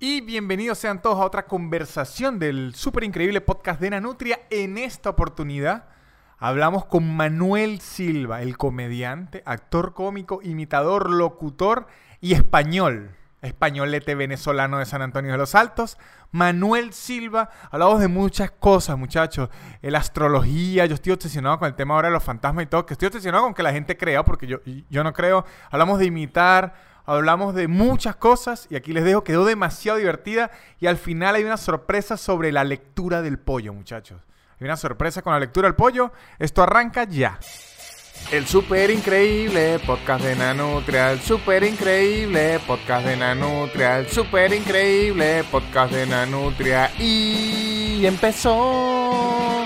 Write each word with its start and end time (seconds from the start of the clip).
Y 0.00 0.20
bienvenidos 0.20 0.78
sean 0.78 1.02
todos 1.02 1.18
a 1.18 1.24
otra 1.24 1.46
conversación 1.46 2.38
del 2.38 2.72
súper 2.76 3.02
increíble 3.02 3.40
podcast 3.40 3.80
de 3.80 3.90
Nanutria. 3.90 4.38
En 4.48 4.78
esta 4.78 5.10
oportunidad 5.10 5.86
hablamos 6.38 6.84
con 6.84 7.16
Manuel 7.16 7.80
Silva, 7.80 8.42
el 8.42 8.56
comediante, 8.56 9.42
actor 9.44 9.94
cómico, 9.94 10.38
imitador, 10.44 11.10
locutor 11.10 11.88
y 12.20 12.34
español. 12.34 13.16
Españolete 13.42 14.14
venezolano 14.14 14.78
de 14.78 14.86
San 14.86 15.02
Antonio 15.02 15.32
de 15.32 15.38
los 15.38 15.56
Altos. 15.56 15.98
Manuel 16.30 16.92
Silva, 16.92 17.50
hablamos 17.68 17.98
de 17.98 18.06
muchas 18.06 18.52
cosas, 18.52 18.96
muchachos. 18.96 19.48
La 19.82 19.98
astrología, 19.98 20.86
yo 20.86 20.94
estoy 20.94 21.12
obsesionado 21.12 21.58
con 21.58 21.66
el 21.66 21.74
tema 21.74 21.94
ahora 21.94 22.06
de 22.06 22.14
los 22.14 22.22
fantasmas 22.22 22.62
y 22.62 22.66
todo, 22.68 22.86
que 22.86 22.94
estoy 22.94 23.06
obsesionado 23.08 23.42
con 23.42 23.54
que 23.54 23.64
la 23.64 23.72
gente 23.72 23.96
crea, 23.96 24.24
porque 24.24 24.46
yo, 24.46 24.58
yo 24.90 25.02
no 25.02 25.12
creo. 25.12 25.44
Hablamos 25.72 25.98
de 25.98 26.06
imitar, 26.06 26.87
hablamos 27.08 27.54
de 27.54 27.68
muchas 27.68 28.16
cosas 28.16 28.66
y 28.68 28.76
aquí 28.76 28.92
les 28.92 29.02
dejo, 29.02 29.24
quedó 29.24 29.46
demasiado 29.46 29.96
divertida 29.96 30.50
y 30.78 30.86
al 30.88 30.98
final 30.98 31.36
hay 31.36 31.44
una 31.44 31.56
sorpresa 31.56 32.18
sobre 32.18 32.52
la 32.52 32.64
lectura 32.64 33.22
del 33.22 33.38
pollo, 33.38 33.72
muchachos. 33.72 34.20
Hay 34.60 34.66
una 34.66 34.76
sorpresa 34.76 35.22
con 35.22 35.32
la 35.32 35.40
lectura 35.40 35.68
del 35.68 35.74
pollo. 35.74 36.12
Esto 36.38 36.62
arranca 36.62 37.04
ya. 37.04 37.38
El 38.30 38.46
super 38.46 38.90
increíble 38.90 39.78
podcast 39.86 40.22
de 40.22 40.36
Nanutria, 40.36 41.12
el 41.12 41.20
super 41.20 41.62
increíble 41.62 42.60
podcast 42.66 43.06
de 43.06 43.16
Nanutria, 43.16 44.00
el 44.00 44.08
super 44.08 44.52
increíble 44.52 45.44
podcast 45.50 45.94
de 45.94 46.04
Nanutria 46.04 46.90
y 46.98 48.04
empezó. 48.04 49.64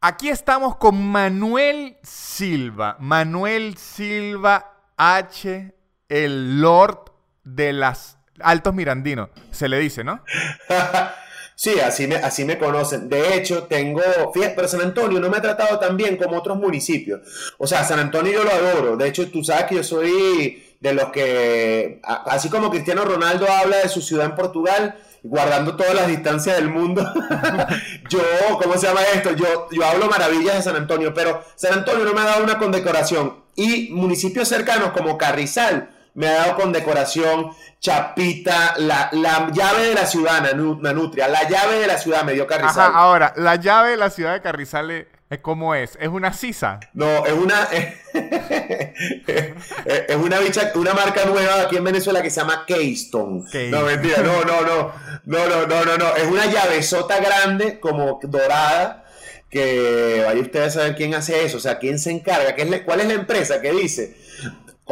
Aquí 0.00 0.30
estamos 0.30 0.76
con 0.76 1.06
Manuel 1.06 1.98
Silva, 2.02 2.96
Manuel 2.98 3.76
Silva 3.76 4.72
H 4.96 5.81
el 6.12 6.60
Lord 6.60 7.10
de 7.42 7.72
las 7.72 8.18
Altos 8.38 8.74
Mirandinos, 8.74 9.30
se 9.50 9.66
le 9.66 9.78
dice, 9.78 10.04
¿no? 10.04 10.22
sí, 11.54 11.80
así 11.80 12.06
me, 12.06 12.16
así 12.16 12.44
me 12.44 12.58
conocen. 12.58 13.08
De 13.08 13.34
hecho, 13.34 13.64
tengo, 13.64 14.02
fíjate, 14.34 14.54
pero 14.54 14.68
San 14.68 14.82
Antonio 14.82 15.18
no 15.20 15.30
me 15.30 15.38
ha 15.38 15.42
tratado 15.42 15.78
tan 15.78 15.96
bien 15.96 16.18
como 16.18 16.36
otros 16.36 16.58
municipios. 16.58 17.20
O 17.58 17.66
sea, 17.66 17.82
San 17.84 17.98
Antonio 17.98 18.30
yo 18.30 18.44
lo 18.44 18.50
adoro. 18.50 18.96
De 18.98 19.08
hecho, 19.08 19.30
tú 19.30 19.42
sabes 19.42 19.64
que 19.64 19.76
yo 19.76 19.84
soy 19.84 20.62
de 20.80 20.92
los 20.92 21.06
que, 21.12 22.02
así 22.02 22.50
como 22.50 22.70
Cristiano 22.70 23.04
Ronaldo 23.04 23.50
habla 23.50 23.78
de 23.78 23.88
su 23.88 24.02
ciudad 24.02 24.26
en 24.26 24.34
Portugal, 24.34 24.96
guardando 25.22 25.76
todas 25.76 25.94
las 25.94 26.08
distancias 26.08 26.56
del 26.56 26.68
mundo. 26.68 27.02
yo, 28.10 28.20
¿cómo 28.60 28.76
se 28.76 28.86
llama 28.86 29.00
esto? 29.14 29.34
Yo, 29.34 29.68
yo 29.70 29.86
hablo 29.86 30.08
maravillas 30.08 30.56
de 30.56 30.62
San 30.62 30.76
Antonio, 30.76 31.14
pero 31.14 31.42
San 31.54 31.72
Antonio 31.72 32.04
no 32.04 32.12
me 32.12 32.20
ha 32.20 32.24
dado 32.24 32.44
una 32.44 32.58
condecoración. 32.58 33.40
Y 33.54 33.90
municipios 33.92 34.48
cercanos 34.48 34.92
como 34.92 35.18
Carrizal, 35.18 35.90
me 36.14 36.28
ha 36.28 36.32
dado 36.32 36.56
condecoración, 36.56 37.52
chapita, 37.80 38.74
la, 38.78 39.08
la 39.12 39.50
llave 39.50 39.88
de 39.88 39.94
la 39.94 40.06
ciudad, 40.06 40.42
Nanutria, 40.42 41.28
la 41.28 41.48
llave 41.48 41.78
de 41.78 41.86
la 41.86 41.98
ciudad 41.98 42.24
me 42.24 42.34
dio 42.34 42.46
Carrizal. 42.46 42.90
Ajá, 42.90 42.98
ahora, 42.98 43.32
la 43.36 43.56
llave 43.56 43.92
de 43.92 43.96
la 43.96 44.10
ciudad 44.10 44.34
de 44.34 44.42
Carrizal 44.42 45.06
eh, 45.32 45.40
¿Cómo 45.40 45.74
es? 45.74 45.96
¿Es 45.98 46.08
una 46.08 46.34
sisa? 46.34 46.78
No, 46.92 47.24
es 47.24 47.32
una. 47.32 47.64
es 48.12 50.16
una, 50.16 50.38
bicha, 50.40 50.72
una 50.74 50.92
marca 50.92 51.24
nueva 51.24 51.62
aquí 51.62 51.76
en 51.76 51.84
Venezuela 51.84 52.20
que 52.20 52.28
se 52.28 52.40
llama 52.40 52.66
Keystone. 52.66 53.44
No, 53.70 53.80
mentira, 53.80 54.18
no, 54.18 54.44
no, 54.44 54.60
no. 54.60 54.92
No, 55.24 55.48
no, 55.48 55.66
no, 55.66 55.84
no, 55.86 55.96
no. 55.96 56.14
Es 56.16 56.26
una 56.26 56.44
llavezota 56.44 57.18
grande, 57.18 57.80
como 57.80 58.20
dorada, 58.24 59.06
que 59.48 60.22
vaya 60.26 60.42
ustedes 60.42 60.76
a 60.76 60.80
saber 60.80 60.96
quién 60.96 61.14
hace 61.14 61.46
eso. 61.46 61.56
O 61.56 61.60
sea, 61.60 61.78
quién 61.78 61.98
se 61.98 62.10
encarga, 62.10 62.54
¿Qué 62.54 62.62
es 62.62 62.82
cuál 62.82 63.00
es 63.00 63.06
la 63.06 63.14
empresa 63.14 63.62
que 63.62 63.72
dice 63.72 64.14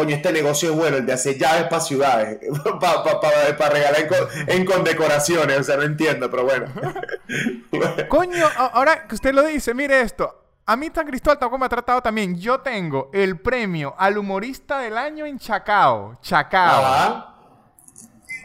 coño, 0.00 0.16
este 0.16 0.32
negocio 0.32 0.70
es 0.70 0.76
bueno, 0.76 0.96
el 0.96 1.04
de 1.04 1.12
hacer 1.12 1.36
llaves 1.36 1.64
para 1.64 1.82
ciudades, 1.82 2.38
para 2.80 3.70
regalar 3.70 4.08
en, 4.46 4.64
condecoraciones, 4.64 5.58
o 5.58 5.62
sea, 5.62 5.76
no 5.76 5.82
entiendo, 5.82 6.30
pero 6.30 6.44
bueno. 6.44 6.66
coño, 8.08 8.46
ahora 8.56 9.06
que 9.06 9.14
usted 9.14 9.34
lo 9.34 9.44
dice, 9.44 9.74
mire 9.74 10.00
esto. 10.00 10.36
A 10.64 10.74
mí 10.76 10.88
San 10.94 11.06
Cristóbal 11.06 11.38
tampoco 11.38 11.58
me 11.58 11.66
ha 11.66 11.68
tratado 11.68 12.00
también. 12.00 12.38
Yo 12.38 12.60
tengo 12.60 13.10
el 13.12 13.40
premio 13.40 13.94
al 13.98 14.16
humorista 14.16 14.78
del 14.78 14.96
año 14.96 15.26
en 15.26 15.38
Chacao. 15.38 16.16
Chacao. 16.22 17.29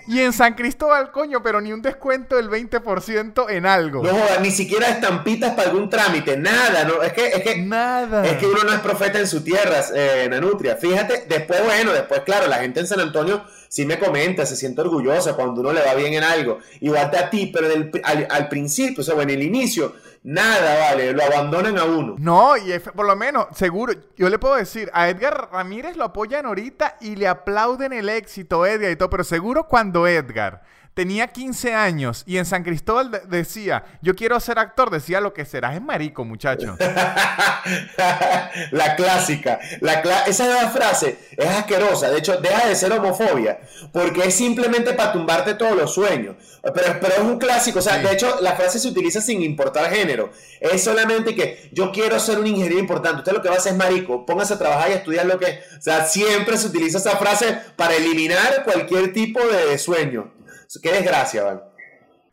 Y 0.08 0.20
en 0.20 0.34
San 0.34 0.54
Cristóbal, 0.54 1.12
coño, 1.12 1.42
pero 1.42 1.62
ni 1.62 1.74
un 1.74 1.82
descuento 1.82 2.36
del 2.36 2.50
20% 2.50 3.50
en 3.50 3.66
algo. 3.66 4.04
No 4.04 4.10
jodas, 4.10 4.40
ni 4.40 4.52
siquiera 4.52 4.88
estampitas 4.90 5.54
para 5.56 5.70
algún 5.70 5.90
trámite, 5.90 6.38
nada, 6.38 6.84
no, 6.84 7.02
es 7.02 7.12
que, 7.14 7.28
es 7.28 7.42
que, 7.42 7.58
nada. 7.58 8.26
Es 8.26 8.38
que 8.38 8.46
uno 8.46 8.64
no 8.64 8.72
es 8.72 8.80
profeta 8.82 9.20
en 9.20 9.28
su 9.28 9.44
tierra, 9.44 9.84
eh, 9.96 10.28
Nanutria. 10.30 10.76
Fíjate, 10.76 11.26
después, 11.28 11.64
bueno, 11.64 11.92
después, 11.92 12.22
claro, 12.22 12.48
la 12.48 12.58
gente 12.58 12.82
en 12.82 12.88
San 12.88 13.00
Antonio 13.00 13.44
sí 13.68 13.86
me 13.86 13.98
comenta, 13.98 14.46
se 14.46 14.56
siente 14.56 14.82
orgullosa 14.82 15.34
cuando 15.34 15.62
uno 15.62 15.74
le 15.74 15.82
va 15.82 15.96
bien 15.96 16.14
en 16.14 16.24
algo. 16.24 16.60
Igual 16.82 17.12
a 17.16 17.30
ti, 17.30 17.52
pero 17.54 17.68
al, 18.04 18.28
al, 18.30 18.48
principio, 18.48 19.02
o 19.02 19.04
sea, 19.04 19.16
bueno, 19.16 19.32
en 19.32 19.40
el 19.40 19.46
inicio, 19.46 19.96
Nada, 20.28 20.80
vale, 20.80 21.14
lo 21.14 21.24
abandonan 21.24 21.78
a 21.78 21.84
uno. 21.84 22.16
No, 22.18 22.58
y 22.58 22.80
por 22.80 23.06
lo 23.06 23.16
menos, 23.16 23.46
seguro, 23.52 23.94
yo 24.18 24.28
le 24.28 24.40
puedo 24.40 24.56
decir, 24.56 24.90
a 24.92 25.08
Edgar 25.08 25.50
Ramírez 25.52 25.96
lo 25.96 26.06
apoyan 26.06 26.48
ahorita 26.48 26.98
y 27.00 27.16
le 27.16 27.28
aplauden 27.28 27.94
el 27.94 28.10
éxito, 28.10 28.66
Edgar 28.66 28.90
y 28.90 28.96
todo, 28.96 29.12
pero 29.12 29.24
seguro 29.24 29.68
cuando 29.68 30.08
Edgar 30.08 30.64
tenía 30.96 31.28
15 31.28 31.76
años 31.76 32.24
y 32.26 32.38
en 32.38 32.46
San 32.46 32.64
Cristóbal 32.64 33.22
decía, 33.28 33.84
yo 34.02 34.16
quiero 34.16 34.40
ser 34.40 34.58
actor, 34.58 34.90
decía 34.90 35.22
lo 35.22 35.34
que 35.34 35.46
serás 35.46 35.76
es 35.76 35.82
marico, 35.82 36.24
muchacho. 36.24 36.78
la 38.72 38.96
clásica. 38.96 39.60
La 39.82 40.02
esa 40.26 40.70
frase 40.70 41.20
es 41.36 41.48
asquerosa. 41.48 42.10
De 42.10 42.20
hecho, 42.20 42.38
deja 42.38 42.68
de 42.68 42.76
ser 42.76 42.94
homofobia. 42.94 43.60
Porque 43.92 44.22
es 44.26 44.36
simplemente 44.36 44.94
para 44.94 45.12
tumbarte 45.12 45.56
todos 45.56 45.76
los 45.76 45.94
sueños. 45.94 46.38
Pero, 46.62 47.00
pero 47.02 47.14
es 47.16 47.22
un 47.22 47.38
clásico. 47.38 47.80
O 47.80 47.82
sea, 47.82 47.98
de 47.98 48.14
hecho, 48.14 48.38
la 48.42 48.54
frase 48.54 48.80
se 48.80 48.88
utiliza 48.88 49.20
sin 49.20 49.42
importar 49.44 49.92
género. 49.92 50.32
Es 50.62 50.84
solamente 50.84 51.36
que 51.36 51.70
yo 51.74 51.92
quiero 51.92 52.20
ser 52.20 52.40
un 52.40 52.48
ingeniero 52.48 52.80
importante. 52.80 53.18
Usted 53.18 53.34
lo 53.34 53.42
que 53.42 53.50
va 53.50 53.56
a 53.56 53.58
hacer 53.58 53.74
es 53.74 53.78
marico. 53.78 54.26
Póngase 54.26 54.54
a 54.54 54.60
trabajar 54.60 54.90
y 54.92 54.94
estudiar 54.94 55.26
lo 55.26 55.38
que... 55.38 55.60
O 55.78 55.82
sea, 55.82 56.06
siempre 56.06 56.58
se 56.58 56.68
utiliza 56.68 57.00
esa 57.00 57.18
frase 57.18 57.58
para 57.76 57.96
eliminar 57.96 58.64
cualquier 58.64 59.12
tipo 59.12 59.42
de 59.46 59.78
sueño. 59.78 60.35
Qué 60.82 60.92
desgracia, 60.92 61.44
¿vale? 61.44 61.62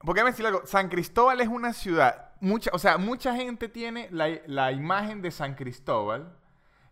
Porque 0.00 0.24
me 0.24 0.30
decir 0.30 0.46
algo, 0.46 0.66
San 0.66 0.88
Cristóbal 0.88 1.40
es 1.40 1.48
una 1.48 1.72
ciudad, 1.72 2.32
mucha, 2.40 2.70
o 2.72 2.78
sea, 2.78 2.98
mucha 2.98 3.34
gente 3.36 3.68
tiene 3.68 4.08
la, 4.10 4.72
imagen 4.72 5.22
de 5.22 5.30
San 5.30 5.54
Cristóbal, 5.54 6.36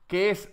que 0.06 0.30
es 0.30 0.48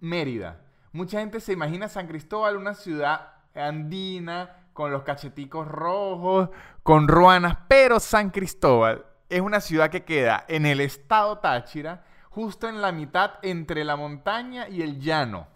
Mérida. 0.00 0.60
Mucha 0.92 1.20
gente 1.20 1.40
se 1.40 1.52
imagina 1.52 1.88
San 1.88 2.06
Cristóbal 2.06 2.56
una 2.56 2.74
ciudad 2.74 3.32
andina, 3.54 4.66
con 4.74 4.92
los 4.92 5.04
cacheticos 5.04 5.66
rojos, 5.66 6.50
con 6.82 7.08
ruanas, 7.08 7.56
pero 7.66 7.98
San 7.98 8.28
Cristóbal 8.30 9.06
es 9.30 9.40
una 9.40 9.60
ciudad 9.60 9.88
que 9.90 10.04
queda 10.04 10.44
en 10.48 10.66
el 10.66 10.82
estado 10.82 11.38
Táchira, 11.38 12.04
justo 12.28 12.68
en 12.68 12.82
la 12.82 12.92
mitad 12.92 13.32
entre 13.40 13.84
la 13.84 13.96
montaña 13.96 14.68
y 14.68 14.82
el 14.82 15.00
llano. 15.00 15.48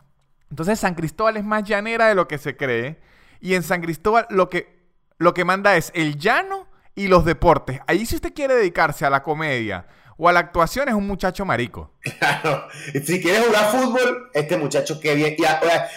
Entonces 0.48 0.80
San 0.80 0.94
Cristóbal 0.94 1.36
es 1.36 1.44
más 1.44 1.64
llanera 1.64 2.08
de 2.08 2.14
lo 2.14 2.26
que 2.26 2.38
se 2.38 2.56
cree. 2.56 2.98
Y 3.40 3.54
en 3.54 3.62
San 3.62 3.80
Cristóbal 3.80 4.26
lo 4.30 4.48
que, 4.48 4.78
lo 5.18 5.34
que 5.34 5.44
manda 5.44 5.76
es 5.76 5.92
el 5.94 6.18
llano 6.18 6.66
y 6.94 7.08
los 7.08 7.24
deportes. 7.24 7.80
Ahí 7.86 8.06
si 8.06 8.16
usted 8.16 8.34
quiere 8.34 8.54
dedicarse 8.54 9.06
a 9.06 9.10
la 9.10 9.22
comedia 9.22 9.86
o 10.16 10.28
a 10.28 10.32
la 10.32 10.40
actuación 10.40 10.88
es 10.88 10.94
un 10.94 11.06
muchacho 11.06 11.44
marico. 11.44 11.92
Claro. 12.18 12.66
Si 13.04 13.20
quiere 13.22 13.40
jugar 13.40 13.70
fútbol, 13.70 14.30
este 14.34 14.56
muchacho 14.56 15.00
que 15.00 15.14
bien. 15.14 15.36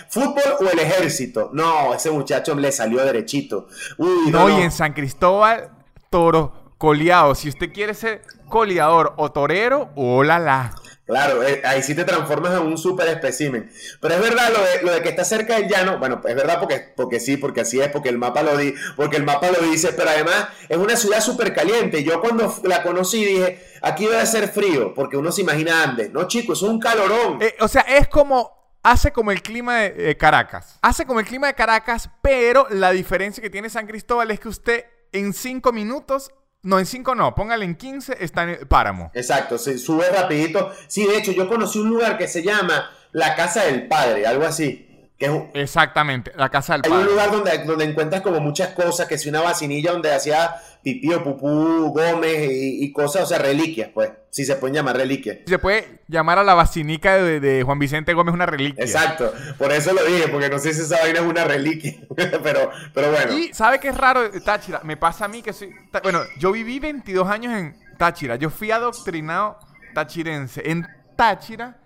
fútbol 0.09 0.43
o 0.59 0.69
el 0.71 0.79
ejército. 0.79 1.49
No, 1.53 1.93
ese 1.93 2.09
muchacho 2.11 2.55
le 2.55 2.71
salió 2.71 3.03
derechito. 3.03 3.67
Uy, 3.97 4.31
no, 4.31 4.49
y 4.49 4.61
en 4.61 4.71
San 4.71 4.93
Cristóbal, 4.93 5.71
toro 6.09 6.73
coleado. 6.77 7.35
Si 7.35 7.49
usted 7.49 7.71
quiere 7.73 7.93
ser 7.93 8.21
coleador 8.47 9.13
o 9.17 9.31
torero, 9.31 9.91
hola 9.95 10.39
la. 10.39 10.75
Claro, 11.05 11.43
eh, 11.43 11.61
ahí 11.65 11.83
sí 11.83 11.95
te 11.95 12.05
transformas 12.05 12.53
en 12.53 12.65
un 12.65 12.77
super 12.77 13.07
espécimen. 13.09 13.69
Pero 13.99 14.15
es 14.15 14.21
verdad 14.21 14.49
lo 14.53 14.63
de, 14.63 14.81
lo 14.83 14.93
de, 14.93 15.01
que 15.01 15.09
está 15.09 15.25
cerca 15.25 15.57
del 15.57 15.67
llano, 15.67 15.99
bueno, 15.99 16.21
es 16.25 16.35
verdad 16.35 16.59
porque, 16.59 16.93
porque 16.95 17.19
sí, 17.19 17.35
porque 17.35 17.61
así 17.61 17.81
es, 17.81 17.89
porque 17.89 18.07
el 18.07 18.17
mapa 18.17 18.41
lo 18.41 18.55
di, 18.55 18.73
porque 18.95 19.17
el 19.17 19.23
mapa 19.23 19.51
lo 19.51 19.59
dice, 19.67 19.91
pero 19.91 20.09
además 20.09 20.47
es 20.69 20.77
una 20.77 20.95
ciudad 20.95 21.19
súper 21.19 21.53
caliente. 21.53 22.03
Yo 22.05 22.21
cuando 22.21 22.55
la 22.63 22.83
conocí 22.83 23.25
dije, 23.25 23.61
aquí 23.81 24.05
debe 24.05 24.25
ser 24.25 24.47
frío, 24.47 24.93
porque 24.93 25.17
uno 25.17 25.31
se 25.33 25.41
imagina 25.41 25.83
Andes. 25.83 26.11
No, 26.11 26.25
chicos, 26.27 26.59
es 26.63 26.69
un 26.69 26.79
calorón. 26.79 27.41
Eh, 27.41 27.55
o 27.59 27.67
sea, 27.67 27.81
es 27.81 28.07
como 28.07 28.79
hace 28.81 29.11
como 29.11 29.31
el 29.31 29.41
clima 29.41 29.79
de 29.79 30.15
Caracas. 30.15 30.79
Hace 30.81 31.05
como 31.05 31.19
el 31.19 31.25
clima 31.25 31.47
de 31.47 31.53
Caracas, 31.53 32.09
pero 32.21 32.67
la 32.69 32.91
diferencia 32.91 33.43
que 33.43 33.49
tiene 33.49 33.69
San 33.69 33.87
Cristóbal 33.87 34.31
es 34.31 34.39
que 34.39 34.47
usted 34.47 34.85
en 35.11 35.33
cinco 35.33 35.73
minutos 35.73 36.31
no, 36.63 36.79
en 36.79 36.85
5 36.85 37.15
no, 37.15 37.35
póngale 37.35 37.65
en 37.65 37.75
15, 37.75 38.17
está 38.19 38.43
en 38.43 38.49
el 38.49 38.67
páramo. 38.67 39.11
Exacto, 39.13 39.57
se 39.57 39.77
sube 39.77 40.09
rapidito. 40.09 40.71
Sí, 40.87 41.05
de 41.05 41.17
hecho, 41.17 41.31
yo 41.31 41.47
conocí 41.47 41.79
un 41.79 41.89
lugar 41.89 42.17
que 42.17 42.27
se 42.27 42.41
llama 42.41 42.89
la 43.11 43.35
Casa 43.35 43.65
del 43.65 43.87
Padre, 43.87 44.25
algo 44.25 44.45
así. 44.45 44.92
Que 45.23 45.29
es 45.29 45.31
un, 45.31 45.49
Exactamente, 45.53 46.33
la 46.35 46.49
casa 46.49 46.73
del 46.73 46.81
hay 46.83 46.91
padre. 46.91 47.03
un 47.05 47.09
lugar 47.11 47.31
donde, 47.31 47.57
donde 47.63 47.85
encuentras 47.85 48.21
como 48.21 48.41
muchas 48.41 48.73
cosas, 48.73 49.07
que 49.07 49.17
si 49.17 49.29
una 49.29 49.39
vacinilla 49.39 49.93
donde 49.93 50.13
hacía 50.13 50.55
pipí 50.83 51.13
o 51.13 51.23
pupú 51.23 51.93
Gómez 51.93 52.51
y, 52.51 52.83
y 52.83 52.91
cosas, 52.91 53.23
o 53.23 53.25
sea, 53.27 53.37
reliquias, 53.37 53.89
pues, 53.93 54.11
si 54.31 54.43
se 54.43 54.57
pueden 54.57 54.75
llamar 54.75 54.97
reliquias. 54.97 55.37
Se 55.45 55.59
puede 55.59 56.01
llamar 56.09 56.39
a 56.39 56.43
la 56.43 56.55
basinica 56.55 57.15
de, 57.15 57.39
de 57.39 57.63
Juan 57.63 57.79
Vicente 57.79 58.13
Gómez 58.13 58.33
una 58.33 58.45
reliquia. 58.45 58.83
Exacto, 58.83 59.33
por 59.57 59.71
eso 59.71 59.93
lo 59.93 60.03
dije, 60.03 60.27
porque 60.27 60.49
no 60.49 60.59
sé 60.59 60.73
si 60.73 60.81
esa 60.81 60.99
vaina 60.99 61.19
es 61.19 61.25
una 61.25 61.45
reliquia, 61.45 61.95
pero, 62.43 62.69
pero 62.93 63.11
bueno. 63.11 63.37
Y 63.37 63.53
¿sabe 63.53 63.79
qué 63.79 63.87
es 63.89 63.97
raro 63.97 64.29
Táchira? 64.41 64.81
Me 64.83 64.97
pasa 64.97 65.23
a 65.23 65.27
mí 65.29 65.41
que 65.41 65.53
soy... 65.53 65.73
Bueno, 66.03 66.19
yo 66.37 66.51
viví 66.51 66.79
22 66.79 67.29
años 67.29 67.53
en 67.53 67.75
Táchira. 67.97 68.35
Yo 68.35 68.49
fui 68.49 68.71
adoctrinado 68.71 69.57
tachirense. 69.93 70.69
En 70.69 70.85
Táchira, 71.15 71.77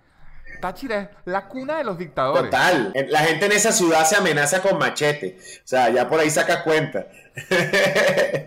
Táchira 0.60 1.00
es 1.00 1.08
la 1.24 1.48
cuna 1.48 1.78
de 1.78 1.84
los 1.84 1.98
dictadores. 1.98 2.50
Total, 2.50 2.92
la 3.08 3.20
gente 3.20 3.46
en 3.46 3.52
esa 3.52 3.72
ciudad 3.72 4.04
se 4.04 4.16
amenaza 4.16 4.62
con 4.62 4.78
machete, 4.78 5.38
o 5.38 5.66
sea, 5.66 5.88
ya 5.90 6.08
por 6.08 6.20
ahí 6.20 6.30
saca 6.30 6.64
cuenta. 6.64 7.06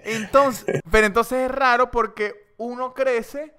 Entonces, 0.03 0.81
pero 0.89 1.07
entonces 1.07 1.49
es 1.49 1.51
raro 1.51 1.91
porque 1.91 2.53
uno 2.57 2.93
crece 2.93 3.53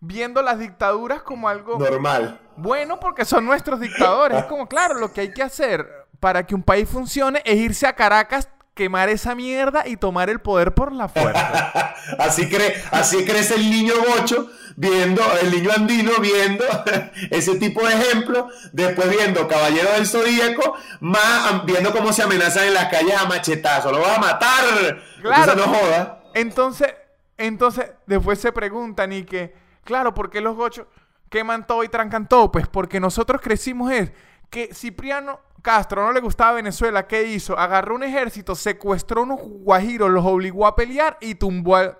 viendo 0.00 0.42
las 0.42 0.58
dictaduras 0.58 1.22
como 1.22 1.48
algo 1.48 1.78
Normal. 1.78 2.40
bueno 2.56 3.00
porque 3.00 3.24
son 3.24 3.44
nuestros 3.46 3.80
dictadores. 3.80 4.38
Es 4.38 4.44
como, 4.44 4.68
claro, 4.68 4.94
lo 4.94 5.12
que 5.12 5.22
hay 5.22 5.32
que 5.32 5.42
hacer 5.42 5.86
para 6.20 6.46
que 6.46 6.54
un 6.54 6.62
país 6.62 6.88
funcione 6.88 7.42
es 7.44 7.56
irse 7.56 7.86
a 7.86 7.94
Caracas, 7.94 8.48
quemar 8.74 9.08
esa 9.08 9.34
mierda 9.34 9.86
y 9.86 9.96
tomar 9.96 10.28
el 10.28 10.40
poder 10.40 10.74
por 10.74 10.92
la 10.92 11.08
fuerza. 11.08 11.94
Así, 12.18 12.48
cre 12.48 12.82
así 12.90 13.24
crece 13.24 13.54
el 13.54 13.70
niño 13.70 13.94
bocho 14.06 14.50
viendo, 14.76 15.22
el 15.40 15.50
niño 15.50 15.70
andino 15.74 16.12
viendo 16.20 16.64
ese 17.30 17.56
tipo 17.56 17.86
de 17.86 17.94
ejemplos, 17.94 18.52
después 18.72 19.08
viendo 19.08 19.48
Caballero 19.48 19.92
del 19.92 20.06
Zodíaco, 20.06 20.76
más 21.00 21.64
viendo 21.64 21.92
cómo 21.92 22.12
se 22.12 22.22
amenazan 22.22 22.66
en 22.66 22.74
las 22.74 22.88
calles 22.88 23.16
a 23.16 23.26
machetazo, 23.26 23.90
lo 23.90 24.00
vas 24.00 24.18
a 24.18 24.20
matar. 24.20 25.02
Claro. 25.22 25.52
Entonces 25.52 25.56
no 25.56 25.78
joda. 25.78 26.22
Entonces, 26.34 26.94
entonces, 27.38 27.90
después 28.06 28.38
se 28.38 28.52
preguntan 28.52 29.12
y 29.12 29.24
que, 29.24 29.54
claro, 29.84 30.12
¿por 30.12 30.30
qué 30.30 30.40
los 30.40 30.56
gochos 30.56 30.86
queman 31.30 31.66
todo 31.66 31.84
y 31.84 31.88
trancan 31.88 32.28
todo? 32.28 32.52
Pues 32.52 32.68
porque 32.68 33.00
nosotros 33.00 33.40
crecimos 33.40 33.90
es 33.92 34.12
que 34.50 34.74
Cipriano 34.74 35.40
Castro 35.64 36.06
no 36.06 36.12
le 36.12 36.20
gustaba 36.20 36.52
Venezuela, 36.52 37.08
¿qué 37.08 37.24
hizo? 37.24 37.58
Agarró 37.58 37.96
un 37.96 38.04
ejército, 38.04 38.54
secuestró 38.54 39.22
unos 39.22 39.40
guajiros, 39.42 40.10
los 40.10 40.24
obligó 40.24 40.66
a 40.66 40.76
pelear 40.76 41.18
y 41.20 41.34
tumbó 41.34 41.74
al 41.74 41.96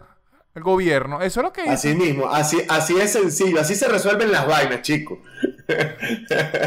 al 0.55 0.63
gobierno. 0.63 1.21
Eso 1.21 1.41
es 1.41 1.45
lo 1.45 1.53
que 1.53 1.63
hizo. 1.63 1.73
Así 1.73 1.95
mismo, 1.95 2.29
así, 2.29 2.65
así 2.69 2.97
es 2.99 3.13
sencillo, 3.13 3.61
así 3.61 3.75
se 3.75 3.89
resuelven 3.89 4.31
las 4.31 4.47
vainas, 4.47 4.83
chicos. 4.83 5.19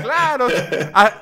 Claro. 0.01 0.47
Ah, 0.93 1.13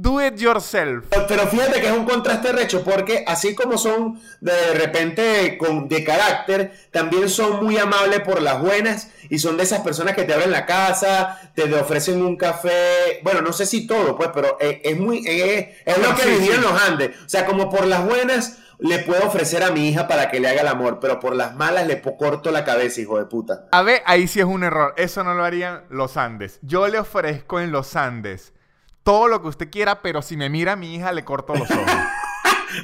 do 0.00 0.24
it 0.24 0.36
yourself. 0.38 1.04
Pero 1.28 1.46
fíjate 1.46 1.80
que 1.80 1.86
es 1.88 1.92
un 1.92 2.04
contraste 2.04 2.52
recho, 2.52 2.82
porque 2.82 3.24
así 3.26 3.54
como 3.54 3.76
son 3.76 4.20
de 4.40 4.74
repente 4.74 5.58
con, 5.58 5.88
de 5.88 6.04
carácter, 6.04 6.72
también 6.90 7.28
son 7.28 7.64
muy 7.64 7.76
amables 7.78 8.20
por 8.20 8.40
las 8.40 8.60
buenas 8.60 9.08
y 9.28 9.38
son 9.38 9.56
de 9.56 9.64
esas 9.64 9.80
personas 9.80 10.14
que 10.14 10.24
te 10.24 10.32
abren 10.32 10.50
la 10.50 10.66
casa, 10.66 11.38
te, 11.54 11.72
ofrecen 11.74 12.22
un 12.22 12.36
café, 12.36 13.20
bueno, 13.22 13.42
no 13.42 13.52
sé 13.52 13.66
si 13.66 13.86
todo, 13.86 14.16
pues, 14.16 14.30
pero 14.34 14.58
es, 14.58 14.78
es 14.82 14.98
muy, 14.98 15.22
es, 15.26 15.68
es 15.84 15.98
lo 15.98 16.14
que 16.14 16.30
Sí, 16.30 16.50
en 16.50 16.62
los 16.62 16.82
Andes. 16.82 17.10
O 17.24 17.28
sea, 17.28 17.44
como 17.44 17.68
por 17.68 17.86
las 17.86 18.04
buenas 18.04 18.58
le 18.78 19.00
puedo 19.00 19.26
ofrecer 19.26 19.62
a 19.62 19.70
mi 19.70 19.88
hija 19.88 20.08
para 20.08 20.30
que 20.30 20.40
le 20.40 20.48
haga 20.48 20.62
el 20.62 20.68
amor, 20.68 20.98
pero 21.00 21.20
por 21.20 21.36
las 21.36 21.54
malas 21.54 21.86
le 21.86 22.00
corto 22.00 22.50
la 22.50 22.64
cabeza, 22.64 23.00
hijo 23.00 23.18
de 23.18 23.26
puta. 23.26 23.66
A 23.72 23.82
ver, 23.82 24.02
ahí 24.06 24.26
sí 24.26 24.40
es 24.40 24.46
un 24.46 24.62
error. 24.62 24.94
Eso 24.96 25.22
no 25.22 25.34
lo 25.34 25.44
harían 25.44 25.82
los 25.90 26.16
Andes. 26.16 26.58
Yo 26.62 26.88
le 26.88 26.98
ofrezco 26.98 27.60
en 27.60 27.72
los 27.72 27.94
Andes 27.96 28.54
todo 29.02 29.28
lo 29.28 29.40
que 29.42 29.48
usted 29.48 29.70
quiera, 29.70 30.02
pero 30.02 30.22
si 30.22 30.36
me 30.36 30.48
mira 30.50 30.72
a 30.72 30.76
mi 30.76 30.94
hija 30.94 31.12
le 31.12 31.24
corto 31.24 31.54
los 31.54 31.70
ojos. 31.70 31.84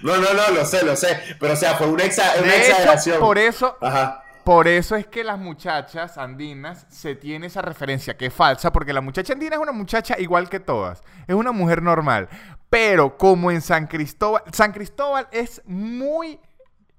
No, 0.03 0.17
no, 0.17 0.35
no, 0.35 0.51
lo 0.53 0.65
sé, 0.67 0.85
lo 0.85 0.97
sé, 0.97 1.37
pero 1.39 1.53
o 1.53 1.57
sea, 1.57 1.75
fue 1.77 1.87
una, 1.87 2.03
exa- 2.03 2.37
una 2.43 2.43
De 2.51 2.59
hecho, 2.59 2.71
exageración. 2.71 3.21
por 3.21 3.39
eso, 3.39 3.77
Ajá. 3.81 4.21
por 4.43 4.67
eso 4.67 4.97
es 4.97 5.07
que 5.07 5.23
las 5.23 5.39
muchachas 5.39 6.19
andinas 6.19 6.87
se 6.91 7.15
tiene 7.15 7.47
esa 7.47 7.63
referencia 7.63 8.17
que 8.17 8.27
es 8.27 8.35
falsa, 8.35 8.73
porque 8.73 8.93
la 8.93 9.01
muchacha 9.01 9.33
andina 9.35 9.55
es 9.55 9.63
una 9.63 9.71
muchacha 9.71 10.17
igual 10.19 10.49
que 10.49 10.59
todas, 10.59 11.05
es 11.29 11.37
una 11.37 11.53
mujer 11.53 11.83
normal. 11.83 12.29
Pero 12.69 13.17
como 13.17 13.53
en 13.53 13.61
San 13.63 13.87
Cristóbal, 13.87 14.43
San 14.53 14.73
Cristóbal 14.73 15.29
es 15.31 15.63
muy 15.67 16.41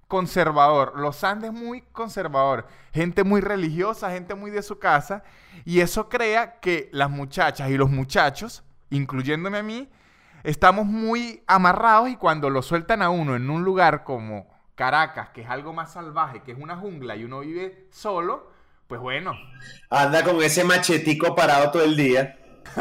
conservador, 0.07 0.97
los 0.97 1.23
Andes 1.25 1.51
muy 1.51 1.81
conservador, 1.91 2.67
gente 2.93 3.25
muy 3.25 3.41
religiosa, 3.41 4.11
gente 4.11 4.33
muy 4.33 4.49
de 4.49 4.61
su 4.63 4.79
casa, 4.79 5.23
y 5.65 5.81
eso 5.81 6.07
crea 6.07 6.61
que 6.61 6.89
las 6.93 7.09
muchachas 7.09 7.69
y 7.69 7.75
los 7.77 7.89
muchachos, 7.89 8.63
incluyéndome 8.89 9.57
a 9.59 9.63
mí, 9.63 9.89
estamos 10.43 10.85
muy 10.85 11.43
amarrados 11.47 12.09
y 12.09 12.15
cuando 12.15 12.49
lo 12.49 12.61
sueltan 12.61 13.01
a 13.01 13.09
uno 13.09 13.35
en 13.35 13.49
un 13.49 13.63
lugar 13.63 14.03
como 14.03 14.47
Caracas, 14.75 15.29
que 15.29 15.41
es 15.41 15.49
algo 15.49 15.73
más 15.73 15.93
salvaje, 15.93 16.41
que 16.43 16.51
es 16.51 16.57
una 16.59 16.77
jungla 16.77 17.15
y 17.15 17.23
uno 17.23 17.39
vive 17.39 17.87
solo, 17.89 18.51
pues 18.87 19.01
bueno, 19.01 19.33
Anda 19.89 20.23
con 20.23 20.41
ese 20.41 20.63
machetico 20.63 21.35
parado 21.35 21.71
todo 21.71 21.83
el 21.83 21.95
día. 21.97 22.37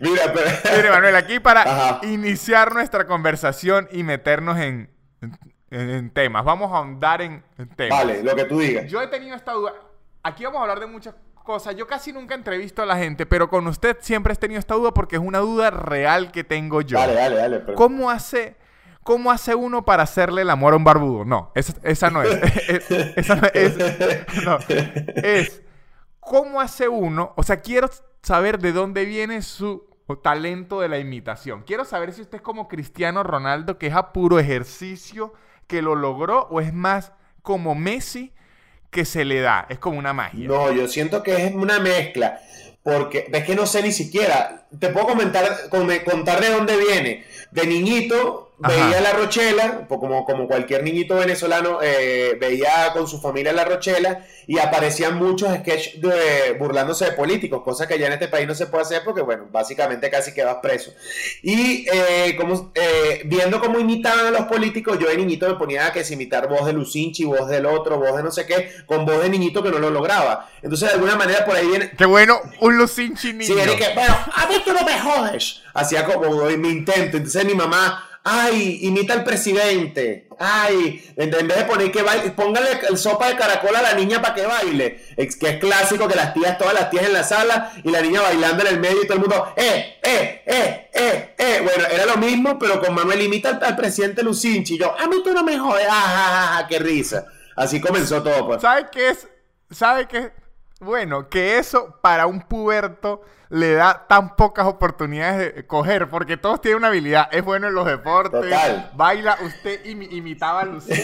Mira, 0.00 0.32
pero... 0.32 0.76
Mire, 0.76 0.90
Manuel, 0.90 1.16
aquí 1.16 1.40
para 1.40 1.62
Ajá. 1.62 2.00
iniciar 2.06 2.72
nuestra 2.74 3.06
conversación 3.06 3.88
y 3.90 4.02
meternos 4.02 4.58
en, 4.58 4.90
en- 5.70 5.90
en 5.90 6.10
temas, 6.10 6.44
vamos 6.44 6.72
a 6.72 6.76
ahondar 6.78 7.22
en, 7.22 7.42
en 7.58 7.68
temas. 7.68 7.98
Vale, 7.98 8.22
lo 8.22 8.34
que 8.34 8.44
tú 8.44 8.58
digas. 8.58 8.86
Yo 8.90 9.00
he 9.00 9.06
tenido 9.08 9.36
esta 9.36 9.52
duda. 9.52 9.72
Aquí 10.22 10.44
vamos 10.44 10.58
a 10.58 10.62
hablar 10.62 10.80
de 10.80 10.86
muchas 10.86 11.14
cosas. 11.44 11.74
Yo 11.76 11.86
casi 11.86 12.12
nunca 12.12 12.34
entrevisto 12.34 12.82
a 12.82 12.86
la 12.86 12.96
gente, 12.96 13.24
pero 13.26 13.48
con 13.48 13.66
usted 13.66 13.96
siempre 14.00 14.32
he 14.32 14.36
tenido 14.36 14.58
esta 14.58 14.74
duda 14.74 14.92
porque 14.92 15.16
es 15.16 15.22
una 15.22 15.38
duda 15.38 15.70
real 15.70 16.30
que 16.32 16.44
tengo 16.44 16.80
yo. 16.82 16.98
Dale, 16.98 17.14
dale, 17.14 17.36
dale. 17.36 17.60
pero- 17.60 17.76
¿Cómo 17.76 18.10
hace, 18.10 18.56
¿Cómo 19.02 19.30
hace 19.30 19.54
uno 19.54 19.84
para 19.84 20.02
hacerle 20.02 20.42
el 20.42 20.50
amor 20.50 20.74
a 20.74 20.76
un 20.76 20.84
barbudo? 20.84 21.24
No, 21.24 21.50
esa, 21.54 21.72
esa 21.82 22.10
no 22.10 22.22
es. 22.22 22.30
Es- 22.68 22.90
esa 22.90 23.36
no 23.36 23.48
es. 23.54 23.76
no. 24.44 24.58
Es, 25.16 25.62
¿cómo 26.20 26.60
hace 26.60 26.86
uno? 26.88 27.32
O 27.36 27.42
sea, 27.42 27.60
quiero 27.60 27.88
saber 28.22 28.58
de 28.58 28.72
dónde 28.72 29.04
viene 29.06 29.40
su 29.40 29.88
talento 30.22 30.80
de 30.80 30.88
la 30.88 30.98
imitación. 30.98 31.62
Quiero 31.62 31.84
saber 31.84 32.12
si 32.12 32.20
usted 32.20 32.36
es 32.36 32.42
como 32.42 32.68
Cristiano 32.68 33.22
Ronaldo, 33.22 33.78
que 33.78 33.86
es 33.86 33.94
a 33.94 34.12
puro 34.12 34.38
ejercicio 34.38 35.32
que 35.70 35.82
lo 35.82 35.94
logró, 35.94 36.48
o 36.50 36.60
es 36.60 36.74
más 36.74 37.12
como 37.42 37.76
Messi, 37.76 38.32
que 38.90 39.04
se 39.04 39.24
le 39.24 39.40
da. 39.40 39.66
Es 39.68 39.78
como 39.78 39.98
una 39.98 40.12
magia. 40.12 40.48
No, 40.48 40.72
yo 40.72 40.88
siento 40.88 41.22
que 41.22 41.46
es 41.46 41.54
una 41.54 41.78
mezcla. 41.78 42.40
Porque 42.82 43.28
ves 43.30 43.44
que 43.44 43.54
no 43.54 43.66
sé 43.66 43.82
ni 43.82 43.92
siquiera. 43.92 44.59
Te 44.78 44.88
puedo 44.90 45.06
comentar, 45.06 45.68
come- 45.68 46.04
contar 46.04 46.40
de 46.40 46.50
dónde 46.50 46.76
viene. 46.76 47.24
De 47.50 47.66
niñito 47.66 48.52
Ajá. 48.62 48.72
veía 48.76 49.00
La 49.00 49.12
Rochela, 49.12 49.86
pues 49.88 49.98
como, 49.98 50.24
como 50.24 50.46
cualquier 50.46 50.84
niñito 50.84 51.16
venezolano, 51.16 51.78
eh, 51.82 52.36
veía 52.38 52.92
con 52.92 53.08
su 53.08 53.20
familia 53.20 53.52
La 53.52 53.64
Rochela 53.64 54.24
y 54.46 54.58
aparecían 54.58 55.16
muchos 55.16 55.52
sketches 55.56 56.00
de, 56.00 56.52
burlándose 56.58 57.06
de 57.06 57.12
políticos, 57.12 57.62
cosa 57.64 57.88
que 57.88 57.98
ya 57.98 58.06
en 58.06 58.12
este 58.12 58.28
país 58.28 58.46
no 58.46 58.54
se 58.54 58.66
puede 58.66 58.82
hacer 58.82 59.02
porque, 59.04 59.22
bueno, 59.22 59.48
básicamente 59.50 60.10
casi 60.10 60.32
quedas 60.34 60.58
preso. 60.62 60.92
Y 61.42 61.86
eh, 61.92 62.36
como, 62.36 62.70
eh, 62.74 63.22
viendo 63.24 63.60
cómo 63.60 63.80
imitaban 63.80 64.26
a 64.26 64.30
los 64.30 64.42
políticos, 64.42 64.98
yo 65.00 65.08
de 65.08 65.16
niñito 65.16 65.48
me 65.48 65.54
ponía 65.54 65.86
a 65.86 65.92
que 65.92 66.04
se 66.04 66.14
imitar 66.14 66.48
voz 66.48 66.66
de 66.66 66.72
Lucinchi, 66.72 67.24
voz 67.24 67.48
del 67.48 67.66
otro, 67.66 67.98
voz 67.98 68.16
de 68.16 68.22
no 68.22 68.30
sé 68.30 68.46
qué, 68.46 68.70
con 68.86 69.04
voz 69.06 69.22
de 69.22 69.30
niñito 69.30 69.62
que 69.62 69.70
no 69.70 69.78
lo 69.78 69.90
lograba. 69.90 70.48
Entonces, 70.62 70.88
de 70.88 70.94
alguna 70.94 71.16
manera, 71.16 71.44
por 71.44 71.56
ahí 71.56 71.66
viene. 71.66 71.90
Qué 71.96 72.04
bueno, 72.04 72.40
un 72.60 72.76
Lucinchi 72.76 73.32
niño. 73.32 73.46
Sí, 73.54 73.58
era 73.60 73.74
que, 73.74 73.94
bueno, 73.94 74.16
a 74.34 74.46
mí 74.46 74.59
tú 74.64 74.72
no 74.72 74.84
me 74.84 74.98
jodes. 74.98 75.62
Hacía 75.74 76.04
como 76.04 76.44
mi 76.46 76.68
intento. 76.68 77.16
Entonces, 77.16 77.44
mi 77.44 77.54
mamá, 77.54 78.10
ay, 78.24 78.80
imita 78.82 79.14
al 79.14 79.24
presidente. 79.24 80.28
Ay, 80.38 81.12
en, 81.16 81.30
vez 81.30 81.56
de 81.58 81.64
poner 81.64 81.92
que 81.92 82.02
baile, 82.02 82.30
póngale 82.30 82.80
el 82.88 82.96
sopa 82.96 83.28
de 83.28 83.36
caracol 83.36 83.76
a 83.76 83.82
la 83.82 83.94
niña 83.94 84.22
para 84.22 84.34
que 84.34 84.46
baile. 84.46 85.04
Es 85.16 85.36
que 85.36 85.48
es 85.50 85.58
clásico 85.58 86.08
que 86.08 86.14
las 86.14 86.32
tías, 86.32 86.56
todas 86.56 86.74
las 86.74 86.90
tías 86.90 87.06
en 87.06 87.12
la 87.12 87.24
sala 87.24 87.72
y 87.84 87.90
la 87.90 88.00
niña 88.00 88.22
bailando 88.22 88.62
en 88.62 88.74
el 88.74 88.80
medio 88.80 89.02
y 89.02 89.06
todo 89.06 89.14
el 89.14 89.20
mundo, 89.20 89.52
eh, 89.56 89.98
eh, 90.02 90.42
eh, 90.46 90.90
eh, 90.92 91.34
eh. 91.36 91.60
Bueno, 91.62 91.84
era 91.90 92.06
lo 92.06 92.16
mismo, 92.16 92.58
pero 92.58 92.80
con 92.80 92.94
Manuel 92.94 93.20
imita 93.20 93.50
al, 93.50 93.62
al 93.62 93.76
presidente 93.76 94.22
Lucinchi. 94.22 94.76
Y 94.76 94.78
yo, 94.78 94.98
a 94.98 95.06
mí 95.06 95.16
tú 95.22 95.32
no 95.32 95.44
me 95.44 95.58
jodes, 95.58 95.86
ah, 95.90 96.04
ah, 96.06 96.58
ah, 96.58 96.66
qué 96.66 96.78
risa. 96.78 97.26
Así 97.56 97.80
comenzó 97.80 98.22
todo, 98.22 98.46
pues. 98.46 98.62
¿Sabe 98.62 98.86
qué 98.90 99.10
es? 99.10 99.28
¿Sabe 99.70 100.08
qué? 100.08 100.32
Bueno, 100.80 101.28
que 101.28 101.58
eso 101.58 101.98
para 102.00 102.26
un 102.26 102.40
puberto 102.40 103.20
le 103.50 103.74
da 103.74 104.06
tan 104.08 104.36
pocas 104.36 104.64
oportunidades 104.66 105.54
de 105.56 105.66
coger, 105.66 106.08
porque 106.08 106.36
todos 106.36 106.60
tienen 106.60 106.78
una 106.78 106.88
habilidad. 106.88 107.28
Es 107.32 107.44
bueno 107.44 107.66
en 107.66 107.74
los 107.74 107.84
deportes. 107.84 108.40
Total. 108.40 108.90
Baila, 108.94 109.38
usted 109.44 109.84
imi- 109.84 110.08
imitaba 110.12 110.60
a 110.60 110.64
Lucía. 110.64 110.96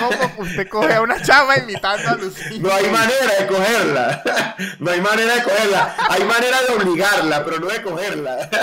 ¿Cómo 0.00 0.44
usted 0.48 0.68
coge 0.68 0.94
a 0.94 1.02
una 1.02 1.20
chava 1.20 1.56
imitando 1.58 2.08
a 2.08 2.14
Lucía? 2.14 2.58
No 2.60 2.72
hay 2.72 2.88
manera 2.88 3.34
de 3.40 3.46
cogerla. 3.46 4.22
No 4.80 4.90
hay 4.90 5.00
manera 5.00 5.36
de 5.36 5.42
cogerla. 5.44 5.94
Hay 6.08 6.24
manera 6.24 6.56
de 6.62 6.74
obligarla, 6.74 7.44
pero 7.44 7.58
no 7.60 7.66
de 7.68 7.82
cogerla. 7.82 8.48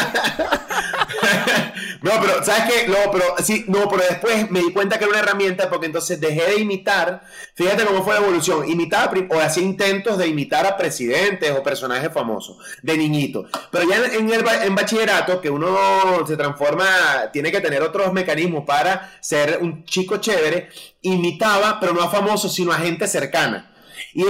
No, 2.02 2.12
pero 2.22 2.44
¿sabes 2.44 2.72
qué? 2.72 2.88
No, 2.88 2.98
pero 3.12 3.24
sí, 3.44 3.66
no, 3.68 3.90
pero 3.90 4.04
después 4.08 4.52
me 4.52 4.60
di 4.60 4.72
cuenta 4.72 4.98
que 5.00 5.06
era 5.06 5.12
una 5.14 5.22
herramienta 5.22 5.70
porque 5.70 5.88
entonces 5.88 6.20
dejé 6.20 6.46
de 6.52 6.60
imitar. 6.60 7.24
Fíjate 7.56 7.84
cómo 7.84 8.04
fue 8.04 8.14
la 8.14 8.20
evolución. 8.22 8.70
Imitaba 8.70 9.12
o 9.30 9.40
hacía 9.40 9.64
intentos 9.64 10.18
de 10.20 10.28
imitar 10.28 10.68
a 10.68 10.78
presidentes 10.78 11.50
o 11.52 11.64
personajes 11.64 12.12
famosos 12.14 12.58
de 12.84 12.96
Pero 13.72 13.90
ya 13.90 13.98
en, 13.98 14.30
el, 14.30 14.46
en 14.64 14.76
bachillerato, 14.76 15.42
que 15.42 15.50
uno 15.50 16.26
se 16.26 16.38
transforma, 16.38 16.86
tiene 17.32 17.52
que 17.52 17.62
tener 17.62 17.82
otros 17.82 18.14
mecanismos 18.14 18.64
para 18.66 19.18
ser 19.22 19.60
un 19.62 19.86
chico 19.86 20.18
chévere, 20.18 20.70
imitaba, 21.02 21.80
pero 21.80 21.94
no 21.94 22.02
a 22.02 22.10
famosos, 22.10 22.54
sino 22.54 22.72
a 22.72 22.78
gente 22.78 23.08
cercana. 23.08 23.72
Y, 24.14 24.24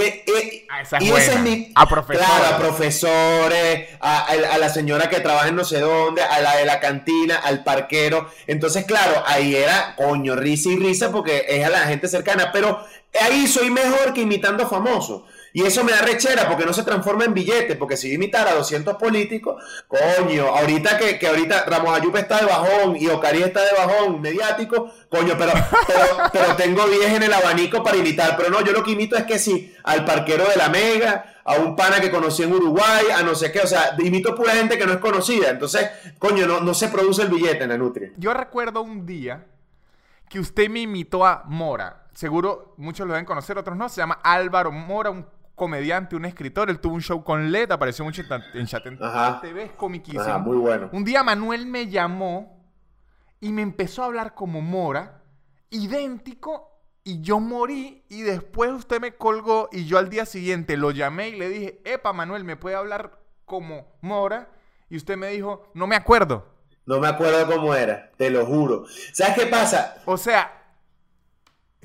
ah, 0.68 0.80
ese 0.80 1.32
es 1.34 1.40
mi. 1.40 1.70
A 1.76 1.86
profesores. 1.88 2.26
Claro, 2.26 2.54
a 2.54 2.58
profesores, 2.58 3.88
a, 4.00 4.58
la 4.58 4.68
señora 4.68 5.08
que 5.08 5.20
trabaja 5.20 5.46
en 5.46 5.54
no 5.54 5.64
sé 5.64 5.78
dónde, 5.78 6.22
a 6.22 6.40
la 6.40 6.56
de 6.56 6.64
la 6.64 6.80
cantina, 6.80 7.36
al 7.36 7.62
parquero. 7.62 8.28
Entonces, 8.48 8.84
claro, 8.84 9.22
ahí 9.26 9.54
era 9.54 9.94
coño, 9.94 10.34
risa 10.34 10.70
y 10.70 10.76
risa 10.76 11.12
porque 11.12 11.44
es 11.48 11.64
a 11.64 11.70
la 11.70 11.86
gente 11.86 12.08
cercana. 12.08 12.50
Pero 12.52 12.84
ahí 13.20 13.46
soy 13.46 13.70
mejor 13.70 14.12
que 14.12 14.22
imitando 14.22 14.68
famosos. 14.68 15.22
Y 15.56 15.62
eso 15.62 15.82
me 15.84 15.92
da 15.92 16.02
rechera 16.02 16.46
porque 16.46 16.66
no 16.66 16.74
se 16.74 16.82
transforma 16.82 17.24
en 17.24 17.32
billete, 17.32 17.76
porque 17.76 17.96
si 17.96 18.10
yo 18.10 18.16
imitar 18.16 18.46
a 18.46 18.56
200 18.56 18.96
políticos, 18.96 19.64
coño, 19.88 20.48
ahorita 20.48 20.98
que, 20.98 21.18
que 21.18 21.28
ahorita 21.28 21.64
Ramos 21.64 21.98
Ayupe 21.98 22.18
está 22.18 22.40
de 22.40 22.44
bajón 22.44 22.94
y 22.94 23.06
Ocari 23.08 23.42
está 23.42 23.64
de 23.64 23.72
bajón 23.72 24.20
mediático, 24.20 24.92
coño, 25.08 25.32
pero, 25.38 25.52
pero, 26.30 26.56
tengo 26.56 26.86
10 26.86 27.10
en 27.10 27.22
el 27.22 27.32
abanico 27.32 27.82
para 27.82 27.96
imitar. 27.96 28.36
Pero 28.36 28.50
no, 28.50 28.62
yo 28.62 28.72
lo 28.72 28.84
que 28.84 28.90
imito 28.90 29.16
es 29.16 29.24
que 29.24 29.38
sí, 29.38 29.74
al 29.84 30.04
parquero 30.04 30.46
de 30.46 30.56
la 30.56 30.68
Mega, 30.68 31.40
a 31.42 31.54
un 31.54 31.74
pana 31.74 32.02
que 32.02 32.10
conocí 32.10 32.42
en 32.42 32.52
Uruguay, 32.52 33.06
a 33.16 33.22
no 33.22 33.34
sé 33.34 33.50
qué, 33.50 33.60
o 33.60 33.66
sea, 33.66 33.96
imito 33.98 34.34
pura 34.34 34.52
gente 34.52 34.76
que 34.76 34.84
no 34.84 34.92
es 34.92 34.98
conocida. 34.98 35.48
Entonces, 35.48 35.88
coño, 36.18 36.46
no, 36.46 36.60
no 36.60 36.74
se 36.74 36.88
produce 36.88 37.22
el 37.22 37.28
billete 37.28 37.62
en 37.62 37.70
la 37.70 37.78
Nutria. 37.78 38.10
Yo 38.18 38.34
recuerdo 38.34 38.82
un 38.82 39.06
día 39.06 39.46
que 40.28 40.38
usted 40.38 40.68
me 40.68 40.80
imitó 40.80 41.24
a 41.24 41.44
Mora. 41.46 42.02
Seguro 42.12 42.74
muchos 42.76 43.06
lo 43.06 43.14
deben 43.14 43.24
conocer, 43.24 43.56
otros 43.56 43.74
no. 43.74 43.88
Se 43.88 44.02
llama 44.02 44.20
Álvaro 44.22 44.70
Mora, 44.70 45.08
un 45.08 45.26
comediante, 45.56 46.14
un 46.14 46.24
escritor. 46.24 46.70
Él 46.70 46.78
tuvo 46.78 46.94
un 46.94 47.02
show 47.02 47.24
con 47.24 47.50
LED, 47.50 47.72
apareció 47.72 48.04
mucho 48.04 48.22
en 48.54 48.66
Chat 48.66 48.84
TV, 49.40 49.64
es 49.64 49.72
comiquísimo. 49.72 50.38
muy 50.38 50.58
bueno. 50.58 50.88
Un 50.92 51.02
día 51.02 51.24
Manuel 51.24 51.66
me 51.66 51.88
llamó 51.88 52.64
y 53.40 53.50
me 53.50 53.62
empezó 53.62 54.02
a 54.02 54.06
hablar 54.06 54.34
como 54.34 54.60
Mora, 54.60 55.24
idéntico, 55.70 56.76
y 57.02 57.20
yo 57.22 57.40
morí. 57.40 58.04
Y 58.08 58.22
después 58.22 58.70
usted 58.70 59.00
me 59.00 59.16
colgó 59.16 59.68
y 59.72 59.86
yo 59.86 59.98
al 59.98 60.10
día 60.10 60.26
siguiente 60.26 60.76
lo 60.76 60.92
llamé 60.92 61.30
y 61.30 61.36
le 61.36 61.48
dije, 61.48 61.82
Epa, 61.84 62.12
Manuel, 62.12 62.44
¿me 62.44 62.56
puede 62.56 62.76
hablar 62.76 63.18
como 63.44 63.96
Mora? 64.02 64.50
Y 64.88 64.96
usted 64.96 65.16
me 65.16 65.28
dijo, 65.28 65.70
no 65.74 65.86
me 65.86 65.96
acuerdo. 65.96 66.54
No 66.84 67.00
me 67.00 67.08
acuerdo 67.08 67.46
cómo 67.46 67.74
era, 67.74 68.12
te 68.16 68.30
lo 68.30 68.46
juro. 68.46 68.84
¿Sabes 69.12 69.34
qué 69.34 69.46
pasa? 69.46 69.96
O 70.04 70.16
sea, 70.16 70.55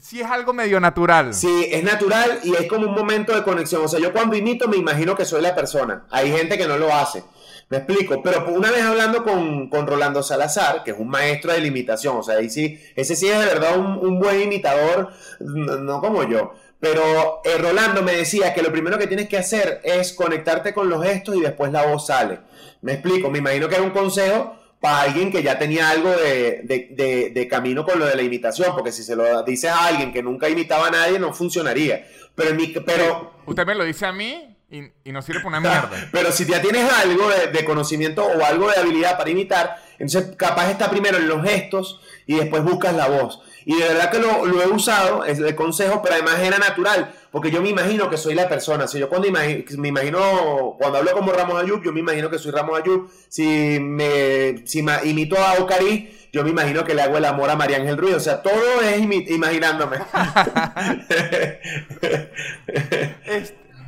sí 0.01 0.19
es 0.19 0.27
algo 0.27 0.53
medio 0.53 0.79
natural. 0.79 1.33
Sí, 1.33 1.67
es 1.71 1.83
natural 1.83 2.39
y 2.43 2.55
es 2.55 2.67
como 2.67 2.87
un 2.87 2.93
momento 2.93 3.35
de 3.35 3.43
conexión. 3.43 3.83
O 3.85 3.87
sea, 3.87 3.99
yo 3.99 4.11
cuando 4.11 4.35
imito 4.35 4.67
me 4.67 4.77
imagino 4.77 5.15
que 5.15 5.25
soy 5.25 5.41
la 5.41 5.55
persona. 5.55 6.05
Hay 6.09 6.31
gente 6.31 6.57
que 6.57 6.67
no 6.67 6.77
lo 6.77 6.93
hace. 6.93 7.23
Me 7.69 7.77
explico, 7.77 8.21
pero 8.21 8.45
una 8.49 8.69
vez 8.69 8.83
hablando 8.83 9.23
con, 9.23 9.87
Rolando 9.87 10.21
Salazar, 10.21 10.83
que 10.83 10.91
es 10.91 10.99
un 10.99 11.07
maestro 11.07 11.53
de 11.53 11.65
imitación, 11.65 12.17
o 12.17 12.23
sea, 12.23 12.35
ahí 12.35 12.49
sí, 12.49 12.77
ese 12.97 13.15
sí 13.15 13.29
es 13.29 13.39
de 13.39 13.45
verdad 13.45 13.77
un, 13.77 14.19
buen 14.19 14.41
imitador, 14.41 15.09
no, 15.39 16.01
como 16.01 16.23
yo. 16.23 16.53
Pero 16.81 17.39
eh, 17.45 17.57
Rolando 17.57 18.01
me 18.01 18.13
decía 18.13 18.53
que 18.53 18.61
lo 18.61 18.73
primero 18.73 18.97
que 18.97 19.07
tienes 19.07 19.29
que 19.29 19.37
hacer 19.37 19.79
es 19.85 20.11
conectarte 20.11 20.73
con 20.73 20.89
los 20.89 21.01
gestos 21.01 21.37
y 21.37 21.39
después 21.39 21.71
la 21.71 21.85
voz 21.85 22.07
sale. 22.07 22.39
Me 22.81 22.93
explico, 22.93 23.29
me 23.29 23.37
imagino 23.37 23.69
que 23.69 23.75
era 23.75 23.83
un 23.85 23.91
consejo 23.91 24.57
para 24.81 25.03
alguien 25.03 25.31
que 25.31 25.43
ya 25.43 25.59
tenía 25.59 25.91
algo 25.91 26.09
de, 26.09 27.47
camino 27.49 27.85
con 27.85 27.99
lo 27.99 28.07
de 28.07 28.15
la 28.15 28.23
imitación, 28.23 28.73
porque 28.73 28.91
si 28.91 29.03
se 29.03 29.15
lo 29.15 29.43
dices 29.43 29.69
a 29.71 29.85
alguien 29.85 30.11
que 30.11 30.23
nunca 30.23 30.49
imitaba 30.49 30.87
a 30.87 30.91
nadie, 30.91 31.19
no 31.19 31.31
funcionaría. 31.33 32.07
Pero, 32.33 32.57
pero 32.83 33.33
Usted 33.45 33.65
me 33.65 33.75
lo 33.75 33.83
dice 33.83 34.07
a 34.07 34.11
mí 34.11 34.57
y, 34.71 34.79
y 35.03 35.11
no 35.11 35.21
sirve 35.21 35.41
para 35.41 35.59
una 35.59 35.59
mierda. 35.59 36.09
pero 36.11 36.31
si 36.31 36.45
ya 36.45 36.61
tienes 36.61 36.91
algo 36.91 37.29
de, 37.29 37.63
conocimiento 37.63 38.25
o 38.25 38.43
algo 38.43 38.71
de 38.71 38.77
habilidad 38.77 39.17
para 39.17 39.29
imitar, 39.29 39.83
entonces 39.99 40.35
capaz 40.35 40.71
está 40.71 40.89
primero 40.89 41.17
en 41.17 41.27
los 41.27 41.43
gestos 41.43 42.01
y 42.25 42.35
después 42.35 42.63
buscas 42.63 42.95
la 42.95 43.07
voz. 43.07 43.39
Y 43.65 43.75
de 43.75 43.87
verdad 43.87 44.09
que 44.09 44.19
lo, 44.19 44.61
he 44.61 44.67
usado, 44.67 45.23
es 45.23 45.37
de 45.37 45.55
consejo, 45.55 46.01
pero 46.01 46.15
además 46.15 46.39
era 46.39 46.57
natural, 46.57 47.13
porque 47.31 47.51
yo 47.51 47.61
me 47.61 47.69
imagino 47.69 48.09
que 48.09 48.17
soy 48.17 48.33
la 48.33 48.49
persona. 48.49 48.87
Si 48.87 48.97
yo 48.97 49.07
cuando 49.07 49.29
me 49.31 49.87
imagino, 49.87 50.75
cuando 50.77 50.97
hablo 50.97 51.11
como 51.11 51.31
Ramos 51.31 51.61
Ayub, 51.61 51.83
yo 51.83 51.91
me 51.91 51.99
imagino 51.99 52.29
que 52.29 52.39
soy 52.39 52.51
Ramos 52.51 52.79
Ayub. 52.79 53.09
Si 53.27 53.79
me, 53.79 54.65
si 54.65 54.83
imito 55.03 55.37
a 55.37 55.53
Ocari, 55.59 56.29
yo 56.33 56.43
me 56.43 56.49
imagino 56.49 56.83
que 56.83 56.95
le 56.95 57.01
hago 57.01 57.17
el 57.17 57.25
amor 57.25 57.49
a 57.49 57.55
María 57.55 57.77
Ángel 57.77 57.97
Ruiz. 57.97 58.15
O 58.15 58.19
sea, 58.19 58.41
todo 58.41 58.81
es 58.81 58.99
imaginándome. 59.29 59.97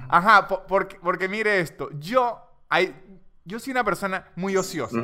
ajá, 0.09 0.47
porque, 0.67 0.97
porque 1.01 1.27
mire 1.27 1.59
esto, 1.59 1.89
yo, 1.99 2.39
hay, 2.69 2.93
yo 3.45 3.59
soy 3.59 3.71
una 3.71 3.83
persona 3.83 4.27
muy 4.35 4.55
ociosa. 4.55 5.01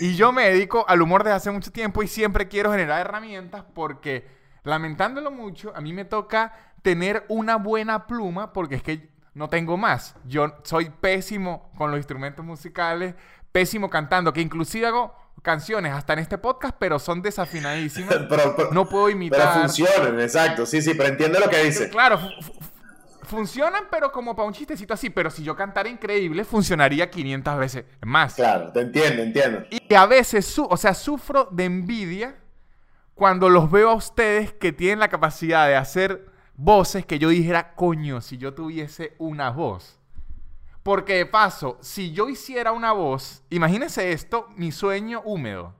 Y 0.00 0.14
yo 0.14 0.32
me 0.32 0.44
dedico 0.44 0.84
al 0.88 1.02
humor 1.02 1.24
desde 1.24 1.36
hace 1.36 1.50
mucho 1.50 1.72
tiempo 1.72 2.02
y 2.02 2.08
siempre 2.08 2.48
quiero 2.48 2.70
generar 2.70 3.00
herramientas 3.00 3.64
porque, 3.74 4.28
lamentándolo 4.62 5.30
mucho, 5.30 5.72
a 5.74 5.80
mí 5.80 5.92
me 5.92 6.04
toca 6.04 6.52
tener 6.82 7.24
una 7.28 7.56
buena 7.56 8.06
pluma 8.06 8.52
porque 8.52 8.76
es 8.76 8.82
que 8.82 9.10
no 9.34 9.48
tengo 9.48 9.76
más. 9.76 10.14
Yo 10.24 10.54
soy 10.64 10.90
pésimo 10.90 11.70
con 11.76 11.90
los 11.90 11.98
instrumentos 11.98 12.44
musicales, 12.44 13.14
pésimo 13.52 13.88
cantando, 13.88 14.32
que 14.32 14.40
inclusive 14.40 14.86
hago 14.86 15.14
canciones 15.42 15.92
hasta 15.92 16.12
en 16.14 16.18
este 16.20 16.38
podcast, 16.38 16.76
pero 16.78 16.98
son 16.98 17.22
desafinadísimas. 17.22 18.16
no 18.72 18.88
puedo 18.88 19.08
imitar. 19.08 19.38
Pero 19.38 19.60
funcionan, 19.60 20.20
exacto. 20.20 20.66
Sí, 20.66 20.82
sí, 20.82 20.94
pero 20.94 21.08
entiende 21.08 21.40
lo 21.40 21.48
que 21.48 21.64
dice. 21.64 21.88
Claro, 21.88 22.20
funcionan, 23.28 23.84
pero 23.90 24.10
como 24.10 24.34
para 24.34 24.48
un 24.48 24.54
chistecito 24.54 24.94
así. 24.94 25.10
Pero 25.10 25.30
si 25.30 25.44
yo 25.44 25.54
cantara 25.54 25.88
increíble, 25.88 26.44
funcionaría 26.44 27.10
500 27.10 27.58
veces 27.58 27.84
más. 28.00 28.34
Claro, 28.34 28.72
te 28.72 28.80
entiendo, 28.80 29.22
entiendo. 29.22 29.62
Y 29.70 29.94
a 29.94 30.06
veces, 30.06 30.46
su 30.46 30.64
o 30.64 30.76
sea, 30.76 30.94
sufro 30.94 31.48
de 31.52 31.64
envidia 31.64 32.36
cuando 33.14 33.48
los 33.48 33.70
veo 33.70 33.90
a 33.90 33.94
ustedes 33.94 34.52
que 34.52 34.72
tienen 34.72 35.00
la 35.00 35.08
capacidad 35.08 35.66
de 35.66 35.76
hacer 35.76 36.26
voces 36.54 37.06
que 37.06 37.18
yo 37.18 37.28
dijera, 37.28 37.74
coño, 37.74 38.20
si 38.20 38.38
yo 38.38 38.54
tuviese 38.54 39.14
una 39.18 39.50
voz. 39.50 39.98
Porque 40.82 41.14
de 41.16 41.26
paso, 41.26 41.78
si 41.80 42.12
yo 42.12 42.28
hiciera 42.28 42.72
una 42.72 42.92
voz, 42.92 43.42
imagínense 43.50 44.12
esto, 44.12 44.48
mi 44.56 44.72
sueño 44.72 45.20
húmedo. 45.24 45.74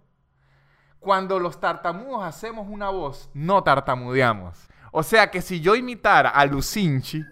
Cuando 1.00 1.38
los 1.38 1.60
tartamudos 1.60 2.24
hacemos 2.24 2.66
una 2.68 2.90
voz, 2.90 3.30
no 3.32 3.62
tartamudeamos. 3.62 4.67
O 4.92 5.02
sea 5.02 5.30
que 5.30 5.42
si 5.42 5.60
yo 5.60 5.74
imitara 5.74 6.30
a 6.30 6.46
Lucinchi, 6.46 7.22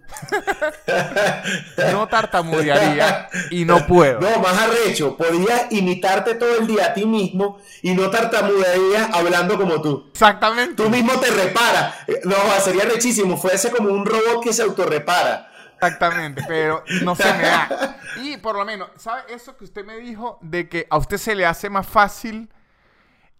no 1.93 2.07
tartamudearía 2.07 3.29
y 3.51 3.65
no 3.65 3.87
puedo. 3.87 4.21
No, 4.21 4.39
más 4.41 4.59
arrecho, 4.59 5.17
podrías 5.17 5.73
imitarte 5.73 6.35
todo 6.35 6.59
el 6.59 6.67
día 6.67 6.87
a 6.87 6.95
ti 6.95 7.07
mismo 7.07 7.59
y 7.83 7.95
no 7.95 8.11
tartamudearías 8.11 9.11
hablando 9.13 9.57
como 9.57 9.81
tú. 9.81 10.09
Exactamente. 10.13 10.83
Tú 10.83 10.91
mismo 10.91 11.19
te 11.19 11.31
reparas. 11.31 11.95
No, 12.25 12.37
sería 12.63 12.85
rechísimo, 12.85 13.37
fuese 13.37 13.71
como 13.71 13.91
un 13.91 14.05
robot 14.05 14.43
que 14.43 14.53
se 14.53 14.63
autorrepara. 14.63 15.53
Exactamente, 15.75 16.43
pero 16.49 16.83
no 17.03 17.15
se 17.15 17.33
me 17.35 17.43
da. 17.43 17.99
Y 18.23 18.39
por 18.39 18.57
lo 18.57 18.65
menos, 18.65 18.89
¿sabe 18.97 19.23
eso 19.29 19.57
que 19.59 19.65
usted 19.65 19.85
me 19.85 19.99
dijo 19.99 20.39
de 20.41 20.71
que 20.71 20.87
a 20.89 20.97
usted 20.97 21.19
se 21.19 21.35
le 21.35 21.45
hace 21.45 21.69
más 21.69 21.87
fácil 21.87 22.49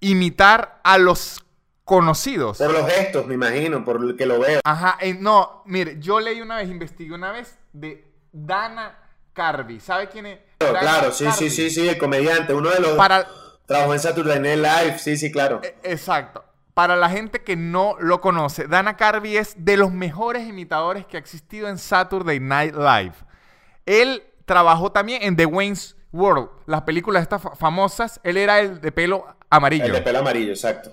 imitar 0.01 0.81
a 0.85 0.99
los 0.99 1.46
conocidos. 1.87 2.59
Por 2.59 2.73
los 2.73 2.93
gestos, 2.93 3.27
me 3.29 3.35
imagino, 3.35 3.85
por 3.85 4.03
el 4.03 4.17
que 4.17 4.27
lo 4.27 4.41
veo. 4.41 4.61
Ajá, 4.65 4.99
eh, 5.01 5.15
no, 5.15 5.63
mire, 5.67 5.99
yo 6.01 6.19
leí 6.19 6.41
una 6.41 6.57
vez, 6.57 6.69
investigué 6.69 7.15
una 7.15 7.31
vez 7.31 7.57
de 7.73 8.05
Dana 8.33 8.99
Carvey. 9.33 9.79
¿Sabe 9.79 10.09
quién 10.09 10.27
es? 10.27 10.41
claro, 10.59 11.13
sí, 11.13 11.27
sí, 11.31 11.49
sí, 11.49 11.71
sí, 11.71 11.89
el 11.89 11.97
comediante, 11.97 12.53
uno 12.53 12.71
de 12.71 12.81
los... 12.81 12.97
Para... 12.97 13.27
Trabajó 13.67 13.95
en 13.95 14.01
Saturday 14.01 14.41
Night 14.41 14.59
Live, 14.59 14.99
sí, 14.99 15.17
sí, 15.17 15.31
claro. 15.31 15.61
E, 15.63 15.77
exacto. 15.85 16.45
Para 16.75 16.97
la 16.97 17.09
gente 17.09 17.43
que 17.43 17.55
no 17.55 17.97
lo 18.01 18.21
conoce, 18.21 18.67
Dana 18.67 18.97
Carvey 18.97 19.37
es 19.37 19.55
de 19.57 19.77
los 19.77 19.93
mejores 19.93 20.47
imitadores 20.47 21.07
que 21.07 21.17
ha 21.17 21.21
existido 21.21 21.69
en 21.69 21.79
Saturday 21.79 22.41
Night 22.41 22.75
Live. 22.75 23.15
Él 23.87 24.25
trabajó 24.45 24.91
también 24.91 25.23
en 25.23 25.37
The 25.37 25.47
Wayne's 25.47 25.97
World, 26.13 26.49
las 26.67 26.83
películas 26.83 27.23
estas 27.23 27.43
famosas. 27.57 28.21
Él 28.25 28.37
era 28.37 28.59
el 28.59 28.81
de 28.81 28.91
pelo 28.91 29.25
amarillo. 29.51 29.85
El 29.85 29.93
de 29.93 30.03
pelo 30.03 30.19
amarillo, 30.19 30.51
exacto. 30.51 30.91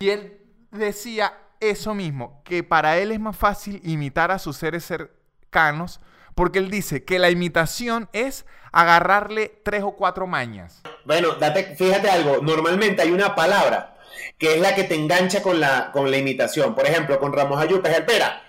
Y 0.00 0.10
él 0.10 0.38
decía 0.70 1.36
eso 1.58 1.92
mismo, 1.92 2.40
que 2.44 2.62
para 2.62 2.98
él 2.98 3.10
es 3.10 3.18
más 3.18 3.36
fácil 3.36 3.80
imitar 3.82 4.30
a 4.30 4.38
sus 4.38 4.56
seres 4.56 4.84
cercanos, 4.84 6.00
porque 6.36 6.60
él 6.60 6.70
dice 6.70 7.04
que 7.04 7.18
la 7.18 7.30
imitación 7.30 8.08
es 8.12 8.46
agarrarle 8.70 9.60
tres 9.64 9.82
o 9.82 9.96
cuatro 9.96 10.28
mañas. 10.28 10.82
Bueno, 11.04 11.34
date, 11.34 11.74
fíjate 11.74 12.08
algo, 12.08 12.38
normalmente 12.42 13.02
hay 13.02 13.10
una 13.10 13.34
palabra 13.34 13.96
que 14.38 14.54
es 14.54 14.60
la 14.60 14.76
que 14.76 14.84
te 14.84 14.94
engancha 14.94 15.42
con 15.42 15.58
la, 15.58 15.90
con 15.90 16.08
la 16.12 16.16
imitación. 16.16 16.76
Por 16.76 16.86
ejemplo, 16.86 17.18
con 17.18 17.32
Ramos 17.32 17.60
Ayupe, 17.60 17.90
espera. 17.90 18.40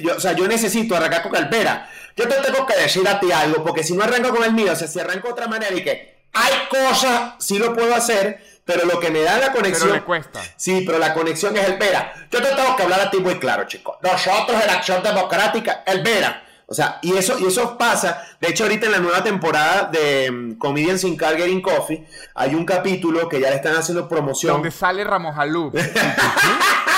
yo, 0.00 0.16
o 0.16 0.20
sea, 0.20 0.32
yo 0.32 0.48
necesito 0.48 0.96
arrancar 0.96 1.22
con 1.22 1.30
Calpera. 1.30 1.88
Yo 2.16 2.26
te 2.26 2.34
tengo 2.42 2.66
que 2.66 2.76
decir 2.76 3.06
a 3.06 3.20
ti 3.20 3.30
algo, 3.30 3.62
porque 3.62 3.84
si 3.84 3.94
no 3.94 4.02
arranco 4.02 4.30
con 4.30 4.42
el 4.42 4.52
mío, 4.52 4.72
o 4.72 4.76
sea, 4.76 4.88
si 4.88 4.98
arranco 4.98 5.28
de 5.28 5.34
otra 5.34 5.46
manera 5.46 5.72
y 5.72 5.84
que 5.84 6.20
hay 6.32 6.52
cosas, 6.68 7.34
sí 7.38 7.58
lo 7.58 7.74
puedo 7.74 7.94
hacer, 7.94 8.42
pero 8.70 8.86
lo 8.86 9.00
que 9.00 9.10
me 9.10 9.22
da 9.22 9.38
la 9.38 9.52
conexión. 9.52 9.88
Pero 9.88 10.00
le 10.00 10.04
cuesta. 10.04 10.40
Sí, 10.56 10.84
pero 10.86 10.98
la 10.98 11.12
conexión 11.12 11.56
es 11.56 11.66
el 11.66 11.76
Vera. 11.76 12.12
Yo 12.30 12.40
te 12.40 12.54
tengo 12.54 12.76
que 12.76 12.82
hablar 12.84 13.00
a 13.00 13.10
ti 13.10 13.18
muy 13.18 13.38
claro, 13.38 13.64
chico. 13.66 13.98
Nosotros 14.00 14.62
en 14.62 14.70
Acción 14.70 15.02
Democrática, 15.02 15.82
el 15.86 16.02
Vera. 16.02 16.44
O 16.66 16.74
sea, 16.74 17.00
y 17.02 17.16
eso, 17.16 17.36
y 17.40 17.46
eso 17.46 17.76
pasa. 17.76 18.22
De 18.40 18.48
hecho, 18.48 18.62
ahorita 18.62 18.86
en 18.86 18.92
la 18.92 18.98
nueva 18.98 19.24
temporada 19.24 19.90
de 19.90 20.30
mm, 20.30 20.58
Comedians 20.58 21.02
in 21.02 21.16
Car 21.16 21.36
Getting 21.36 21.60
Coffee, 21.60 22.06
hay 22.32 22.54
un 22.54 22.64
capítulo 22.64 23.28
que 23.28 23.40
ya 23.40 23.50
le 23.50 23.56
están 23.56 23.74
haciendo 23.74 24.08
promoción. 24.08 24.52
Donde 24.52 24.70
sale 24.70 25.02
Ramos 25.02 25.36
Alú. 25.36 25.72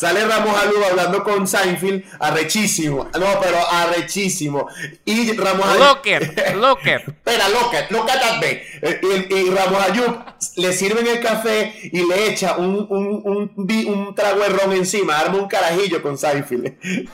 Sale 0.00 0.24
Ramos 0.24 0.56
Alú 0.56 0.82
hablando 0.82 1.22
con 1.22 1.46
Seinfeld, 1.46 2.04
arrechísimo. 2.18 3.10
No, 3.20 3.38
pero 3.38 3.58
arrechísimo. 3.70 4.66
Y 5.04 5.30
Ramos 5.32 5.68
Alú. 5.68 5.78
Locker, 5.78 6.56
locker. 6.56 7.00
Espera, 7.06 7.50
locker, 7.50 7.86
that 7.90 8.36
man. 8.36 8.44
Eh, 8.44 9.26
Y, 9.30 9.34
y 9.34 9.50
Ramos 9.50 9.82
Ayub 9.82 10.24
le 10.56 10.72
sirven 10.72 11.06
el 11.06 11.20
café 11.20 11.74
y 11.92 12.08
le 12.08 12.30
echa 12.30 12.56
un, 12.56 12.86
un, 12.88 13.22
un, 13.26 13.52
un 13.94 14.14
trago 14.14 14.40
de 14.40 14.48
ron 14.48 14.72
encima, 14.72 15.18
arma 15.18 15.36
un 15.36 15.48
carajillo 15.48 16.00
con 16.00 16.16
Seinfeld. 16.16 16.78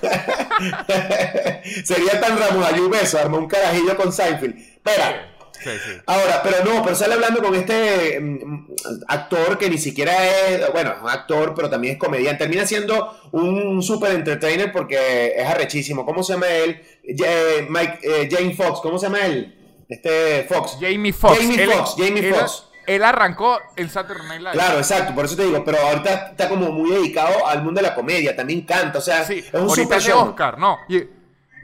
Sería 1.85 2.21
tan 2.21 2.38
Ramos 2.38 2.64
Ayub 2.73 2.95
eso, 2.95 3.19
arma 3.19 3.38
un 3.38 3.49
carajillo 3.49 3.97
con 3.97 4.12
Seinfeld. 4.12 4.57
Espera. 4.57 5.33
Sí, 5.63 5.71
sí. 5.85 5.93
Ahora, 6.07 6.41
pero 6.43 6.65
no, 6.65 6.83
pero 6.83 6.95
sale 6.97 7.15
hablando 7.15 7.43
con 7.43 7.55
este 7.55 8.19
mm, 8.21 8.67
actor 9.09 9.59
que 9.59 9.69
ni 9.71 9.79
siquiera 9.79 10.13
es, 10.49 10.73
bueno, 10.73 10.93
es 10.97 11.03
un 11.03 11.09
actor, 11.11 11.55
pero 11.55 11.69
también 11.71 11.95
es 11.95 11.99
comediante. 11.99 12.45
Termina 12.45 12.67
siendo 12.67 13.19
un 13.33 13.83
super 13.83 14.13
entertainer 14.13 14.71
porque 14.73 15.35
es 15.37 15.47
arrechísimo. 15.47 16.05
¿Cómo 16.05 16.23
se 16.23 16.35
llama 16.35 16.49
él? 16.49 16.83
Ja- 17.17 17.67
Mike, 17.69 17.99
eh, 18.03 18.29
Jane 18.31 18.55
Fox, 18.55 18.81
¿cómo 18.83 18.99
se 18.99 19.07
llama 19.07 19.21
él? 19.27 19.53
Este 19.89 20.45
Fox. 20.49 20.77
Jamie 20.81 21.13
Foxx. 21.13 21.39
Jamie 21.41 21.63
Él- 21.63 21.71
Foxx, 21.71 21.95
Jamie 21.97 22.29
él- 22.29 22.35
Foxx. 22.35 22.63
Él 22.87 23.03
arrancó 23.03 23.59
en 23.75 23.91
Saturday 23.91 24.29
Night 24.29 24.41
Live. 24.43 24.53
Claro, 24.53 24.79
exacto, 24.79 25.13
por 25.13 25.25
eso 25.25 25.35
te 25.35 25.45
digo, 25.45 25.65
pero 25.65 25.79
ahorita 25.81 26.29
está 26.31 26.49
como 26.49 26.71
muy 26.71 26.91
dedicado 26.93 27.45
al 27.45 27.65
mundo 27.65 27.81
de 27.81 27.89
la 27.89 27.97
comedia, 27.97 28.37
también 28.37 28.61
canta, 28.63 28.99
o 28.99 29.03
sea, 29.03 29.25
Sí, 29.25 29.39
es 29.45 29.53
un 29.55 29.63
ahorita 29.69 29.83
super 29.83 30.01
show. 30.01 30.29
Oscar, 30.29 30.57
no. 30.57 30.79
Y, 30.89 31.03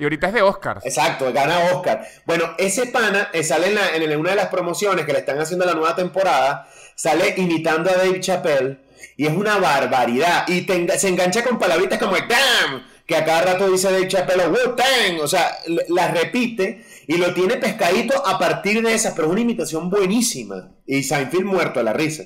y 0.03 0.05
ahorita 0.05 0.27
es 0.27 0.35
de 0.35 0.43
Oscar. 0.43 0.81
Exacto, 0.83 1.33
gana 1.33 1.61
Oscar. 1.73 2.05
Bueno, 2.27 2.55
ese 2.59 2.87
pana 2.87 3.29
eh, 3.33 3.45
sale 3.45 3.69
en, 3.69 3.77
la- 3.77 3.95
en 3.95 4.19
una 4.19 4.31
de 4.31 4.37
las 4.37 4.49
promociones 4.49 5.07
que 5.07 5.13
le 5.13 5.21
están 5.21 5.39
haciendo 5.39 5.65
la 5.65 5.75
nueva 5.75 5.95
temporada, 5.95 6.69
sale 6.97 7.35
imitando 7.37 7.89
a 7.89 7.95
Dave 7.95 8.19
Chappelle 8.19 8.79
y 9.17 9.27
es 9.29 9.33
una 9.37 9.59
barbaridad. 9.59 10.45
Y 10.49 10.63
te 10.63 10.99
se 10.99 11.09
engancha 11.09 11.45
con 11.45 11.57
palabritas 11.57 12.01
como 12.01 12.17
damn, 12.17 12.85
que 13.07 13.15
a 13.15 13.25
cada 13.25 13.43
rato 13.43 13.71
dice 13.71 13.93
Dave 13.93 14.09
Chappelle, 14.09 14.49
Wu-Tang, 14.49 15.21
o 15.23 15.29
sea, 15.29 15.57
las 15.89 16.11
repite 16.13 16.85
y 17.07 17.17
lo 17.19 17.33
tiene 17.33 17.57
pescadito 17.59 18.27
a 18.27 18.41
partir 18.41 18.83
de 18.83 18.95
esas, 18.95 19.15
pero 19.15 19.29
es 19.29 19.33
una 19.33 19.41
imitación 19.43 19.89
buenísima. 19.89 20.71
Y 20.85 21.05
Seinfeld 21.05 21.45
muerto 21.45 21.79
a 21.79 21.85
la 21.85 21.93
risa. 21.93 22.25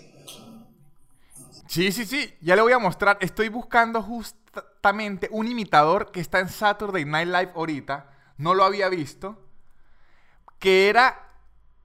Sí, 1.68 1.92
sí, 1.92 2.06
sí. 2.06 2.32
Ya 2.40 2.56
le 2.56 2.62
voy 2.62 2.72
a 2.72 2.78
mostrar. 2.78 3.18
Estoy 3.20 3.48
buscando 3.50 4.00
justamente 4.62 5.28
un 5.30 5.46
imitador 5.48 6.10
que 6.12 6.20
está 6.20 6.38
en 6.40 6.48
Saturday 6.48 7.04
Night 7.04 7.28
Live 7.28 7.52
ahorita. 7.54 8.10
No 8.38 8.54
lo 8.54 8.64
había 8.64 8.88
visto. 8.88 9.42
Que 10.58 10.88
era. 10.88 11.22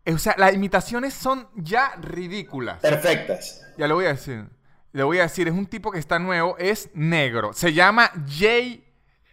O 0.05 0.17
sea, 0.17 0.35
las 0.37 0.53
imitaciones 0.53 1.13
son 1.13 1.47
ya 1.55 1.93
ridículas. 2.01 2.79
Perfectas. 2.79 3.61
Ya 3.77 3.87
le 3.87 3.93
voy 3.93 4.05
a 4.05 4.09
decir. 4.09 4.45
Le 4.93 5.03
voy 5.03 5.19
a 5.19 5.23
decir, 5.23 5.47
es 5.47 5.53
un 5.53 5.67
tipo 5.67 5.91
que 5.91 5.99
está 5.99 6.19
nuevo, 6.19 6.57
es 6.57 6.89
negro. 6.93 7.53
Se 7.53 7.71
llama 7.71 8.11
Jay 8.27 8.85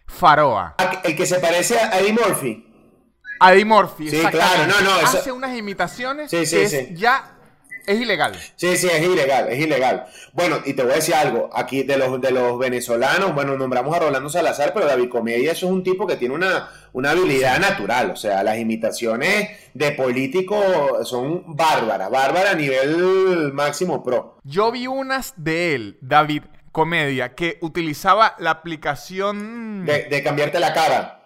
Faroa. 0.07 0.75
Ah, 0.77 1.01
El 1.03 1.17
que 1.17 1.25
se 1.25 1.39
parece 1.39 1.77
a 1.77 1.99
Eddie 1.99 2.13
Murphy. 2.13 2.65
Eddie 3.41 3.65
Murphy. 3.65 4.09
Sí, 4.09 4.15
exactamente. 4.17 4.65
claro, 4.67 4.83
no, 4.83 4.89
no, 4.91 4.97
eso- 5.01 5.17
Hace 5.17 5.31
unas 5.31 5.57
imitaciones 5.57 6.29
Sí, 6.31 6.45
sí, 6.45 6.55
que 6.55 6.63
es 6.63 6.99
ya 6.99 7.38
es 7.89 7.99
ilegal. 8.01 8.33
Sí, 8.55 8.77
sí, 8.77 8.87
es 8.87 9.01
ilegal, 9.01 9.47
es 9.49 9.59
ilegal. 9.59 10.05
Bueno, 10.33 10.59
y 10.65 10.73
te 10.73 10.83
voy 10.83 10.91
a 10.93 10.95
decir 10.95 11.15
algo, 11.15 11.49
aquí 11.53 11.83
de 11.83 11.97
los, 11.97 12.21
de 12.21 12.31
los 12.31 12.57
venezolanos, 12.59 13.33
bueno, 13.33 13.57
nombramos 13.57 13.95
a 13.95 13.99
Rolando 13.99 14.29
Salazar, 14.29 14.73
pero 14.73 14.85
David 14.85 15.09
Comedia 15.09 15.51
eso 15.51 15.65
es 15.65 15.71
un 15.71 15.83
tipo 15.83 16.05
que 16.07 16.15
tiene 16.15 16.35
una, 16.35 16.69
una 16.93 17.11
habilidad 17.11 17.59
natural, 17.59 18.11
o 18.11 18.15
sea, 18.15 18.43
las 18.43 18.57
imitaciones 18.57 19.49
de 19.73 19.91
políticos 19.91 21.07
son 21.09 21.55
bárbaras, 21.55 22.09
bárbaras 22.09 22.53
a 22.53 22.55
nivel 22.55 23.51
máximo 23.53 24.03
pro. 24.03 24.37
Yo 24.43 24.71
vi 24.71 24.87
unas 24.87 25.33
de 25.37 25.75
él, 25.75 25.97
David 26.01 26.43
Comedia, 26.71 27.33
que 27.35 27.57
utilizaba 27.61 28.35
la 28.39 28.51
aplicación 28.51 29.85
De, 29.85 30.03
de 30.03 30.23
cambiarte 30.23 30.59
la 30.59 30.73
cara. 30.73 31.21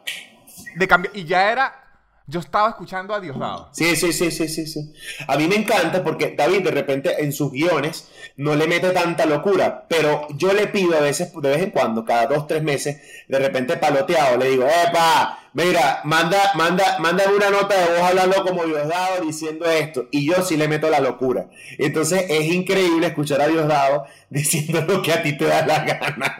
de 0.76 0.88
cambiar. 0.88 1.16
Y 1.16 1.26
ya 1.26 1.52
era. 1.52 1.83
Yo 2.26 2.40
estaba 2.40 2.70
escuchando 2.70 3.14
a 3.14 3.20
Diosdado. 3.20 3.68
Sí, 3.74 3.98
sí, 3.98 4.14
sí, 4.14 4.32
sí, 4.32 4.48
sí, 4.48 4.66
sí. 4.66 4.94
A 5.28 5.36
mí 5.36 5.46
me 5.48 5.58
encanta 5.58 6.02
porque 6.04 6.34
David 6.38 6.64
de 6.64 6.72
repente 6.72 7.22
en 7.22 7.34
sus 7.34 7.52
guiones 7.52 8.08
no 8.38 8.56
le 8.56 8.66
mete 8.66 8.92
tanta 8.92 9.26
locura, 9.26 9.86
pero 9.90 10.28
yo 10.38 10.54
le 10.54 10.68
pido 10.68 10.96
a 10.96 11.02
veces, 11.02 11.34
de 11.34 11.50
vez 11.50 11.62
en 11.62 11.72
cuando, 11.72 12.06
cada 12.06 12.28
dos, 12.28 12.48
tres 12.48 12.64
meses, 12.64 13.02
de 13.28 13.40
repente 13.40 13.76
paloteado, 13.76 14.38
le 14.38 14.52
digo, 14.52 14.66
epa, 14.66 15.38
mira, 15.54 16.02
manda, 16.04 16.52
manda, 16.56 16.98
manda 17.00 17.24
una 17.36 17.50
nota 17.50 17.76
de 17.76 17.86
voz 18.00 18.10
hablando 18.10 18.44
como 18.44 18.66
Diosdado 18.66 19.24
diciendo 19.26 19.66
esto, 19.66 20.08
y 20.12 20.28
yo 20.28 20.42
sí 20.44 20.58
le 20.58 20.68
meto 20.68 20.90
la 20.90 21.00
locura. 21.00 21.48
Entonces 21.78 22.26
es 22.30 22.46
increíble 22.52 23.08
escuchar 23.08 23.42
a 23.42 23.48
Diosdado 23.48 24.06
diciendo 24.30 24.82
lo 24.88 25.02
que 25.02 25.14
a 25.14 25.22
ti 25.24 25.38
te 25.38 25.46
da 25.46 25.66
la 25.66 25.84
gana. 25.84 26.38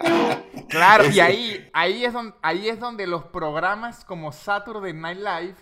Claro, 0.70 1.10
y 1.10 1.20
ahí, 1.20 1.70
ahí, 1.74 2.06
es 2.06 2.14
donde, 2.14 2.34
ahí 2.42 2.70
es 2.70 2.80
donde 2.80 3.06
los 3.08 3.24
programas 3.26 4.06
como 4.06 4.32
Saturday 4.32 4.94
Night 4.94 5.20
Live 5.20 5.56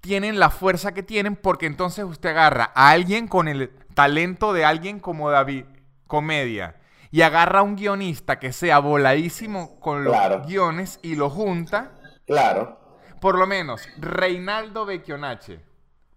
tienen 0.00 0.38
la 0.38 0.50
fuerza 0.50 0.92
que 0.92 1.02
tienen 1.02 1.34
porque 1.34 1.66
entonces 1.66 2.04
usted 2.04 2.30
agarra 2.30 2.70
a 2.74 2.90
alguien 2.90 3.26
con 3.26 3.48
el 3.48 3.70
talento 3.94 4.52
de 4.52 4.64
alguien 4.64 5.00
como 5.00 5.30
David 5.30 5.64
Comedia 6.06 6.76
y 7.10 7.22
agarra 7.22 7.60
a 7.60 7.62
un 7.62 7.76
guionista 7.76 8.38
que 8.38 8.52
sea 8.52 8.80
voladísimo 8.80 9.78
con 9.80 10.04
los 10.04 10.12
Claro. 10.12 10.42
guiones 10.46 10.98
y 11.02 11.14
lo 11.16 11.30
junta. 11.30 11.92
Claro. 12.26 12.80
Por 13.24 13.38
lo 13.38 13.46
menos, 13.46 13.88
Reinaldo 13.96 14.84
Becchionache 14.84 15.58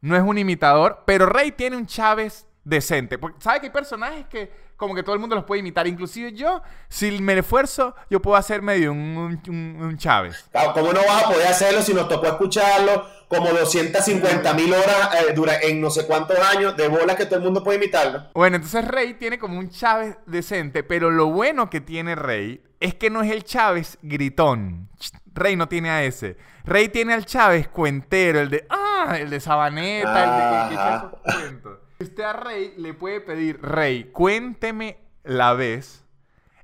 no 0.02 0.17
es 0.17 0.22
un 0.24 0.38
imitador, 0.38 1.04
pero 1.06 1.26
Rey 1.26 1.54
tiene 1.54 1.78
un 1.78 1.86
Chávez 1.86 2.46
decente. 2.65 3.17
Porque, 3.17 3.39
¿Sabe 3.41 3.62
que 3.62 3.67
hay 3.67 3.72
personajes 3.72 4.26
que 4.26 4.52
como 4.76 4.93
que 4.93 5.04
todo 5.04 5.15
el 5.15 5.22
mundo 5.22 5.34
los 5.34 5.46
puede 5.46 5.62
imitar? 5.62 5.88
Inclusive 5.88 6.34
yo, 6.34 6.62
si 6.89 7.17
me 7.22 7.39
esfuerzo, 7.39 7.96
yo 8.10 8.22
puedo 8.22 8.36
hacer 8.36 8.62
medio 8.62 8.91
un, 8.91 9.39
un- 9.48 9.82
un 9.82 9.98
Chávez. 9.98 10.50
Claro, 10.52 10.74
¿Cómo 10.74 10.91
no 10.91 11.00
vas 11.08 11.24
a 11.24 11.30
poder 11.30 11.48
hacerlo 11.48 11.82
si 11.82 11.93
nos 11.93 12.10
tocó 12.10 12.28
escucharlo 12.28 13.06
como 13.30 13.52
250 13.52 14.54
mil 14.54 14.74
horas 14.74 15.10
eh, 15.30 15.34
dura- 15.34 15.62
en 15.62 15.80
no 15.80 15.89
sé 15.89 16.06
cuántos 16.06 16.38
años 16.39 16.76
de 16.76 16.89
bolas 16.89 17.15
que 17.15 17.26
todo 17.26 17.38
el 17.38 17.46
mundo 17.46 17.63
puede 17.63 17.78
imitarlo? 17.78 18.26
Bueno, 18.34 18.58
entonces 18.58 18.86
Rey 18.86 19.13
tiene 19.13 19.39
como 19.39 19.58
un 19.58 19.70
Chávez 19.70 20.17
decente, 20.26 20.84
pero 20.84 21.10
lo 21.10 21.28
bueno 21.28 21.70
que 21.70 21.80
tiene 21.80 22.15
Rey 22.15 22.62
es 22.82 22.96
que 22.96 23.10
no 23.10 23.24
es 23.24 23.32
el 23.32 23.46
Chávez 23.46 23.98
gritón. 24.02 24.89
Rey 25.38 25.56
no 25.56 25.67
tiene 25.69 25.89
a 25.89 26.04
ese. 26.04 26.36
Rey 26.65 26.89
tiene 26.89 27.13
al 27.13 27.26
Chávez 27.26 27.67
cuentero, 27.69 28.39
el 28.41 28.50
de 28.50 28.65
ah, 28.69 29.15
el 29.19 29.30
de 29.30 29.39
Sabaneta, 29.39 30.23
el 30.23 30.30
de 30.32 30.69
que 30.69 30.73
echa 30.76 30.95
Ajá. 30.95 31.08
esos 31.23 31.36
cuentos. 31.39 31.78
Usted 32.00 32.23
a 32.23 32.34
Rey 32.34 32.73
le 32.78 32.93
puede 32.93 33.21
pedir, 33.21 33.60
Rey, 33.62 34.06
cuénteme 34.12 34.97
la 35.23 35.54
vez 35.54 36.04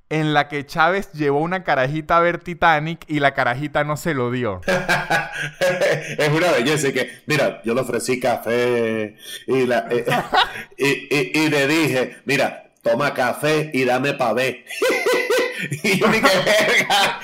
en 0.09 0.33
la 0.33 0.47
que 0.47 0.63
Chávez 0.65 1.11
llevó 1.13 1.39
una 1.39 1.63
carajita 1.63 2.17
a 2.17 2.19
ver 2.19 2.37
Titanic 2.37 3.03
y 3.07 3.19
la 3.19 3.33
carajita 3.33 3.83
no 3.83 3.97
se 3.97 4.13
lo 4.13 4.29
dio. 4.29 4.61
es 6.17 6.29
una 6.29 6.51
belleza 6.51 6.91
que, 6.91 7.09
mira, 7.25 7.61
yo 7.63 7.73
le 7.73 7.81
ofrecí 7.81 8.19
café 8.19 9.15
y, 9.47 9.65
la- 9.65 9.87
eh, 9.89 10.05
y, 10.77 10.85
y- 11.09 11.31
y 11.45 11.49
le 11.49 11.67
dije, 11.67 12.17
mira, 12.25 12.71
toma 12.83 13.13
café 13.13 13.71
y 13.73 13.85
dame 13.85 14.13
pa' 14.13 14.33
ver. 14.33 14.65
y 15.83 15.99
yo 15.99 16.07
verga. 16.09 17.19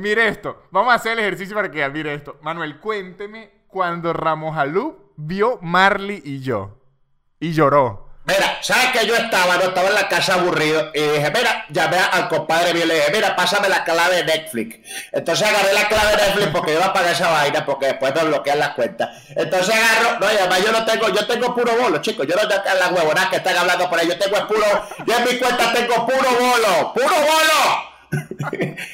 Mire 0.00 0.28
esto, 0.28 0.64
vamos 0.70 0.92
a 0.92 0.96
hacer 0.96 1.12
el 1.12 1.20
ejercicio 1.20 1.54
para 1.54 1.70
que 1.70 1.88
mire 1.90 2.14
esto. 2.14 2.38
Manuel, 2.42 2.78
cuénteme 2.78 3.50
cuando 3.68 4.12
Ramos 4.12 4.56
Alú 4.56 5.12
vio 5.16 5.58
Marley 5.62 6.22
y 6.24 6.40
yo. 6.40 6.78
Y 7.38 7.52
lloró. 7.52 8.09
Mira, 8.30 8.58
¿sabes 8.60 8.90
que 8.92 9.06
yo 9.06 9.16
estaba? 9.16 9.56
No 9.56 9.64
estaba 9.64 9.88
en 9.88 9.94
la 9.94 10.08
casa 10.08 10.34
aburrido 10.34 10.90
y 10.94 11.00
dije, 11.00 11.32
mira, 11.34 11.64
llamé 11.68 11.96
al 11.98 12.28
compadre 12.28 12.72
mío 12.72 12.84
y 12.84 12.88
le 12.88 12.94
dije, 12.94 13.10
mira, 13.12 13.34
pásame 13.34 13.68
la 13.68 13.82
clave 13.82 14.16
de 14.16 14.24
Netflix. 14.24 14.76
Entonces 15.10 15.48
agarré 15.48 15.72
la 15.72 15.88
clave 15.88 16.10
de 16.12 16.16
Netflix 16.16 16.46
porque 16.52 16.72
iba 16.74 16.86
a 16.86 16.92
pagar 16.92 17.12
esa 17.12 17.28
vaina 17.28 17.64
porque 17.64 17.86
después 17.86 18.14
nos 18.14 18.26
bloquean 18.26 18.60
las 18.60 18.70
cuentas. 18.70 19.10
Entonces 19.34 19.74
agarro, 19.74 20.20
no, 20.20 20.32
y 20.32 20.36
además 20.36 20.64
yo 20.64 20.72
no 20.72 20.84
tengo, 20.84 21.08
yo 21.08 21.26
tengo 21.26 21.54
puro 21.54 21.76
bolo, 21.76 22.00
chicos, 22.00 22.26
yo 22.26 22.36
no 22.36 22.46
tengo 22.46 22.62
las 22.78 22.92
huevonas 22.92 23.26
que 23.26 23.36
están 23.36 23.56
hablando 23.56 23.90
por 23.90 23.98
ahí, 23.98 24.06
yo 24.06 24.18
tengo 24.18 24.36
es 24.36 24.44
puro, 24.44 24.88
yo 25.06 25.16
en 25.16 25.24
mi 25.24 25.38
cuenta 25.38 25.72
tengo 25.72 26.06
puro 26.06 26.30
bolo, 26.38 26.92
puro 26.94 27.14
bolo. 27.16 27.89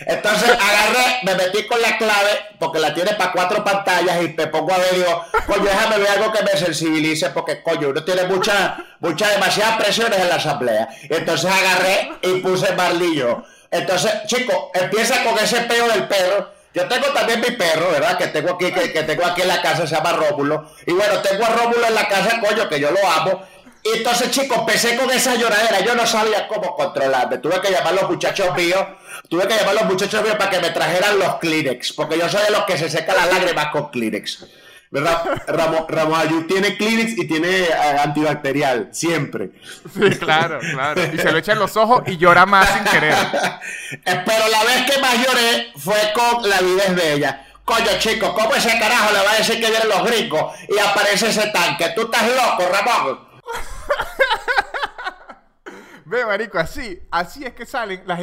Entonces 0.07 0.51
agarré, 0.51 1.21
me 1.23 1.35
metí 1.35 1.67
con 1.67 1.81
la 1.81 1.97
clave, 1.97 2.31
porque 2.59 2.79
la 2.79 2.93
tiene 2.93 3.15
para 3.15 3.33
cuatro 3.33 3.65
pantallas, 3.65 4.23
y 4.23 4.29
me 4.29 4.47
pongo 4.49 4.73
a 4.73 4.79
ver, 4.79 4.95
digo, 4.95 5.25
coño, 5.47 5.65
déjame 5.65 5.99
ver 5.99 6.09
algo 6.09 6.33
que 6.33 6.43
me 6.43 6.51
sensibilice, 6.59 7.31
porque 7.31 7.63
coño, 7.63 7.89
uno 7.91 8.05
tiene 8.05 8.25
muchas, 8.25 8.75
muchas, 9.01 9.33
demasiadas 9.33 9.77
presiones 9.79 10.19
en 10.19 10.29
la 10.29 10.37
asamblea. 10.37 10.89
Entonces 11.09 11.51
agarré 11.51 12.13
y 12.23 12.41
puse 12.41 12.73
Marlillo. 12.75 13.45
Entonces, 13.71 14.13
chicos, 14.27 14.57
empieza 14.75 15.23
con 15.25 15.39
ese 15.39 15.61
peo 15.63 15.89
del 15.89 16.07
perro. 16.07 16.55
Yo 16.75 16.87
tengo 16.89 17.07
también 17.07 17.41
mi 17.41 17.53
perro, 17.53 17.91
¿verdad? 17.91 18.19
Que 18.19 18.27
tengo 18.27 18.53
aquí, 18.53 18.71
que, 18.71 18.93
que 18.93 19.03
tengo 19.03 19.25
aquí 19.25 19.41
en 19.41 19.49
la 19.49 19.63
casa, 19.63 19.87
se 19.87 19.95
llama 19.95 20.13
Rómulo. 20.13 20.73
Y 20.87 20.93
bueno, 20.93 21.21
tengo 21.21 21.45
a 21.47 21.49
Rómulo 21.49 21.87
en 21.87 21.95
la 21.95 22.07
casa, 22.07 22.39
coño, 22.39 22.69
que 22.69 22.79
yo 22.79 22.91
lo 22.91 22.99
amo. 23.09 23.43
Y 23.87 23.99
entonces, 23.99 24.31
chicos, 24.31 24.59
empecé 24.59 24.97
con 24.97 25.11
esa 25.11 25.35
lloradera. 25.37 25.81
Yo 25.81 25.95
no 25.95 26.07
sabía 26.07 26.49
cómo 26.49 26.75
controlarme. 26.75 27.39
Tuve 27.39 27.61
que 27.61 27.71
llamar 27.71 27.93
a 27.93 28.03
los 28.03 28.11
muchachos 28.11 28.55
míos. 28.57 28.85
Tuve 29.29 29.47
que 29.47 29.55
llamar 29.55 29.71
a 29.71 29.81
los 29.83 29.85
muchachos 29.85 30.23
míos 30.23 30.37
para 30.37 30.51
que 30.51 30.61
me 30.61 30.71
trajeran 30.71 31.19
los 31.19 31.37
Kleenex. 31.37 31.93
Porque 31.93 32.19
yo 32.19 32.29
soy 32.29 32.43
de 32.45 32.51
los 32.51 32.65
que 32.65 32.79
se 32.79 32.91
seca 32.91 33.15
las 33.15 33.33
lágrimas 33.33 33.67
con 33.67 33.91
Kleenex. 33.91 34.47
¿Verdad? 34.91 35.43
Ramo, 35.47 35.87
Ramos 35.89 36.19
Ayú 36.19 36.47
tiene 36.47 36.77
Kleenex 36.77 37.19
y 37.19 37.29
tiene 37.29 37.49
eh, 37.49 37.73
antibacterial. 38.03 38.89
Siempre. 38.93 39.51
Sí, 39.95 40.11
claro, 40.19 40.59
claro. 40.59 41.03
Y 41.13 41.19
se 41.19 41.31
lo 41.31 41.39
echa 41.39 41.53
en 41.53 41.59
los 41.61 41.77
ojos 41.77 42.03
y 42.07 42.17
llora 42.17 42.45
más 42.45 42.69
sin 42.69 42.85
querer. 42.85 43.15
Pero 44.05 44.49
la 44.49 44.65
vez 44.65 44.91
que 44.91 45.01
más 45.01 45.15
lloré 45.15 45.73
fue 45.77 46.13
con 46.13 46.49
la 46.49 46.59
vida 46.61 46.83
es 46.87 46.95
bella. 46.95 47.47
Coño, 47.65 47.99
chico, 47.99 48.33
¿cómo 48.33 48.55
ese 48.55 48.79
carajo 48.79 49.13
le 49.13 49.25
va 49.25 49.33
a 49.33 49.37
decir 49.37 49.61
que 49.61 49.71
vienen 49.71 49.89
los 49.89 50.05
gringos 50.05 50.55
y 50.69 50.79
aparece 50.79 51.29
ese 51.29 51.49
tanque? 51.49 51.93
¿Tú 51.97 52.03
estás 52.03 52.23
loco, 52.29 52.69
Ramón? 52.73 53.27
Ve, 56.07 56.25
marico, 56.25 56.59
así, 56.59 57.01
así 57.11 57.45
es 57.45 57.53
que 57.53 57.67
salen 57.67 58.03
las 58.07 58.21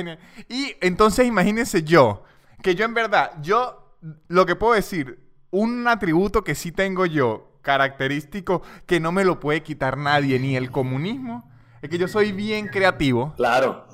Y 0.47 0.73
entonces 0.79 1.27
imagínense 1.27 1.83
yo, 1.83 2.23
que 2.61 2.75
yo 2.75 2.85
en 2.85 2.93
verdad, 2.93 3.33
yo 3.41 3.97
lo 4.29 4.45
que 4.45 4.55
puedo 4.55 4.73
decir, 4.73 5.19
un 5.51 5.85
atributo 5.89 6.45
que 6.45 6.55
sí 6.55 6.71
tengo 6.71 7.05
yo, 7.05 7.59
característico, 7.61 8.61
que 8.85 9.01
no 9.01 9.11
me 9.11 9.25
lo 9.25 9.41
puede 9.41 9.63
quitar 9.63 9.97
nadie, 9.97 10.39
ni 10.39 10.55
el 10.55 10.71
comunismo, 10.71 11.51
es 11.81 11.89
que 11.89 11.97
yo 11.97 12.07
soy 12.07 12.31
bien 12.31 12.69
creativo. 12.69 13.33
Claro. 13.35 13.85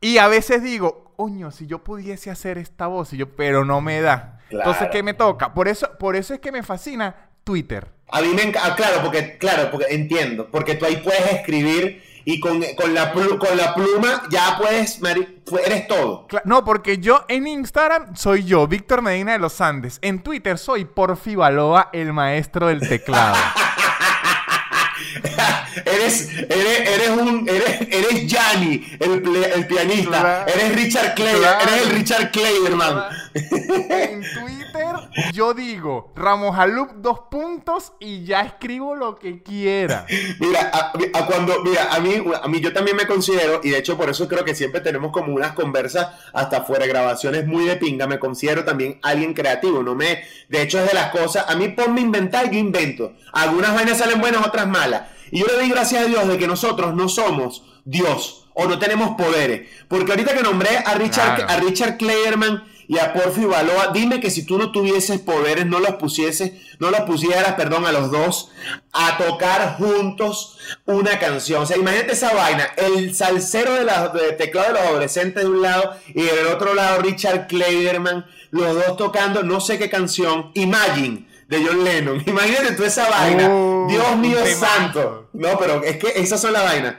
Y 0.00 0.16
a 0.16 0.26
veces 0.26 0.62
digo, 0.62 1.12
coño, 1.16 1.50
si 1.50 1.66
yo 1.66 1.84
pudiese 1.84 2.30
hacer 2.30 2.56
esta 2.56 2.86
voz, 2.86 3.12
y 3.12 3.18
yo, 3.18 3.36
pero 3.36 3.66
no 3.66 3.82
me 3.82 4.00
da. 4.00 4.40
Entonces. 4.48 4.88
¿qué 4.90 5.02
me 5.02 5.12
toca? 5.12 5.52
Por 5.52 5.68
eso, 5.68 5.90
por 5.98 6.16
eso 6.16 6.32
es 6.32 6.40
que 6.40 6.52
me 6.52 6.62
fascina 6.62 7.28
Twitter. 7.44 7.92
A 8.10 8.22
mí 8.22 8.28
me 8.28 8.44
encanta, 8.44 8.74
claro, 8.76 9.02
porque, 9.02 9.36
claro, 9.36 9.70
porque 9.70 9.86
entiendo, 9.90 10.50
porque 10.50 10.74
tú 10.74 10.86
ahí 10.86 10.96
puedes 10.96 11.32
escribir 11.34 12.09
y 12.24 12.40
con, 12.40 12.62
con, 12.76 12.94
la, 12.94 13.12
plu- 13.14 13.38
con 13.38 13.56
la 13.56 13.74
pluma 13.74 14.22
ya 14.30 14.56
puedes, 14.58 15.00
eres 15.64 15.86
todo. 15.88 16.26
No, 16.44 16.64
porque 16.64 16.98
yo 16.98 17.24
en 17.28 17.46
Instagram 17.46 18.14
soy 18.16 18.44
yo, 18.44 18.66
Víctor 18.66 19.02
Medina 19.02 19.32
de 19.32 19.38
los 19.38 19.60
Andes. 19.60 19.98
En 20.02 20.22
Twitter 20.22 20.58
soy 20.58 20.84
Porfi 20.84 21.34
Baloa, 21.36 21.90
el 21.92 22.12
maestro 22.12 22.66
del 22.68 22.80
teclado. 22.88 23.36
eres, 25.84 26.28
eres, 26.48 26.88
eres 26.88 27.10
un, 27.10 27.48
eres, 27.48 27.80
eres 27.90 28.26
Gianni, 28.26 28.86
el, 28.98 29.44
el 29.54 29.66
pianista. 29.66 30.20
Claro. 30.20 30.52
Eres 30.52 30.74
Richard 30.76 31.14
Clay, 31.14 31.34
Claro. 31.36 31.60
eres 31.68 31.82
el 31.86 31.90
Richard 31.90 32.30
Clayderman. 32.30 33.04
en 33.34 34.20
Twitter 34.22 34.60
yo 35.32 35.54
digo 35.54 36.12
Ramos 36.16 36.56
Alup 36.58 36.90
dos 36.96 37.20
puntos 37.30 37.92
y 38.00 38.24
ya 38.24 38.40
escribo 38.42 38.94
lo 38.94 39.18
que 39.18 39.42
quiera. 39.42 40.06
Mira, 40.38 40.70
a, 40.72 40.92
a 41.18 41.26
cuando, 41.26 41.62
mira, 41.62 41.92
a 41.92 42.00
mí, 42.00 42.14
a 42.42 42.48
mí 42.48 42.60
yo 42.60 42.72
también 42.72 42.96
me 42.96 43.06
considero, 43.06 43.60
y 43.62 43.70
de 43.70 43.78
hecho 43.78 43.96
por 43.96 44.08
eso 44.08 44.28
creo 44.28 44.44
que 44.44 44.54
siempre 44.54 44.80
tenemos 44.80 45.12
como 45.12 45.34
unas 45.34 45.52
conversas 45.52 46.08
hasta 46.32 46.62
fuera 46.62 46.84
de 46.84 46.90
grabaciones 46.92 47.46
muy 47.46 47.64
de 47.64 47.76
pinga, 47.76 48.06
me 48.06 48.18
considero 48.18 48.64
también 48.64 48.98
alguien 49.02 49.34
creativo, 49.34 49.82
no 49.82 49.94
me, 49.94 50.22
de 50.48 50.62
hecho 50.62 50.78
es 50.78 50.86
de 50.88 50.94
las 50.94 51.10
cosas, 51.10 51.44
a 51.48 51.54
mí 51.56 51.68
ponme 51.68 52.00
a 52.00 52.04
inventar, 52.04 52.50
yo 52.50 52.58
invento, 52.58 53.12
algunas 53.32 53.74
vainas 53.74 53.98
salen 53.98 54.20
buenas, 54.20 54.46
otras 54.46 54.66
malas, 54.66 54.89
y 55.30 55.40
yo 55.40 55.46
le 55.46 55.54
doy 55.54 55.68
gracias 55.68 56.04
a 56.04 56.06
Dios 56.06 56.26
de 56.28 56.38
que 56.38 56.46
nosotros 56.46 56.94
no 56.94 57.08
somos 57.08 57.62
Dios, 57.84 58.46
o 58.54 58.66
no 58.66 58.78
tenemos 58.78 59.16
poderes, 59.16 59.68
porque 59.88 60.12
ahorita 60.12 60.34
que 60.34 60.42
nombré 60.42 60.76
a 60.78 60.94
Richard, 60.94 61.36
Claro. 61.36 61.50
a 61.52 61.56
Richard 61.56 61.96
Clayerman 61.96 62.64
y 62.88 62.98
a 62.98 63.12
Porfi 63.12 63.44
Baloa, 63.44 63.90
dime 63.94 64.18
que 64.18 64.30
si 64.30 64.44
tú 64.44 64.58
no 64.58 64.72
tuvieses 64.72 65.20
poderes, 65.20 65.64
no 65.64 65.78
los 65.78 65.94
pusieses, 65.94 66.52
no 66.80 66.90
los 66.90 67.02
pusieras, 67.02 67.52
perdón, 67.54 67.86
a 67.86 67.92
los 67.92 68.10
dos, 68.10 68.50
a 68.92 69.16
tocar 69.16 69.76
juntos 69.78 70.58
una 70.86 71.18
canción. 71.20 71.62
O 71.62 71.66
sea, 71.66 71.76
imagínate 71.76 72.14
esa 72.14 72.34
vaina, 72.34 72.64
el 72.76 73.14
salsero 73.14 73.74
de, 73.74 73.84
la, 73.84 74.08
de 74.08 74.32
teclado 74.32 74.68
de 74.68 74.74
los 74.80 74.82
adolescentes 74.88 75.44
de 75.44 75.48
un 75.48 75.62
lado 75.62 75.94
y 76.08 76.22
del 76.22 76.46
otro 76.48 76.74
lado 76.74 77.00
Richard 77.00 77.46
Clayderman, 77.46 78.26
los 78.50 78.74
dos 78.74 78.96
tocando 78.96 79.44
no 79.44 79.60
sé 79.60 79.78
qué 79.78 79.88
canción, 79.88 80.50
Imagine. 80.54 81.29
De 81.50 81.66
John 81.66 81.82
Lennon. 81.82 82.22
Imagínate 82.26 82.72
tú 82.76 82.84
esa 82.84 83.10
vaina. 83.10 83.48
Oh, 83.50 83.86
Dios 83.88 84.16
mío 84.18 84.38
santo. 84.46 85.28
No, 85.32 85.58
pero 85.58 85.82
es 85.82 85.96
que 85.96 86.12
esas 86.14 86.40
son 86.40 86.52
las 86.52 86.62
vainas. 86.62 86.94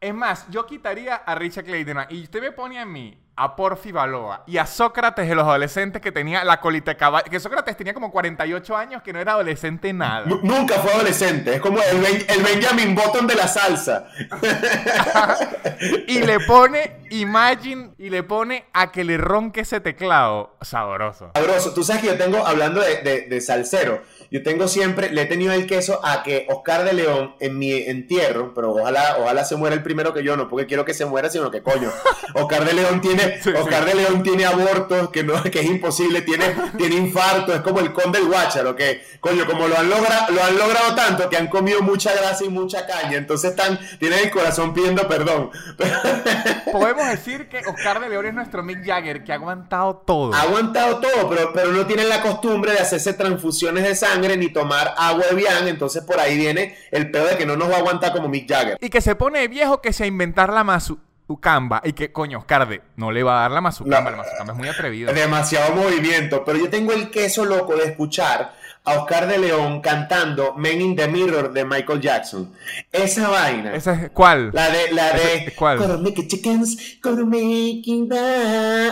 Es 0.00 0.14
más, 0.14 0.46
yo 0.48 0.64
quitaría 0.64 1.16
a 1.16 1.34
Richard 1.34 1.66
Clayton 1.66 1.98
y 2.08 2.22
usted 2.22 2.40
me 2.40 2.52
pone 2.52 2.78
a 2.78 2.86
mí, 2.86 3.22
a 3.42 3.56
Porfi 3.56 3.90
Baloa 3.92 4.42
y 4.46 4.58
a 4.58 4.66
Sócrates 4.66 5.28
de 5.28 5.34
los 5.34 5.44
adolescentes 5.44 6.02
que 6.02 6.12
tenía 6.12 6.44
la 6.44 6.60
colita 6.60 6.90
de 6.90 6.96
caballo. 6.96 7.24
Que 7.30 7.40
Sócrates 7.40 7.76
tenía 7.76 7.94
como 7.94 8.10
48 8.10 8.76
años 8.76 9.02
que 9.02 9.12
no 9.12 9.18
era 9.20 9.32
adolescente 9.32 9.92
nada. 9.92 10.26
Nu- 10.26 10.40
Nunca 10.42 10.74
fue 10.74 10.92
adolescente. 10.92 11.54
Es 11.54 11.60
como 11.60 11.78
el, 11.82 12.00
Ben- 12.00 12.26
el 12.28 12.42
Benjamin 12.42 12.94
Button 12.94 13.26
de 13.26 13.34
la 13.34 13.48
salsa. 13.48 14.08
Y 16.06 16.20
le 16.22 16.40
pone 16.40 16.98
Imagine 17.10 17.90
y 17.98 18.10
le 18.10 18.22
pone 18.22 18.64
a 18.72 18.92
que 18.92 19.02
le 19.04 19.16
ronque 19.18 19.60
ese 19.62 19.80
teclado. 19.80 20.56
Sabroso. 20.60 21.30
Sabroso. 21.34 21.74
Tú 21.74 21.82
sabes 21.82 22.02
que 22.02 22.08
yo 22.08 22.16
tengo, 22.18 22.46
hablando 22.46 22.80
de, 22.80 23.02
de, 23.02 23.20
de 23.22 23.40
salsero, 23.40 24.02
yo 24.30 24.44
tengo 24.44 24.68
siempre, 24.68 25.10
le 25.10 25.22
he 25.22 25.26
tenido 25.26 25.52
el 25.52 25.66
queso 25.66 25.98
a 26.04 26.22
que 26.22 26.46
Oscar 26.48 26.84
de 26.84 26.92
León 26.92 27.34
en 27.40 27.58
mi 27.58 27.72
entierro, 27.72 28.54
pero 28.54 28.70
ojalá, 28.70 29.16
ojalá 29.18 29.44
se 29.44 29.56
muera 29.56 29.74
el 29.74 29.82
primero 29.82 30.14
que 30.14 30.22
yo, 30.22 30.36
no 30.36 30.48
porque 30.48 30.66
quiero 30.66 30.84
que 30.84 30.94
se 30.94 31.04
muera, 31.04 31.28
sino 31.28 31.50
que 31.50 31.62
coño. 31.64 31.90
Oscar 32.34 32.64
de 32.64 32.74
León 32.74 33.00
tiene, 33.00 33.20
Sí, 33.42 33.50
sí. 33.50 33.56
Oscar 33.56 33.84
de 33.84 33.96
León 33.96 34.22
tiene 34.22 34.44
abortos, 34.44 35.10
que 35.10 35.24
no, 35.24 35.42
que 35.42 35.58
es 35.58 35.66
imposible, 35.66 36.22
tiene, 36.22 36.54
tiene 36.78 36.94
infarto, 36.94 37.52
es 37.52 37.60
como 37.60 37.80
el 37.80 37.92
conde 37.92 38.20
del 38.20 38.28
Guácharo, 38.28 38.76
que, 38.76 39.02
coño, 39.18 39.44
como 39.46 39.66
lo 39.66 39.76
han 39.76 39.90
logrado, 39.90 40.32
lo 40.32 40.44
han 40.44 40.56
logrado 40.56 40.94
tanto 40.94 41.28
que 41.28 41.36
han 41.36 41.48
comido 41.48 41.82
mucha 41.82 42.14
grasa 42.14 42.44
y 42.44 42.50
mucha 42.50 42.86
caña, 42.86 43.16
entonces 43.16 43.50
están, 43.50 43.80
tienen 43.98 44.20
el 44.20 44.30
corazón 44.30 44.72
pidiendo 44.72 45.08
perdón. 45.08 45.50
Podemos 46.72 47.08
decir 47.08 47.48
que 47.48 47.62
Oscar 47.66 47.98
de 48.00 48.08
León 48.08 48.26
es 48.26 48.34
nuestro 48.34 48.62
Mick 48.62 48.84
Jagger, 48.84 49.24
que 49.24 49.32
ha 49.32 49.36
aguantado 49.36 50.02
todo. 50.06 50.32
Ha 50.34 50.42
aguantado 50.42 51.00
todo, 51.00 51.28
pero, 51.28 51.52
pero 51.52 51.72
no 51.72 51.84
tienen 51.86 52.08
la 52.08 52.22
costumbre 52.22 52.72
de 52.72 52.78
hacerse 52.78 53.14
transfusiones 53.14 53.82
de 53.82 53.96
sangre 53.96 54.19
ni 54.36 54.52
tomar 54.52 54.94
agua 54.96 55.24
de 55.28 55.34
Bian, 55.34 55.68
entonces 55.68 56.02
por 56.04 56.18
ahí 56.20 56.36
viene 56.36 56.76
el 56.90 57.10
pedo 57.10 57.26
de 57.26 57.36
que 57.36 57.46
no 57.46 57.56
nos 57.56 57.70
va 57.70 57.76
a 57.76 57.78
aguantar 57.78 58.12
como 58.12 58.28
Mick 58.28 58.48
Jagger. 58.48 58.78
Y 58.80 58.90
que 58.90 59.00
se 59.00 59.14
pone 59.14 59.46
viejo 59.48 59.80
que 59.80 59.92
se 59.92 60.06
inventar 60.06 60.52
la 60.52 60.64
mazucamba. 60.64 61.80
Y 61.84 61.92
que, 61.92 62.12
coño, 62.12 62.38
Oscar 62.38 62.68
de, 62.68 62.82
no 62.96 63.12
le 63.12 63.22
va 63.22 63.38
a 63.38 63.42
dar 63.42 63.50
la 63.52 63.60
mazucamba. 63.60 64.10
No. 64.10 64.16
La 64.16 64.22
mazucamba 64.22 64.52
es 64.52 64.58
muy 64.58 64.68
atrevido. 64.68 65.12
Demasiado 65.12 65.74
movimiento, 65.74 66.44
pero 66.44 66.58
yo 66.58 66.68
tengo 66.70 66.92
el 66.92 67.10
queso 67.10 67.44
loco 67.44 67.76
de 67.76 67.84
escuchar 67.84 68.52
a 68.84 68.94
Oscar 68.94 69.26
de 69.26 69.38
León 69.38 69.80
cantando 69.80 70.54
Men 70.54 70.80
in 70.80 70.96
the 70.96 71.06
Mirror 71.06 71.52
de 71.52 71.64
Michael 71.64 72.00
Jackson. 72.00 72.52
Esa 72.90 73.28
vaina. 73.28 73.74
¿Esa 73.74 73.92
es 73.92 74.10
cuál? 74.10 74.50
La 74.52 74.70
de, 74.70 74.92
la 74.92 75.12
de. 75.12 75.34
¿Ese- 75.34 75.54
cuál? 75.54 75.78
Chickens, 76.26 76.98
right. 77.04 77.86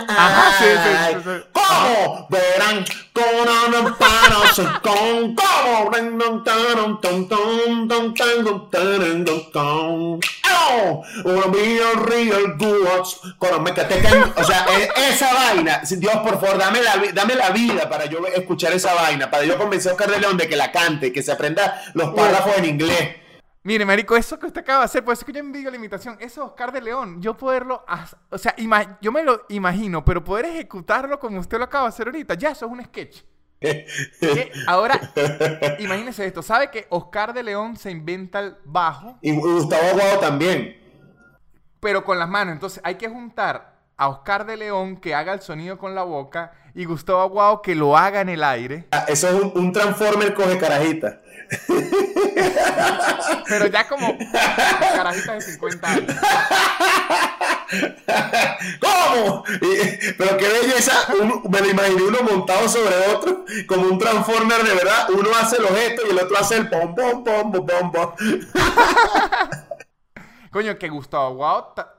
Ajá, 0.07 0.57
sí, 0.59 0.65
sí, 0.65 1.13
sí, 1.13 1.19
sí. 1.23 1.47
¿Cómo? 1.51 2.27
Verán, 2.29 2.85
O 14.35 14.43
sea, 14.43 14.65
e- 14.77 15.09
esa 15.09 15.33
vaina, 15.33 15.81
Dios, 15.89 16.15
por 16.17 16.39
favor, 16.39 16.57
dame 16.57 16.81
la, 16.81 17.01
dame 17.13 17.35
la 17.35 17.49
vida 17.49 17.89
para 17.89 18.05
yo 18.05 18.25
escuchar 18.27 18.73
esa 18.73 18.93
vaina, 18.93 19.29
para 19.29 19.45
yo 19.45 19.57
convencer 19.57 19.91
a 19.91 19.95
Oscar 19.95 20.11
de 20.11 20.19
León 20.19 20.37
de 20.37 20.47
que 20.47 20.55
la 20.55 20.71
cante, 20.71 21.11
que 21.11 21.21
se 21.21 21.31
aprenda 21.31 21.81
los 21.93 22.13
párrafos 22.13 22.57
en 22.57 22.65
inglés. 22.65 23.15
Mire, 23.69 23.85
marico, 23.85 24.15
eso 24.15 24.39
que 24.39 24.47
usted 24.47 24.61
acaba 24.61 24.79
de 24.79 24.85
hacer, 24.85 25.05
por 25.05 25.13
eso 25.13 25.21
es 25.21 25.25
que 25.27 25.31
yo 25.31 25.41
envidio 25.41 25.69
la 25.69 25.77
imitación. 25.77 26.15
Eso 26.19 26.41
es 26.41 26.49
Oscar 26.49 26.71
de 26.71 26.81
León. 26.81 27.21
Yo 27.21 27.37
poderlo... 27.37 27.85
O 28.31 28.37
sea, 28.39 28.55
yo 28.99 29.11
me 29.11 29.21
lo 29.21 29.45
imagino, 29.49 30.03
pero 30.03 30.23
poder 30.23 30.45
ejecutarlo 30.45 31.19
como 31.19 31.39
usted 31.39 31.59
lo 31.59 31.65
acaba 31.65 31.83
de 31.83 31.89
hacer 31.89 32.07
ahorita, 32.07 32.33
ya, 32.33 32.49
eso 32.49 32.65
es 32.65 32.71
un 32.71 32.83
sketch. 32.83 33.21
Ahora, 34.65 34.99
imagínese 35.77 36.25
esto. 36.25 36.41
¿Sabe 36.41 36.71
que 36.71 36.87
Oscar 36.89 37.31
de 37.31 37.43
León 37.43 37.77
se 37.77 37.91
inventa 37.91 38.39
el 38.39 38.55
bajo, 38.65 39.19
Y 39.21 39.35
Gustavo 39.35 39.83
Aguado 39.87 40.17
también. 40.17 40.75
pero 41.79 42.03
con 42.03 42.17
las 42.17 42.27
manos? 42.27 42.53
Entonces 42.53 42.81
hay 42.83 42.95
que 42.95 43.07
juntar 43.07 43.77
a 43.97 44.09
Oscar 44.09 44.47
de 44.47 44.57
León 44.57 44.97
que 44.97 45.13
haga 45.13 45.31
el 45.33 45.41
sonido 45.41 45.77
con 45.77 45.93
la 45.93 46.01
boca 46.01 46.53
y 46.73 46.85
Gustavo 46.85 47.21
Aguado 47.21 47.61
que 47.61 47.75
lo 47.75 47.95
haga 47.95 48.21
en 48.21 48.29
el 48.29 48.43
aire. 48.43 48.87
Ah, 48.93 49.05
Eso 49.07 49.27
es 49.27 49.35
un, 49.35 49.51
un 49.53 49.71
Transformer 49.71 50.33
coge 50.33 50.57
carajita. 50.57 51.19
Pero 53.47 53.67
ya 53.67 53.87
como 53.87 54.17
carajitas 54.95 55.45
de 55.45 55.51
50 55.53 55.91
años. 55.91 56.15
¿Cómo? 58.79 59.43
Y- 59.61 60.13
pero 60.17 60.37
qué 60.37 60.47
belleza. 60.47 60.93
uno- 61.21 61.41
me 61.49 61.59
lo 61.61 61.69
imaginé 61.69 62.01
uno 62.03 62.21
montado 62.23 62.67
sobre 62.69 62.95
otro, 63.13 63.45
como 63.67 63.83
un 63.87 63.97
Transformer 63.99 64.63
de 64.63 64.73
verdad. 64.75 65.09
Uno 65.11 65.29
hace 65.39 65.59
los 65.61 65.71
gestos 65.71 66.05
y 66.07 66.11
el 66.11 66.19
otro 66.19 66.37
hace 66.37 66.57
el 66.57 66.69
pom, 66.69 66.95
pom, 66.95 67.23
pom, 67.23 67.51
pom, 67.51 67.65
pom, 67.65 67.91
pom. 67.91 68.11
Coño, 70.51 70.77
que 70.79 70.89
Gustavo 70.89 71.73
ta- 71.75 71.93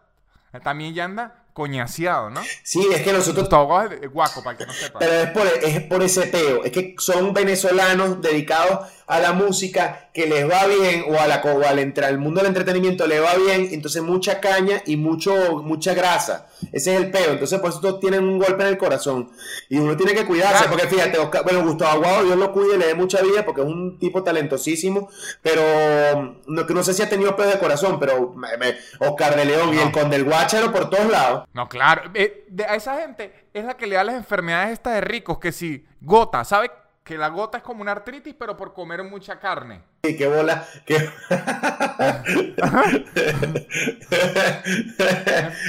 también 0.62 0.92
ya 0.94 1.04
anda 1.04 1.36
coñaseado, 1.52 2.30
¿no? 2.30 2.40
Sí, 2.62 2.88
es 2.92 3.02
que 3.02 3.12
nosotros 3.12 3.44
Gustavo 3.44 3.80
es 3.82 4.10
guaco, 4.10 4.42
para 4.42 4.52
el 4.52 4.58
que 4.58 4.66
no 4.66 4.72
sepa. 4.72 4.98
Pero 4.98 5.12
es 5.12 5.30
por, 5.30 5.46
es 5.46 5.80
por 5.82 6.02
ese 6.02 6.26
peo. 6.28 6.64
Es 6.64 6.72
que 6.72 6.94
son 6.98 7.32
venezolanos 7.32 8.20
dedicados 8.22 8.88
a 9.10 9.18
la 9.18 9.32
música 9.32 10.08
que 10.14 10.26
les 10.26 10.48
va 10.48 10.66
bien 10.66 11.04
o, 11.08 11.18
a 11.18 11.26
la, 11.26 11.42
o 11.42 11.66
al, 11.66 11.94
al 12.04 12.18
mundo 12.18 12.40
del 12.40 12.48
entretenimiento 12.48 13.08
le 13.08 13.18
va 13.18 13.34
bien, 13.34 13.68
entonces 13.72 14.02
mucha 14.02 14.40
caña 14.40 14.82
y 14.86 14.96
mucho, 14.96 15.34
mucha 15.64 15.94
grasa. 15.94 16.46
Ese 16.72 16.94
es 16.94 17.00
el 17.00 17.10
peo. 17.10 17.32
Entonces, 17.32 17.58
por 17.58 17.70
eso 17.70 17.98
tienen 17.98 18.22
un 18.22 18.38
golpe 18.38 18.62
en 18.62 18.68
el 18.68 18.78
corazón. 18.78 19.30
Y 19.68 19.78
uno 19.78 19.96
tiene 19.96 20.14
que 20.14 20.24
cuidarse, 20.24 20.68
porque 20.68 20.86
fíjate, 20.86 21.18
bueno, 21.42 21.64
Gustavo 21.64 21.90
Aguado, 21.90 22.24
Dios 22.24 22.36
lo 22.38 22.52
cuide, 22.52 22.78
le 22.78 22.86
dé 22.86 22.94
mucha 22.94 23.20
vida 23.20 23.44
porque 23.44 23.62
es 23.62 23.66
un 23.66 23.98
tipo 23.98 24.22
talentosísimo, 24.22 25.10
pero 25.42 26.36
no, 26.46 26.62
no 26.62 26.82
sé 26.84 26.94
si 26.94 27.02
ha 27.02 27.08
tenido 27.08 27.34
peo 27.34 27.46
de 27.46 27.58
corazón, 27.58 27.98
pero 27.98 28.34
Oscar 29.00 29.34
de 29.34 29.44
León 29.44 29.74
y 29.74 29.78
el 29.78 29.90
Conde 29.90 30.18
del 30.18 30.24
Guácharo 30.24 30.70
por 30.72 30.88
todos 30.88 31.10
lados. 31.10 31.48
No, 31.52 31.68
claro. 31.68 32.10
Eh, 32.14 32.46
a 32.68 32.76
esa 32.76 33.00
gente 33.00 33.32
es 33.52 33.64
la 33.64 33.76
que 33.76 33.88
le 33.88 33.96
da 33.96 34.04
las 34.04 34.14
enfermedades 34.14 34.72
estas 34.72 34.94
de 34.94 35.00
ricos, 35.00 35.38
que 35.38 35.50
si 35.50 35.84
gota, 36.00 36.44
¿sabe? 36.44 36.70
Que 37.10 37.18
la 37.18 37.28
gota 37.28 37.58
es 37.58 37.64
como 37.64 37.82
una 37.82 37.90
artritis, 37.90 38.36
pero 38.38 38.56
por 38.56 38.72
comer 38.72 39.02
mucha 39.02 39.40
carne. 39.40 39.82
Y 40.02 40.16
qué 40.16 40.28
bola. 40.28 40.66
Qué... 40.86 40.94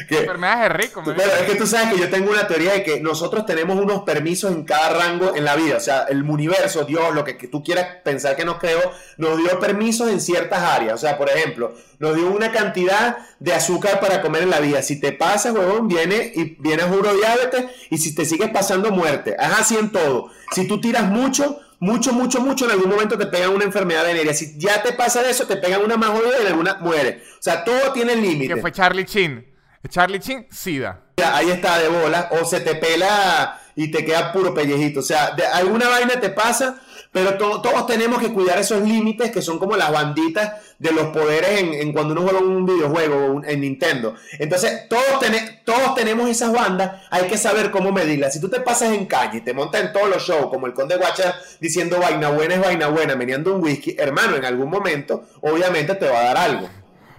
Enfermedades 0.10 0.62
de 0.62 0.70
rico. 0.70 1.04
Pero 1.04 1.22
es 1.22 1.50
que 1.50 1.56
tú 1.56 1.68
sabes 1.68 1.94
que 1.94 2.00
yo 2.00 2.10
tengo 2.10 2.32
una 2.32 2.48
teoría 2.48 2.72
de 2.72 2.84
que 2.84 3.02
nosotros 3.02 3.46
tenemos 3.46 3.78
unos 3.78 4.04
permisos 4.04 4.54
en 4.54 4.64
cada 4.64 4.92
rango 4.92 5.36
en 5.36 5.44
la 5.44 5.58
vida. 5.58 5.76
O 5.76 5.82
sea, 5.82 6.04
el 6.04 6.24
universo, 6.24 6.86
Dios, 6.86 7.14
lo 7.14 7.26
que, 7.26 7.34
tú 7.34 7.62
quieras 7.62 7.88
pensar 8.06 8.38
que 8.38 8.46
nos 8.46 8.58
creó, 8.58 8.80
nos 9.18 9.38
dio 9.38 9.60
permisos 9.60 10.10
en 10.10 10.22
ciertas 10.22 10.64
áreas. 10.64 10.94
O 10.94 10.98
sea, 10.98 11.18
por 11.18 11.30
ejemplo, 11.30 11.74
nos 12.00 12.16
dio 12.16 12.32
una 12.32 12.54
cantidad 12.54 13.18
de 13.40 13.54
azúcar 13.54 14.00
para 14.00 14.22
comer 14.22 14.44
en 14.44 14.50
la 14.50 14.62
vida. 14.62 14.82
Si 14.82 14.98
te 14.98 15.12
pasa, 15.12 15.52
huevón, 15.52 15.90
viene 15.90 16.32
y 16.34 16.56
viene 16.58 16.84
juro 16.84 17.14
diabetes 17.14 17.66
y 17.90 17.98
si 17.98 18.16
te 18.16 18.24
sigues 18.24 18.50
pasando 18.52 18.92
muerte. 18.92 19.36
Es 19.38 19.60
así 19.60 19.76
en 19.76 19.92
todo. 19.92 20.30
Si 20.54 20.70
tú 20.70 20.80
tiras 20.80 21.04
mucho, 21.04 21.60
mucho, 21.82 22.14
mucho, 22.14 22.40
mucho, 22.42 22.66
en 22.66 22.72
algún 22.72 22.92
momento 22.92 23.18
te 23.18 23.26
pegan 23.26 23.50
una 23.50 23.66
enfermedad 23.66 24.06
venérea. 24.06 24.36
Si 24.36 24.58
ya 24.58 24.84
te 24.84 24.94
pasa 24.94 25.28
eso, 25.28 25.48
te 25.48 25.58
pegan 25.58 25.82
una 25.82 25.98
más 25.98 26.12
jodida 26.12 26.38
y 26.38 26.42
en 26.42 26.48
alguna 26.48 26.76
muere. 26.76 27.24
O 27.40 27.42
sea, 27.42 27.64
todo 27.64 27.92
tiene 27.92 28.16
límite. 28.16 28.54
Que 28.54 28.62
fue 28.62 28.72
Charlie 28.72 29.04
Chin. 29.04 29.48
Charlie 29.90 30.20
Chin, 30.20 30.46
SIDA. 30.52 31.02
Ahí 31.18 31.50
está 31.50 31.80
de 31.80 31.88
bola. 31.90 32.30
O 32.40 32.46
se 32.46 32.60
te 32.60 32.76
pela 32.76 33.60
y 33.76 33.90
te 33.90 34.06
queda 34.06 34.32
puro 34.32 34.54
pellejito. 34.54 35.00
O 35.00 35.04
sea, 35.04 35.32
de 35.32 35.44
alguna 35.44 35.90
vaina 35.90 36.20
te 36.20 36.30
pasa 36.30 36.80
pero 37.12 37.38
todos 37.38 37.86
tenemos 37.88 38.20
que 38.20 38.32
cuidar 38.32 38.58
esos 38.58 38.82
límites 38.82 39.32
que 39.32 39.42
son 39.42 39.60
como 39.60 39.76
las 39.76 39.92
banditas 39.92 40.54
de 40.80 40.94
los 40.94 41.08
poderes 41.08 41.62
en, 41.62 41.92
cuando 41.92 42.14
uno 42.14 42.22
juega 42.22 42.40
un 42.40 42.66
videojuego 42.66 43.42
en 43.44 43.62
Nintendo. 43.62 44.16
Entonces, 44.40 44.88
todos, 44.88 45.22
todos 45.66 45.96
tenemos 45.96 46.30
esas 46.30 46.54
bandas, 46.54 47.02
hay 47.10 47.28
que 47.28 47.38
saber 47.38 47.70
cómo 47.70 47.92
medirlas. 47.92 48.34
Si 48.34 48.40
tú 48.40 48.48
te 48.48 48.62
pasas 48.62 48.94
en 48.94 49.08
calle 49.08 49.40
y 49.40 49.42
te 49.42 49.54
montas 49.54 49.82
en 49.82 49.92
todos 49.92 50.10
los 50.10 50.24
shows, 50.24 50.48
como 50.48 50.68
el 50.68 50.74
Conde 50.74 50.96
Guacha 50.96 51.36
diciendo 51.60 52.00
vaina 52.00 52.30
buena 52.30 52.56
es 52.56 52.62
vaina 52.62 52.88
buena, 52.88 53.16
meneando 53.16 53.56
un 53.56 53.62
whisky, 53.62 53.96
hermano, 54.00 54.38
en 54.38 54.46
algún 54.46 54.70
momento, 54.70 55.26
obviamente 55.42 55.96
te 55.96 56.08
va 56.08 56.20
a 56.20 56.24
dar 56.24 56.38
algo. 56.38 56.70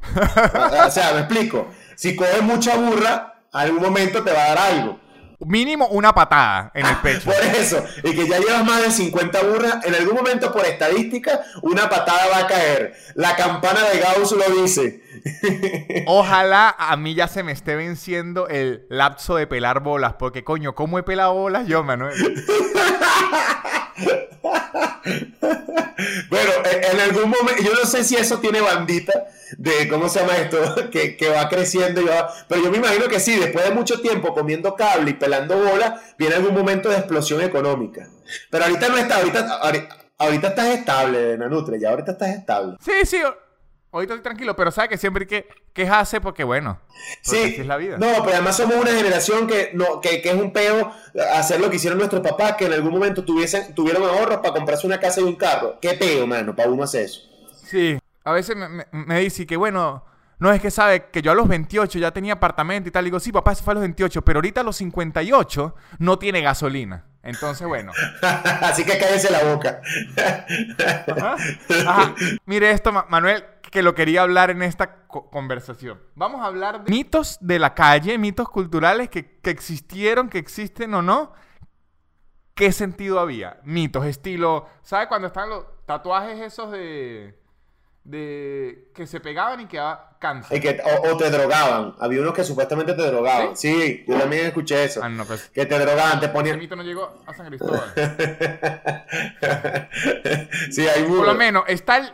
o 0.86 0.90
sea, 0.90 1.12
me 1.12 1.20
explico. 1.20 1.68
Si 1.96 2.16
coges 2.16 2.42
mucha 2.42 2.76
burra, 2.76 3.42
algún 3.52 3.82
momento 3.82 4.24
te 4.24 4.32
va 4.32 4.44
a 4.44 4.48
dar 4.48 4.58
algo 4.58 5.01
mínimo 5.46 5.86
una 5.88 6.12
patada 6.12 6.70
en 6.74 6.86
el 6.86 6.96
pecho. 6.96 7.24
por 7.24 7.34
eso, 7.34 7.84
y 8.02 8.14
que 8.14 8.28
ya 8.28 8.38
llevas 8.38 8.64
más 8.64 8.82
de 8.82 8.90
50 8.90 9.42
burras, 9.44 9.84
en 9.84 9.94
algún 9.94 10.16
momento 10.16 10.52
por 10.52 10.64
estadística, 10.64 11.40
una 11.62 11.88
patada 11.88 12.26
va 12.32 12.38
a 12.38 12.46
caer. 12.46 12.94
La 13.14 13.36
campana 13.36 13.80
de 13.88 14.00
Gauss 14.00 14.32
lo 14.32 14.62
dice. 14.62 15.02
Ojalá 16.06 16.74
a 16.78 16.96
mí 16.96 17.14
ya 17.14 17.28
se 17.28 17.42
me 17.42 17.52
esté 17.52 17.76
venciendo 17.76 18.48
el 18.48 18.86
lapso 18.88 19.36
de 19.36 19.46
pelar 19.46 19.80
bolas, 19.80 20.14
porque 20.18 20.44
coño, 20.44 20.74
¿cómo 20.74 20.98
he 20.98 21.02
pelado 21.02 21.34
bolas 21.34 21.66
yo, 21.66 21.82
Manuel? 21.82 22.14
bueno, 25.02 26.50
en 26.64 27.00
algún 27.00 27.30
momento, 27.30 27.62
yo 27.62 27.72
no 27.74 27.84
sé 27.84 28.04
si 28.04 28.16
eso 28.16 28.38
tiene 28.38 28.60
bandita 28.60 29.12
de, 29.58 29.88
¿cómo 29.88 30.08
se 30.08 30.20
llama 30.20 30.36
esto? 30.36 30.90
que, 30.90 31.28
va 31.28 31.48
creciendo 31.48 32.00
y 32.00 32.04
va... 32.04 32.32
Pero 32.48 32.62
yo 32.64 32.70
me 32.70 32.78
imagino 32.78 33.08
que 33.08 33.20
sí, 33.20 33.36
después 33.36 33.64
de 33.64 33.72
mucho 33.72 34.00
tiempo 34.00 34.34
comiendo 34.34 34.74
cable 34.74 35.10
y 35.10 35.14
pelando 35.14 35.56
bola, 35.58 36.00
viene 36.18 36.36
algún 36.36 36.54
momento 36.54 36.88
de 36.88 36.96
explosión 36.96 37.40
económica. 37.42 38.08
Pero 38.50 38.64
ahorita 38.64 38.88
no 38.88 38.96
está, 38.96 39.16
ahorita, 39.16 39.58
ahorita, 40.18 40.48
estás 40.48 40.66
estable, 40.68 41.36
Nanutre, 41.36 41.80
ya 41.80 41.90
ahorita 41.90 42.12
estás 42.12 42.30
estable. 42.30 42.76
Sí, 42.80 42.92
sí, 43.04 43.18
ahorita 43.90 44.14
estoy 44.14 44.22
tranquilo, 44.22 44.56
pero 44.56 44.70
sabe 44.70 44.88
que 44.88 44.98
siempre 44.98 45.26
que 45.26 45.48
quejarse 45.72 46.20
porque, 46.20 46.44
bueno, 46.44 46.78
sí, 47.22 47.56
es 47.58 47.66
la 47.66 47.76
vida. 47.76 47.96
No, 47.98 48.22
pero 48.22 48.34
además 48.34 48.56
somos 48.56 48.76
una 48.76 48.90
generación 48.90 49.46
que, 49.46 49.70
no, 49.74 50.00
que, 50.00 50.20
es 50.22 50.34
un 50.34 50.52
peo 50.52 50.92
hacer 51.34 51.60
lo 51.60 51.70
que 51.70 51.76
hicieron 51.76 51.98
nuestros 51.98 52.22
papás, 52.22 52.56
que 52.56 52.66
en 52.66 52.72
algún 52.72 52.92
momento 52.92 53.24
tuviesen, 53.24 53.74
tuvieron 53.74 54.02
ahorros 54.02 54.38
para 54.38 54.54
comprarse 54.54 54.86
una 54.86 55.00
casa 55.00 55.20
y 55.20 55.24
un 55.24 55.36
carro. 55.36 55.78
Qué 55.80 55.94
peo, 55.94 56.26
mano, 56.26 56.54
para 56.54 56.70
uno 56.70 56.84
hacer 56.84 57.04
eso. 57.04 57.20
Sí, 57.64 57.98
a 58.24 58.32
veces 58.32 58.56
me, 58.56 58.86
me, 58.92 59.20
dice 59.20 59.46
que, 59.46 59.56
bueno, 59.56 60.04
no 60.38 60.52
es 60.52 60.60
que 60.60 60.70
sabe 60.70 61.06
que 61.10 61.22
yo 61.22 61.32
a 61.32 61.34
los 61.34 61.48
28 61.48 61.98
ya 61.98 62.10
tenía 62.10 62.34
apartamento 62.34 62.88
y 62.88 62.92
tal. 62.92 63.04
digo, 63.04 63.20
sí, 63.20 63.32
papá, 63.32 63.54
se 63.54 63.62
fue 63.62 63.72
a 63.72 63.74
los 63.74 63.82
28, 63.82 64.22
pero 64.22 64.38
ahorita 64.38 64.60
a 64.60 64.64
los 64.64 64.76
58 64.76 65.74
no 65.98 66.18
tiene 66.18 66.42
gasolina. 66.42 67.04
Entonces, 67.22 67.66
bueno. 67.66 67.92
Así 68.60 68.84
que 68.84 68.98
cállese 68.98 69.30
la 69.30 69.44
boca. 69.44 69.80
Mire 72.46 72.72
esto, 72.72 72.92
Manuel, 73.08 73.44
que 73.72 73.82
lo 73.82 73.94
quería 73.94 74.22
hablar 74.22 74.50
en 74.50 74.62
esta 74.62 75.06
conversación. 75.06 75.98
Vamos 76.14 76.42
a 76.42 76.44
hablar 76.44 76.84
de 76.84 76.92
mitos 76.92 77.38
de 77.40 77.58
la 77.58 77.74
calle, 77.74 78.18
mitos 78.18 78.48
culturales 78.50 79.08
que, 79.08 79.40
que 79.40 79.50
existieron, 79.50 80.28
que 80.28 80.38
existen 80.38 80.92
o 80.92 81.00
no. 81.00 81.32
¿Qué 82.54 82.70
sentido 82.70 83.18
había? 83.18 83.60
Mitos, 83.64 84.04
estilo. 84.04 84.68
¿Sabe 84.82 85.08
cuando 85.08 85.28
están 85.28 85.48
los 85.48 85.64
tatuajes 85.86 86.38
esos 86.38 86.70
de 86.70 87.42
de 88.04 88.90
que 88.94 89.06
se 89.06 89.20
pegaban 89.20 89.60
y 89.60 89.66
quedaba 89.66 90.16
cáncer. 90.18 90.60
que, 90.60 90.82
o, 91.04 91.16
te 91.16 91.30
drogaban. 91.30 91.94
Había 92.00 92.20
unos 92.20 92.34
que 92.34 92.42
supuestamente 92.44 92.94
te 92.94 93.02
drogaban. 93.02 93.56
Sí, 93.56 94.04
yo 94.08 94.18
también 94.18 94.46
escuché 94.46 94.84
eso. 94.84 95.00
Ah, 95.02 95.10
pues. 95.26 95.48
Que 95.50 95.66
te 95.66 95.78
drogaban, 95.78 96.18
te 96.20 96.28
ponían. 96.28 96.56
El 96.56 96.60
mito 96.62 96.76
no 96.76 96.82
llegó 96.82 97.22
a 97.26 97.32
San 97.32 97.46
Cristóbal. 97.46 97.92
sí, 100.70 100.86
hay 100.86 101.04
Por 101.04 101.26
lo 101.26 101.34
menos, 101.34 101.64
está 101.68 101.98
el, 101.98 102.12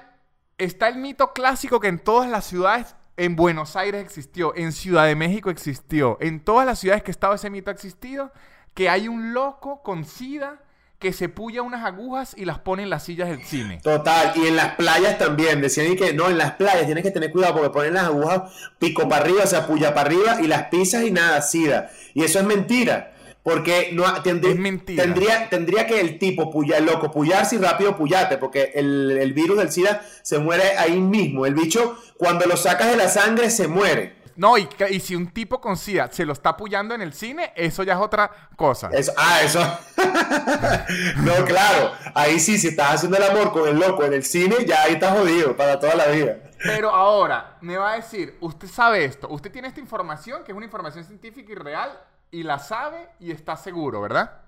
está 0.59 0.89
el 0.89 0.97
mito 0.97 1.33
clásico 1.33 1.81
que 1.81 1.89
en 1.89 1.99
todas 1.99 2.29
las 2.31 2.45
ciudades. 2.45 2.95
En 3.17 3.35
Buenos 3.35 3.75
Aires 3.75 4.01
existió, 4.01 4.55
en 4.55 4.71
Ciudad 4.71 5.07
de 5.07 5.17
México 5.17 5.51
existió, 5.51 6.19
en 6.21 6.39
todas 6.39 6.65
las 6.65 6.79
ciudades 6.79 7.03
que 7.03 7.11
estaba 7.11 7.35
ese 7.35 7.51
mito 7.51 7.69
ha 7.69 7.75
existido, 7.75 8.31
que 8.75 8.89
hay 8.89 9.09
un 9.09 9.35
loco 9.35 9.83
con 9.83 10.05
sida 10.05 10.61
que 11.01 11.13
se 11.13 11.29
puya 11.29 11.63
unas 11.63 11.85
agujas 11.85 12.35
y 12.37 12.45
las 12.45 12.61
pone 12.61 12.85
en 12.85 12.91
las 12.91 13.05
sillas 13.05 13.29
del 13.29 13.43
cine. 13.45 13.81
Total, 13.83 14.33
y 14.37 14.47
en 14.47 14.55
las 14.55 14.75
playas 14.75 15.19
también, 15.19 15.61
decían 15.61 15.97
que 15.97 16.13
no, 16.13 16.29
en 16.29 16.39
las 16.39 16.53
playas 16.53 16.87
tienes 16.87 17.03
que 17.03 17.11
tener 17.11 17.33
cuidado 17.33 17.55
porque 17.55 17.71
ponen 17.71 17.95
las 17.95 18.05
agujas 18.05 18.53
pico 18.79 19.09
para 19.09 19.23
arriba, 19.23 19.43
o 19.45 19.47
sea, 19.49 19.67
puya 19.67 19.95
para 19.95 20.09
arriba 20.09 20.41
y 20.41 20.47
las 20.47 20.65
pisas 20.69 21.05
y 21.05 21.11
nada, 21.11 21.43
sida. 21.43 21.91
Y 22.15 22.23
eso 22.23 22.39
es 22.39 22.45
mentira. 22.45 23.15
Porque 23.49 23.91
no 23.95 24.05
tendría, 24.23 25.49
tendría 25.49 25.87
que 25.87 26.01
el 26.01 26.19
tipo 26.19 26.51
puya, 26.51 26.77
el 26.77 26.85
loco 26.85 27.11
puyarse 27.11 27.57
y 27.57 27.59
rápido 27.59 27.97
puyarte, 27.97 28.37
porque 28.37 28.73
el, 28.75 29.17
el 29.19 29.33
virus 29.33 29.57
del 29.57 29.73
SIDA 29.73 30.03
se 30.21 30.39
muere 30.39 30.77
ahí 30.77 31.01
mismo. 31.01 31.47
El 31.47 31.55
bicho, 31.55 31.97
cuando 32.19 32.45
lo 32.45 32.59
sacas 32.59 32.91
de 32.91 32.99
la 32.99 33.09
sangre, 33.09 33.49
se 33.49 33.67
muere. 33.67 34.19
No, 34.37 34.59
y, 34.59 34.69
y, 34.91 35.01
si 35.01 35.17
un 35.17 35.29
tipo 35.33 35.63
con 35.63 35.79
SIDA 35.79 36.13
se 36.13 36.27
lo 36.27 36.35
está 36.35 36.51
apoyando 36.51 36.95
en 36.95 37.01
el 37.01 37.15
cine, 37.15 37.55
eso 37.57 37.83
ya 37.85 37.95
es 37.95 37.99
otra 38.01 38.31
cosa. 38.55 38.91
Eso, 38.93 39.13
ah, 39.17 39.41
eso. 39.43 39.61
no, 41.23 41.45
claro. 41.47 41.93
Ahí 42.15 42.39
sí, 42.39 42.59
si 42.59 42.69
estás 42.69 42.97
haciendo 42.97 43.17
el 43.17 43.23
amor 43.23 43.51
con 43.51 43.67
el 43.67 43.79
loco 43.79 44.05
en 44.05 44.13
el 44.13 44.25
cine, 44.25 44.57
ya 44.67 44.83
ahí 44.83 44.93
estás 44.93 45.19
jodido 45.19 45.57
para 45.57 45.81
toda 45.81 45.95
la 45.95 46.09
vida. 46.09 46.37
Pero 46.63 46.91
ahora, 46.91 47.57
me 47.63 47.79
va 47.79 47.95
a 47.95 47.97
decir, 47.97 48.37
usted 48.41 48.69
sabe 48.69 49.07
esto, 49.07 49.27
usted 49.31 49.51
tiene 49.51 49.69
esta 49.69 49.81
información, 49.81 50.45
que 50.45 50.53
es 50.53 50.57
una 50.57 50.67
información 50.67 51.05
científica 51.05 51.51
y 51.51 51.55
real, 51.55 51.99
y 52.31 52.43
la 52.43 52.59
sabe 52.59 53.09
y 53.21 53.31
está 53.31 53.57
seguro, 53.57 54.01
¿verdad? 54.01 54.43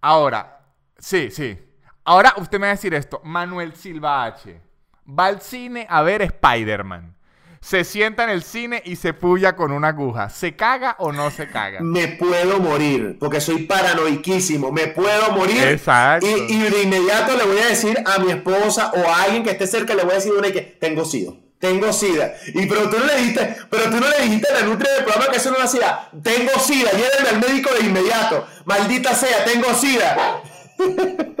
Ahora, 0.00 0.60
sí, 0.98 1.30
sí. 1.30 1.58
Ahora 2.04 2.34
usted 2.38 2.58
me 2.58 2.66
va 2.66 2.72
a 2.72 2.76
decir 2.76 2.94
esto, 2.94 3.20
Manuel 3.24 3.74
Silva 3.74 4.24
H. 4.24 4.60
Va 5.08 5.26
al 5.26 5.40
cine 5.40 5.86
a 5.88 6.02
ver 6.02 6.22
Spider-Man 6.22 7.18
se 7.60 7.84
sienta 7.84 8.24
en 8.24 8.30
el 8.30 8.42
cine 8.42 8.82
y 8.84 8.96
se 8.96 9.12
puya 9.12 9.56
con 9.56 9.72
una 9.72 9.88
aguja. 9.88 10.30
¿Se 10.30 10.54
caga 10.54 10.96
o 10.98 11.12
no 11.12 11.30
se 11.30 11.48
caga? 11.48 11.80
Me 11.80 12.08
puedo 12.08 12.60
morir, 12.60 13.16
porque 13.18 13.40
soy 13.40 13.64
paranoiquísimo. 13.64 14.70
Me 14.70 14.88
puedo 14.88 15.32
morir. 15.32 15.62
Exacto. 15.64 16.26
Y, 16.26 16.58
de 16.58 16.82
inmediato 16.82 17.36
le 17.36 17.44
voy 17.44 17.58
a 17.58 17.66
decir 17.66 17.98
a 18.04 18.18
mi 18.18 18.30
esposa 18.30 18.92
o 18.94 19.08
a 19.08 19.22
alguien 19.22 19.42
que 19.42 19.50
esté 19.50 19.66
cerca, 19.66 19.94
le 19.94 20.02
voy 20.02 20.12
a 20.12 20.16
decir 20.16 20.32
una 20.32 20.50
que 20.50 20.60
tengo 20.62 21.04
SIDA. 21.04 21.32
Tengo 21.58 21.92
SIDA. 21.92 22.34
Y 22.54 22.66
pero 22.66 22.88
tú 22.88 22.98
no 22.98 23.04
le 23.04 23.16
dijiste, 23.16 23.56
pero 23.68 23.90
tú 23.90 23.96
no 23.98 24.08
le 24.08 24.22
dijiste 24.22 24.48
a 24.48 24.60
la 24.60 24.66
nutria 24.66 24.92
del 24.94 25.04
programa 25.04 25.30
que 25.30 25.38
eso 25.38 25.50
no 25.50 25.58
lo 25.58 25.64
hacía. 25.64 26.08
Tengo 26.22 26.52
SIDA. 26.58 26.90
Llévenme 26.92 27.28
al 27.30 27.40
médico 27.40 27.74
de 27.74 27.86
inmediato. 27.86 28.46
Maldita 28.64 29.14
sea, 29.14 29.44
tengo 29.44 29.74
SIDA. 29.74 30.42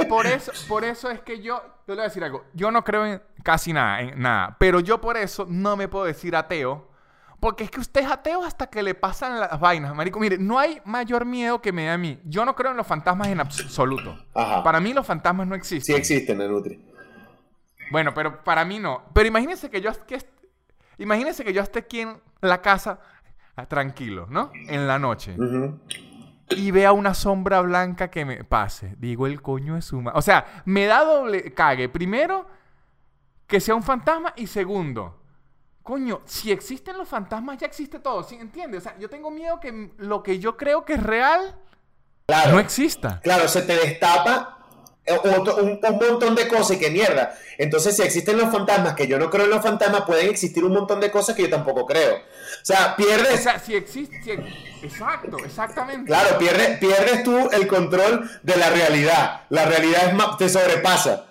Por 0.08 0.26
eso, 0.26 0.50
por 0.66 0.84
eso 0.84 1.10
es 1.10 1.20
que 1.20 1.40
yo, 1.40 1.62
yo 1.86 1.94
le 1.94 1.94
voy 1.94 2.00
a 2.00 2.08
decir 2.08 2.24
algo. 2.24 2.44
Yo 2.54 2.70
no 2.72 2.82
creo 2.82 3.06
en 3.06 3.22
casi 3.44 3.72
nada, 3.72 4.00
en 4.00 4.20
nada. 4.20 4.56
Pero 4.58 4.80
yo 4.80 5.00
por 5.00 5.16
eso 5.16 5.46
no 5.48 5.76
me 5.76 5.86
puedo 5.86 6.04
decir 6.04 6.34
ateo. 6.34 6.88
Porque 7.40 7.62
es 7.62 7.70
que 7.70 7.78
usted 7.78 8.00
es 8.00 8.10
ateo 8.10 8.42
hasta 8.42 8.66
que 8.66 8.82
le 8.82 8.96
pasan 8.96 9.38
las 9.38 9.60
vainas. 9.60 9.94
Marico, 9.94 10.18
mire, 10.18 10.38
no 10.38 10.58
hay 10.58 10.80
mayor 10.84 11.24
miedo 11.24 11.62
que 11.62 11.70
me 11.70 11.86
da 11.86 11.94
a 11.94 11.98
mí. 11.98 12.18
Yo 12.24 12.44
no 12.44 12.56
creo 12.56 12.72
en 12.72 12.76
los 12.76 12.86
fantasmas 12.86 13.28
en 13.28 13.38
absoluto. 13.38 14.18
Para 14.32 14.80
mí 14.80 14.92
los 14.92 15.06
fantasmas 15.06 15.46
no 15.46 15.54
existen. 15.54 15.94
Sí 15.94 16.00
existen, 16.00 16.38
Nutri. 16.38 16.84
Bueno, 17.90 18.12
pero 18.14 18.42
para 18.44 18.64
mí 18.64 18.78
no. 18.78 19.04
Pero 19.12 19.28
imagínense 19.28 19.70
que 19.70 19.80
yo, 19.80 19.90
que, 20.06 20.18
imagínense 20.98 21.44
que 21.44 21.52
yo 21.52 21.62
esté 21.62 21.80
aquí 21.80 22.00
en 22.00 22.20
la 22.40 22.60
casa 22.62 23.00
ah, 23.56 23.66
tranquilo, 23.66 24.26
¿no? 24.28 24.50
En 24.54 24.86
la 24.86 24.98
noche. 24.98 25.36
Y 26.50 26.70
vea 26.70 26.92
una 26.92 27.14
sombra 27.14 27.60
blanca 27.60 28.10
que 28.10 28.24
me 28.24 28.44
pase. 28.44 28.94
Digo, 28.98 29.26
el 29.26 29.42
coño 29.42 29.76
es 29.76 29.86
suma. 29.86 30.12
O 30.14 30.22
sea, 30.22 30.62
me 30.64 30.86
da 30.86 31.04
doble 31.04 31.52
cague. 31.52 31.88
Primero, 31.88 32.46
que 33.46 33.60
sea 33.60 33.74
un 33.74 33.82
fantasma. 33.82 34.32
Y 34.36 34.46
segundo, 34.46 35.22
coño, 35.82 36.22
si 36.24 36.50
existen 36.52 36.96
los 36.96 37.08
fantasmas, 37.08 37.58
ya 37.58 37.66
existe 37.66 37.98
todo. 37.98 38.22
¿Sí 38.22 38.36
entiendes? 38.36 38.80
O 38.80 38.88
sea, 38.88 38.98
yo 38.98 39.10
tengo 39.10 39.30
miedo 39.30 39.60
que 39.60 39.92
lo 39.98 40.22
que 40.22 40.38
yo 40.38 40.56
creo 40.56 40.84
que 40.84 40.94
es 40.94 41.02
real 41.02 41.56
Claro. 42.26 42.52
no 42.52 42.60
exista. 42.60 43.20
Claro, 43.22 43.48
se 43.48 43.62
te 43.62 43.74
destapa 43.74 44.57
otro- 45.12 45.56
un, 45.56 45.80
un 45.82 45.98
montón 45.98 46.34
de 46.34 46.48
cosas 46.48 46.76
y 46.76 46.78
que 46.78 46.90
mierda. 46.90 47.34
Entonces, 47.58 47.96
si 47.96 48.02
existen 48.02 48.36
los 48.38 48.50
fantasmas, 48.52 48.94
que 48.94 49.06
yo 49.06 49.18
no 49.18 49.30
creo 49.30 49.44
en 49.44 49.50
los 49.50 49.62
fantasmas, 49.62 50.02
pueden 50.02 50.28
existir 50.30 50.64
un 50.64 50.72
montón 50.72 51.00
de 51.00 51.10
cosas 51.10 51.34
que 51.36 51.42
yo 51.42 51.50
tampoco 51.50 51.86
creo. 51.86 52.16
O 52.16 52.64
sea, 52.64 52.92
O 52.92 52.96
pierdes, 52.96 53.42
sea, 53.42 53.58
si 53.58 53.74
existe. 53.74 54.22
si 54.80 54.86
exacto, 54.86 55.36
exactamente. 55.44 56.06
claro, 56.06 56.38
pierdes, 56.38 56.78
pierdes 56.78 57.22
tú 57.24 57.48
el 57.52 57.66
control 57.66 58.28
de 58.42 58.56
la 58.56 58.70
realidad. 58.70 59.42
La 59.50 59.64
realidad 59.66 60.08
es 60.08 60.14
más, 60.14 60.36
te 60.36 60.48
sobrepasa. 60.48 61.26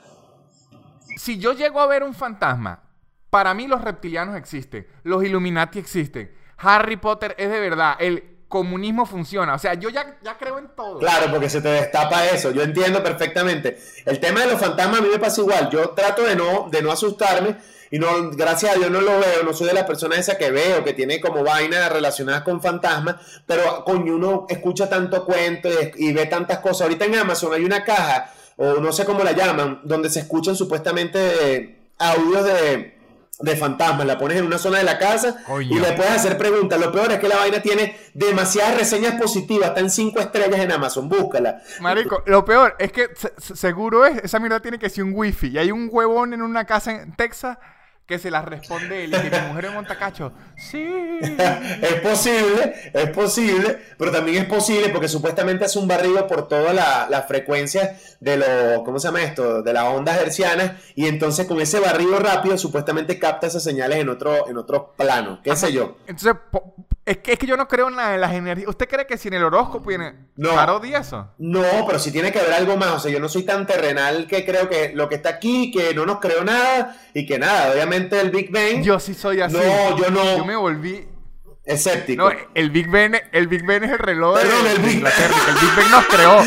Si 1.18 1.38
yo 1.40 1.54
llego 1.54 1.80
a 1.82 1.88
ver 1.88 2.04
un 2.04 2.14
fantasma, 2.14 2.84
para 3.30 3.54
mí 3.54 3.68
los 3.68 3.82
reptilianos 3.82 4.36
existen, 4.36 4.88
los 5.04 5.24
Illuminati 5.24 5.80
existen, 5.80 6.32
Harry 6.58 6.98
Potter 6.98 7.36
es 7.38 7.50
de 7.50 7.60
verdad, 7.60 7.96
el 8.00 8.37
comunismo 8.48 9.06
funciona. 9.06 9.56
O 9.56 9.60
sea, 9.60 9.74
yo 9.74 9.90
ya, 9.90 10.18
ya 10.24 10.38
creo 10.38 10.58
en 10.60 10.70
todo. 10.70 11.00
Claro, 11.00 11.32
porque 11.32 11.50
se 11.50 11.62
te 11.62 11.70
destapa 11.70 12.26
eso. 12.28 12.52
Yo 12.52 12.64
entiendo 12.64 13.04
perfectamente. 13.04 13.78
El 14.06 14.20
tema 14.20 14.42
de 14.42 14.52
los 14.52 14.60
fantasmas 14.60 15.00
a 15.00 15.04
mí 15.04 15.10
me 15.12 15.20
pasa 15.20 15.42
igual. 15.42 15.70
Yo 15.70 15.90
trato 15.90 16.24
de 16.24 16.36
no, 16.36 16.70
de 16.70 16.82
no 16.82 16.92
asustarme 16.92 17.58
y 17.92 18.00
no, 18.00 18.32
gracias 18.32 18.76
a 18.76 18.78
Dios 18.78 18.92
no 18.92 19.02
lo 19.02 19.20
veo. 19.20 19.44
No 19.44 19.54
soy 19.54 19.68
de 19.68 19.74
las 19.74 19.86
personas 19.86 20.20
esa 20.20 20.38
que 20.38 20.52
veo, 20.52 20.84
que 20.84 20.94
tiene 20.94 21.20
como 21.20 21.44
vainas 21.44 21.92
relacionadas 21.92 22.44
con 22.44 22.62
fantasmas. 22.62 23.18
Pero 23.46 23.84
coño, 23.84 24.16
uno 24.16 24.46
escucha 24.50 24.90
tanto 24.90 25.26
cuento 25.26 25.70
y, 25.96 26.14
ve 26.14 26.26
tantas 26.26 26.60
cosas. 26.60 26.82
Ahorita 26.82 27.06
en 27.06 27.16
Amazon 27.16 27.54
hay 27.54 27.64
una 27.64 27.84
caja, 27.84 28.34
o 28.56 28.76
no 28.76 28.92
sé 28.92 29.06
cómo 29.06 29.24
la 29.24 29.34
llaman, 29.34 29.82
donde 29.84 30.10
se 30.10 30.20
escuchan 30.20 30.56
supuestamente 30.56 31.56
eh, 31.56 31.78
audios 31.98 32.46
de, 32.46 32.97
de 33.40 33.56
fantasmas. 33.56 34.06
La 34.08 34.18
pones 34.18 34.38
en 34.38 34.46
una 34.46 34.58
zona 34.58 34.80
de 34.80 34.84
la 34.84 34.98
casa 34.98 35.44
Coño. 35.46 35.76
y 35.76 35.80
le 35.80 35.92
puedes 35.94 36.12
hacer 36.12 36.38
preguntas. 36.38 36.80
Lo 36.80 36.92
peor 36.92 37.12
es 37.12 37.20
que 37.20 37.28
la 37.28 37.38
vaina 37.38 37.62
tiene 37.62 37.98
demasiadas 38.14 38.78
reseñas 38.78 39.16
positivas. 39.22 39.70
Está 39.70 39.80
en 39.82 39.90
5 39.90 40.20
estrellas 40.20 40.60
en 40.60 40.72
Amazon. 40.72 41.08
Búscala. 41.10 41.62
Marico, 41.80 42.24
lo 42.26 42.44
peor 42.46 42.76
es 42.80 42.92
que 42.92 43.10
se- 43.16 43.34
se- 43.38 43.56
seguro 43.56 44.06
es, 44.06 44.24
esa 44.24 44.40
mierda 44.40 44.60
tiene 44.60 44.80
que 44.80 44.90
ser 44.90 45.04
un 45.04 45.12
wifi. 45.14 45.48
Y 45.50 45.58
hay 45.58 45.72
un 45.72 45.88
huevón 45.92 46.34
en 46.34 46.42
una 46.42 46.66
casa 46.66 46.92
en 46.92 47.16
Texas 47.16 47.58
que 48.06 48.20
se 48.20 48.32
la 48.32 48.42
responde 48.42 49.04
él 49.04 49.14
y 49.14 49.30
que 49.30 49.30
mi 49.42 49.48
mujer 49.50 49.66
es 49.66 49.74
montacacho. 49.74 50.32
Sí. 50.58 50.86
Es 51.82 51.94
posible, 52.02 52.74
es 52.94 53.10
posible, 53.12 53.78
pero 53.98 54.12
también 54.12 54.44
es 54.44 54.46
posible 54.50 54.90
porque 54.90 55.08
supuestamente 55.08 55.66
hace 55.66 55.80
un 55.80 55.88
barrido 55.88 56.28
por 56.28 56.48
todas 56.48 56.74
la- 56.76 57.08
las 57.10 57.28
frecuencias 57.28 58.18
de 58.20 58.38
los, 58.38 58.84
¿cómo 58.84 59.00
se 59.00 59.08
llama 59.08 59.24
esto? 59.24 59.62
De 59.62 59.74
las 59.74 59.86
ondas 59.86 60.20
hercianas 60.20 60.72
y 60.96 61.08
entonces 61.08 61.46
con 61.48 61.60
ese 61.62 61.80
barrido 61.80 62.20
rápido 62.20 62.58
supuestamente 62.58 63.18
capta 63.20 63.48
esas 63.48 63.64
señales 63.64 64.00
en 64.00 64.10
otro, 64.10 64.48
en 64.50 64.58
otro 64.58 64.94
plano, 64.98 65.40
qué 65.44 65.56
sé 65.56 65.72
yo. 65.72 65.98
Entonces, 66.08 66.34
es 67.06 67.18
que, 67.20 67.34
es 67.34 67.40
que 67.40 67.46
yo 67.48 67.56
no 67.56 67.68
creo 67.68 67.88
en 67.88 67.96
nada 67.96 68.12
de 68.12 68.18
las 68.18 68.34
energías. 68.34 68.68
¿Usted 68.68 68.88
cree 68.90 69.08
que 69.08 69.18
si 69.18 69.30
en 69.30 69.36
el 69.36 69.44
horóscopo 69.44 69.88
viene 69.88 70.14
No. 70.36 70.50
eso? 70.84 71.28
No, 71.38 71.64
pero 71.88 72.00
si 72.00 72.12
tiene 72.12 72.32
que 72.32 72.40
haber 72.40 72.54
algo 72.54 72.76
más, 72.78 72.90
o 72.96 73.00
sea, 73.00 73.12
yo 73.12 73.20
no 73.20 73.30
soy 73.30 73.44
tan 73.44 73.66
terrenal 73.66 74.28
que 74.28 74.46
creo 74.46 74.68
que 74.70 74.92
lo 74.94 75.08
que 75.08 75.16
está 75.16 75.30
aquí, 75.30 75.72
que 75.72 75.94
no 75.94 76.06
nos 76.06 76.20
creo 76.20 76.44
nada 76.44 76.98
y 77.14 77.26
que 77.26 77.40
nada, 77.40 77.72
obviamente 77.72 78.20
el 78.20 78.30
Big 78.30 78.52
Bang 78.52 78.82
Yo 78.84 79.00
sí 79.00 79.14
soy 79.14 79.40
así. 79.42 79.56
No, 79.56 79.98
yo 79.98 80.10
no. 80.12 80.38
Yo 80.38 80.46
me 80.48 80.56
volví. 80.56 81.08
escéptico. 81.66 82.30
No, 82.30 82.36
el 82.56 82.72
Big 82.72 82.90
Ben, 82.90 83.16
el 83.32 83.48
Big 83.48 83.66
Ben 83.66 83.84
es 83.84 83.92
el 83.92 84.00
reloj 84.00 84.38
de, 84.40 84.72
el 84.74 84.80
Big- 84.82 84.94
Inglaterra. 84.96 85.36
El 85.50 85.56
Big 85.56 85.76
Ben 85.76 85.92
nos 85.92 86.06
creó. 86.08 86.44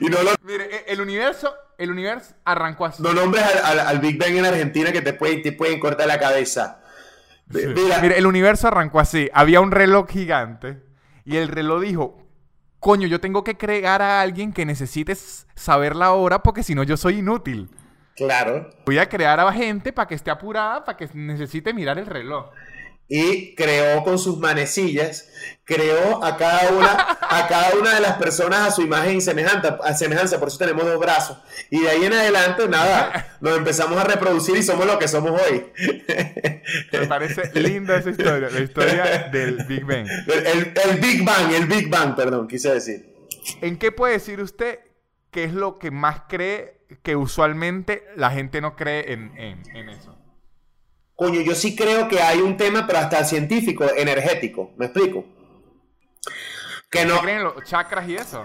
y 0.00 0.04
no 0.06 0.22
lo 0.22 0.30
Mire, 0.42 0.64
e- 0.76 0.84
el 0.92 1.00
universo, 1.00 1.54
el 1.78 1.90
universo 1.90 2.34
arrancó 2.44 2.86
así. 2.86 3.02
No 3.02 3.12
nombres 3.12 3.42
al, 3.44 3.78
al- 3.80 3.86
al 3.88 3.98
Big 4.00 4.18
Bang 4.18 4.36
en 4.36 4.44
Argentina 4.44 4.92
que 4.92 5.02
te 5.02 5.12
pueden, 5.12 5.42
te 5.42 5.52
pueden 5.52 5.80
cortar 5.80 6.06
la 6.06 6.18
cabeza. 6.18 6.80
Sí. 7.52 7.66
Mira, 7.66 7.98
Mire, 8.00 8.18
el 8.18 8.26
universo 8.26 8.68
arrancó 8.68 9.00
así. 9.00 9.28
Había 9.32 9.60
un 9.60 9.72
reloj 9.72 10.08
gigante 10.08 10.82
y 11.24 11.36
el 11.36 11.48
reloj 11.48 11.80
dijo, 11.82 12.22
coño, 12.78 13.06
yo 13.08 13.20
tengo 13.20 13.42
que 13.44 13.56
crear 13.56 14.02
a 14.02 14.20
alguien 14.20 14.52
que 14.52 14.64
necesite 14.64 15.16
saber 15.54 15.96
la 15.96 16.12
hora 16.12 16.42
porque 16.42 16.62
si 16.62 16.74
no 16.74 16.82
yo 16.84 16.96
soy 16.96 17.18
inútil. 17.18 17.70
Claro. 18.16 18.70
Voy 18.86 18.98
a 18.98 19.08
crear 19.08 19.38
a 19.40 19.52
gente 19.52 19.92
para 19.92 20.08
que 20.08 20.14
esté 20.14 20.30
apurada, 20.30 20.84
para 20.84 20.96
que 20.96 21.08
necesite 21.14 21.72
mirar 21.72 21.98
el 21.98 22.06
reloj. 22.06 22.50
Y 23.12 23.56
creó 23.56 24.04
con 24.04 24.20
sus 24.20 24.38
manecillas, 24.38 25.28
creó 25.64 26.24
a 26.24 26.36
cada 26.36 26.68
una, 26.70 27.18
a 27.20 27.46
cada 27.48 27.74
una 27.74 27.94
de 27.96 28.00
las 28.00 28.18
personas 28.18 28.60
a 28.60 28.70
su 28.70 28.82
imagen 28.82 29.16
y 29.16 29.20
semejanza, 29.20 29.78
a 29.82 29.94
semejanza, 29.94 30.38
por 30.38 30.46
eso 30.46 30.58
tenemos 30.58 30.84
dos 30.84 31.00
brazos. 31.00 31.36
Y 31.70 31.80
de 31.80 31.90
ahí 31.90 32.04
en 32.04 32.12
adelante, 32.12 32.68
nada, 32.68 33.36
nos 33.40 33.58
empezamos 33.58 33.98
a 33.98 34.04
reproducir 34.04 34.56
y 34.56 34.62
somos 34.62 34.86
lo 34.86 34.96
que 35.00 35.08
somos 35.08 35.40
hoy. 35.40 35.66
Me 36.92 37.06
parece 37.08 37.50
linda 37.60 37.96
esa 37.96 38.10
historia, 38.10 38.48
la 38.48 38.60
historia 38.60 39.28
del 39.32 39.64
Big. 39.64 39.82
El, 39.90 40.06
el- 40.46 40.72
el 40.90 41.00
Big 41.00 41.24
Bang, 41.24 41.52
el 41.52 41.66
Big 41.66 41.88
Bang, 41.90 42.14
perdón, 42.14 42.46
quise 42.46 42.72
decir. 42.72 43.12
¿En 43.60 43.76
qué 43.76 43.90
puede 43.90 44.12
decir 44.14 44.40
usted 44.40 44.78
qué 45.30 45.44
es 45.44 45.52
lo 45.54 45.78
que 45.78 45.90
más 45.90 46.22
cree 46.28 46.86
que 47.02 47.16
usualmente 47.16 48.04
la 48.16 48.30
gente 48.30 48.60
no 48.60 48.76
cree 48.76 49.12
en, 49.12 49.36
en- 49.38 49.76
en 49.76 49.88
eso? 49.90 50.16
Coño, 51.14 51.40
yo 51.42 51.54
sí 51.54 51.76
creo 51.76 52.08
que 52.08 52.20
hay 52.20 52.40
un 52.40 52.56
tema, 52.56 52.86
pero 52.86 52.98
hasta 52.98 53.24
científico, 53.24 53.84
energético. 53.96 54.72
¿Me 54.76 54.86
explico? 54.86 55.24
Que 56.90 57.04
no, 57.04 57.16
¿No 57.16 57.20
creen 57.20 57.38
en 57.38 57.44
los 57.44 57.62
chakras 57.64 58.08
y 58.08 58.16
eso? 58.16 58.44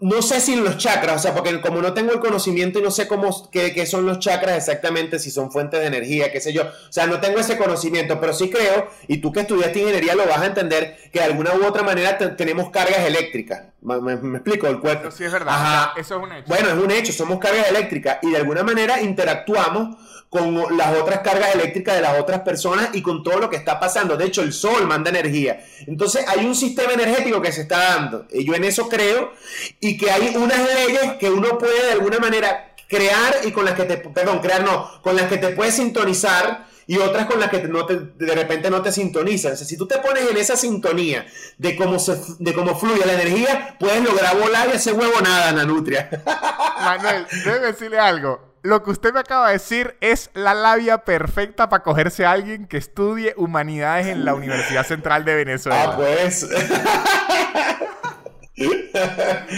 No 0.00 0.22
sé 0.22 0.40
si 0.40 0.56
los 0.56 0.76
chakras, 0.76 1.16
o 1.16 1.18
sea, 1.18 1.34
porque 1.34 1.60
como 1.60 1.80
no 1.82 1.92
tengo 1.94 2.12
el 2.12 2.20
conocimiento 2.20 2.78
y 2.78 2.82
no 2.82 2.90
sé 2.90 3.06
cómo, 3.08 3.50
qué, 3.50 3.72
qué 3.72 3.86
son 3.86 4.06
los 4.06 4.18
chakras 4.18 4.56
exactamente, 4.56 5.18
si 5.18 5.30
son 5.30 5.50
fuentes 5.52 5.80
de 5.80 5.86
energía, 5.86 6.30
qué 6.32 6.40
sé 6.40 6.52
yo. 6.52 6.62
O 6.62 6.92
sea, 6.92 7.06
no 7.06 7.20
tengo 7.20 7.38
ese 7.38 7.56
conocimiento, 7.56 8.20
pero 8.20 8.32
sí 8.32 8.50
creo, 8.50 8.88
y 9.06 9.18
tú 9.18 9.32
que 9.32 9.40
estudiaste 9.40 9.80
ingeniería 9.80 10.14
lo 10.14 10.26
vas 10.26 10.38
a 10.40 10.46
entender, 10.46 10.96
que 11.12 11.18
de 11.20 11.24
alguna 11.26 11.54
u 11.54 11.64
otra 11.66 11.82
manera 11.82 12.18
te- 12.18 12.28
tenemos 12.28 12.70
cargas 12.70 13.00
eléctricas. 13.00 13.62
¿Me, 13.80 14.00
me- 14.00 14.16
me 14.16 14.38
explico? 14.38 14.66
El 14.66 14.80
cuerpo. 14.80 15.08
Eso 15.08 15.16
sí 15.16 15.24
es 15.24 15.32
verdad. 15.32 15.54
Ajá. 15.54 15.92
eso 16.00 16.16
es 16.16 16.22
un 16.22 16.32
hecho. 16.32 16.44
Bueno, 16.48 16.68
es 16.68 16.74
un 16.84 16.90
hecho, 16.90 17.12
somos 17.12 17.38
cargas 17.38 17.68
eléctricas 17.68 18.18
y 18.22 18.30
de 18.30 18.36
alguna 18.38 18.62
manera 18.64 19.00
interactuamos 19.00 19.96
con 20.30 20.76
las 20.76 20.94
otras 20.96 21.20
cargas 21.20 21.54
eléctricas 21.54 21.94
de 21.96 22.02
las 22.02 22.18
otras 22.20 22.40
personas 22.40 22.90
y 22.92 23.00
con 23.02 23.22
todo 23.22 23.38
lo 23.38 23.48
que 23.48 23.56
está 23.56 23.80
pasando. 23.80 24.16
De 24.16 24.26
hecho, 24.26 24.42
el 24.42 24.52
sol 24.52 24.86
manda 24.86 25.08
energía. 25.10 25.64
Entonces, 25.86 26.24
hay 26.28 26.44
un 26.44 26.54
sistema 26.54 26.92
energético 26.92 27.40
que 27.40 27.50
se 27.52 27.62
está 27.62 27.78
dando. 27.94 28.26
Y 28.30 28.44
yo 28.46 28.54
en 28.54 28.64
eso 28.64 28.88
creo 28.88 29.32
y 29.80 29.96
que 29.96 30.10
hay 30.10 30.36
unas 30.36 30.58
leyes 30.74 31.14
que 31.18 31.30
uno 31.30 31.56
puede 31.58 31.86
de 31.86 31.92
alguna 31.92 32.18
manera 32.18 32.74
crear 32.88 33.36
y 33.44 33.52
con 33.52 33.64
las 33.64 33.74
que 33.74 33.84
te, 33.84 33.96
perdón, 33.98 34.40
crear 34.40 34.62
no, 34.64 35.00
con 35.02 35.16
las 35.16 35.28
que 35.28 35.36
te 35.38 35.48
puedes 35.50 35.74
sintonizar 35.74 36.66
y 36.86 36.96
otras 36.96 37.26
con 37.26 37.38
las 37.38 37.50
que 37.50 37.62
no 37.64 37.84
te- 37.84 37.96
de 37.98 38.34
repente 38.34 38.70
no 38.70 38.80
te 38.80 38.92
sintonizan. 38.92 39.52
O 39.52 39.56
si 39.56 39.76
tú 39.76 39.86
te 39.86 39.98
pones 39.98 40.30
en 40.30 40.36
esa 40.38 40.56
sintonía 40.56 41.26
de 41.58 41.76
cómo, 41.76 41.98
se, 41.98 42.18
de 42.38 42.54
cómo 42.54 42.78
fluye 42.78 43.04
la 43.04 43.12
energía, 43.12 43.76
puedes 43.78 44.02
lograr 44.02 44.38
volar 44.38 44.68
y 44.72 44.76
hacer 44.76 44.94
huevo 44.94 45.20
nada, 45.22 45.52
Nanutria. 45.52 46.08
Manuel, 46.80 47.26
debo 47.44 47.58
decirle 47.66 47.98
algo. 47.98 48.47
Lo 48.62 48.82
que 48.82 48.90
usted 48.90 49.12
me 49.14 49.20
acaba 49.20 49.46
de 49.48 49.52
decir 49.54 49.96
es 50.00 50.30
la 50.34 50.52
labia 50.52 50.98
perfecta 50.98 51.68
para 51.68 51.82
cogerse 51.82 52.26
a 52.26 52.32
alguien 52.32 52.66
que 52.66 52.76
estudie 52.76 53.32
humanidades 53.36 54.08
en 54.08 54.24
la 54.24 54.34
Universidad 54.34 54.84
Central 54.84 55.24
de 55.24 55.34
Venezuela. 55.36 55.92
ah, 55.92 55.96
pues. 55.96 56.46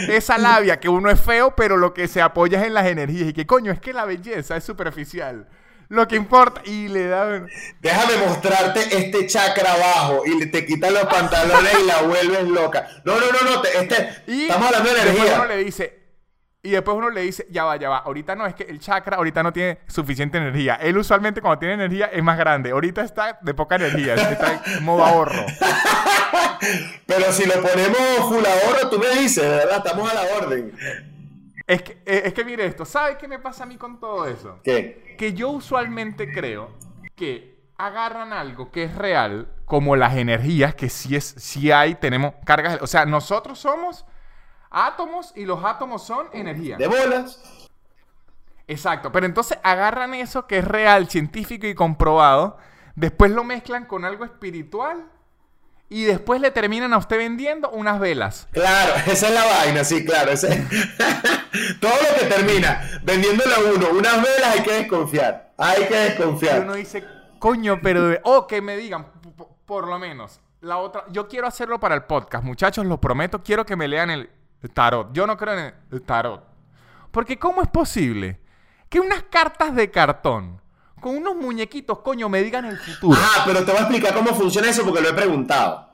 Esa 0.09 0.37
labia 0.39 0.79
que 0.79 0.89
uno 0.89 1.11
es 1.11 1.21
feo, 1.21 1.55
pero 1.57 1.77
lo 1.77 1.95
que 1.95 2.09
se 2.09 2.21
apoya 2.21 2.61
es 2.61 2.67
en 2.67 2.75
las 2.75 2.87
energías. 2.87 3.29
Y 3.29 3.33
que 3.33 3.47
coño, 3.47 3.73
es 3.73 3.81
que 3.81 3.93
la 3.93 4.05
belleza 4.05 4.57
es 4.57 4.65
superficial. 4.65 5.49
Lo 5.89 6.07
que 6.07 6.15
importa. 6.17 6.61
Y 6.65 6.89
le 6.89 7.07
da. 7.09 7.43
Déjame 7.81 8.17
mostrarte 8.27 8.81
este 8.97 9.27
chakra 9.27 9.73
abajo 9.73 10.23
y 10.25 10.39
le- 10.39 10.47
te 10.47 10.65
quitan 10.65 10.95
los 10.95 11.05
pantalones 11.07 11.73
y 11.83 11.87
la 11.87 12.03
vuelves 12.03 12.45
loca. 12.49 12.87
No, 13.05 13.15
no, 13.19 13.27
no, 13.33 13.51
no. 13.57 13.61
te- 13.63 13.77
este, 13.79 14.23
Y 14.29 14.43
estamos 14.43 14.67
hablando 14.69 14.93
de 14.95 15.01
energía. 15.01 15.35
uno 15.37 15.47
le 15.47 15.57
dice. 15.57 16.00
Y 16.63 16.71
después 16.71 16.97
uno 16.97 17.09
le 17.09 17.23
dice, 17.23 17.47
ya 17.51 17.65
va, 17.65 17.77
ya 17.77 17.89
va. 17.89 17.99
Ahorita 17.99 18.35
no, 18.37 18.47
es 18.47 18.55
que 18.55 18.65
el 18.65 18.79
chakra 18.81 19.17
ahorita 19.17 19.43
no 19.43 19.53
tiene 19.53 19.79
suficiente 19.87 20.37
energía. 20.37 20.75
Él 20.75 20.99
usualmente 20.99 21.41
cuando 21.41 21.59
tiene 21.59 21.75
energía 21.75 22.07
es 22.07 22.23
más 22.23 22.37
grande. 22.37 22.71
Ahorita 22.71 23.03
está 23.03 23.39
de 23.41 23.55
poca 23.55 23.77
energía. 23.77 24.15
Está 24.31 24.63
en 24.77 24.85
modo 24.85 25.05
ahorro. 25.05 25.47
Pero 27.07 27.33
si 27.33 27.47
lo 27.47 27.55
ponemos 27.55 27.99
full 28.29 28.45
ahorro, 28.45 28.91
tú 28.91 28.99
me 28.99 29.09
dices, 29.21 29.43
verdad, 29.43 29.79
estamos 29.79 30.11
a 30.11 30.15
la 30.15 30.23
orden. 30.37 30.75
Es 31.67 31.83
que, 31.83 31.93
eh, 32.05 32.23
es 32.27 32.35
que 32.35 32.45
mire 32.45 32.67
esto. 32.67 32.85
¿Sabes 32.85 33.17
qué 33.17 33.27
me 33.27 33.39
pasa 33.39 33.65
a 33.65 33.67
mí 33.67 33.77
con 33.77 33.99
todo 33.99 34.27
eso? 34.27 34.61
¿Qué? 34.63 35.15
que 35.21 35.35
yo 35.35 35.51
usualmente 35.51 36.33
creo 36.33 36.71
que 37.15 37.61
agarran 37.77 38.33
algo 38.33 38.71
que 38.71 38.85
es 38.85 38.95
real, 38.95 39.49
como 39.67 39.95
las 39.95 40.17
energías, 40.17 40.75
que 40.75 40.89
sí, 40.89 41.15
es, 41.15 41.35
sí 41.37 41.71
hay, 41.71 41.95
tenemos 41.95 42.33
cargas. 42.47 42.79
O 42.81 42.87
sea, 42.87 43.05
nosotros 43.05 43.59
somos 43.59 44.07
átomos 44.71 45.33
y 45.37 45.45
los 45.45 45.65
átomos 45.65 46.05
son 46.07 46.29
energía. 46.33 46.77
De 46.77 46.87
bolas. 46.87 47.41
Exacto, 48.67 49.11
pero 49.11 49.27
entonces 49.27 49.59
agarran 49.65 50.15
eso 50.15 50.47
que 50.47 50.59
es 50.59 50.65
real, 50.65 51.09
científico 51.09 51.67
y 51.67 51.75
comprobado, 51.75 52.57
después 52.95 53.33
lo 53.33 53.43
mezclan 53.43 53.85
con 53.85 54.05
algo 54.05 54.25
espiritual 54.25 55.07
y 55.89 56.05
después 56.05 56.41
le 56.41 56.53
terminan 56.53 56.93
a 56.93 56.99
usted 56.99 57.19
vendiendo 57.19 57.69
unas 57.71 57.99
velas. 57.99 58.47
Claro, 58.53 58.95
esa 59.07 59.27
es 59.29 59.35
la 59.35 59.45
vaina, 59.45 59.83
sí, 59.83 60.05
claro. 60.05 60.31
ese- 60.31 60.65
Todo 61.81 61.91
lo 61.93 62.21
que 62.21 62.27
termina 62.27 62.81
vendiéndole 63.03 63.53
a 63.55 63.59
uno 63.75 63.89
unas 63.91 64.23
velas 64.23 64.55
hay 64.55 64.63
que 64.63 64.73
desconfiar. 64.73 65.53
Hay 65.59 65.87
que 65.89 65.95
Y 65.95 66.05
desconfiar. 66.11 66.61
uno 66.61 66.75
dice, 66.75 67.05
coño, 67.41 67.81
pero... 67.83 68.17
O 68.23 68.47
que 68.47 68.63
me 68.63 68.77
digan, 68.77 69.09
por 69.67 69.89
lo 69.89 69.99
menos, 69.99 70.41
la 70.61 70.77
otra... 70.79 71.05
Yo 71.11 71.27
quiero 71.27 71.49
hacerlo 71.49 71.81
para 71.81 71.97
el 71.97 72.05
podcast, 72.05 72.45
muchachos, 72.45 72.87
lo 72.87 73.01
prometo, 73.01 73.43
quiero 73.43 73.67
que 73.67 73.75
me 73.75 73.89
lean 73.89 74.11
el 74.11 74.31
tarot. 74.69 75.09
Yo 75.13 75.27
no 75.27 75.37
creo 75.37 75.59
en 75.59 75.75
el 75.91 76.03
tarot. 76.03 76.43
Porque 77.11 77.39
¿cómo 77.39 77.63
es 77.63 77.69
posible 77.69 78.41
que 78.89 79.01
unas 79.01 79.23
cartas 79.25 79.75
de 79.75 79.91
cartón 79.91 80.61
con 81.01 81.17
unos 81.17 81.35
muñequitos, 81.37 82.01
coño, 82.01 82.29
me 82.29 82.43
digan 82.43 82.67
el 82.67 82.77
futuro? 82.79 83.19
Ah, 83.21 83.43
pero 83.47 83.65
te 83.65 83.71
voy 83.73 83.79
a 83.79 83.85
explicar 83.85 84.13
cómo 84.15 84.35
funciona 84.35 84.69
eso 84.69 84.85
porque 84.85 85.01
lo 85.01 85.09
he 85.09 85.15
preguntado. 85.15 85.89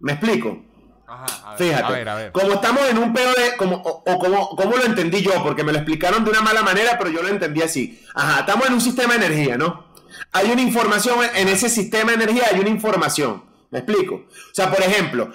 ¿Me 0.00 0.12
explico? 0.12 0.64
Ajá, 1.06 1.26
a 1.44 1.50
ver, 1.50 1.58
Fíjate, 1.58 1.84
a 1.84 1.90
ver, 1.90 2.08
a 2.08 2.14
ver. 2.14 2.32
como 2.32 2.52
estamos 2.52 2.88
en 2.88 2.96
un 2.98 3.12
pedo 3.12 3.32
de, 3.34 3.56
como, 3.58 3.76
o, 3.76 4.02
o 4.06 4.18
como, 4.18 4.48
como 4.56 4.76
lo 4.76 4.84
entendí 4.84 5.20
yo, 5.20 5.42
porque 5.42 5.62
me 5.62 5.72
lo 5.72 5.78
explicaron 5.78 6.24
de 6.24 6.30
una 6.30 6.40
mala 6.40 6.62
manera, 6.62 6.96
pero 6.96 7.10
yo 7.10 7.22
lo 7.22 7.28
entendí 7.28 7.60
así. 7.60 8.02
Ajá, 8.14 8.40
estamos 8.40 8.66
en 8.68 8.72
un 8.74 8.80
sistema 8.80 9.16
de 9.18 9.26
energía, 9.26 9.58
¿no? 9.58 9.92
Hay 10.32 10.50
una 10.50 10.62
información, 10.62 11.18
en 11.34 11.48
ese 11.48 11.68
sistema 11.68 12.12
de 12.12 12.14
energía 12.24 12.44
hay 12.50 12.60
una 12.60 12.70
información. 12.70 13.44
¿Me 13.70 13.80
explico? 13.80 14.14
O 14.14 14.54
sea, 14.54 14.70
por 14.70 14.80
ejemplo, 14.82 15.30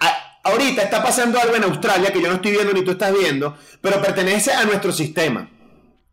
a- 0.00 0.23
ahorita 0.44 0.82
está 0.82 1.02
pasando 1.02 1.40
algo 1.40 1.56
en 1.56 1.64
Australia 1.64 2.12
que 2.12 2.20
yo 2.20 2.28
no 2.28 2.34
estoy 2.34 2.52
viendo 2.52 2.72
ni 2.72 2.82
tú 2.82 2.92
estás 2.92 3.12
viendo, 3.12 3.56
pero 3.80 4.00
pertenece 4.00 4.52
a 4.52 4.64
nuestro 4.64 4.92
sistema. 4.92 5.48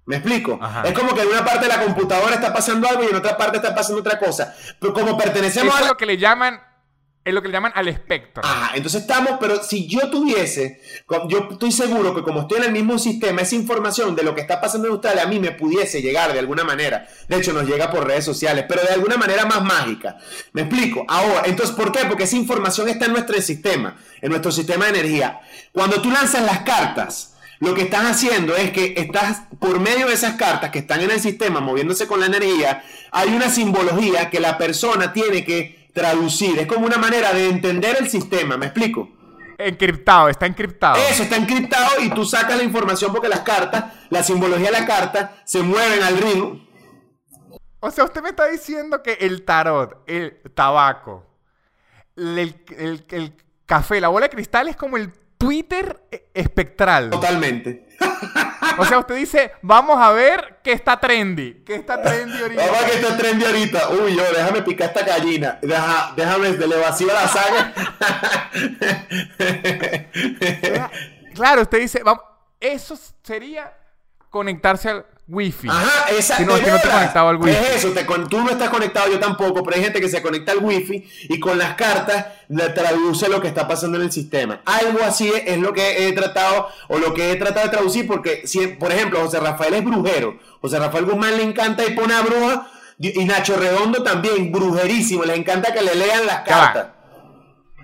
¿Me 0.05 0.15
explico? 0.15 0.57
Ajá. 0.61 0.84
Es 0.84 0.97
como 0.97 1.13
que 1.13 1.21
en 1.21 1.27
una 1.27 1.45
parte 1.45 1.67
de 1.67 1.67
la 1.67 1.84
computadora 1.84 2.34
está 2.36 2.51
pasando 2.51 2.88
algo 2.88 3.03
y 3.03 3.07
en 3.07 3.15
otra 3.15 3.38
parte 3.38 3.57
está 3.57 3.75
pasando 3.75 3.99
otra 4.01 4.17
cosa. 4.17 4.55
Pero 4.79 4.93
como 4.93 5.15
pertenecemos 5.17 5.73
Eso 5.73 5.77
a 5.77 5.82
es 5.82 5.88
lo 5.88 5.97
que 5.97 6.07
le 6.07 6.17
llaman, 6.17 6.59
es 7.24 7.34
lo 7.34 7.41
que 7.41 7.49
le 7.49 7.53
llaman 7.53 7.72
al 7.76 7.88
espectro. 7.88 8.43
Ajá, 8.43 8.76
entonces 8.76 9.01
estamos, 9.01 9.38
pero 9.39 9.63
si 9.63 9.88
yo 9.88 10.09
tuviese, 10.09 10.82
yo 11.30 11.49
estoy 11.51 11.72
seguro 11.72 12.15
que 12.15 12.24
como 12.24 12.41
estoy 12.41 12.57
en 12.59 12.63
el 12.65 12.72
mismo 12.72 12.97
sistema, 12.97 13.41
esa 13.41 13.55
información 13.55 14.15
de 14.15 14.24
lo 14.24 14.34
que 14.34 14.41
está 14.41 14.59
pasando 14.59 14.88
en 14.88 14.93
Australia 14.93 15.24
a 15.24 15.28
mí 15.28 15.39
me 15.39 15.51
pudiese 15.51 16.01
llegar 16.01 16.34
de 16.34 16.39
alguna 16.39 16.63
manera. 16.63 17.07
De 17.28 17.38
hecho, 17.38 17.53
nos 17.53 17.67
llega 17.67 17.91
por 17.91 18.07
redes 18.07 18.26
sociales, 18.26 18.65
pero 18.67 18.82
de 18.82 18.89
alguna 18.89 19.17
manera 19.17 19.45
más 19.45 19.63
mágica. 19.63 20.17
¿Me 20.53 20.61
explico? 20.63 21.05
Ahora, 21.07 21.43
entonces, 21.45 21.76
¿por 21.76 21.91
qué? 21.91 22.05
Porque 22.05 22.24
esa 22.24 22.38
información 22.38 22.89
está 22.89 23.05
en 23.05 23.11
nuestro 23.11 23.39
sistema, 23.39 23.97
en 24.19 24.30
nuestro 24.30 24.51
sistema 24.51 24.86
de 24.86 24.99
energía. 24.99 25.41
Cuando 25.72 26.01
tú 26.01 26.09
lanzas 26.09 26.43
las 26.43 26.61
cartas, 26.61 27.36
lo 27.59 27.76
que 27.76 27.84
estás 27.84 28.05
haciendo 28.05 28.55
es 28.55 28.72
que 28.72 28.95
estás, 28.97 29.43
por 29.59 29.80
medio 29.80 30.07
de 30.07 30.15
esas 30.15 30.36
cartas 30.36 30.72
que 30.72 30.80
están 30.80 31.01
en 31.01 31.11
el 31.11 31.19
sistema, 31.19 31.59
moviéndose 31.59 32.07
con 32.07 32.19
la 32.19 32.26
energía, 32.26 32.84
hay 33.11 33.30
una 33.30 33.49
simbología 33.49 34.32
que 34.32 34.39
la 34.39 34.57
persona 34.57 35.13
tiene 35.13 35.45
que 35.45 35.80
traducir. 35.93 36.59
Es 36.59 36.67
como 36.67 36.85
una 36.85 36.97
manera 36.97 37.33
de 37.33 37.49
entender 37.49 37.97
el 37.99 38.09
sistema, 38.09 38.57
¿me 38.57 38.67
explico? 38.67 39.09
Encriptado, 39.57 40.29
está 40.29 40.45
encriptado. 40.47 40.95
Eso 41.09 41.23
está 41.23 41.35
encriptado 41.35 42.01
y 42.01 42.09
tú 42.09 42.25
sacas 42.25 42.57
la 42.57 42.63
información 42.63 43.11
porque 43.11 43.29
las 43.29 43.41
cartas, 43.41 43.93
la 44.09 44.23
simbología 44.23 44.71
de 44.71 44.79
la 44.79 44.85
carta, 44.85 45.35
se 45.45 45.61
mueven 45.61 46.01
al 46.01 46.17
ritmo. 46.17 46.67
O 47.79 47.91
sea, 47.91 48.03
usted 48.05 48.21
me 48.21 48.29
está 48.29 48.47
diciendo 48.47 49.01
que 49.03 49.13
el 49.21 49.43
tarot, 49.43 50.03
el 50.07 50.39
tabaco, 50.53 51.25
el, 52.15 52.55
el- 52.77 53.05
el 53.09 53.33
café, 53.65 54.01
la 54.01 54.07
bola 54.09 54.27
de 54.27 54.35
cristal 54.35 54.67
es 54.67 54.75
como 54.75 54.97
el 54.97 55.11
Twitter 55.37 56.01
e- 56.11 56.29
espectral. 56.33 57.09
Totalmente. 57.09 57.87
O 58.78 58.86
sea, 58.86 58.99
usted 58.99 59.15
dice, 59.15 59.51
vamos 59.61 59.97
a 59.99 60.11
ver 60.11 60.59
qué 60.63 60.72
está 60.74 60.99
trendy. 60.99 61.63
¿Qué 61.65 61.76
está 61.76 62.01
trendy 62.01 62.38
ahorita? 62.41 62.65
Vamos 62.65 62.82
a 62.82 62.86
que 62.86 62.95
está 62.95 63.17
trendy 63.17 63.45
ahorita. 63.45 63.89
Uy, 63.89 64.15
yo, 64.15 64.24
déjame 64.32 64.61
picar 64.61 64.88
esta 64.88 65.03
gallina. 65.03 65.59
Deja, 65.61 66.13
déjame, 66.15 66.51
le 66.51 66.78
vacío 66.78 67.07
la 67.07 67.28
saga. 67.28 67.74
Claro, 71.34 71.61
usted 71.61 71.80
dice, 71.80 72.03
vamos, 72.03 72.24
eso 72.59 72.97
sería 73.24 73.74
conectarse 74.30 74.89
al 74.89 75.05
wifi. 75.32 75.67
Ajá, 75.69 76.09
esa 76.11 76.38
Si 76.38 76.45
no, 76.45 76.55
es 76.55 76.61
que 76.63 76.69
no 76.71 76.77
te 76.77 76.84
bolas. 76.88 76.97
conectado 76.99 77.29
al 77.29 77.38
wifi. 77.38 77.51
Es 77.55 77.75
eso, 77.84 77.91
te 77.93 78.03
tú 78.03 78.39
no 78.43 78.49
estás 78.49 78.69
conectado, 78.69 79.09
yo 79.11 79.19
tampoco, 79.19 79.63
pero 79.63 79.77
hay 79.77 79.84
gente 79.84 80.01
que 80.01 80.09
se 80.09 80.21
conecta 80.21 80.51
al 80.51 80.59
wifi 80.59 81.09
y 81.29 81.39
con 81.39 81.57
las 81.57 81.75
cartas 81.75 82.25
le 82.49 82.69
traduce 82.69 83.29
lo 83.29 83.39
que 83.41 83.47
está 83.47 83.67
pasando 83.67 83.97
en 83.97 84.03
el 84.03 84.11
sistema. 84.11 84.61
Algo 84.65 84.99
así 85.03 85.29
es, 85.29 85.43
es 85.47 85.57
lo 85.59 85.73
que 85.73 86.07
he 86.07 86.13
tratado 86.13 86.67
o 86.89 86.97
lo 86.99 87.13
que 87.13 87.32
he 87.32 87.36
tratado 87.38 87.65
de 87.67 87.71
traducir 87.71 88.05
porque, 88.07 88.45
si, 88.45 88.67
por 88.67 88.91
ejemplo, 88.91 89.19
José 89.21 89.39
Rafael 89.39 89.73
es 89.73 89.84
brujero. 89.86 90.38
José 90.61 90.77
Rafael 90.79 91.05
Guzmán 91.05 91.38
le 91.38 91.43
encanta 91.43 91.86
y 91.86 91.91
pone 91.95 92.13
a 92.13 92.21
bruja 92.21 92.67
y 92.99 93.25
Nacho 93.25 93.55
Redondo 93.57 94.03
también, 94.03 94.51
brujerísimo, 94.51 95.23
les 95.23 95.38
encanta 95.38 95.73
que 95.73 95.82
le 95.82 95.95
lean 95.95 96.25
las 96.27 96.41
cartas. 96.41 96.88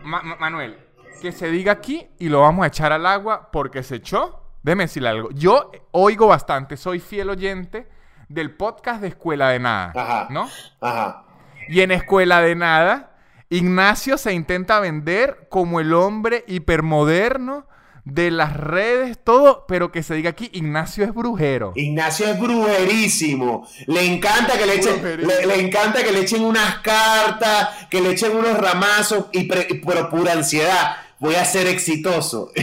Ma- 0.04 0.22
Ma- 0.22 0.36
Manuel, 0.36 0.78
que 1.22 1.32
se 1.32 1.50
diga 1.50 1.72
aquí 1.72 2.06
y 2.20 2.30
lo 2.30 2.42
vamos 2.42 2.64
a 2.64 2.68
echar 2.68 2.92
al 2.92 3.06
agua 3.06 3.50
porque 3.52 3.82
se 3.84 3.96
echó. 3.96 4.44
Déjeme 4.68 4.84
decirle 4.84 5.08
algo. 5.08 5.30
Yo 5.32 5.72
oigo 5.92 6.28
bastante, 6.28 6.76
soy 6.76 7.00
fiel 7.00 7.30
oyente 7.30 7.88
del 8.28 8.52
podcast 8.52 9.00
de 9.02 9.08
Escuela 9.08 9.48
de 9.52 9.60
Nada. 9.60 9.94
Ajá. 9.96 10.28
¿No? 10.30 10.50
Ajá. 10.82 11.24
Y 11.70 11.80
en 11.80 11.92
Escuela 11.92 12.42
de 12.42 12.54
Nada, 12.54 13.12
Ignacio 13.50 14.18
se 14.18 14.34
intenta 14.34 14.82
vender 14.82 15.48
como 15.50 15.80
el 15.80 15.94
hombre 15.94 16.44
hipermoderno 16.48 17.66
de 18.04 18.30
las 18.30 18.58
redes, 18.58 19.18
todo, 19.24 19.64
pero 19.70 19.90
que 19.94 20.04
se 20.04 20.16
diga 20.16 20.32
aquí, 20.32 20.50
Ignacio 20.52 21.06
es 21.06 21.14
brujero. 21.14 21.72
Ignacio 21.76 22.26
es 22.28 22.38
brujerísimo. 22.38 23.66
Le 23.86 24.06
encanta 24.06 24.58
que 24.58 24.66
le 24.66 24.76
echen, 24.76 25.02
le, 25.28 25.46
le 25.46 25.62
encanta 25.62 26.04
que 26.04 26.12
le 26.12 26.20
echen 26.22 26.44
unas 26.44 26.80
cartas, 26.80 27.70
que 27.90 28.02
le 28.02 28.12
echen 28.12 28.36
unos 28.36 28.58
ramazos, 28.58 29.28
y 29.32 29.46
pre- 29.46 29.68
y- 29.70 29.76
pero 29.76 30.10
pura 30.10 30.34
ansiedad. 30.34 30.98
Voy 31.20 31.36
a 31.36 31.46
ser 31.46 31.68
exitoso. 31.68 32.52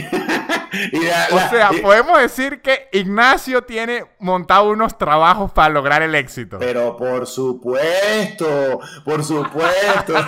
Y 0.91 0.99
la- 1.05 1.27
O 1.31 1.39
sea, 1.49 1.69
y- 1.73 1.77
podemos 1.79 2.19
decir 2.19 2.61
que 2.61 2.89
Ignacio 2.91 3.61
tiene 3.63 4.03
montado 4.19 4.69
unos 4.71 4.97
trabajos 4.97 5.51
para 5.53 5.69
lograr 5.69 6.01
el 6.01 6.13
éxito. 6.15 6.57
pero 6.59 6.97
por 6.97 7.25
supuesto, 7.27 8.81
por 9.05 9.23
supuesto. 9.23 10.13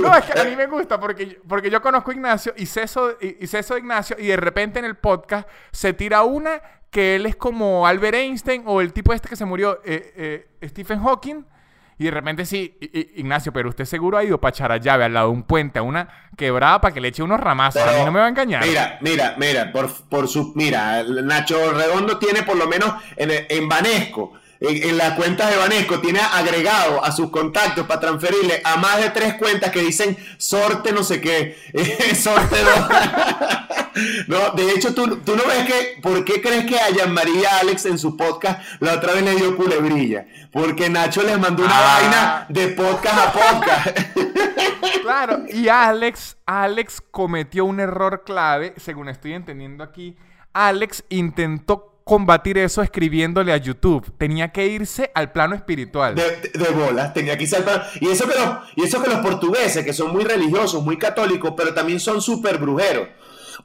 No, 0.00 0.16
es 0.16 0.24
que 0.24 0.38
a 0.40 0.44
mí 0.44 0.54
me 0.56 0.66
gusta 0.66 0.98
porque, 1.00 1.40
porque 1.48 1.70
yo 1.70 1.82
conozco 1.82 2.10
a 2.10 2.14
Ignacio 2.14 2.54
y 2.56 2.66
ceso, 2.66 3.16
y, 3.20 3.38
y 3.40 3.46
ceso 3.46 3.74
de 3.74 3.80
Ignacio 3.80 4.16
y 4.18 4.28
de 4.28 4.36
repente 4.36 4.78
en 4.78 4.84
el 4.84 4.96
podcast 4.96 5.48
se 5.72 5.92
tira 5.92 6.22
una 6.22 6.60
que 6.90 7.16
él 7.16 7.26
es 7.26 7.36
como 7.36 7.86
Albert 7.86 8.14
Einstein 8.14 8.62
o 8.66 8.80
el 8.80 8.92
tipo 8.92 9.12
este 9.12 9.28
que 9.28 9.36
se 9.36 9.44
murió, 9.44 9.80
eh, 9.84 10.46
eh, 10.60 10.68
Stephen 10.68 11.02
Hawking. 11.02 11.44
Y 11.98 12.04
de 12.04 12.10
repente 12.10 12.44
sí, 12.46 12.76
Ignacio, 13.16 13.52
pero 13.52 13.68
usted 13.68 13.84
seguro 13.84 14.18
ha 14.18 14.24
ido 14.24 14.40
para 14.40 14.50
echar 14.50 14.72
a 14.72 14.78
llave 14.78 15.04
al 15.04 15.14
lado 15.14 15.28
de 15.28 15.34
un 15.34 15.42
puente, 15.44 15.78
a 15.78 15.82
una 15.82 16.08
quebrada 16.36 16.80
para 16.80 16.94
que 16.94 17.00
le 17.00 17.08
eche 17.08 17.22
unos 17.22 17.38
ramazos. 17.40 17.82
a 17.82 17.92
mí 17.92 18.04
no 18.04 18.12
me 18.12 18.20
va 18.20 18.26
a 18.26 18.28
engañar. 18.28 18.64
Mira, 18.66 18.98
mira, 19.00 19.34
mira, 19.38 19.72
por, 19.72 19.90
por 20.08 20.28
su. 20.28 20.52
Mira, 20.54 21.02
Nacho 21.04 21.72
Redondo 21.72 22.18
tiene 22.18 22.42
por 22.42 22.56
lo 22.56 22.66
menos 22.66 22.92
en, 23.16 23.30
en 23.48 23.68
Banesco, 23.68 24.32
en, 24.62 24.90
en 24.90 24.96
las 24.96 25.12
cuentas 25.14 25.50
de 25.50 25.56
Banesco, 25.56 26.00
tiene 26.00 26.20
agregado 26.20 27.04
a 27.04 27.12
sus 27.12 27.30
contactos 27.30 27.86
para 27.86 28.00
transferirle 28.00 28.60
a 28.64 28.76
más 28.76 28.98
de 28.98 29.10
tres 29.10 29.34
cuentas 29.34 29.70
que 29.70 29.80
dicen 29.80 30.16
sorte 30.38 30.92
no 30.92 31.02
sé 31.04 31.20
qué, 31.20 31.56
sorte. 32.20 32.56
No, 34.26 34.50
de 34.52 34.70
hecho, 34.70 34.94
tú, 34.94 35.18
tú 35.18 35.36
no 35.36 35.42
ves 35.44 35.66
que, 35.66 36.00
¿por 36.00 36.24
qué 36.24 36.40
crees 36.40 36.64
que 36.64 36.78
a 36.80 37.06
María 37.06 37.58
Alex 37.60 37.84
en 37.86 37.98
su 37.98 38.16
podcast 38.16 38.60
la 38.80 38.94
otra 38.94 39.12
vez 39.12 39.22
le 39.22 39.34
dio 39.34 39.54
culebrilla? 39.54 40.26
Porque 40.50 40.88
Nacho 40.88 41.22
les 41.22 41.38
mandó 41.38 41.62
una 41.64 41.74
Ah. 41.76 41.98
vaina 42.00 42.46
de 42.48 42.68
podcast 42.68 43.18
a 43.18 43.32
podcast. 43.32 43.98
Claro, 45.02 45.42
y 45.52 45.68
Alex, 45.68 46.36
Alex 46.46 47.02
cometió 47.10 47.64
un 47.64 47.80
error 47.80 48.22
clave, 48.24 48.72
según 48.76 49.08
estoy 49.08 49.32
entendiendo 49.34 49.82
aquí. 49.82 50.16
Alex 50.52 51.04
intentó 51.08 51.91
combatir 52.04 52.58
eso 52.58 52.82
escribiéndole 52.82 53.52
a 53.52 53.56
YouTube. 53.56 54.12
Tenía 54.18 54.52
que 54.52 54.66
irse 54.66 55.10
al 55.14 55.32
plano 55.32 55.54
espiritual. 55.54 56.14
de, 56.14 56.68
bolas, 56.74 57.14
tenía 57.14 57.36
que 57.38 57.46
saltar. 57.46 57.88
Y 58.00 58.08
eso, 58.08 58.28
que 58.28 58.34
los, 58.34 58.48
y 58.76 58.82
eso 58.84 59.02
que 59.02 59.10
los 59.10 59.20
portugueses, 59.20 59.84
que 59.84 59.92
son 59.92 60.12
muy 60.12 60.24
religiosos, 60.24 60.82
muy 60.84 60.98
católicos, 60.98 61.54
pero 61.56 61.74
también 61.74 62.00
son 62.00 62.20
súper 62.20 62.58
brujeros. 62.58 63.08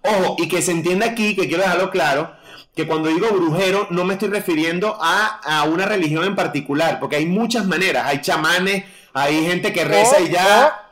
Ojo, 0.03 0.35
y 0.39 0.47
que 0.47 0.61
se 0.61 0.71
entienda 0.71 1.07
aquí, 1.07 1.35
que 1.35 1.47
quiero 1.47 1.63
dejarlo 1.63 1.89
claro, 1.89 2.31
que 2.75 2.85
cuando 2.85 3.09
digo 3.09 3.27
brujero 3.31 3.87
no 3.89 4.05
me 4.05 4.13
estoy 4.13 4.29
refiriendo 4.29 4.97
a, 5.01 5.39
a 5.43 5.63
una 5.63 5.85
religión 5.85 6.23
en 6.23 6.35
particular, 6.35 6.99
porque 6.99 7.15
hay 7.15 7.25
muchas 7.25 7.65
maneras, 7.65 8.05
hay 8.05 8.21
chamanes, 8.21 8.85
hay 9.13 9.45
gente 9.45 9.73
que 9.73 9.83
reza 9.83 10.19
y 10.19 10.29
ya... 10.29 10.83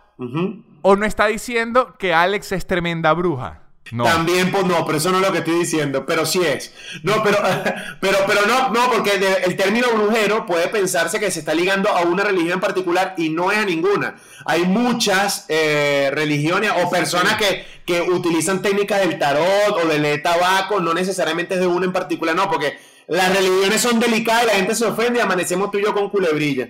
O 0.82 0.96
no 0.96 1.06
está 1.06 1.28
diciendo 1.28 1.96
que 1.98 2.14
Alex 2.14 2.52
es 2.52 2.68
tremenda 2.68 3.14
bruja. 3.14 3.64
También, 3.92 4.52
pues 4.52 4.66
no, 4.66 4.84
pero 4.84 4.98
eso 4.98 5.12
no 5.12 5.20
es 5.20 5.28
lo 5.28 5.32
que 5.32 5.40
estoy 5.40 5.60
diciendo, 5.60 6.08
pero 6.08 6.26
sí 6.26 6.42
es. 6.42 6.74
No, 7.04 7.22
pero, 7.24 7.38
pero, 8.00 8.18
pero 8.26 8.42
no, 8.48 8.70
no, 8.70 8.92
porque 8.92 9.20
el 9.44 9.56
término 9.56 9.88
brujero 9.92 10.46
puede 10.48 10.68
pensarse 10.70 11.20
que 11.20 11.30
se 11.30 11.40
está 11.40 11.54
ligando 11.54 11.90
a 11.90 12.02
una 12.02 12.24
religión 12.24 12.54
en 12.54 12.60
particular 12.62 13.14
y 13.18 13.30
no 13.30 13.52
es 13.52 13.60
a 13.60 13.66
ninguna. 13.66 14.16
Hay 14.46 14.64
muchas 14.64 15.46
eh, 15.50 16.10
religiones 16.14 16.72
o 16.84 16.90
personas 16.90 17.38
que, 17.38 17.64
que 17.86 18.02
utilizan 18.02 18.64
técnicas 18.64 19.02
del 19.02 19.20
tarot 19.20 19.78
o 19.84 19.88
del 19.88 20.22
tabaco, 20.24 20.80
no 20.80 20.94
necesariamente 20.94 21.54
es 21.54 21.60
de 21.60 21.68
una 21.68 21.86
en 21.86 21.94
particular, 21.94 22.36
no, 22.36 22.50
porque 22.50 22.80
las 23.08 23.36
religiones 23.36 23.82
son 23.82 24.00
delicadas 24.00 24.46
y 24.46 24.48
la 24.48 24.54
gente 24.54 24.74
se 24.74 24.86
ofende 24.86 25.20
y 25.20 25.22
amanecemos 25.22 25.70
tú 25.70 25.78
y 25.78 25.84
yo 25.84 25.94
con 25.94 26.10
culebrilla. 26.10 26.70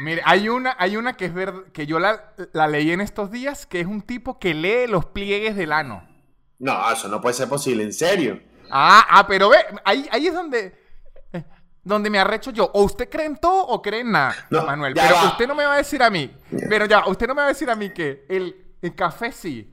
Mire, 0.00 0.22
hay 0.24 0.48
una, 0.48 0.74
hay 0.78 0.96
una 0.96 1.16
que 1.16 1.26
es 1.26 1.34
verdad, 1.34 1.62
que 1.72 1.86
yo 1.86 1.98
la, 1.98 2.34
leí 2.68 2.90
en 2.90 3.00
estos 3.00 3.30
días, 3.30 3.66
que 3.66 3.80
es 3.80 3.86
un 3.86 4.02
tipo 4.02 4.38
que 4.38 4.54
lee 4.54 4.86
los 4.88 5.06
pliegues 5.06 5.56
del 5.56 5.72
ano. 5.72 6.06
No, 6.58 6.90
eso 6.90 7.08
no 7.08 7.20
puede 7.20 7.34
ser 7.34 7.48
posible, 7.48 7.82
en 7.82 7.92
serio. 7.92 8.40
Ah, 8.70 9.06
ah, 9.08 9.26
pero 9.26 9.48
ve, 9.48 9.58
ahí, 9.84 10.08
ahí 10.10 10.26
es 10.26 10.34
donde, 10.34 10.76
eh, 11.32 11.44
donde 11.82 12.10
me 12.10 12.18
arrecho 12.18 12.50
yo. 12.50 12.70
O 12.74 12.82
usted 12.82 13.08
cree 13.08 13.26
en 13.26 13.36
todo 13.36 13.66
o 13.66 13.82
cree 13.82 14.00
en 14.00 14.12
nada, 14.12 14.34
Manuel. 14.50 14.94
Pero 14.94 15.14
usted 15.26 15.46
no 15.46 15.54
me 15.54 15.64
va 15.64 15.74
a 15.74 15.78
decir 15.78 16.02
a 16.02 16.10
mí, 16.10 16.34
pero 16.68 16.86
ya, 16.86 17.06
usted 17.06 17.28
no 17.28 17.34
me 17.34 17.42
va 17.42 17.46
a 17.46 17.50
decir 17.50 17.70
a 17.70 17.76
mí 17.76 17.90
que 17.90 18.26
el, 18.28 18.62
café 18.96 19.32
sí, 19.32 19.72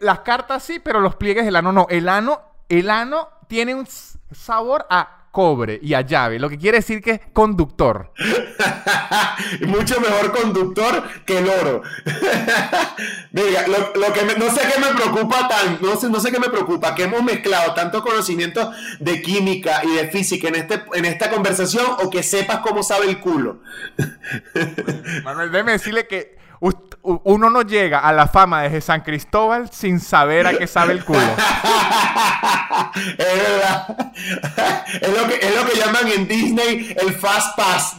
las 0.00 0.20
cartas 0.20 0.62
sí, 0.62 0.78
pero 0.78 1.00
los 1.00 1.16
pliegues 1.16 1.44
del 1.44 1.56
ano 1.56 1.72
no. 1.72 1.86
El 1.88 2.08
ano, 2.08 2.42
el 2.68 2.90
ano 2.90 3.28
tiene 3.48 3.74
un 3.74 3.86
sabor 4.32 4.86
a 4.90 5.23
cobre 5.34 5.80
y 5.82 5.94
a 5.94 6.02
llave, 6.02 6.38
lo 6.38 6.48
que 6.48 6.56
quiere 6.56 6.78
decir 6.78 7.02
que 7.02 7.10
es 7.10 7.20
conductor. 7.32 8.12
Mucho 9.66 10.00
mejor 10.00 10.30
conductor 10.30 11.02
que 11.26 11.38
el 11.38 11.48
oro. 11.48 11.82
Diga, 13.32 13.66
lo, 13.66 14.12
que 14.12 14.38
no 14.38 14.48
sé 14.48 14.60
qué 14.72 14.80
me 14.80 14.94
preocupa 14.94 15.48
tan, 15.48 15.78
no 15.82 15.96
sé, 15.96 16.08
no 16.08 16.20
sé 16.20 16.30
qué 16.30 16.38
me 16.38 16.50
preocupa, 16.50 16.94
que 16.94 17.02
hemos 17.02 17.24
mezclado 17.24 17.74
tanto 17.74 18.04
conocimiento 18.04 18.70
de 19.00 19.20
química 19.22 19.82
y 19.82 19.96
de 19.96 20.08
física 20.08 20.46
en, 20.46 20.54
este, 20.54 20.84
en 20.94 21.04
esta 21.04 21.28
conversación 21.28 21.84
o 22.04 22.10
que 22.10 22.22
sepas 22.22 22.60
cómo 22.60 22.84
sabe 22.84 23.06
el 23.06 23.18
culo. 23.18 23.60
Manuel, 25.24 25.50
déjeme 25.50 25.72
decirle 25.72 26.06
que 26.06 26.38
uno 27.02 27.50
no 27.50 27.62
llega 27.62 27.98
a 27.98 28.12
la 28.12 28.26
fama 28.26 28.62
de 28.62 28.80
San 28.80 29.02
Cristóbal 29.02 29.70
sin 29.70 30.00
saber 30.00 30.46
a 30.46 30.56
qué 30.56 30.66
sabe 30.66 30.92
el 30.92 31.04
culo. 31.04 31.20
es 33.18 33.18
verdad. 33.18 34.12
Es 35.00 35.20
lo, 35.20 35.28
que, 35.28 35.34
es 35.34 35.54
lo 35.54 35.66
que 35.66 35.78
llaman 35.78 36.08
en 36.08 36.26
Disney 36.26 36.96
el 36.98 37.14
Fast 37.14 37.56
Pass. 37.56 37.96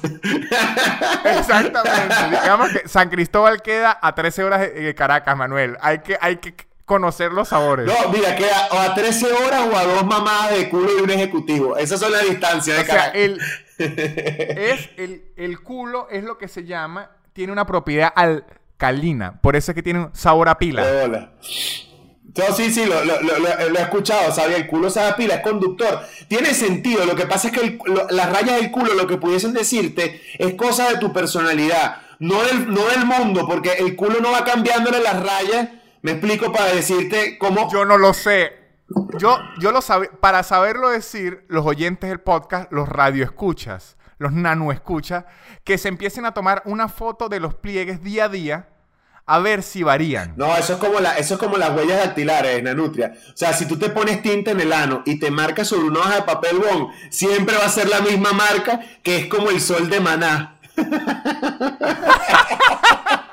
Exactamente. 1.24 2.16
Digamos 2.30 2.70
que 2.70 2.88
San 2.88 3.10
Cristóbal 3.10 3.62
queda 3.62 4.00
a 4.02 4.16
13 4.16 4.44
horas 4.44 4.62
de 4.62 4.96
Caracas, 4.96 5.38
Manuel. 5.38 5.78
Hay 5.82 6.00
que, 6.00 6.18
hay 6.20 6.38
que 6.38 6.56
conocer 6.86 7.32
los 7.32 7.50
sabores. 7.50 7.86
No, 7.88 8.10
mira, 8.10 8.36
queda 8.36 8.70
o 8.72 8.80
a 8.80 8.94
13 8.94 9.34
horas 9.34 9.68
o 9.72 9.76
a 9.76 9.84
dos 9.84 10.06
mamadas 10.06 10.52
de 10.52 10.70
culo 10.70 10.90
y 10.98 11.02
un 11.02 11.10
ejecutivo. 11.10 11.78
Esas 11.78 12.00
son 12.00 12.12
las 12.12 12.24
distancias 12.24 12.78
de 12.78 12.86
Caracas. 12.86 13.12
el, 13.16 13.40
es 13.78 14.90
el, 14.98 15.26
el 15.36 15.60
culo 15.62 16.08
es 16.10 16.24
lo 16.24 16.38
que 16.38 16.48
se 16.48 16.66
llama, 16.66 17.12
tiene 17.36 17.52
una 17.52 17.68
propiedad 17.68 18.12
al 18.16 18.46
Calina, 18.78 19.40
Por 19.42 19.56
eso 19.56 19.72
es 19.72 19.76
que 19.76 19.84
tiene 19.84 20.00
un 20.00 20.16
sabor 20.16 20.50
a 20.50 20.58
pila. 20.58 20.84
Hola. 21.04 21.32
sí, 21.42 22.72
sí, 22.72 22.86
lo, 22.86 23.00
he 23.02 23.82
escuchado, 23.82 24.34
sabía, 24.34 24.58
el 24.58 24.68
culo 24.68 24.90
sabe 24.90 25.10
a 25.10 25.16
pila, 25.16 25.36
es 25.36 25.42
conductor. 25.42 26.02
Tiene 26.30 26.54
sentido, 26.54 27.06
lo 27.06 27.16
que 27.16 27.26
pasa 27.26 27.50
es 27.50 27.54
que 27.58 27.78
las 28.10 28.32
rayas 28.32 28.62
del 28.62 28.72
culo, 28.72 28.94
lo 28.94 29.06
que 29.08 29.18
pudiesen 29.18 29.54
decirte, 29.54 30.22
es 30.38 30.54
cosa 30.56 30.90
de 30.90 30.98
tu 30.98 31.12
personalidad, 31.12 31.98
no 32.20 32.42
del, 32.44 32.74
no 32.74 32.86
del 32.88 33.06
mundo, 33.06 33.46
porque 33.48 33.74
el 33.80 33.96
culo 33.96 34.20
no 34.22 34.32
va 34.32 34.44
cambiándole 34.46 35.02
las 35.02 35.22
rayas. 35.22 35.70
Me 36.02 36.12
explico 36.12 36.54
para 36.54 36.74
decirte 36.74 37.38
cómo... 37.38 37.70
Yo 37.72 37.84
no 37.84 37.98
lo 37.98 38.14
sé. 38.14 38.54
Yo, 39.18 39.40
yo 39.60 39.72
lo 39.72 39.82
sabe, 39.82 40.10
para 40.22 40.44
saberlo 40.44 40.90
decir, 40.90 41.44
los 41.48 41.66
oyentes 41.66 42.10
del 42.10 42.20
podcast, 42.20 42.72
los 42.72 42.88
radioescuchas 42.88 43.98
los 44.18 44.32
nano 44.32 44.72
escucha, 44.72 45.26
que 45.64 45.78
se 45.78 45.88
empiecen 45.88 46.26
a 46.26 46.34
tomar 46.34 46.62
una 46.66 46.88
foto 46.88 47.30
de 47.30 47.40
los 47.40 47.56
pliegues 47.56 48.04
día 48.04 48.26
a 48.26 48.30
día 48.30 48.68
a 49.28 49.40
ver 49.40 49.64
si 49.64 49.84
varían. 49.84 50.34
No, 50.38 50.56
eso 50.56 50.74
es 50.74 50.80
como, 50.80 51.00
la, 51.00 51.18
eso 51.18 51.34
es 51.34 51.40
como 51.40 51.58
las 51.58 51.76
huellas 51.76 51.98
dactilares, 51.98 52.62
Nanutria. 52.62 53.14
O 53.30 53.38
sea, 53.38 53.54
si 53.54 53.66
tú 53.66 53.78
te 53.78 53.90
pones 53.90 54.22
tinta 54.22 54.52
en 54.52 54.62
el 54.62 54.72
ano 54.72 55.02
y 55.06 55.20
te 55.20 55.32
marcas 55.32 55.68
sobre 55.68 55.88
una 55.88 56.02
hoja 56.02 56.16
de 56.18 56.22
papel 56.22 56.60
bond, 56.60 56.90
siempre 57.10 57.58
va 57.58 57.66
a 57.66 57.70
ser 57.70 57.90
la 57.90 58.02
misma 58.02 58.34
marca 58.34 58.80
que 59.02 59.18
es 59.18 59.28
como 59.28 59.50
el 59.50 59.60
sol 59.60 59.90
de 59.90 60.00
maná. 60.00 60.60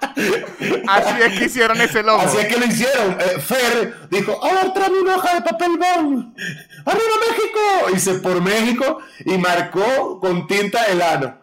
Así 0.88 1.22
es 1.22 1.38
que 1.38 1.44
hicieron 1.46 1.80
ese 1.80 2.02
logo. 2.02 2.20
Así 2.20 2.38
es 2.38 2.46
que 2.46 2.58
lo 2.58 2.66
hicieron. 2.66 3.12
Eh, 3.20 3.40
Fer 3.40 4.08
dijo, 4.10 4.44
a 4.44 4.52
ver, 4.54 4.72
tráeme 4.72 5.00
una 5.00 5.16
hoja 5.16 5.34
de 5.34 5.42
papel 5.42 5.70
bond. 5.78 6.36
¡Arriba 6.84 7.14
México! 7.28 7.94
Hice 7.94 8.14
por 8.20 8.40
México 8.40 8.98
y 9.24 9.38
marcó 9.38 10.20
con 10.20 10.46
tinta 10.46 10.84
el 10.86 11.02
ano. 11.02 11.38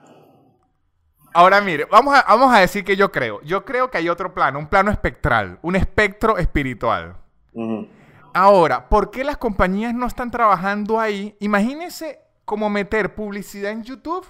Ahora 1.34 1.62
mire, 1.62 1.86
vamos 1.86 2.16
a, 2.16 2.24
vamos 2.28 2.54
a 2.54 2.60
decir 2.60 2.84
que 2.84 2.96
yo 2.96 3.12
creo. 3.12 3.42
Yo 3.44 3.64
creo 3.64 3.92
que 3.92 3.98
hay 3.98 4.10
otro 4.10 4.34
plano, 4.34 4.60
un 4.60 4.68
plano 4.68 4.92
espectral, 4.92 5.60
un 5.62 5.76
espectro 5.76 6.38
espiritual. 6.38 7.18
Ahora, 8.34 8.90
¿por 8.90 9.12
qué 9.12 9.24
las 9.24 9.38
compañías 9.38 9.94
no 9.94 10.08
están 10.08 10.32
trabajando 10.32 11.00
ahí? 11.00 11.36
Imagínense 11.40 12.20
cómo 12.46 12.70
meter 12.70 13.14
publicidad 13.14 13.72
en 13.72 13.84
YouTube 13.84 14.26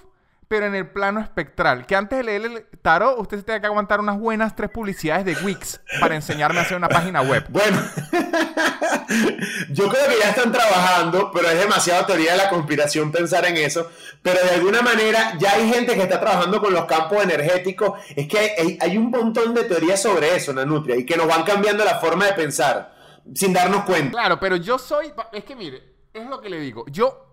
pero 0.50 0.66
en 0.66 0.74
el 0.74 0.88
plano 0.88 1.20
espectral. 1.20 1.86
Que 1.86 1.94
antes 1.94 2.18
de 2.18 2.24
leer 2.24 2.44
el 2.44 2.66
tarot, 2.82 3.20
usted 3.20 3.36
se 3.36 3.44
tiene 3.44 3.60
que 3.60 3.68
aguantar 3.68 4.00
unas 4.00 4.18
buenas 4.18 4.56
tres 4.56 4.68
publicidades 4.68 5.24
de 5.24 5.36
Wix 5.44 5.80
para 6.00 6.16
enseñarme 6.16 6.58
a 6.58 6.62
hacer 6.62 6.76
una 6.76 6.88
página 6.88 7.22
web. 7.22 7.46
Bueno, 7.60 7.78
yo 9.70 9.88
creo 9.88 10.08
que 10.08 10.18
ya 10.20 10.30
están 10.30 10.50
trabajando, 10.50 11.30
pero 11.32 11.48
es 11.50 11.58
demasiado 11.60 12.06
teoría 12.06 12.32
de 12.32 12.38
la 12.38 12.48
conspiración 12.48 13.12
pensar 13.12 13.44
en 13.44 13.58
eso. 13.58 13.90
Pero 14.22 14.40
de 14.42 14.50
alguna 14.56 14.82
manera 14.82 15.34
ya 15.38 15.52
hay 15.52 15.70
gente 15.70 15.94
que 15.94 16.02
está 16.02 16.18
trabajando 16.18 16.60
con 16.60 16.72
los 16.72 16.86
campos 16.86 17.22
energéticos. 17.22 18.00
Es 18.16 18.26
que 18.26 18.78
hay, 18.80 18.96
un 18.96 19.10
montón 19.10 19.54
de 19.54 19.64
teorías 19.64 20.02
sobre 20.02 20.34
eso, 20.34 20.52
Nanutria, 20.52 20.96
y 20.96 21.06
que 21.06 21.16
nos 21.16 21.28
van 21.28 21.44
cambiando 21.44 21.84
la 21.84 22.00
forma 22.00 22.26
de 22.26 22.32
pensar 22.32 22.92
sin 23.34 23.52
darnos 23.52 23.84
cuenta. 23.84 24.10
Claro, 24.10 24.40
pero 24.40 24.56
yo 24.56 24.78
soy, 24.78 25.12
es 25.32 25.44
que 25.44 25.54
mire, 25.54 25.82
es 26.12 26.26
lo 26.26 26.40
que 26.40 26.48
le 26.48 26.58
digo. 26.58 26.86
Yo 26.88 27.29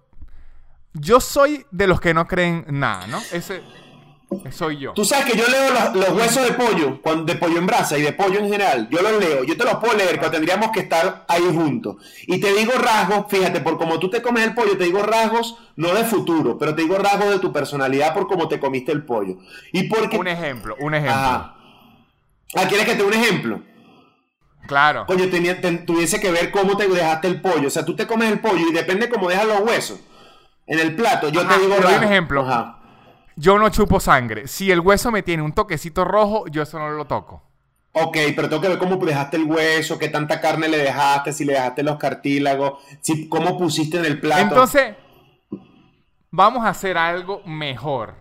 yo 0.93 1.19
soy 1.19 1.65
de 1.71 1.87
los 1.87 2.01
que 2.01 2.13
no 2.13 2.27
creen 2.27 2.65
nada, 2.69 3.07
¿no? 3.07 3.21
Ese 3.31 3.61
soy 4.51 4.77
yo. 4.77 4.93
Tú 4.93 5.05
sabes 5.05 5.25
que 5.25 5.37
yo 5.37 5.45
leo 5.47 5.73
los, 5.93 6.09
huesos 6.09 6.45
de 6.45 6.53
pollo, 6.53 6.99
de 7.23 7.35
pollo 7.35 7.57
en 7.57 7.65
brasa 7.65 7.97
y 7.97 8.01
de 8.01 8.11
pollo 8.11 8.39
en 8.39 8.49
general. 8.49 8.89
Yo 8.91 9.01
los 9.01 9.19
leo, 9.19 9.43
yo 9.43 9.55
te 9.55 9.63
los 9.63 9.75
puedo 9.75 9.95
leer, 9.95 10.17
pero 10.19 10.31
tendríamos 10.31 10.71
que 10.71 10.81
estar 10.81 11.25
ahí 11.29 11.43
juntos. 11.43 11.95
Y 12.27 12.39
te 12.39 12.53
digo 12.53 12.73
rasgos, 12.73 13.25
fíjate, 13.29 13.61
por 13.61 13.77
cómo 13.77 13.99
tú 13.99 14.09
te 14.09 14.21
comes 14.21 14.43
el 14.43 14.53
pollo, 14.53 14.77
te 14.77 14.83
digo 14.83 15.01
rasgos, 15.01 15.57
no 15.77 15.93
de 15.93 16.03
futuro, 16.03 16.57
pero 16.57 16.75
te 16.75 16.81
digo 16.81 16.97
rasgos 16.97 17.29
de 17.29 17.39
tu 17.39 17.53
personalidad 17.53 18.13
por 18.13 18.27
cómo 18.27 18.49
te 18.49 18.59
comiste 18.59 18.91
el 18.91 19.05
pollo. 19.05 19.37
Y 19.71 19.83
porque... 19.83 20.17
Un 20.17 20.27
ejemplo, 20.27 20.75
un 20.79 20.93
ejemplo. 20.93 21.15
Ah, 21.15 21.55
¿quieres 22.67 22.85
que 22.85 22.95
te 22.95 23.03
dé 23.03 23.03
un 23.03 23.13
ejemplo? 23.13 23.61
Claro. 24.67 25.05
Coño, 25.05 25.29
tenía, 25.29 25.61
tuviese 25.85 26.19
que 26.19 26.31
ver 26.31 26.51
cómo 26.51 26.75
te 26.75 26.89
dejaste 26.89 27.29
el 27.29 27.39
pollo. 27.39 27.67
O 27.67 27.71
sea, 27.71 27.85
tú 27.85 27.95
te 27.95 28.05
comes 28.05 28.29
el 28.29 28.41
pollo 28.41 28.67
y 28.69 28.73
depende 28.73 29.07
cómo 29.07 29.29
dejas 29.29 29.45
los 29.45 29.61
huesos 29.61 30.01
en 30.67 30.79
el 30.79 30.95
plato, 30.95 31.29
yo 31.29 31.47
te 31.47 31.57
digo... 31.59 31.75
Te 31.75 31.81
doy 31.81 31.95
un 31.95 32.03
ejemplo. 32.03 32.45
Yo 33.37 33.57
no 33.57 33.69
chupo 33.69 33.99
sangre. 33.99 34.47
Si 34.47 34.71
el 34.71 34.81
hueso 34.81 35.11
me 35.11 35.23
tiene 35.23 35.43
un 35.43 35.53
toquecito 35.53 36.03
rojo, 36.03 36.47
yo 36.47 36.61
eso 36.61 36.77
no 36.77 36.89
lo 36.89 37.05
toco. 37.05 37.43
Ok, 37.93 38.17
pero 38.35 38.49
tengo 38.49 38.61
que 38.61 38.67
ver 38.67 38.77
cómo 38.77 38.97
dejaste 38.97 39.37
el 39.37 39.43
hueso, 39.45 39.97
qué 39.97 40.09
tanta 40.09 40.39
carne 40.39 40.67
le 40.67 40.77
dejaste, 40.77 41.33
si 41.33 41.45
le 41.45 41.53
dejaste 41.53 41.83
los 41.83 41.97
cartílagos, 41.97 42.79
si, 43.01 43.27
cómo 43.27 43.57
pusiste 43.57 43.97
en 43.97 44.05
el 44.05 44.19
plato. 44.19 44.41
Entonces, 44.41 44.95
vamos 46.29 46.65
a 46.65 46.69
hacer 46.69 46.97
algo 46.97 47.41
mejor. 47.45 48.15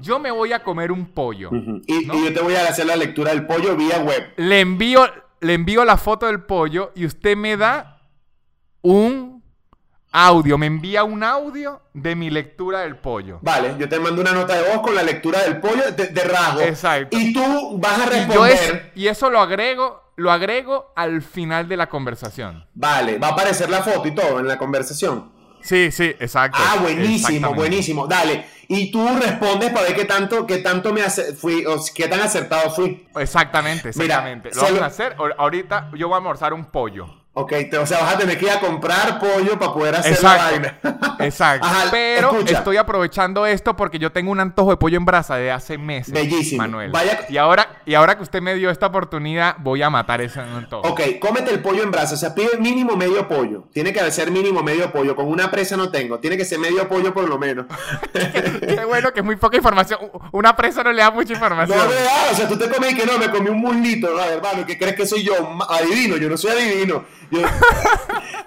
Yo 0.00 0.18
me 0.18 0.30
voy 0.30 0.52
a 0.52 0.62
comer 0.62 0.92
un 0.92 1.06
pollo. 1.06 1.50
y, 1.86 1.94
y, 1.94 2.06
yo 2.06 2.32
te 2.32 2.40
voy 2.40 2.54
a 2.54 2.68
hacer 2.68 2.86
la 2.86 2.96
lectura 2.96 3.30
del 3.30 3.46
pollo 3.46 3.76
vía 3.76 3.98
web. 4.00 4.32
Le 4.36 4.60
envío, 4.60 5.06
le 5.40 5.54
envío 5.54 5.84
la 5.84 5.96
foto 5.96 6.26
del 6.26 6.42
pollo 6.42 6.92
y 6.94 7.06
usted 7.06 7.36
me 7.36 7.56
da 7.56 8.00
un 8.82 9.33
audio, 10.14 10.56
me 10.56 10.66
envía 10.66 11.02
un 11.02 11.24
audio 11.24 11.82
de 11.92 12.14
mi 12.14 12.30
lectura 12.30 12.80
del 12.82 12.96
pollo. 12.96 13.40
Vale, 13.42 13.74
yo 13.78 13.88
te 13.88 13.98
mando 13.98 14.20
una 14.22 14.30
nota 14.30 14.54
de 14.54 14.72
voz 14.72 14.80
con 14.80 14.94
la 14.94 15.02
lectura 15.02 15.42
del 15.42 15.60
pollo 15.60 15.90
de, 15.90 16.06
de 16.06 16.20
rasgo. 16.22 16.60
Exacto. 16.60 17.18
Y 17.18 17.32
tú 17.32 17.78
vas 17.80 18.00
a 18.00 18.06
responder. 18.06 18.92
Y, 18.94 19.08
eso 19.08 19.28
lo 19.28 19.40
agrego, 19.40 20.04
lo 20.14 20.30
agrego 20.30 20.92
al 20.94 21.20
final 21.20 21.68
de 21.68 21.76
la 21.76 21.88
conversación. 21.88 22.64
Vale, 22.74 23.18
va 23.18 23.28
a 23.28 23.30
aparecer 23.32 23.68
la 23.68 23.82
foto 23.82 24.06
y 24.06 24.12
todo 24.12 24.38
en 24.38 24.46
la 24.46 24.56
conversación. 24.56 25.32
Sí, 25.60 25.90
sí, 25.90 26.14
exacto. 26.20 26.58
Ah, 26.60 26.76
buenísimo, 26.80 27.52
buenísimo. 27.52 28.06
Dale. 28.06 28.46
Y 28.68 28.92
tú 28.92 29.08
respondes 29.18 29.70
para 29.72 29.86
ver 29.86 29.96
qué 29.96 30.04
tanto, 30.04 30.46
qué 30.46 30.58
tanto 30.58 30.92
me 30.92 31.02
hace, 31.02 31.34
fui, 31.34 31.66
o 31.66 31.76
qué 31.92 32.06
tan 32.06 32.20
acertado 32.20 32.70
fui. 32.70 33.08
Exactamente, 33.16 33.88
exactamente. 33.88 34.50
lo 34.54 34.62
vamos 34.62 34.80
a 34.80 34.86
hacer. 34.86 35.16
Ahorita 35.38 35.90
yo 35.96 36.06
voy 36.06 36.14
a 36.14 36.18
almorzar 36.18 36.54
un 36.54 36.66
pollo. 36.66 37.23
Ok, 37.36 37.52
te, 37.68 37.78
o 37.78 37.84
sea, 37.86 37.98
vas 38.00 38.14
a 38.14 38.18
tener 38.18 38.38
que 38.38 38.44
ir 38.44 38.50
a 38.52 38.60
comprar 38.60 39.18
pollo 39.18 39.58
para 39.58 39.72
poder 39.72 39.96
hacer 39.96 40.22
la 40.22 40.36
vaina. 40.36 40.78
Exacto. 41.18 41.66
Ajá, 41.70 41.88
Pero 41.90 42.30
escucha. 42.30 42.58
estoy 42.58 42.76
aprovechando 42.76 43.44
esto 43.44 43.76
porque 43.76 43.98
yo 43.98 44.12
tengo 44.12 44.30
un 44.30 44.38
antojo 44.38 44.70
de 44.70 44.76
pollo 44.76 44.96
en 44.98 45.04
brasa 45.04 45.34
de 45.34 45.50
hace 45.50 45.76
meses. 45.76 46.14
Bellísimo. 46.14 46.62
Manuel. 46.62 46.92
Vaya- 46.92 47.26
Y 47.28 47.36
ahora, 47.36 47.82
y 47.86 47.94
ahora 47.94 48.16
que 48.16 48.22
usted 48.22 48.40
me 48.40 48.54
dio 48.54 48.70
esta 48.70 48.86
oportunidad, 48.86 49.56
voy 49.58 49.82
a 49.82 49.90
matar 49.90 50.20
ese 50.20 50.38
antojo. 50.40 50.86
Ok, 50.88 51.00
cómete 51.20 51.50
el 51.52 51.60
pollo 51.60 51.82
en 51.82 51.90
brasa. 51.90 52.14
O 52.14 52.18
sea, 52.18 52.32
pide 52.36 52.56
mínimo 52.58 52.94
medio 52.96 53.26
pollo. 53.26 53.64
Tiene 53.72 53.92
que 53.92 54.08
ser 54.12 54.30
mínimo 54.30 54.62
medio 54.62 54.92
pollo. 54.92 55.16
Con 55.16 55.26
una 55.26 55.50
presa 55.50 55.76
no 55.76 55.90
tengo. 55.90 56.20
Tiene 56.20 56.36
que 56.36 56.44
ser 56.44 56.60
medio 56.60 56.88
pollo 56.88 57.12
por 57.12 57.28
lo 57.28 57.36
menos. 57.36 57.66
Qué 58.12 58.84
bueno 58.86 59.12
que 59.12 59.20
es 59.20 59.26
muy 59.26 59.34
poca 59.36 59.56
información. 59.56 59.98
Una 60.30 60.54
presa 60.54 60.84
no 60.84 60.92
le 60.92 61.02
da 61.02 61.10
mucha 61.10 61.32
información. 61.32 61.76
No 61.78 61.84
me 61.88 61.94
da, 61.94 62.12
o 62.30 62.34
sea, 62.34 62.48
tú 62.48 62.56
te 62.56 62.68
comes 62.68 62.92
y 62.92 62.96
que 62.96 63.06
no, 63.06 63.18
me 63.18 63.28
comí 63.30 63.48
un 63.50 63.58
muslito, 63.60 64.08
no, 64.14 64.22
hermano, 64.22 64.64
¿qué 64.64 64.78
crees 64.78 64.94
que 64.94 65.04
soy 65.06 65.24
yo? 65.24 65.34
Adivino, 65.68 66.16
yo 66.16 66.28
no 66.28 66.36
soy 66.36 66.52
adivino. 66.52 67.04
Yo- 67.30 67.40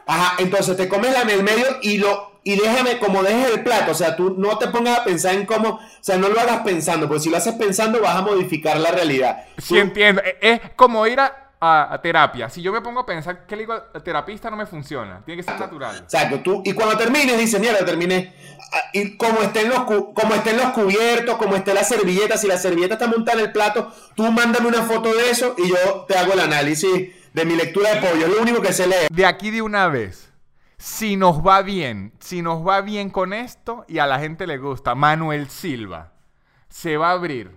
Ajá, 0.05 0.35
entonces 0.39 0.77
te 0.77 0.87
comes 0.87 1.11
la 1.11 1.21
en 1.21 1.29
el 1.29 1.43
medio 1.43 1.65
y 1.81 1.97
lo 1.97 2.37
y 2.43 2.55
déjame 2.55 2.97
como 2.99 3.23
dejes 3.23 3.51
el 3.55 3.61
plato, 3.63 3.91
o 3.91 3.93
sea, 3.93 4.15
tú 4.15 4.35
no 4.37 4.57
te 4.57 4.67
pongas 4.67 4.99
a 4.99 5.03
pensar 5.03 5.33
en 5.35 5.45
cómo, 5.45 5.67
o 5.69 5.79
sea, 5.99 6.17
no 6.17 6.29
lo 6.29 6.39
hagas 6.39 6.61
pensando, 6.61 7.05
porque 7.09 7.23
si 7.23 7.29
lo 7.29 7.35
haces 7.35 7.55
pensando 7.55 7.99
vas 8.01 8.15
a 8.15 8.21
modificar 8.21 8.79
la 8.79 8.89
realidad. 8.91 9.43
Sí 9.57 9.73
Tú- 9.73 9.75
entiendo. 9.81 10.21
E- 10.23 10.37
Es 10.39 10.61
como 10.77 11.05
ir 11.07 11.19
a, 11.19 11.51
a- 11.59 11.93
a 11.93 12.01
terapia. 12.01 12.49
Si 12.49 12.61
yo 12.61 12.71
me 12.71 12.79
pongo 12.79 13.01
a 13.01 13.05
pensar 13.05 13.45
que 13.45 13.57
le 13.57 13.63
digo 13.63 13.73
al 13.73 14.01
terapista 14.01 14.49
no 14.49 14.55
me 14.55 14.65
funciona. 14.65 15.21
Tiene 15.25 15.41
que 15.43 15.49
ser 15.51 15.59
natural. 15.59 15.97
Exacto, 15.97 16.39
tú, 16.39 16.61
y 16.63 16.71
cuando 16.71 16.95
termines, 16.97 17.37
dice, 17.37 17.59
mierda, 17.59 17.83
terminé. 17.83 18.33
Ah, 18.71 18.77
Y 18.93 19.17
como 19.17 19.41
estén, 19.41 19.67
los, 19.67 19.79
como 19.81 20.33
estén 20.33 20.55
los 20.55 20.67
cubiertos, 20.67 21.35
como 21.35 21.53
esté 21.57 21.73
la 21.73 21.83
servilleta, 21.83 22.37
si 22.37 22.47
la 22.47 22.57
servilleta 22.57 22.93
está 22.93 23.07
montada 23.07 23.39
en 23.39 23.47
el 23.47 23.51
plato, 23.51 23.91
tú 24.15 24.23
mándame 24.31 24.69
una 24.69 24.83
foto 24.83 25.13
de 25.13 25.31
eso 25.31 25.53
y 25.57 25.67
yo 25.67 26.05
te 26.07 26.17
hago 26.17 26.31
el 26.31 26.39
análisis 26.39 27.09
de 27.37 27.45
mi 27.45 27.55
lectura 27.55 27.91
de 27.95 28.01
pollo. 28.01 28.25
Es 28.25 28.35
lo 28.35 28.41
único 28.41 28.61
que 28.61 28.73
se 28.73 28.87
lee. 28.87 29.07
De 29.09 29.25
aquí 29.25 29.51
de 29.51 29.61
una 29.61 29.87
vez. 29.87 30.33
Si 30.79 31.15
nos 31.15 31.45
va 31.45 31.61
bien, 31.61 32.13
si 32.19 32.41
nos 32.41 32.65
va 32.67 32.81
bien 32.81 33.09
con 33.09 33.33
esto 33.33 33.85
y 33.87 33.97
a 33.99 34.05
la 34.05 34.19
gente 34.19 34.45
le 34.45 34.57
gusta, 34.57 34.93
Manuel 34.95 35.49
Silva 35.49 36.11
se 36.69 36.97
va 36.97 37.09
a 37.09 37.13
abrir 37.13 37.51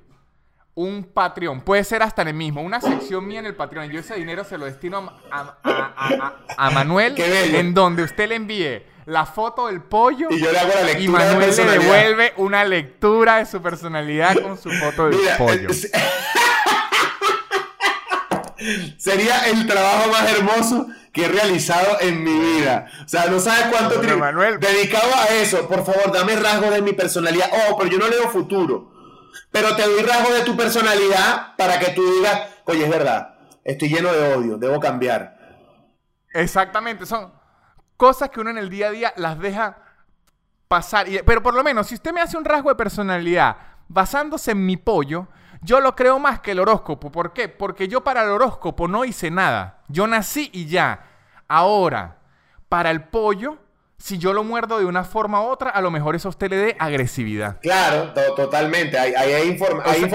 un 0.74 1.04
Patreon. 1.04 1.60
Puede 1.60 1.84
ser 1.84 2.02
hasta 2.02 2.22
en 2.22 2.28
el 2.28 2.34
mismo, 2.34 2.62
una 2.62 2.80
sección 2.80 3.26
mía 3.26 3.40
en 3.40 3.46
el 3.46 3.54
Patreon. 3.56 3.90
Yo 3.90 4.00
ese 4.00 4.14
dinero 4.14 4.44
se 4.44 4.56
lo 4.56 4.64
destino 4.64 4.98
a, 5.30 5.38
a- 5.38 5.58
a- 5.62 5.92
a- 5.96 6.66
a 6.66 6.70
Manuel, 6.70 7.14
en 7.18 7.74
donde 7.74 8.04
usted 8.04 8.28
le 8.28 8.36
envíe 8.36 8.82
la 9.06 9.26
foto 9.26 9.66
del 9.66 9.82
pollo 9.82 10.28
Y 10.30 10.38
yo 10.40 10.52
le 10.52 10.58
hago 10.58 10.70
la 10.74 10.82
lectura 10.84 11.00
y 11.00 11.06
de 11.06 11.08
Manuel 11.12 11.38
le 11.40 11.46
personalidad. 11.46 11.82
devuelve 11.82 12.32
una 12.36 12.64
lectura 12.64 13.36
de 13.38 13.46
su 13.46 13.60
personalidad 13.60 14.40
con 14.40 14.56
su 14.56 14.70
foto 14.70 15.08
del 15.08 15.18
Mira, 15.18 15.36
pollo. 15.36 15.68
eh, 15.70 15.90
sería 18.98 19.46
el 19.48 19.66
trabajo 19.66 20.10
más 20.10 20.30
hermoso 20.32 20.86
que 21.12 21.24
he 21.24 21.28
realizado 21.28 21.98
en 22.00 22.22
mi 22.22 22.38
vida. 22.38 22.86
O 23.04 23.08
sea, 23.08 23.26
no 23.26 23.40
sabes 23.40 23.66
cuánto 23.70 23.96
Bueno, 23.98 24.18
Manuel. 24.18 24.60
dedicado 24.60 25.10
a 25.14 25.26
eso. 25.34 25.66
Por 25.68 25.84
favor, 25.84 26.12
dame 26.12 26.36
rasgos 26.36 26.70
de 26.70 26.82
mi 26.82 26.92
personalidad. 26.92 27.50
Oh, 27.68 27.76
pero 27.78 27.90
yo 27.90 27.98
no 27.98 28.08
leo 28.08 28.28
futuro. 28.30 28.92
Pero 29.50 29.74
te 29.76 29.82
doy 29.82 30.02
rasgos 30.02 30.34
de 30.34 30.42
tu 30.44 30.56
personalidad 30.56 31.56
para 31.56 31.78
que 31.78 31.90
tú 31.92 32.02
digas, 32.18 32.40
oye, 32.66 32.84
es 32.84 32.90
verdad, 32.90 33.34
estoy 33.64 33.88
lleno 33.88 34.12
de 34.12 34.34
odio, 34.34 34.56
debo 34.58 34.78
cambiar. 34.78 35.36
Exactamente, 36.32 37.06
son 37.06 37.32
cosas 37.96 38.30
que 38.30 38.40
uno 38.40 38.50
en 38.50 38.58
el 38.58 38.70
día 38.70 38.88
a 38.88 38.90
día 38.90 39.12
las 39.16 39.38
deja 39.38 39.78
pasar. 40.68 41.08
Y- 41.08 41.20
pero 41.24 41.42
por 41.42 41.54
lo 41.54 41.64
menos, 41.64 41.88
si 41.88 41.94
usted 41.96 42.12
me 42.12 42.20
hace 42.20 42.36
un 42.36 42.44
rasgo 42.44 42.68
de 42.70 42.76
personalidad 42.76 43.56
basándose 43.88 44.52
en 44.52 44.64
mi 44.64 44.76
pollo, 44.76 45.26
yo 45.62 45.80
lo 45.80 45.94
creo 45.94 46.18
más 46.18 46.40
que 46.40 46.52
el 46.52 46.60
horóscopo. 46.60 47.10
¿Por 47.12 47.32
qué? 47.32 47.48
Porque 47.48 47.88
yo 47.88 48.02
para 48.02 48.22
el 48.24 48.30
horóscopo 48.30 48.88
no 48.88 49.04
hice 49.04 49.30
nada. 49.30 49.80
Yo 49.88 50.06
nací 50.06 50.50
y 50.52 50.66
ya. 50.66 51.04
Ahora, 51.48 52.18
para 52.68 52.90
el 52.90 53.04
pollo, 53.04 53.58
si 53.98 54.16
yo 54.16 54.32
lo 54.32 54.42
muerdo 54.44 54.78
de 54.78 54.86
una 54.86 55.04
forma 55.04 55.42
u 55.42 55.46
otra, 55.48 55.68
a 55.70 55.80
lo 55.82 55.90
mejor 55.90 56.16
eso 56.16 56.28
a 56.28 56.30
usted 56.30 56.48
le 56.48 56.56
dé 56.56 56.76
agresividad. 56.78 57.58
Claro, 57.60 58.14
to- 58.14 58.34
totalmente. 58.34 58.98
Hay, 58.98 59.12
hay, 59.12 59.48
información. 59.48 60.10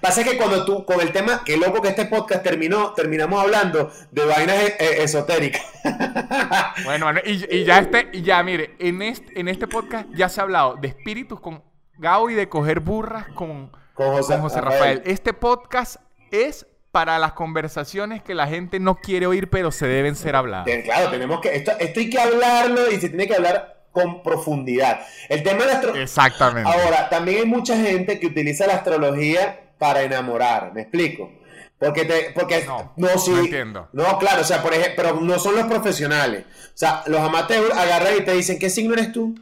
Pasa 0.00 0.24
que 0.24 0.38
cuando 0.38 0.64
tú, 0.64 0.86
con 0.86 1.00
el 1.00 1.12
tema, 1.12 1.42
qué 1.44 1.58
loco 1.58 1.82
que 1.82 1.88
este 1.88 2.06
podcast 2.06 2.42
terminó, 2.42 2.94
terminamos 2.94 3.42
hablando 3.42 3.92
de 4.10 4.24
vainas 4.24 4.56
eh, 4.56 4.76
eh, 4.78 4.96
esotéricas. 5.02 5.62
Bueno, 6.84 7.06
bueno, 7.06 7.20
y, 7.24 7.44
y 7.54 7.64
ya 7.64 7.78
este, 7.80 8.08
y 8.12 8.22
ya 8.22 8.42
mire, 8.42 8.76
en 8.78 9.02
este, 9.02 9.38
en 9.40 9.48
este 9.48 9.66
podcast 9.66 10.06
ya 10.14 10.28
se 10.28 10.40
ha 10.40 10.44
hablado 10.44 10.76
de 10.76 10.88
espíritus 10.88 11.40
con 11.40 11.62
Gao 11.98 12.30
y 12.30 12.34
de 12.34 12.48
coger 12.48 12.80
burras 12.80 13.26
con, 13.34 13.72
Con 13.98 14.12
José, 14.12 14.34
con 14.34 14.42
José 14.42 14.60
Rafael. 14.60 15.02
Este 15.04 15.32
podcast 15.32 15.96
es 16.30 16.66
para 16.92 17.18
las 17.18 17.32
conversaciones 17.32 18.22
que 18.22 18.32
la 18.34 18.46
gente 18.46 18.78
no 18.80 18.94
quiere 18.94 19.26
oír, 19.26 19.50
pero 19.50 19.72
se 19.72 19.86
deben 19.88 20.14
ser 20.14 20.36
habladas. 20.36 20.66
Ten- 20.66 20.82
Claro, 20.82 21.10
tenemos 21.10 21.40
que. 21.40 21.54
Esto, 21.56 21.72
esto 21.80 22.00
hay 22.00 22.08
que 22.08 22.20
hablarlo 22.20 22.90
y 22.92 23.00
se 23.00 23.08
tiene 23.08 23.26
que 23.26 23.34
hablar 23.34 23.86
con 23.92 24.22
profundidad. 24.22 25.00
El 25.28 25.42
tema 25.42 25.64
de 25.64 25.66
la 25.66 25.72
astro- 25.80 25.96
Exactamente. 25.96 26.70
Ahora, 26.70 27.08
también 27.08 27.38
hay 27.40 27.46
mucha 27.46 27.76
gente 27.76 28.20
que 28.20 28.28
utiliza 28.28 28.68
la 28.68 28.74
astrología 28.76 29.72
para 29.78 30.02
enamorar. 30.02 30.72
¿Me 30.72 30.82
explico? 30.82 31.32
Porque 31.78 32.04
te, 32.04 32.30
porque 32.34 32.64
No, 32.96 33.18
sí, 33.18 33.30
no 33.32 33.38
entiendo. 33.40 33.88
No, 33.92 34.18
claro, 34.18 34.42
o 34.42 34.44
sea, 34.44 34.62
por 34.62 34.74
ejemplo, 34.74 34.94
pero 34.96 35.20
no 35.20 35.38
son 35.40 35.56
los 35.56 35.64
profesionales. 35.66 36.44
O 36.68 36.70
sea, 36.78 37.02
los 37.06 37.20
amateurs 37.20 37.72
agarran 37.76 38.14
y 38.18 38.20
te 38.24 38.32
dicen, 38.32 38.58
¿qué 38.60 38.70
signo 38.70 38.94
eres 38.94 39.12
tú? 39.12 39.34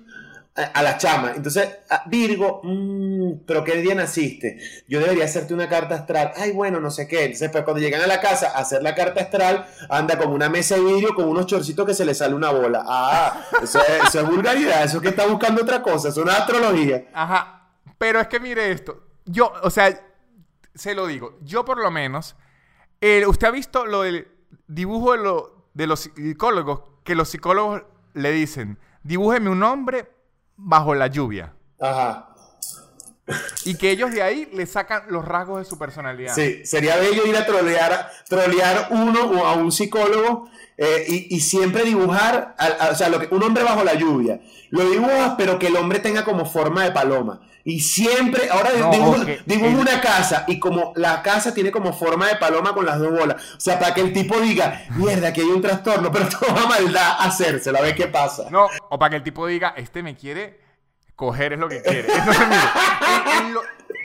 A, 0.72 0.82
la 0.82 0.96
chama. 0.96 1.32
Entonces, 1.36 1.68
Virgo, 2.06 2.60
mm, 2.64 3.40
pero 3.46 3.62
¿qué 3.62 3.76
día 3.76 3.94
naciste? 3.94 4.58
Yo 4.88 5.00
debería 5.00 5.24
hacerte 5.26 5.52
una 5.52 5.68
carta 5.68 5.94
astral. 5.96 6.32
Ay, 6.36 6.52
bueno, 6.52 6.80
no 6.80 6.90
sé 6.90 7.06
qué. 7.06 7.24
Entonces, 7.24 7.50
pues 7.50 7.62
cuando 7.64 7.80
llegan 7.82 8.00
a 8.00 8.06
la 8.06 8.20
casa 8.22 8.52
a 8.54 8.60
hacer 8.60 8.82
la 8.82 8.94
carta 8.94 9.20
astral, 9.20 9.66
anda 9.90 10.16
con 10.18 10.28
una 10.32 10.48
mesa 10.48 10.76
de 10.76 10.80
vidrio 10.82 11.14
con 11.14 11.28
unos 11.28 11.44
chorcitos 11.46 11.84
que 11.86 11.92
se 11.92 12.06
le 12.06 12.14
sale 12.14 12.34
una 12.34 12.50
bola. 12.52 12.82
Ah, 12.86 13.44
eso 13.62 13.80
es, 13.80 14.26
vulgaridad, 14.26 14.82
eso 14.84 14.96
es 14.96 15.02
que 15.02 15.10
está 15.10 15.26
buscando 15.26 15.60
otra 15.62 15.82
cosa, 15.82 16.08
es 16.08 16.16
astrología. 16.16 17.04
Ajá. 17.12 17.68
Pero 17.98 18.18
es 18.20 18.26
que 18.28 18.40
mire 18.40 18.72
esto. 18.72 19.02
Yo, 19.26 19.52
o 19.62 19.68
sea, 19.68 20.00
se 20.74 20.94
lo 20.94 21.06
digo. 21.06 21.38
Yo 21.42 21.64
por 21.66 21.78
lo 21.78 21.90
menos. 21.90 22.34
eh, 23.02 23.24
¿Usted 23.26 23.48
ha 23.48 23.50
visto 23.50 23.84
lo 23.84 24.02
del 24.02 24.28
dibujo 24.68 25.12
de, 25.12 25.18
lo- 25.18 25.66
de 25.74 25.86
los 25.86 26.00
psicólogos? 26.00 26.80
Que 27.04 27.14
los 27.14 27.28
psicólogos 27.28 27.82
le 28.14 28.32
dicen, 28.32 28.78
dibújeme 29.02 29.50
un 29.50 29.62
hombre 29.62 30.15
bajo 30.56 30.94
la 30.94 31.06
lluvia. 31.08 31.52
Ajá. 31.80 32.34
Y 33.64 33.76
que 33.76 33.90
ellos 33.90 34.12
de 34.12 34.22
ahí 34.22 34.48
le 34.52 34.66
sacan 34.66 35.04
los 35.08 35.24
rasgos 35.24 35.58
de 35.58 35.64
su 35.64 35.78
personalidad. 35.78 36.34
Sí, 36.34 36.64
sería 36.64 36.96
bello 36.96 37.26
ir 37.26 37.36
a 37.36 37.44
trolear, 37.44 38.10
trolear 38.28 38.88
uno 38.90 39.24
o 39.24 39.46
a 39.46 39.54
un 39.54 39.72
psicólogo 39.72 40.48
eh, 40.78 41.04
y, 41.08 41.36
y 41.36 41.40
siempre 41.40 41.84
dibujar, 41.84 42.54
al- 42.58 42.76
a- 42.80 42.90
o 42.90 42.94
sea, 42.94 43.08
lo 43.08 43.18
que, 43.18 43.28
un 43.34 43.42
hombre 43.42 43.64
bajo 43.64 43.82
la 43.84 43.94
lluvia. 43.94 44.40
Lo 44.70 44.88
dibujas, 44.90 45.34
pero 45.38 45.58
que 45.58 45.68
el 45.68 45.76
hombre 45.76 46.00
tenga 46.00 46.24
como 46.24 46.44
forma 46.44 46.84
de 46.84 46.90
paloma. 46.92 47.40
Y 47.64 47.80
siempre, 47.80 48.48
ahora 48.50 48.70
No, 48.78 48.92
el- 48.92 49.74
una 49.76 50.00
casa 50.00 50.44
y 50.46 50.60
como 50.60 50.92
la 50.96 51.22
casa 51.22 51.52
tiene 51.52 51.72
como 51.72 51.92
forma 51.92 52.28
de 52.28 52.36
paloma 52.36 52.74
con 52.74 52.84
las 52.86 52.98
dos 52.98 53.10
bolas. 53.10 53.42
O 53.56 53.60
sea, 53.60 53.78
para 53.78 53.92
que 53.94 54.02
el 54.02 54.12
tipo 54.12 54.38
diga, 54.40 54.84
mierda, 54.96 55.28
aquí 55.28 55.40
hay 55.40 55.48
un 55.48 55.60
trastorno, 55.62 56.12
pero 56.12 56.28
toda 56.28 56.66
maldad 56.66 57.16
hacérselo, 57.20 57.78
a 57.78 57.82
ver 57.82 57.94
qué 57.96 58.06
pasa. 58.06 58.48
No, 58.50 58.68
o 58.90 58.98
para 58.98 59.10
que 59.10 59.16
el 59.16 59.22
tipo 59.22 59.46
diga, 59.46 59.74
este 59.76 60.02
me 60.02 60.14
quiere 60.14 60.60
coger 61.16 61.54
es 61.54 61.58
lo 61.58 61.68
que 61.68 61.80
quiere. 61.82 62.06
Entonces, 62.14 62.46
mire, 62.48 62.60
en, 63.40 63.46
en 63.46 63.54
lo, 63.54 63.60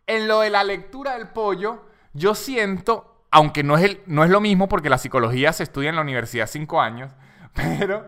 en 0.07 0.28
lo 0.28 0.39
de 0.39 0.49
la 0.49 0.63
lectura 0.63 1.17
del 1.17 1.28
pollo, 1.30 1.84
yo 2.13 2.34
siento, 2.34 3.11
aunque 3.32 3.63
no 3.63 3.77
es, 3.77 3.84
el, 3.84 4.01
no 4.05 4.23
es 4.23 4.29
lo 4.29 4.41
mismo 4.41 4.67
porque 4.69 4.89
la 4.89 4.97
psicología 4.97 5.53
se 5.53 5.63
estudia 5.63 5.89
en 5.89 5.95
la 5.95 6.01
universidad 6.01 6.47
cinco 6.47 6.82
años, 6.82 7.11
pero 7.53 8.07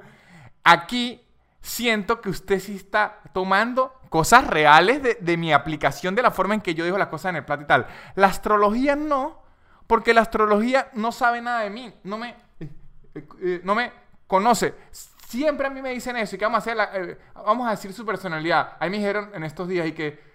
aquí 0.64 1.22
siento 1.62 2.22
que 2.22 2.30
usted 2.30 2.60
sí 2.60 2.76
está 2.76 3.20
tomando 3.34 3.94
cosas 4.10 4.46
reales 4.46 5.02
de, 5.02 5.18
de 5.20 5.38
mi 5.38 5.54
aplicación 5.54 6.14
de 6.16 6.22
la 6.22 6.32
forma 6.32 6.54
en 6.54 6.62
que 6.62 6.76
yo 6.76 6.86
digo 6.86 6.98
las 6.98 7.08
cosas 7.08 7.32
en 7.32 7.38
el 7.38 7.46
plato 7.46 7.64
y 7.64 7.68
tal. 7.68 7.88
La 8.16 8.28
astrología 8.28 8.96
no, 8.96 9.42
porque 9.88 10.14
la 10.14 10.22
astrología 10.22 10.90
no 10.94 11.12
sabe 11.12 11.42
nada 11.42 11.62
de 11.62 11.70
mí, 11.70 11.94
no 12.04 12.18
me, 12.18 12.36
eh, 12.60 12.70
eh, 13.42 13.62
no 13.64 13.76
me 13.76 13.92
conoce. 14.28 14.74
Siempre 15.28 15.66
a 15.66 15.70
mí 15.72 15.82
me 15.82 15.90
dicen 15.92 16.16
eso 16.18 16.36
y 16.36 16.40
que 16.40 16.46
vamos 16.46 16.58
a 16.58 16.60
hacer, 16.60 16.78
la- 16.78 16.92
eh, 16.94 17.18
vamos 17.34 17.68
a 17.68 17.72
decir 17.72 17.92
su 17.94 18.06
personalidad. 18.06 18.78
Ahí 18.80 18.90
me 18.90 18.98
dijeron 18.98 19.32
en 19.34 19.44
estos 19.44 19.68
días 19.68 19.88
y 19.88 19.94
que 19.94 20.33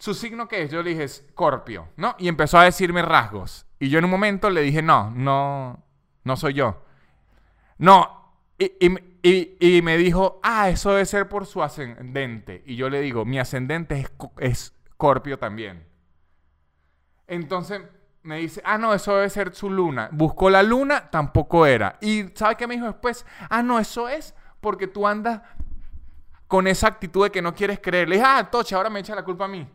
su 0.00 0.14
signo 0.14 0.48
qué 0.48 0.62
es, 0.62 0.70
yo 0.70 0.82
le 0.82 0.90
dije 0.90 1.06
Scorpio, 1.06 1.88
¿no? 1.96 2.16
Y 2.18 2.28
empezó 2.28 2.58
a 2.58 2.64
decirme 2.64 3.02
rasgos. 3.02 3.66
Y 3.78 3.90
yo 3.90 3.98
en 3.98 4.06
un 4.06 4.10
momento 4.10 4.48
le 4.48 4.62
dije, 4.62 4.80
no, 4.82 5.10
no, 5.10 5.84
no 6.24 6.36
soy 6.36 6.54
yo. 6.54 6.82
No, 7.76 8.32
y, 8.58 8.72
y- 9.22 9.56
y- 9.76 9.82
me 9.82 9.98
dijo, 9.98 10.40
ah, 10.42 10.70
eso 10.70 10.90
debe 10.92 11.04
ser 11.04 11.28
por 11.28 11.44
su 11.44 11.62
ascendente. 11.62 12.62
Y 12.66 12.76
yo 12.76 12.88
le 12.88 13.00
digo, 13.02 13.26
mi 13.26 13.38
ascendente 13.38 14.00
es, 14.00 14.10
es 14.38 14.74
Scorpio 14.94 15.38
también. 15.38 15.86
Entonces 17.26 17.82
me 18.22 18.38
dice, 18.38 18.62
ah, 18.64 18.78
no, 18.78 18.94
eso 18.94 19.14
debe 19.16 19.28
ser 19.30 19.54
su 19.54 19.68
luna. 19.70 20.08
Buscó 20.12 20.48
la 20.50 20.62
luna, 20.62 21.10
tampoco 21.10 21.66
era. 21.66 21.98
Y 22.00 22.24
¿sabe 22.34 22.56
qué 22.56 22.66
me 22.66 22.74
dijo 22.74 22.86
después? 22.86 23.24
Ah, 23.48 23.62
no, 23.62 23.78
eso 23.78 24.08
es 24.08 24.34
porque 24.60 24.86
tú 24.86 25.06
andas 25.06 25.42
con 26.48 26.66
esa 26.66 26.88
actitud 26.88 27.24
de 27.24 27.30
que 27.30 27.42
no 27.42 27.54
quieres 27.54 27.80
creer. 27.80 28.08
Le 28.08 28.16
dije, 28.16 28.26
ah, 28.28 28.48
Toche, 28.50 28.74
ahora 28.74 28.90
me 28.90 29.00
echa 29.00 29.14
la 29.14 29.24
culpa 29.24 29.44
a 29.44 29.48
mí. 29.48 29.68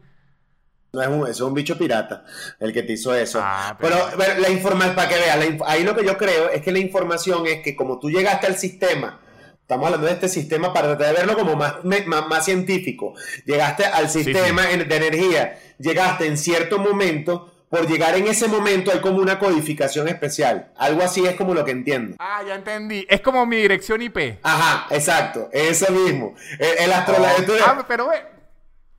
No 0.95 1.01
es 1.01 1.07
un, 1.07 1.21
eso 1.23 1.29
es 1.31 1.41
un 1.41 1.53
bicho 1.53 1.77
pirata 1.77 2.23
el 2.59 2.71
que 2.73 2.83
te 2.83 2.93
hizo 2.93 3.13
eso. 3.13 3.39
Ah, 3.43 3.77
pero, 3.79 3.95
pero- 4.11 4.17
pero 4.17 4.39
la 4.39 4.49
información, 4.49 4.95
para 4.95 5.09
que 5.09 5.15
veas, 5.15 5.37
ahí 5.67 5.83
lo 5.83 5.95
que 5.95 6.05
yo 6.05 6.17
creo 6.17 6.49
es 6.49 6.61
que 6.61 6.71
la 6.71 6.79
información 6.79 7.45
es 7.45 7.61
que 7.61 7.75
como 7.75 7.99
tú 7.99 8.09
llegaste 8.09 8.47
al 8.47 8.57
sistema, 8.57 9.19
estamos 9.61 9.85
hablando 9.85 10.07
de 10.07 10.13
este 10.13 10.29
sistema 10.29 10.71
para 10.73 10.95
tratar 10.95 11.07
de 11.07 11.13
verlo 11.25 11.35
como 11.37 11.55
más, 11.55 11.83
más, 11.83 12.27
más 12.27 12.45
científico, 12.45 13.13
llegaste 13.45 13.85
al 13.85 14.09
sí. 14.09 14.23
sistema 14.23 14.63
de 14.63 14.95
energía, 14.95 15.59
llegaste 15.79 16.27
en 16.27 16.37
cierto 16.37 16.79
momento, 16.79 17.51
por 17.67 17.87
llegar 17.87 18.15
en 18.15 18.27
ese 18.27 18.47
momento 18.47 18.91
hay 18.91 18.99
como 18.99 19.17
una 19.17 19.37
codificación 19.39 20.07
especial. 20.07 20.71
Algo 20.77 21.01
así 21.01 21.25
es 21.25 21.35
como 21.35 21.53
lo 21.53 21.65
que 21.65 21.71
entiendo. 21.71 22.15
Ah, 22.19 22.41
ya 22.47 22.55
entendí. 22.55 23.05
Es 23.09 23.19
como 23.21 23.45
mi 23.45 23.57
dirección 23.57 24.01
IP. 24.01 24.37
Ajá, 24.43 24.87
exacto, 24.95 25.49
eso 25.51 25.91
mismo. 25.91 26.35
El, 26.59 26.67
el 26.89 26.91
entonces- 26.91 27.63
Ah, 27.65 27.83
pero. 27.87 28.09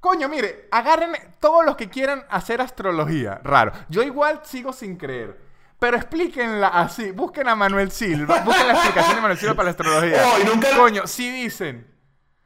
Coño, 0.07 0.29
mire, 0.29 0.69
agarren 0.71 1.11
todos 1.41 1.65
los 1.65 1.75
que 1.75 1.89
quieran 1.89 2.25
hacer 2.31 2.61
astrología. 2.61 3.41
Raro. 3.43 3.73
Yo 3.89 4.05
igual 4.05 4.41
sigo 4.45 4.73
sin 4.73 4.95
creer. 4.97 5.37
Pero 5.81 5.97
explíquenla 5.97 6.69
así. 6.69 7.11
Busquen 7.11 7.49
a 7.49 7.57
Manuel 7.57 7.91
Silva. 7.91 8.41
Busquen 8.45 8.69
la 8.69 8.75
explicación 8.75 9.17
de 9.17 9.21
Manuel 9.23 9.39
Silva 9.39 9.55
para 9.55 9.65
la 9.65 9.71
astrología. 9.73 10.23
Nunca- 10.47 10.77
Coño, 10.77 11.09
si 11.09 11.29
dicen. 11.29 11.93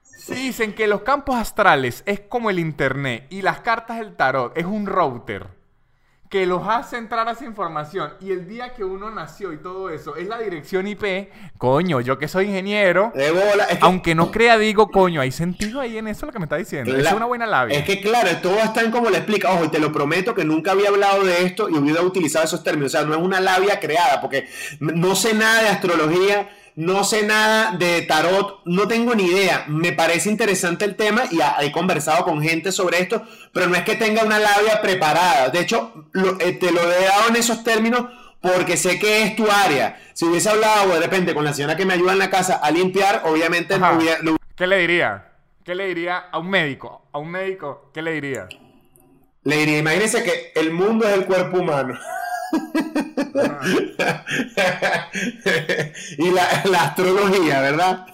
Si 0.02 0.34
dicen 0.34 0.74
que 0.74 0.86
los 0.86 1.02
campos 1.02 1.36
astrales 1.36 2.02
es 2.06 2.20
como 2.20 2.48
el 2.48 2.58
internet 2.58 3.26
y 3.28 3.42
las 3.42 3.61
cartas 3.61 3.98
del 3.98 4.16
tarot 4.16 4.56
es 4.56 4.64
un 4.64 4.86
router 4.86 5.46
que 6.31 6.47
los 6.47 6.62
hace 6.66 6.97
entrar 6.97 7.28
a 7.28 7.33
esa 7.33 7.45
información 7.45 8.12
y 8.20 8.31
el 8.31 8.47
día 8.47 8.72
que 8.72 8.85
uno 8.85 9.11
nació 9.11 9.53
y 9.53 9.57
todo 9.57 9.91
eso 9.91 10.14
es 10.14 10.28
la 10.28 10.39
dirección 10.39 10.87
IP, 10.87 11.28
coño, 11.59 12.01
yo 12.01 12.18
que 12.18 12.28
soy 12.28 12.47
ingeniero, 12.47 13.12
bola, 13.12 13.64
es 13.64 13.78
que- 13.78 13.85
aunque 13.85 14.14
no 14.14 14.31
crea, 14.31 14.57
digo, 14.57 14.89
coño, 14.93 15.20
hay 15.20 15.33
sentido 15.33 15.81
ahí 15.81 15.99
en 15.99 16.07
eso 16.07 16.26
lo 16.26 16.33
que 16.33 16.39
me 16.39 16.45
está 16.45 16.55
diciendo. 16.55 16.93
La- 16.97 17.11
es 17.11 17.16
una 17.16 17.26
buena 17.26 17.47
labia. 17.47 17.76
Es 17.76 17.85
que 17.85 18.01
claro, 18.01 18.31
todo 18.41 18.59
está 18.61 18.81
en 18.83 18.93
como 18.93 19.11
le 19.11 19.16
explica. 19.16 19.51
Ojo, 19.51 19.64
y 19.64 19.68
te 19.70 19.81
lo 19.81 19.91
prometo 19.91 20.33
que 20.33 20.45
nunca 20.45 20.70
había 20.70 20.91
hablado 20.91 21.24
de 21.24 21.45
esto 21.45 21.68
y 21.68 21.74
hubiera 21.76 22.01
utilizado 22.01 22.45
esos 22.45 22.62
términos. 22.62 22.95
O 22.95 22.97
sea, 22.97 23.05
no 23.05 23.14
es 23.14 23.20
una 23.20 23.41
labia 23.41 23.81
creada, 23.81 24.20
porque 24.20 24.49
no 24.78 25.16
sé 25.16 25.35
nada 25.35 25.62
de 25.62 25.68
astrología, 25.68 26.49
no 26.81 27.05
sé 27.05 27.24
nada 27.26 27.72
de 27.76 28.03
tarot, 28.03 28.61
no 28.64 28.89
tengo 28.89 29.14
ni 29.14 29.24
idea. 29.24 29.64
Me 29.68 29.93
parece 29.93 30.31
interesante 30.31 30.85
el 30.85 30.97
tema 30.97 31.24
y 31.31 31.39
he 31.64 31.72
conversado 31.72 32.24
con 32.24 32.41
gente 32.43 32.72
sobre 32.72 33.01
esto, 33.01 33.22
pero 33.53 33.66
no 33.66 33.76
es 33.76 33.83
que 33.85 33.97
tenga 33.97 34.24
una 34.24 34.39
labia 34.39 34.81
preparada. 34.81 35.49
De 35.51 35.61
hecho, 35.61 36.07
lo- 36.12 36.41
eh, 36.41 36.53
te 36.53 36.72
lo 36.72 36.81
he 36.91 37.05
dado 37.05 37.28
en 37.28 37.37
esos 37.37 37.62
términos 37.64 38.07
porque 38.41 38.76
sé 38.78 38.99
que 38.99 39.24
es 39.24 39.37
tu 39.37 39.51
área. 39.51 40.01
Si 40.14 40.24
hubiese 40.24 40.49
hablado 40.49 40.95
de 40.95 41.01
repente 41.01 41.35
con 41.35 41.45
la 41.45 41.53
señora 41.53 41.76
que 41.76 41.85
me 41.85 41.93
ayuda 41.95 42.12
en 42.14 42.18
la 42.18 42.31
casa 42.31 42.55
a 42.62 42.70
limpiar, 42.70 43.22
obviamente 43.26 43.78
lo 43.78 43.95
hubiera- 43.97 44.18
¿Qué 44.57 44.66
le 44.66 44.78
diría? 44.78 45.26
¿Qué 45.64 45.74
le 45.74 45.87
diría 45.89 46.16
a 46.33 46.39
un 46.39 46.49
médico? 46.49 47.07
A 47.12 47.18
un 47.18 47.31
médico, 47.31 47.91
¿qué 47.93 48.01
le 48.01 48.12
diría? 48.12 48.49
Le 49.45 49.57
diría, 49.57 49.78
imagínense 49.78 50.22
que 50.22 50.53
el 50.59 50.72
mundo 50.72 51.07
es 51.07 51.14
el 51.14 51.26
cuerpo 51.26 51.59
humano. 51.59 51.99
y 56.20 56.30
la, 56.30 56.62
la 56.70 56.82
astrología, 56.84 57.60
¿verdad? 57.60 58.06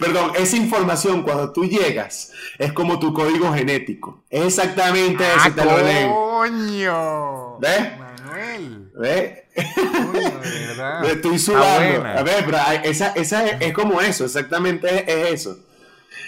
Perdón, 0.00 0.32
esa 0.36 0.56
información 0.56 1.22
cuando 1.22 1.52
tú 1.52 1.64
llegas 1.66 2.32
es 2.58 2.72
como 2.72 2.98
tu 2.98 3.12
código 3.12 3.52
genético. 3.52 4.24
Es 4.30 4.44
exactamente 4.44 5.24
¡Ah, 5.24 5.44
eso, 5.46 5.54
te 5.54 5.64
lo 5.64 5.78
leen. 5.78 6.10
coño! 6.10 7.58
¿Ves? 7.58 7.98
Manuel. 7.98 8.90
¿Ves? 8.98 9.40
Coño, 9.54 10.40
de 10.40 10.66
verdad. 10.68 11.00
Me 11.02 11.08
estoy 11.10 11.38
sudando. 11.38 12.06
A 12.08 12.22
ver, 12.22 12.44
pero 12.46 12.58
esa, 12.84 13.08
esa 13.08 13.46
es, 13.46 13.56
es 13.60 13.72
como 13.74 14.00
eso, 14.00 14.24
exactamente 14.24 14.88
es, 14.88 15.04
es 15.08 15.32
eso. 15.40 15.58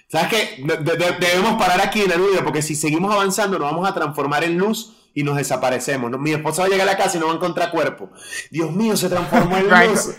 ¿Sabes 0.08 0.28
qué? 0.28 0.62
De- 0.64 0.76
de- 0.96 1.16
debemos 1.18 1.54
parar 1.58 1.80
aquí 1.80 2.02
en 2.02 2.10
el 2.12 2.20
video 2.20 2.44
porque 2.44 2.60
si 2.62 2.74
seguimos 2.74 3.12
avanzando 3.12 3.58
nos 3.58 3.70
vamos 3.70 3.88
a 3.88 3.94
transformar 3.94 4.44
en 4.44 4.58
luz 4.58 4.96
y 5.14 5.22
nos 5.24 5.36
desaparecemos. 5.36 6.10
No, 6.10 6.18
Mi 6.18 6.32
esposa 6.32 6.62
va 6.62 6.66
a 6.66 6.70
llegar 6.70 6.88
a 6.88 6.92
la 6.92 6.96
casa 6.96 7.16
y 7.16 7.20
no 7.20 7.26
va 7.26 7.32
a 7.32 7.36
encontrar 7.36 7.70
cuerpo. 7.70 8.10
Dios 8.50 8.70
mío, 8.72 8.96
se 8.96 9.08
transformó 9.08 9.56
en 9.56 9.68
luz. 9.90 10.14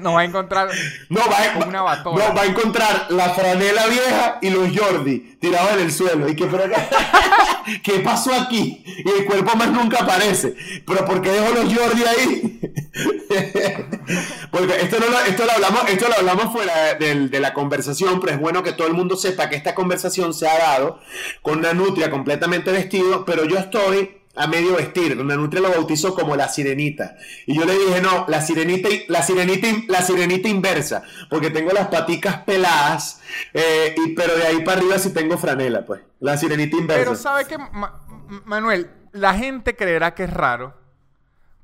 Nos 0.00 0.14
va 0.14 0.20
a 0.20 0.24
encontrar. 0.24 0.68
No, 1.08 1.20
va 1.20 1.62
a, 1.62 1.66
una 1.66 1.82
batora. 1.82 2.28
no, 2.28 2.34
va 2.34 2.42
a 2.42 2.46
encontrar 2.46 3.06
la 3.10 3.30
franela 3.30 3.86
vieja 3.86 4.38
y 4.42 4.50
los 4.50 4.68
Jordi 4.76 5.36
tirados 5.40 5.72
en 5.72 5.80
el 5.80 5.92
suelo. 5.92 6.28
¿Y 6.28 6.36
qué, 6.36 6.46
pero, 6.46 6.64
¿qué 7.82 7.98
pasó 8.00 8.32
aquí? 8.34 8.84
Y 9.04 9.08
el 9.20 9.24
cuerpo 9.26 9.56
más 9.56 9.70
nunca 9.72 9.98
aparece. 10.02 10.54
¿Pero 10.86 11.04
por 11.04 11.20
qué 11.22 11.30
dejó 11.30 11.52
los 11.54 11.74
Jordi 11.74 12.04
ahí? 12.04 12.60
Porque 14.50 14.76
esto, 14.80 14.96
no 14.98 15.08
lo, 15.08 15.20
esto, 15.20 15.44
lo 15.44 15.52
hablamos, 15.52 15.88
esto 15.88 16.08
lo 16.08 16.14
hablamos 16.14 16.52
fuera 16.52 16.94
del- 16.94 17.30
de, 17.30 17.40
la 17.40 17.52
conversación, 17.54 18.20
pero 18.20 18.32
es 18.32 18.40
bueno 18.40 18.62
que 18.62 18.72
todo 18.72 18.88
el 18.88 18.94
mundo 18.94 19.16
sepa 19.16 19.48
que 19.48 19.56
esta 19.56 19.74
conversación 19.74 20.32
se 20.34 20.48
ha 20.48 20.56
dado 20.58 20.98
con 21.42 21.58
una 21.58 21.74
nutria 21.74 22.10
completamente 22.10 22.72
vestido, 22.72 23.24
pero 23.24 23.44
yo 23.48 23.58
estoy 23.58 24.18
a 24.38 24.46
medio 24.46 24.76
vestir. 24.76 25.18
Una 25.20 25.36
nutria 25.36 25.60
lo 25.60 25.70
bautizó 25.70 26.14
como 26.14 26.36
la 26.36 26.48
sirenita. 26.48 27.16
Y 27.46 27.56
yo 27.56 27.64
le 27.64 27.76
dije, 27.76 28.00
no, 28.00 28.24
la 28.28 28.40
sirenita, 28.40 28.88
la 29.08 29.22
sirenita, 29.22 29.66
la 29.88 30.02
sirenita 30.02 30.48
inversa, 30.48 31.02
porque 31.28 31.50
tengo 31.50 31.72
las 31.72 31.88
paticas 31.88 32.42
peladas, 32.44 33.20
eh, 33.52 33.94
y, 33.96 34.14
pero 34.14 34.36
de 34.36 34.44
ahí 34.44 34.60
para 34.62 34.78
arriba 34.78 34.98
sí 34.98 35.12
tengo 35.12 35.36
franela, 35.36 35.84
pues. 35.84 36.00
La 36.20 36.36
sirenita 36.36 36.76
inversa. 36.76 37.04
Pero 37.04 37.16
¿sabe 37.16 37.44
qué, 37.46 37.58
Ma- 37.58 38.00
Manuel? 38.44 38.90
La 39.12 39.34
gente 39.34 39.74
creerá 39.74 40.14
que 40.14 40.24
es 40.24 40.32
raro. 40.32 40.74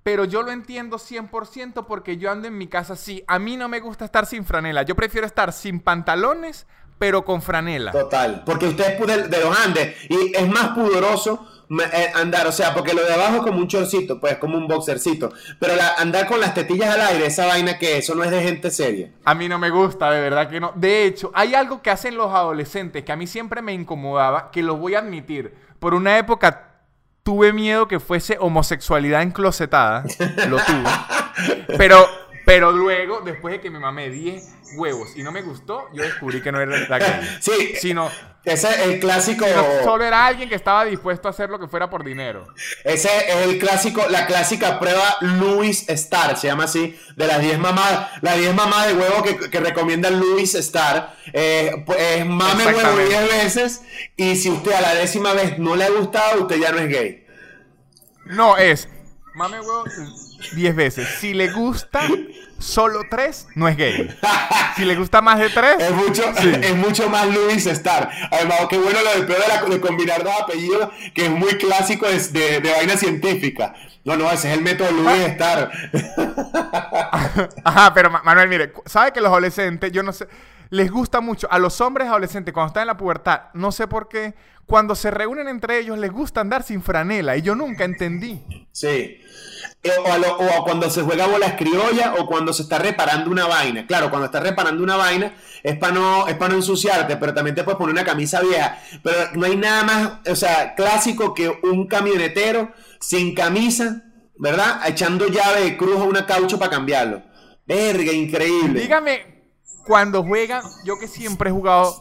Pero 0.02 0.26
yo 0.26 0.42
lo 0.42 0.50
entiendo 0.50 0.98
100% 0.98 1.86
porque 1.86 2.18
yo 2.18 2.30
ando 2.30 2.46
en 2.46 2.58
mi 2.58 2.66
casa 2.66 2.92
así. 2.92 3.24
A 3.26 3.38
mí 3.38 3.56
no 3.56 3.68
me 3.68 3.80
gusta 3.80 4.04
estar 4.04 4.26
sin 4.26 4.44
franela. 4.44 4.82
Yo 4.82 4.94
prefiero 4.94 5.26
estar 5.26 5.50
sin 5.52 5.80
pantalones, 5.80 6.66
pero 6.98 7.24
con 7.24 7.40
franela. 7.40 7.92
Total, 7.92 8.42
porque 8.44 8.66
usted 8.66 9.00
es 9.00 9.30
de, 9.30 9.40
los 9.40 9.58
Andes 9.58 9.96
y 10.10 10.36
es 10.36 10.48
más 10.48 10.68
pudoroso 10.70 11.48
andar, 12.14 12.46
o 12.46 12.52
sea, 12.52 12.74
porque 12.74 12.92
lo 12.94 13.04
de 13.04 13.12
abajo 13.14 13.36
es 13.36 13.42
como 13.42 13.58
un 13.58 13.68
chorcito, 13.68 14.20
pues 14.20 14.36
como 14.38 14.56
un 14.58 14.66
boxercito, 14.68 15.32
pero 15.58 15.74
la- 15.76 15.94
andar 15.94 16.26
con 16.26 16.40
las 16.40 16.54
tetillas 16.54 16.94
al 16.94 17.00
aire, 17.00 17.26
esa 17.26 17.46
vaina 17.46 17.78
que 17.78 17.98
eso 17.98 18.14
no 18.14 18.22
es 18.24 18.30
de 18.30 18.42
gente 18.42 18.70
seria. 18.70 19.10
A 19.24 19.34
mí 19.34 19.48
no 19.48 19.58
me 19.58 19.70
gusta, 19.70 20.10
de 20.10 20.20
verdad 20.20 20.48
que 20.48 20.60
no. 20.60 20.72
De 20.74 21.04
hecho, 21.04 21.30
hay 21.34 21.54
algo 21.54 21.82
que 21.82 21.90
hacen 21.90 22.16
los 22.16 22.32
adolescentes 22.32 23.04
que 23.04 23.12
a 23.12 23.16
mí 23.16 23.26
siempre 23.26 23.62
me 23.62 23.72
incomodaba, 23.72 24.50
que 24.50 24.62
lo 24.62 24.76
voy 24.76 24.94
a 24.94 24.98
admitir. 25.00 25.54
Por 25.78 25.94
una 25.94 26.18
época 26.18 26.70
tuve 27.22 27.52
miedo 27.52 27.88
que 27.88 28.00
fuese 28.00 28.36
homosexualidad 28.38 29.22
enclosetada. 29.22 30.04
Lo 30.48 30.56
tuve. 30.58 30.84
Pero, 31.78 32.06
pero 32.46 32.70
luego, 32.70 33.20
después 33.22 33.54
de 33.54 33.60
que 33.60 33.70
me 33.70 33.80
mamé 33.80 34.08
10 34.10 34.53
huevos 34.76 35.16
y 35.16 35.22
no 35.22 35.32
me 35.32 35.42
gustó, 35.42 35.88
yo 35.92 36.02
descubrí 36.02 36.42
que 36.42 36.52
no 36.52 36.60
era 36.60 36.98
gay. 36.98 37.36
Sí, 37.40 37.74
Sino, 37.80 38.10
ese 38.44 38.68
es 38.68 38.78
el 38.80 39.00
clásico, 39.00 39.46
solo 39.82 40.04
era 40.04 40.26
alguien 40.26 40.48
que 40.48 40.54
estaba 40.54 40.84
dispuesto 40.84 41.28
a 41.28 41.30
hacer 41.30 41.48
lo 41.48 41.58
que 41.58 41.66
fuera 41.66 41.88
por 41.88 42.04
dinero. 42.04 42.46
ese 42.84 43.08
es 43.28 43.46
el 43.46 43.58
clásico, 43.58 44.04
la 44.10 44.26
clásica 44.26 44.78
prueba 44.78 45.16
Louis 45.20 45.88
Star, 45.88 46.36
se 46.36 46.48
llama 46.48 46.64
así, 46.64 46.98
de 47.16 47.26
las 47.26 47.40
10 47.40 47.58
mamadas, 47.58 48.10
las 48.20 48.36
10 48.36 48.54
mamadas 48.54 48.88
de 48.88 48.94
huevo 48.94 49.22
que, 49.22 49.50
que 49.50 49.60
recomienda 49.60 50.10
Louis 50.10 50.54
Star, 50.54 51.16
eh, 51.32 51.82
pues, 51.86 51.98
es 52.00 52.26
mame 52.26 52.66
huevo 52.66 52.78
Exactamente. 52.78 53.18
10 53.18 53.44
veces 53.44 53.82
y 54.16 54.36
si 54.36 54.50
usted 54.50 54.72
a 54.72 54.80
la 54.80 54.94
décima 54.94 55.32
vez 55.32 55.58
no 55.58 55.76
le 55.76 55.84
ha 55.84 55.90
gustado, 55.90 56.42
usted 56.42 56.56
ya 56.56 56.72
no 56.72 56.78
es 56.78 56.88
gay. 56.88 57.26
No, 58.26 58.56
es 58.56 58.88
mame 59.34 59.60
huevo 59.60 59.84
10 60.54 60.74
veces. 60.76 61.08
Si 61.20 61.34
le 61.34 61.50
gusta 61.50 62.02
solo 62.58 63.02
3, 63.10 63.48
no 63.54 63.68
es 63.68 63.76
gay. 63.76 64.08
Si 64.76 64.84
le 64.84 64.96
gusta 64.96 65.20
más 65.20 65.38
de 65.38 65.50
3, 65.50 65.76
Es 65.80 65.92
mucho, 65.92 66.22
Sí. 66.40 66.52
es 66.62 66.76
mucho 66.76 67.08
más 67.08 67.26
Luis 67.28 67.66
Star. 67.66 68.10
Además, 68.30 68.60
qué 68.70 68.78
bueno 68.78 68.98
lo 69.02 69.10
del 69.14 69.26
peor 69.26 69.40
de, 69.68 69.74
de 69.74 69.80
combinar 69.80 70.22
dos 70.24 70.34
apellidos, 70.40 70.90
que 71.14 71.24
es 71.26 71.30
muy 71.30 71.52
clásico 71.58 72.06
de, 72.06 72.18
de, 72.18 72.60
de 72.60 72.72
vaina 72.72 72.96
científica. 72.96 73.74
No, 74.04 74.16
no, 74.16 74.30
ese 74.30 74.50
es 74.52 74.58
el 74.58 74.62
método 74.64 74.90
Luis 74.92 75.08
Ah. 75.08 75.26
Star. 75.26 75.70
Ajá, 77.64 77.94
pero 77.94 78.10
Ma- 78.10 78.22
Manuel, 78.24 78.48
mire, 78.48 78.72
¿sabe 78.86 79.12
que 79.12 79.20
los 79.20 79.30
adolescentes, 79.30 79.92
yo 79.92 80.02
no 80.02 80.12
sé, 80.12 80.26
les 80.70 80.90
gusta 80.90 81.20
mucho, 81.20 81.50
a 81.50 81.58
los 81.58 81.80
hombres 81.80 82.08
adolescentes 82.08 82.52
cuando 82.52 82.68
están 82.68 82.82
en 82.82 82.86
la 82.88 82.96
pubertad, 82.96 83.42
no 83.54 83.72
sé 83.72 83.86
por 83.86 84.08
qué, 84.08 84.34
cuando 84.66 84.94
se 84.94 85.10
reúnen 85.10 85.46
entre 85.48 85.78
ellos 85.78 85.98
les 85.98 86.10
gusta 86.10 86.40
andar 86.40 86.62
sin 86.62 86.82
franela 86.82 87.36
y 87.36 87.42
yo 87.42 87.54
nunca 87.54 87.84
entendí. 87.84 88.42
Sí. 88.72 89.20
Eh, 89.84 89.90
O, 89.98 90.60
a 90.60 90.64
cuando 90.64 90.88
se 90.88 91.02
juega 91.02 91.26
bolas 91.26 91.54
criollas 91.58 92.12
o 92.18 92.26
cuando 92.26 92.54
se 92.54 92.62
está 92.62 92.78
reparando 92.78 93.30
una 93.30 93.46
vaina. 93.46 93.86
Claro, 93.86 94.08
cuando 94.08 94.26
estás 94.26 94.42
reparando 94.42 94.82
una 94.82 94.96
vaina 94.96 95.34
es 95.62 95.76
para 95.76 95.92
no, 95.92 96.26
no 96.26 96.54
ensuciarte, 96.54 97.18
pero 97.18 97.34
también 97.34 97.54
te 97.54 97.64
puedes 97.64 97.76
poner 97.76 97.92
una 97.92 98.04
camisa 98.04 98.40
vieja. 98.40 98.78
Pero 99.02 99.32
no 99.34 99.44
hay 99.44 99.56
nada 99.56 99.84
más, 99.84 100.12
o 100.26 100.34
sea, 100.34 100.74
clásico 100.74 101.34
que 101.34 101.48
un 101.48 101.86
camionetero 101.86 102.72
sin 102.98 103.34
camisa, 103.34 104.02
¿verdad? 104.38 104.80
Echando 104.86 105.28
llave 105.28 105.64
de 105.64 105.76
cruz 105.76 106.00
a 106.00 106.04
una 106.04 106.24
caucho 106.24 106.58
para 106.58 106.70
cambiarlo. 106.70 107.22
Verga, 107.66 108.10
increíble. 108.10 108.80
Dígame, 108.80 109.44
cuando 109.86 110.22
juegan, 110.22 110.62
yo 110.86 110.98
que 110.98 111.08
siempre 111.08 111.50
he 111.50 111.52
jugado 111.52 111.94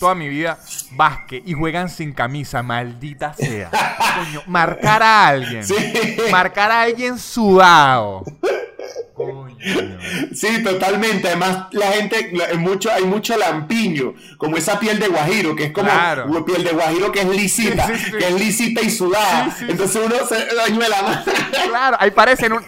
toda 0.00 0.14
mi 0.16 0.28
vida 0.28 0.58
básquet 0.92 1.46
y 1.46 1.52
juegan 1.52 1.88
sin 1.90 2.12
camisa, 2.12 2.62
maldita 2.62 3.34
sea. 3.34 3.70
Coño, 3.70 4.42
marcar 4.46 5.02
a 5.02 5.28
alguien. 5.28 5.62
Sí. 5.62 5.76
Marcar 6.32 6.70
a 6.72 6.80
alguien 6.82 7.18
sudado. 7.18 8.24
Coño. 9.14 9.54
Sí, 10.34 10.62
totalmente. 10.64 11.28
Además, 11.28 11.66
la 11.72 11.88
gente, 11.92 12.30
la- 12.32 12.54
mucho, 12.58 12.90
hay 12.90 13.04
mucho 13.04 13.36
lampiño, 13.36 14.14
como 14.38 14.56
esa 14.56 14.80
piel 14.80 14.98
de 14.98 15.08
guajiro, 15.08 15.54
que 15.54 15.64
es 15.64 15.72
como 15.72 15.90
Claro. 15.90 16.44
piel 16.46 16.64
de 16.64 16.70
guajiro 16.70 17.12
que 17.12 17.20
es 17.20 17.26
lisita, 17.28 17.86
Sí, 17.86 17.92
sí, 17.98 18.04
sí. 18.06 18.12
que 18.12 18.28
es 18.28 18.34
lisita 18.40 18.80
y 18.80 18.90
sudada. 18.90 19.54
Entonces 19.68 20.00
uno 20.02 20.14
se 20.26 20.46
dañó 20.56 20.80
la 20.88 21.02
mano. 21.02 21.22
Claro, 21.68 21.96
ahí 22.00 22.10
parecen, 22.10 22.54
un, 22.54 22.64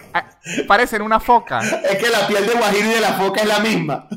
parecen 0.67 1.01
una 1.01 1.19
foca. 1.19 1.61
Es 1.61 1.97
que 1.97 2.09
la 2.09 2.27
piel 2.27 2.45
de 2.45 2.53
guajiro 2.53 2.85
y 2.91 2.93
de 2.93 3.01
la 3.01 3.13
foca 3.13 3.41
es 3.41 3.47
la 3.47 3.59
misma. 3.59 4.07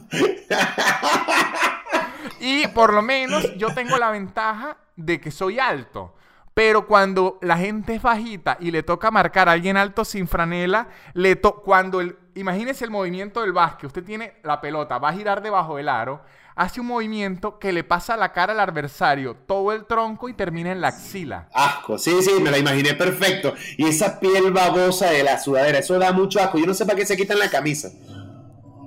Y 2.40 2.66
por 2.68 2.92
lo 2.92 3.02
menos 3.02 3.56
yo 3.56 3.74
tengo 3.74 3.98
la 3.98 4.10
ventaja 4.10 4.76
de 4.96 5.20
que 5.20 5.30
soy 5.30 5.58
alto. 5.58 6.14
Pero 6.54 6.86
cuando 6.86 7.38
la 7.42 7.58
gente 7.58 7.94
es 7.94 8.02
bajita 8.02 8.56
y 8.60 8.70
le 8.70 8.82
toca 8.82 9.10
marcar 9.10 9.48
a 9.48 9.52
alguien 9.52 9.76
alto 9.76 10.04
sin 10.04 10.26
franela, 10.26 10.88
le 11.12 11.36
to 11.36 11.56
cuando 11.56 12.00
el 12.00 12.16
imagínese 12.36 12.84
el 12.84 12.90
movimiento 12.90 13.40
del 13.40 13.52
básquet, 13.52 13.88
usted 13.88 14.04
tiene 14.04 14.34
la 14.44 14.60
pelota, 14.60 14.98
va 14.98 15.08
a 15.08 15.14
girar 15.14 15.42
debajo 15.42 15.76
del 15.76 15.88
aro, 15.88 16.20
hace 16.54 16.80
un 16.80 16.86
movimiento 16.86 17.58
que 17.58 17.72
le 17.72 17.82
pasa 17.82 18.16
la 18.16 18.32
cara 18.32 18.52
al 18.52 18.60
adversario, 18.60 19.34
todo 19.46 19.72
el 19.72 19.86
tronco 19.86 20.28
y 20.28 20.34
termina 20.34 20.70
en 20.70 20.80
la 20.80 20.88
axila. 20.88 21.48
Asco, 21.52 21.98
sí, 21.98 22.22
sí, 22.22 22.40
me 22.40 22.50
la 22.50 22.58
imaginé 22.58 22.94
perfecto. 22.94 23.54
Y 23.76 23.86
esa 23.86 24.20
piel 24.20 24.52
babosa 24.52 25.10
de 25.10 25.22
la 25.22 25.38
sudadera, 25.38 25.78
eso 25.78 25.98
da 25.98 26.12
mucho 26.12 26.40
asco. 26.40 26.58
Yo 26.58 26.66
no 26.66 26.74
sé 26.74 26.84
para 26.84 26.96
qué 26.96 27.06
se 27.06 27.16
quitan 27.16 27.38
la 27.38 27.50
camisa. 27.50 27.90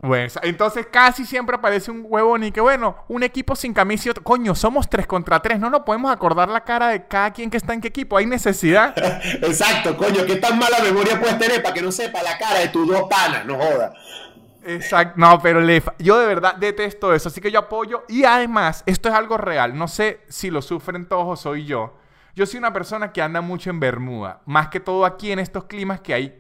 Bueno, 0.02 0.32
entonces 0.44 0.88
casi 0.90 1.26
siempre 1.26 1.58
aparece 1.58 1.92
un 1.92 2.06
huevón 2.08 2.44
y 2.44 2.52
que 2.52 2.62
bueno, 2.62 2.96
un 3.10 3.22
equipo 3.24 3.56
sin 3.56 3.74
camisa 3.74 4.08
y 4.08 4.12
otro. 4.12 4.24
Coño, 4.24 4.56
somos 4.56 4.90
tres 4.90 5.06
contra 5.06 5.42
tres, 5.42 5.60
no 5.60 5.70
nos 5.70 5.82
podemos 5.82 6.12
acordar 6.12 6.48
la 6.48 6.64
cara 6.64 6.90
de 6.90 7.06
cada 7.06 7.32
quien 7.32 7.50
que 7.50 7.58
está 7.58 7.74
en 7.74 7.82
qué 7.82 7.90
equipo. 7.90 8.16
Hay 8.18 8.26
necesidad. 8.26 8.94
Exacto, 9.42 9.98
coño, 9.98 10.26
qué 10.26 10.38
tan 10.38 10.58
mala 10.58 10.80
memoria 10.82 11.20
puedes 11.20 11.38
tener 11.38 11.62
para 11.62 11.74
que 11.74 11.82
no 11.82 11.92
sepa 11.92 12.24
la 12.24 12.38
cara 12.38 12.60
de 12.60 12.70
tus 12.70 12.88
dos 12.88 13.04
panas, 13.10 13.46
no 13.46 13.56
joda. 13.56 13.94
Exacto. 14.64 15.16
No, 15.18 15.40
pero 15.42 15.60
le 15.60 15.82
yo 16.00 16.18
de 16.18 16.28
verdad 16.28 16.56
detesto 16.56 17.14
eso, 17.14 17.30
así 17.30 17.42
que 17.42 17.52
yo 17.52 17.60
apoyo. 17.60 18.04
Y 18.08 18.24
además, 18.24 18.84
esto 18.86 19.10
es 19.10 19.16
algo 19.16 19.38
real. 19.38 19.78
No 19.78 19.88
sé 19.88 20.22
si 20.30 20.50
lo 20.50 20.62
sufren 20.62 21.08
todos 21.08 21.28
o 21.28 21.36
soy 21.36 21.66
yo. 21.66 21.98
Yo 22.36 22.46
soy 22.46 22.60
una 22.60 22.72
persona 22.72 23.12
que 23.12 23.22
anda 23.22 23.42
mucho 23.42 23.70
en 23.70 23.82
Bermuda, 23.82 24.42
más 24.46 24.70
que 24.70 24.80
todo 24.80 25.06
aquí 25.06 25.32
en 25.32 25.40
estos 25.40 25.66
climas 25.66 26.00
que 26.00 26.14
hay 26.14 26.38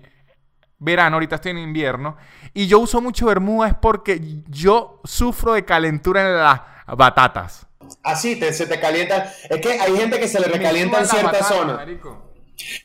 verano, 0.79 1.15
ahorita 1.17 1.35
estoy 1.35 1.51
en 1.51 1.57
invierno, 1.59 2.17
y 2.53 2.67
yo 2.67 2.79
uso 2.79 3.01
mucho 3.01 3.25
Bermuda 3.27 3.67
es 3.69 3.75
porque 3.75 4.19
yo 4.47 5.01
sufro 5.03 5.53
de 5.53 5.65
calentura 5.65 6.21
en 6.21 6.37
las 6.37 6.61
batatas. 6.97 7.67
Así 8.03 8.35
te, 8.39 8.53
se 8.53 8.65
te 8.67 8.79
calienta. 8.79 9.31
Es 9.49 9.61
que 9.61 9.79
hay 9.79 9.95
gente 9.97 10.19
que 10.19 10.27
se 10.27 10.39
le 10.39 10.47
recalienta 10.47 10.99
en 10.99 11.07
ciertas 11.07 11.47
zonas. 11.47 11.79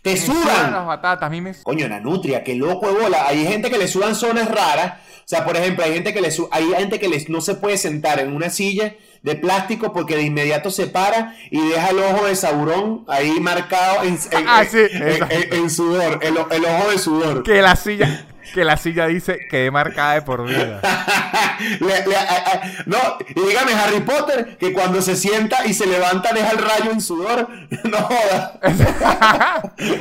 Te 0.03 0.13
Me 0.13 0.17
sudan 0.17 0.73
las 0.73 0.87
batatas, 0.87 1.27
a 1.27 1.31
mí 1.31 1.41
me 1.41 1.53
Coño, 1.63 1.89
la 1.89 2.01
nutria, 2.01 2.45
qué 2.45 2.55
loco 2.55 2.87
de 2.93 3.01
bola. 3.01 3.27
Hay 3.27 3.45
gente 3.47 3.71
que 3.71 3.79
le 3.79 3.89
sudan 3.89 4.15
zonas 4.15 4.49
raras. 4.49 5.01
O 5.19 5.27
sea, 5.27 5.45
por 5.45 5.57
ejemplo, 5.57 5.85
hay 5.85 5.95
gente 5.95 6.13
que 6.15 6.21
le 6.21 6.31
su- 6.31 6.49
hay 6.53 6.67
gente 6.75 7.01
que 7.01 7.09
les 7.09 7.29
no 7.29 7.41
se 7.41 7.55
puede 7.57 7.77
sentar 7.77 8.21
en 8.21 8.33
una 8.35 8.51
silla 8.51 8.95
de 9.25 9.35
plástico 9.37 9.93
porque 9.93 10.16
de 10.16 10.22
inmediato 10.22 10.70
se 10.70 10.87
para 10.87 11.35
y 11.51 11.66
deja 11.68 11.89
el 11.89 11.99
ojo 11.99 12.27
de 12.27 12.37
Saurón 12.37 13.05
ahí 13.09 13.41
marcado 13.41 14.05
en, 14.05 14.18
en- 14.31 14.45
Ah, 14.49 14.64
sí, 14.70 14.79
en- 14.93 15.53
en- 15.55 15.70
sudor, 15.70 16.20
el, 16.22 16.37
el 16.37 16.64
ojo 16.66 16.91
de 16.91 16.99
sudor. 16.99 17.43
que 17.43 17.62
la 17.62 17.75
silla, 17.75 18.27
que 18.53 18.64
la 18.66 18.77
silla 18.77 19.07
dice 19.07 19.39
quedé 19.51 19.70
marcada 19.70 20.12
de 20.14 20.22
por 20.22 20.47
vida. 20.47 20.81
Le- 21.81 22.07
le- 22.07 22.16
a- 22.16 22.22
a- 22.22 22.62
no, 22.85 22.99
y 23.35 23.41
dígame 23.49 23.72
Harry 23.72 24.01
Potter 24.01 24.59
que 24.59 24.72
cuando 24.75 25.01
se 25.01 25.16
sienta 25.16 25.64
y 25.64 25.72
se 25.72 25.87
levanta 25.87 26.33
deja 26.35 26.51
el 26.51 26.59
rayo 26.59 26.91
en 26.93 27.01
sudor. 27.01 27.49
No 27.85 27.99
joda. 27.99 28.61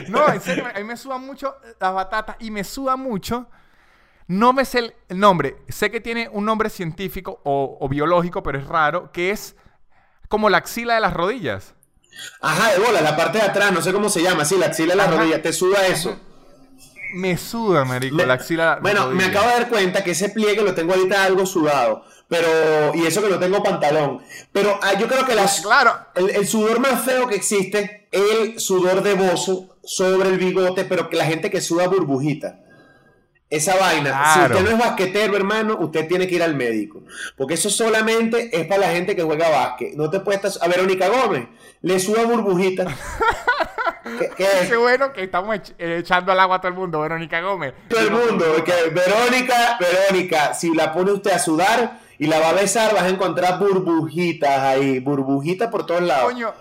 no, 0.10 0.34
en 0.34 0.42
serio, 0.42 0.66
a 0.74 0.78
mí 0.80 0.84
me 0.84 0.98
sudan 0.98 1.22
mucho 1.26 1.56
las 1.80 1.94
batatas 1.94 2.36
y 2.40 2.52
me 2.52 2.64
suda 2.64 2.96
mucho. 2.98 3.48
No 4.34 4.52
me 4.54 4.66
sé 4.66 4.80
el- 4.80 4.94
nombre. 5.10 5.58
Sé 5.70 5.92
que 5.92 6.02
tiene 6.02 6.28
un 6.32 6.46
nombre 6.46 6.70
científico 6.70 7.40
o, 7.44 7.78
o 7.80 7.88
biológico, 7.90 8.42
pero 8.42 8.58
es 8.58 8.66
raro, 8.68 9.12
que 9.12 9.30
es 9.32 9.56
como 10.28 10.50
la 10.50 10.58
axila 10.58 10.96
de 10.96 11.02
las 11.02 11.14
rodillas. 11.14 11.76
Ajá, 12.42 12.72
de 12.74 12.80
bola, 12.80 13.02
la 13.02 13.16
parte 13.16 13.38
de 13.38 13.44
atrás, 13.44 13.72
no 13.72 13.82
sé 13.82 13.92
cómo 13.94 14.10
se 14.10 14.22
llama, 14.24 14.46
sí, 14.46 14.58
la 14.58 14.68
axila 14.68 14.94
de 14.94 14.98
la 14.98 15.04
Ajá. 15.06 15.18
rodilla, 15.18 15.42
te 15.42 15.54
suda 15.54 15.86
eso. 15.88 16.20
Me 17.16 17.38
suda, 17.38 17.86
marico, 17.86 18.16
Me- 18.16 18.26
la 18.26 18.34
axila 18.34 18.66
las 18.74 18.82
bueno, 18.82 19.02
me 19.08 19.14
rodillas. 19.14 19.30
acabo 19.30 19.48
de 19.48 19.54
dar 19.54 19.70
cuenta 19.70 20.04
que 20.04 20.12
ese 20.12 20.30
pliegue 20.30 20.62
lo 20.64 20.74
tengo 20.74 20.94
ahorita 20.94 21.24
algo 21.24 21.46
sudado, 21.46 22.04
pero 22.28 22.48
y 22.96 23.06
eso 23.06 23.22
que 23.22 23.30
no 23.30 23.38
tengo 23.40 23.62
pantalón. 23.62 24.22
Pero 24.52 24.80
ah, 24.82 24.94
yo 25.00 25.08
creo 25.08 25.26
que 25.26 25.36
las, 25.36 25.62
Claro. 25.62 25.92
el, 26.16 26.32
el 26.32 26.48
sudor 26.48 26.80
más 26.80 27.04
feo 27.06 27.28
que 27.28 27.36
existe 27.36 28.08
es 28.12 28.24
el 28.40 28.60
sudor 28.60 29.04
de 29.04 29.14
bozo 29.14 29.78
sobre 29.84 30.30
el 30.30 30.40
bigote, 30.40 30.86
pero 30.86 31.08
que 31.10 31.18
la 31.18 31.26
gente 31.26 31.52
que 31.52 31.62
suda 31.62 31.88
burbujita. 31.88 32.62
Esa 33.54 33.76
vaina, 33.76 34.34
si 34.34 34.40
usted 34.40 34.64
no 34.64 34.72
es 34.72 34.80
basquetero, 34.80 35.36
hermano, 35.36 35.78
usted 35.80 36.08
tiene 36.08 36.26
que 36.28 36.34
ir 36.34 36.42
al 36.42 36.56
médico. 36.56 37.04
Porque 37.38 37.54
eso 37.54 37.70
solamente 37.70 38.50
es 38.52 38.66
para 38.66 38.82
la 38.82 38.88
gente 38.88 39.16
que 39.16 39.22
juega 39.22 39.48
básquet. 39.48 39.94
No 39.94 40.10
te 40.10 40.22
puedes 40.22 40.44
estar... 40.44 40.68
A 40.68 40.68
Verónica 40.68 41.08
Gómez 41.08 41.50
le 41.84 42.00
suda 42.00 42.26
burbujita. 42.26 42.86
¿Qué, 44.20 44.32
qué 44.36 44.44
es? 44.62 44.70
Qué 44.70 44.76
bueno 44.76 45.14
que 45.14 45.26
estamos 45.26 45.56
eh, 45.78 45.98
echando 46.00 46.32
al 46.32 46.40
agua 46.40 46.56
a 46.56 46.62
todo 46.62 46.70
el 46.70 46.74
mundo, 46.74 47.00
Verónica 47.02 47.42
Gómez. 47.42 47.76
todo 47.90 48.00
el 48.00 48.10
mundo, 48.10 48.46
que 48.66 48.90
Verónica, 48.90 49.78
Verónica, 49.80 50.56
si 50.56 50.74
la 50.74 50.92
pone 50.92 51.12
usted 51.12 51.34
a 51.34 51.38
sudar 51.38 52.00
y 52.18 52.26
la 52.26 52.40
va 52.40 52.50
a 52.50 52.54
besar, 52.54 52.92
vas 52.96 53.04
a 53.04 53.10
encontrar 53.10 53.60
burbujitas 53.60 54.60
ahí, 54.62 55.00
burbujitas 55.00 55.70
por 55.70 55.86
todos 55.86 56.02
lados. 56.02 56.26
Coño, 56.26 56.52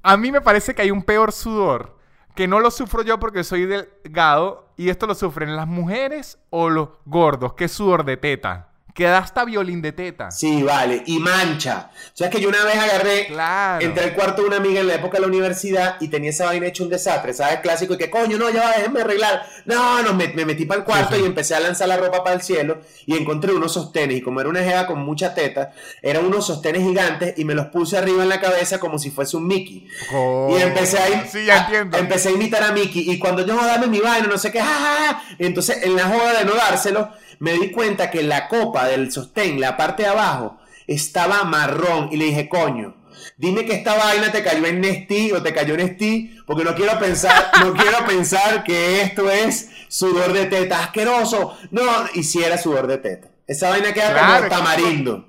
a 0.00 0.16
mí 0.16 0.30
me 0.30 0.40
parece 0.40 0.76
que 0.76 0.82
hay 0.82 0.92
un 0.92 1.02
peor 1.02 1.32
sudor 1.32 1.96
que 2.34 2.48
no 2.48 2.60
lo 2.60 2.70
sufro 2.70 3.02
yo 3.02 3.20
porque 3.20 3.44
soy 3.44 3.66
delgado 3.66 4.68
y 4.76 4.88
esto 4.88 5.06
lo 5.06 5.14
sufren 5.14 5.56
las 5.56 5.66
mujeres 5.66 6.38
o 6.50 6.68
los 6.68 6.88
gordos, 7.04 7.54
es 7.66 7.72
sudor 7.72 8.04
de 8.04 8.16
teta. 8.16 8.73
Que 8.94 9.04
da 9.04 9.18
hasta 9.18 9.44
violín 9.44 9.82
de 9.82 9.90
teta. 9.90 10.30
Sí, 10.30 10.62
vale, 10.62 11.02
y 11.06 11.18
mancha. 11.18 11.90
O 11.92 12.10
sea, 12.16 12.28
es 12.28 12.32
que 12.32 12.40
yo 12.40 12.48
una 12.48 12.62
vez 12.62 12.76
agarré, 12.76 13.26
Claro. 13.26 13.84
entré 13.84 14.04
al 14.04 14.14
cuarto 14.14 14.42
de 14.42 14.46
una 14.48 14.58
amiga 14.58 14.80
en 14.80 14.86
la 14.86 14.94
época 14.94 15.16
de 15.16 15.22
la 15.22 15.26
universidad 15.26 15.96
y 16.00 16.06
tenía 16.06 16.30
esa 16.30 16.44
vaina 16.44 16.68
hecho 16.68 16.84
un 16.84 16.90
desastre, 16.90 17.34
¿sabes? 17.34 17.58
Clásico, 17.58 17.94
y 17.94 17.98
que 17.98 18.08
coño, 18.08 18.38
no, 18.38 18.48
ya 18.50 18.62
va, 18.62 18.72
déjenme 18.76 19.00
arreglar. 19.00 19.44
No, 19.64 20.00
no, 20.02 20.14
me, 20.14 20.28
me 20.28 20.44
metí 20.46 20.64
para 20.64 20.78
el 20.78 20.84
cuarto 20.86 21.14
Sí, 21.14 21.16
sí. 21.16 21.22
y 21.22 21.26
empecé 21.26 21.56
a 21.56 21.60
lanzar 21.60 21.88
la 21.88 21.96
ropa 21.96 22.22
para 22.22 22.36
el 22.36 22.42
cielo 22.42 22.82
y 23.04 23.16
encontré 23.16 23.52
unos 23.52 23.72
sostenes. 23.74 24.18
Y 24.18 24.20
como 24.22 24.40
era 24.40 24.48
una 24.48 24.62
jeva 24.62 24.86
con 24.86 25.00
mucha 25.04 25.34
teta, 25.34 25.72
eran 26.00 26.24
unos 26.24 26.46
sostenes 26.46 26.82
gigantes 26.82 27.34
y 27.36 27.44
me 27.44 27.54
los 27.56 27.66
puse 27.66 27.98
arriba 27.98 28.22
en 28.22 28.28
la 28.28 28.40
cabeza 28.40 28.78
como 28.78 29.00
si 29.00 29.10
fuese 29.10 29.36
un 29.36 29.48
Mickey. 29.48 29.88
Y 30.50 30.62
empecé 30.62 30.98
a, 30.98 31.02
Oh, 31.04 31.26
Sí, 31.32 31.44
ya 31.46 31.54
a- 31.56 31.64
entiendo. 31.64 31.98
empecé 31.98 32.28
a 32.28 32.32
imitar 32.32 32.62
a 32.62 32.70
Mickey. 32.70 33.10
Y 33.10 33.18
cuando 33.18 33.44
yo, 33.44 33.56
dame 33.56 33.88
mi 33.88 33.98
vaina, 33.98 34.28
no 34.28 34.38
sé 34.38 34.52
qué, 34.52 34.60
jajaja. 34.60 35.20
Entonces, 35.40 35.82
en 35.82 35.96
la 35.96 36.04
joda 36.04 36.38
de 36.38 36.44
no 36.44 36.54
dárselo, 36.54 37.10
me 37.40 37.52
di 37.54 37.72
cuenta 37.72 38.10
que 38.12 38.22
la 38.22 38.46
copa 38.48 38.83
del 38.86 39.12
sostén, 39.12 39.60
la 39.60 39.76
parte 39.76 40.02
de 40.02 40.08
abajo, 40.08 40.58
estaba 40.86 41.44
marrón. 41.44 42.08
Y 42.12 42.16
le 42.16 42.26
dije, 42.26 42.48
coño, 42.48 42.96
dime 43.36 43.64
que 43.64 43.74
esta 43.74 43.94
vaina 43.94 44.30
te 44.30 44.42
cayó 44.42 44.66
en 44.66 44.80
Nestí 44.80 45.32
o 45.32 45.42
te 45.42 45.52
cayó 45.52 45.74
en 45.74 45.86
Nestí, 45.86 46.36
porque 46.46 46.64
no 46.64 46.74
quiero 46.74 46.98
pensar, 46.98 47.50
no 47.60 47.72
quiero 47.74 48.04
pensar 48.06 48.64
que 48.64 49.02
esto 49.02 49.30
es 49.30 49.70
sudor 49.88 50.32
de 50.32 50.46
teta. 50.46 50.80
Asqueroso. 50.84 51.56
No, 51.70 51.82
y 52.14 52.22
si 52.22 52.42
sudor 52.62 52.86
de 52.86 52.98
teta. 52.98 53.28
Esa 53.46 53.70
vaina 53.70 53.92
queda 53.92 54.12
Claro, 54.12 54.48
como 54.48 54.62
tamarindo. 54.62 55.28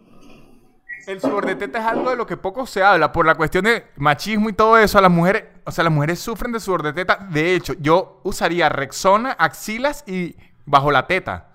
El 1.08 1.22
sudor 1.22 1.46
de 1.46 1.56
teta 1.56 1.80
es 1.80 1.86
algo 1.86 2.10
de 2.10 2.16
lo 2.16 2.26
que 2.26 2.36
poco 2.36 2.66
se 2.66 2.82
habla 2.82 3.12
por 3.12 3.28
la 3.28 3.36
cuestión 3.36 3.66
de 3.66 3.86
machismo 3.96 4.50
y 4.50 4.54
todo 4.54 4.78
eso. 4.78 4.98
A 4.98 5.02
las 5.02 5.12
mujeres, 5.12 5.44
o 5.64 5.72
sea, 5.72 5.84
las 5.84 5.94
mujeres 5.94 6.20
sufren 6.20 6.52
de 6.52 6.60
sudor 6.60 6.82
de 6.82 6.94
teta. 6.94 7.28
De 7.30 7.54
hecho, 7.54 7.74
yo 7.80 8.22
usaría 8.24 8.70
Rexona, 8.70 9.32
axilas 9.34 10.04
y 10.08 10.36
bajo 10.66 10.92
la 10.92 11.06
teta. 11.06 11.50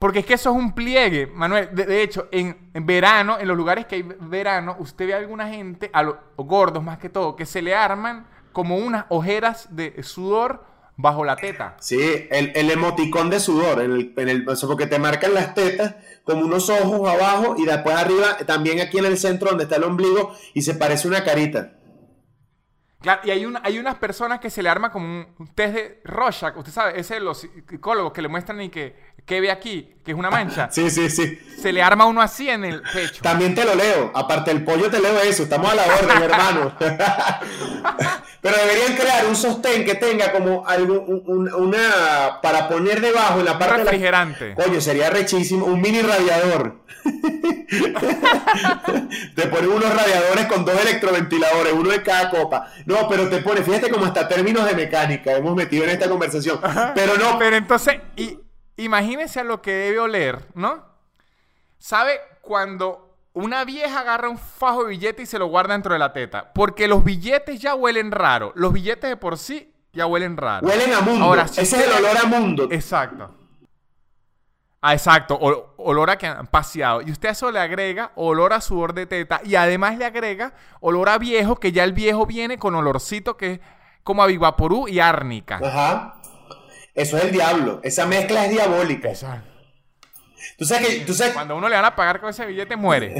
Porque 0.00 0.20
es 0.20 0.26
que 0.26 0.34
eso 0.34 0.50
es 0.50 0.56
un 0.56 0.74
pliegue, 0.74 1.26
Manuel. 1.26 1.68
De, 1.72 1.84
de 1.84 2.02
hecho, 2.02 2.26
en, 2.32 2.70
en 2.72 2.86
verano, 2.86 3.38
en 3.38 3.46
los 3.46 3.56
lugares 3.56 3.84
que 3.84 3.96
hay 3.96 4.02
verano, 4.02 4.74
usted 4.78 5.06
ve 5.06 5.14
a 5.14 5.18
alguna 5.18 5.46
gente, 5.46 5.90
a 5.92 6.02
los 6.02 6.16
gordos 6.36 6.82
más 6.82 6.96
que 6.98 7.10
todo, 7.10 7.36
que 7.36 7.44
se 7.44 7.60
le 7.60 7.74
arman 7.74 8.26
como 8.52 8.78
unas 8.78 9.04
ojeras 9.10 9.68
de 9.76 10.02
sudor 10.02 10.64
bajo 10.96 11.22
la 11.22 11.36
teta. 11.36 11.76
Sí, 11.80 11.98
el, 12.30 12.50
el 12.54 12.70
emoticón 12.70 13.28
de 13.28 13.40
sudor, 13.40 13.82
en 13.82 13.92
el, 13.92 14.14
en 14.16 14.28
el, 14.30 14.48
o 14.48 14.56
sea, 14.56 14.66
porque 14.68 14.86
te 14.86 14.98
marcan 14.98 15.34
las 15.34 15.54
tetas 15.54 15.96
como 16.24 16.46
unos 16.46 16.70
ojos 16.70 17.06
abajo 17.06 17.56
y 17.58 17.66
después 17.66 17.94
arriba, 17.94 18.38
también 18.46 18.80
aquí 18.80 18.96
en 18.98 19.04
el 19.04 19.18
centro 19.18 19.50
donde 19.50 19.64
está 19.64 19.76
el 19.76 19.84
ombligo 19.84 20.34
y 20.54 20.62
se 20.62 20.74
parece 20.74 21.08
una 21.08 21.24
carita. 21.24 21.76
Claro, 23.00 23.22
y 23.24 23.30
hay, 23.30 23.46
una, 23.46 23.62
hay 23.64 23.78
unas 23.78 23.94
personas 23.94 24.40
que 24.40 24.50
se 24.50 24.62
le 24.62 24.68
arma 24.68 24.92
como 24.92 25.06
un, 25.06 25.26
un 25.38 25.54
test 25.54 25.74
de 25.74 26.00
Rorschach, 26.04 26.54
usted 26.58 26.70
sabe, 26.70 27.00
ese 27.00 27.14
de 27.14 27.20
los 27.20 27.38
psicólogos 27.38 28.12
que 28.12 28.20
le 28.20 28.28
muestran 28.28 28.60
y 28.60 28.68
que, 28.68 28.94
que 29.24 29.40
ve 29.40 29.50
aquí, 29.50 29.94
que 30.04 30.12
es 30.12 30.16
una 30.16 30.30
mancha. 30.30 30.68
Sí, 30.80 30.90
sí, 30.90 31.10
sí. 31.10 31.38
Se 31.60 31.72
le 31.72 31.82
arma 31.82 32.06
uno 32.06 32.22
así 32.22 32.48
en 32.48 32.64
el 32.64 32.80
pecho. 32.82 33.22
También 33.22 33.54
te 33.54 33.64
lo 33.64 33.74
leo, 33.74 34.10
aparte 34.14 34.52
del 34.52 34.64
pollo 34.64 34.88
te 34.88 34.98
leo 34.98 35.20
eso, 35.20 35.42
estamos 35.42 35.70
a 35.70 35.74
la 35.74 35.84
orden, 35.84 36.22
hermano. 36.22 36.72
Pero 38.40 38.56
deberían 38.56 38.96
crear 38.96 39.26
un 39.26 39.36
sostén 39.36 39.84
que 39.84 39.96
tenga 39.96 40.32
como 40.32 40.66
algo, 40.66 41.04
una 41.04 42.38
para 42.40 42.66
poner 42.68 43.02
debajo 43.02 43.40
en 43.40 43.44
la 43.44 43.58
parte 43.58 43.80
un 43.80 43.86
refrigerante. 43.86 44.54
Coño, 44.54 44.80
sería 44.80 45.10
rechísimo, 45.10 45.66
un 45.66 45.78
mini 45.82 46.00
radiador. 46.00 46.80
te 49.34 49.46
ponen 49.48 49.70
unos 49.70 49.94
radiadores 49.94 50.46
con 50.46 50.64
dos 50.64 50.80
electroventiladores, 50.80 51.74
uno 51.74 51.90
de 51.90 52.02
cada 52.02 52.30
copa. 52.30 52.72
No, 52.86 53.06
pero 53.08 53.28
te 53.28 53.42
pone, 53.42 53.62
fíjate 53.62 53.90
como 53.90 54.06
hasta 54.06 54.26
términos 54.26 54.64
de 54.64 54.74
mecánica 54.74 55.32
hemos 55.32 55.54
metido 55.54 55.84
en 55.84 55.90
esta 55.90 56.08
conversación. 56.08 56.60
Pero 56.94 57.16
no. 57.18 57.38
Pero 57.38 57.56
entonces, 57.56 57.96
y, 58.16 58.38
imagínense 58.84 59.40
a 59.40 59.44
lo 59.44 59.62
que 59.62 59.72
debe 59.72 59.98
oler, 59.98 60.46
¿no? 60.54 60.84
¿Sabe 61.78 62.20
cuando 62.42 63.16
una 63.32 63.64
vieja 63.64 64.00
agarra 64.00 64.28
un 64.28 64.38
fajo 64.38 64.84
de 64.84 64.90
billete 64.90 65.22
y 65.22 65.26
se 65.26 65.38
lo 65.38 65.46
guarda 65.46 65.74
dentro 65.74 65.92
de 65.92 65.98
la 65.98 66.12
teta? 66.12 66.52
Porque 66.52 66.88
los 66.88 67.04
billetes 67.04 67.60
ya 67.60 67.74
huelen 67.74 68.10
raro. 68.10 68.52
Los 68.54 68.72
billetes 68.72 69.08
de 69.08 69.16
por 69.16 69.38
sí 69.38 69.72
ya 69.92 70.06
huelen 70.06 70.36
raro. 70.36 70.66
Huelen 70.66 70.92
a 70.92 71.00
mundo. 71.00 71.24
Ahora, 71.24 71.44
Ese 71.44 71.62
es 71.62 71.72
el 71.72 71.92
olor 71.92 72.16
a 72.18 72.26
mundo. 72.26 72.68
Exacto. 72.70 73.34
Ah, 74.82 74.94
exacto, 74.94 75.38
olor 75.76 76.08
a 76.08 76.16
que 76.16 76.26
han 76.26 76.46
paseado. 76.46 77.02
Y 77.02 77.10
usted 77.10 77.28
a 77.28 77.32
eso 77.32 77.50
le 77.50 77.60
agrega 77.60 78.12
olor 78.14 78.54
a 78.54 78.62
sudor 78.62 78.94
de 78.94 79.04
teta 79.04 79.42
y 79.44 79.54
además 79.54 79.98
le 79.98 80.06
agrega 80.06 80.54
olor 80.80 81.10
a 81.10 81.18
viejo, 81.18 81.56
que 81.56 81.72
ya 81.72 81.84
el 81.84 81.92
viejo 81.92 82.24
viene 82.24 82.58
con 82.58 82.74
olorcito 82.74 83.36
que 83.36 83.52
es 83.52 83.60
como 84.02 84.22
a 84.22 84.26
Vivaporú 84.26 84.88
y 84.88 84.98
árnica. 85.00 85.60
Ajá. 85.62 86.19
Eso 86.94 87.16
es 87.16 87.24
el 87.24 87.32
diablo. 87.32 87.80
Esa 87.82 88.06
mezcla 88.06 88.44
es 88.44 88.52
diabólica. 88.52 89.08
Exacto. 89.08 89.50
Tú 90.56 90.64
sabes 90.64 90.88
que, 90.88 91.00
tú 91.00 91.14
sabes... 91.14 91.32
Cuando 91.32 91.56
uno 91.56 91.68
le 91.68 91.76
van 91.76 91.84
a 91.84 91.96
pagar 91.96 92.20
con 92.20 92.30
ese 92.30 92.44
billete, 92.44 92.76
muere. 92.76 93.14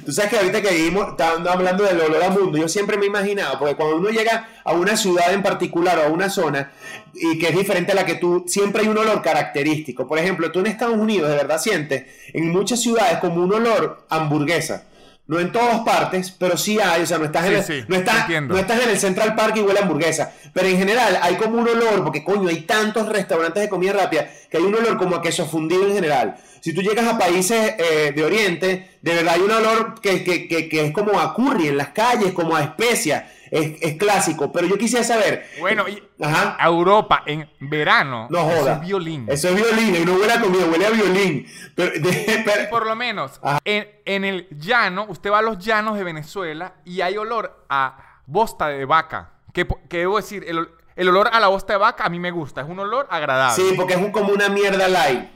tú 0.04 0.12
sabes 0.12 0.30
que 0.30 0.36
ahorita 0.36 0.60
que 0.60 0.70
vivimos, 0.70 1.08
estamos 1.08 1.48
hablando 1.48 1.84
del 1.84 2.00
olor 2.00 2.22
a 2.22 2.30
mundo, 2.30 2.58
yo 2.58 2.68
siempre 2.68 2.98
me 2.98 3.04
he 3.04 3.08
imaginado, 3.08 3.58
porque 3.58 3.76
cuando 3.76 3.96
uno 3.96 4.10
llega 4.10 4.48
a 4.64 4.72
una 4.72 4.96
ciudad 4.96 5.32
en 5.32 5.42
particular 5.42 5.98
o 5.98 6.02
a 6.02 6.08
una 6.08 6.28
zona, 6.28 6.72
y 7.14 7.38
que 7.38 7.48
es 7.48 7.56
diferente 7.56 7.92
a 7.92 7.94
la 7.94 8.04
que 8.04 8.16
tú, 8.16 8.44
siempre 8.46 8.82
hay 8.82 8.88
un 8.88 8.98
olor 8.98 9.22
característico. 9.22 10.06
Por 10.06 10.18
ejemplo, 10.18 10.52
tú 10.52 10.60
en 10.60 10.66
Estados 10.66 10.96
Unidos 10.96 11.30
de 11.30 11.36
verdad 11.36 11.58
sientes 11.58 12.04
en 12.32 12.50
muchas 12.50 12.80
ciudades 12.80 13.18
como 13.18 13.42
un 13.42 13.54
olor 13.54 14.04
hamburguesa. 14.10 14.84
No 15.28 15.40
en 15.40 15.50
todas 15.50 15.80
partes, 15.80 16.30
pero 16.30 16.56
sí 16.56 16.78
hay, 16.78 17.02
o 17.02 17.06
sea, 17.06 17.18
no 17.18 17.24
estás, 17.24 17.46
en, 17.46 17.54
el, 17.54 17.88
no, 17.88 17.96
estás, 17.96 18.28
no 18.42 18.56
estás 18.56 18.82
en 18.84 18.90
el 18.90 18.98
Central 18.98 19.34
Park 19.34 19.56
y 19.56 19.60
huele 19.60 19.80
a 19.80 19.82
hamburguesa. 19.82 20.32
Pero 20.52 20.68
en 20.68 20.78
general 20.78 21.18
hay 21.20 21.34
como 21.34 21.58
un 21.58 21.68
olor, 21.68 22.04
porque 22.04 22.22
coño, 22.22 22.48
hay 22.48 22.60
tantos 22.60 23.08
restaurantes 23.08 23.60
de 23.60 23.68
comida 23.68 23.92
rápida 23.92 24.28
que 24.48 24.58
hay 24.58 24.62
un 24.62 24.74
olor 24.74 24.96
como 24.96 25.16
a 25.16 25.22
queso 25.22 25.44
fundido 25.46 25.84
en 25.84 25.94
general. 25.94 26.36
Si 26.60 26.72
tú 26.72 26.80
llegas 26.80 27.06
a 27.06 27.18
países 27.18 27.74
eh, 27.76 28.12
de 28.14 28.24
Oriente, 28.24 28.98
de 29.02 29.14
verdad 29.14 29.34
hay 29.34 29.40
un 29.40 29.50
olor 29.50 30.00
que, 30.00 30.22
que, 30.22 30.46
que, 30.48 30.84
es 30.84 30.92
como 30.92 31.18
a 31.18 31.34
curry 31.34 31.68
en 31.68 31.76
las 31.76 31.88
calles, 31.88 32.32
como 32.32 32.54
a 32.54 32.62
especia. 32.62 33.28
Es, 33.50 33.96
clásico, 33.96 34.52
pero 34.52 34.66
yo 34.66 34.76
quisiera 34.76 35.04
saber. 35.04 35.46
Bueno, 35.60 35.88
y 35.88 36.02
a 36.20 36.66
Europa 36.66 37.22
en 37.26 37.48
verano. 37.60 38.26
No 38.30 38.44
joda. 38.44 38.60
Eso 38.60 38.72
es 38.72 38.80
violín. 38.80 39.26
Eso 39.28 39.48
es 39.48 39.54
violín, 39.54 39.96
y 39.96 40.04
no 40.04 40.14
huele 40.14 40.32
a 40.32 40.40
comida, 40.40 40.66
huele 40.66 40.86
a 40.86 40.90
violín. 40.90 41.46
Pero, 41.74 41.92
por 42.70 42.86
lo 42.86 42.96
menos, 42.96 43.40
en, 43.64 44.24
el 44.24 44.48
llano, 44.50 45.06
usted 45.08 45.30
va 45.30 45.38
a 45.38 45.42
los 45.42 45.58
llanos 45.58 45.96
de 45.96 46.04
Venezuela 46.04 46.74
y 46.84 47.00
hay 47.00 47.16
olor 47.16 47.64
a 47.68 48.20
bosta 48.26 48.68
de 48.68 48.84
vaca. 48.84 49.32
Que, 49.52 49.66
que 49.88 49.98
debo 49.98 50.16
decir, 50.16 50.44
el, 50.46 51.08
olor 51.08 51.30
a 51.32 51.40
la 51.40 51.48
bosta 51.48 51.72
de 51.74 51.78
vaca 51.78 52.04
a 52.04 52.08
mí 52.08 52.18
me 52.18 52.30
gusta, 52.30 52.60
es 52.62 52.68
un 52.68 52.78
olor 52.78 53.06
agradable. 53.10 53.62
Sí, 53.62 53.74
porque 53.76 53.94
es 53.94 54.00
un, 54.00 54.10
como 54.10 54.32
una 54.32 54.48
mierda 54.48 54.88
light. 54.88 55.30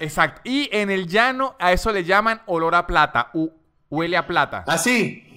Exacto. 0.00 0.40
Y 0.44 0.68
en 0.72 0.90
el 0.90 1.06
llano 1.06 1.56
a 1.58 1.72
eso 1.72 1.92
le 1.92 2.04
llaman 2.04 2.42
olor 2.46 2.74
a 2.74 2.86
plata, 2.86 3.30
huele 3.90 4.16
a 4.16 4.26
plata. 4.26 4.64
¿Ah, 4.66 4.78
sí? 4.78 5.29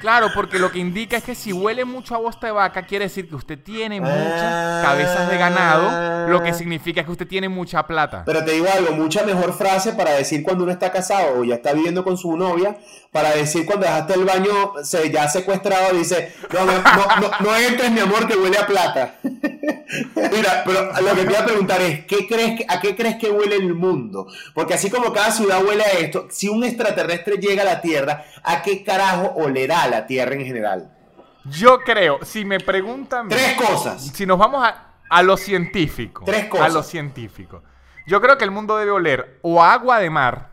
Claro, 0.00 0.30
porque 0.34 0.58
lo 0.58 0.70
que 0.70 0.78
indica 0.78 1.18
es 1.18 1.24
que 1.24 1.34
si 1.34 1.52
huele 1.52 1.84
mucho 1.84 2.14
a 2.14 2.18
bosta 2.18 2.46
de 2.46 2.52
vaca, 2.52 2.82
quiere 2.86 3.04
decir 3.04 3.28
que 3.28 3.36
usted 3.36 3.58
tiene 3.62 4.00
muchas 4.00 4.82
cabezas 4.84 5.30
de 5.30 5.36
ganado, 5.36 6.28
lo 6.28 6.42
que 6.42 6.54
significa 6.54 7.04
que 7.04 7.10
usted 7.10 7.26
tiene 7.26 7.48
mucha 7.48 7.86
plata. 7.86 8.22
Pero 8.24 8.44
te 8.44 8.52
digo 8.52 8.66
algo, 8.72 8.92
mucha 8.92 9.24
mejor 9.24 9.52
frase 9.52 9.92
para 9.92 10.12
decir 10.12 10.42
cuando 10.42 10.64
uno 10.64 10.72
está 10.72 10.90
casado 10.90 11.40
o 11.40 11.44
ya 11.44 11.56
está 11.56 11.72
viviendo 11.72 12.02
con 12.02 12.16
su 12.16 12.36
novia, 12.36 12.78
para 13.12 13.30
decir 13.32 13.66
cuando 13.66 13.86
dejaste 13.86 14.14
el 14.14 14.24
baño 14.24 14.72
se, 14.82 15.10
ya 15.10 15.28
secuestrado, 15.28 15.94
dice, 15.94 16.32
no, 16.52 16.64
no, 16.64 16.72
no, 16.72 17.30
no 17.40 17.56
entres 17.56 17.90
mi 17.90 18.00
amor 18.00 18.26
que 18.26 18.36
huele 18.36 18.56
a 18.56 18.66
plata. 18.66 19.14
Mira, 19.22 20.62
pero 20.64 20.92
lo 21.02 21.14
que 21.14 21.24
te 21.24 21.30
iba 21.30 21.40
a 21.40 21.44
preguntar 21.44 21.80
es, 21.82 22.04
¿qué 22.06 22.26
crees 22.28 22.64
¿a 22.68 22.80
qué 22.80 22.94
crees 22.94 23.16
que 23.16 23.30
huele 23.30 23.56
el 23.56 23.74
mundo? 23.74 24.28
Porque 24.54 24.74
así 24.74 24.88
como 24.88 25.12
cada 25.12 25.32
ciudad 25.32 25.64
huele 25.64 25.82
a 25.82 25.98
esto, 25.98 26.28
si 26.30 26.48
un 26.48 26.62
extraterrestre 26.62 27.36
llega 27.38 27.62
a 27.62 27.64
la 27.64 27.80
Tierra, 27.80 28.24
¿a 28.44 28.62
qué 28.62 28.84
carajo 28.84 29.32
olerá 29.36 29.88
la 29.90 30.06
Tierra 30.06 30.34
en 30.34 30.44
general? 30.44 30.96
Yo 31.44 31.80
creo, 31.80 32.24
si 32.24 32.44
me 32.44 32.60
preguntan... 32.60 33.28
Tres 33.28 33.56
cosas. 33.56 34.02
Si 34.02 34.26
nos 34.26 34.38
vamos 34.38 34.64
a, 34.66 34.94
a 35.08 35.22
lo 35.22 35.36
científico. 35.36 36.24
Tres 36.24 36.46
cosas. 36.46 36.66
A 36.66 36.68
lo 36.70 36.82
científico. 36.82 37.62
Yo 38.06 38.20
creo 38.20 38.38
que 38.38 38.44
el 38.44 38.50
mundo 38.50 38.76
debe 38.76 38.90
oler 38.90 39.38
o 39.42 39.62
agua 39.62 39.98
de 39.98 40.10
mar, 40.10 40.50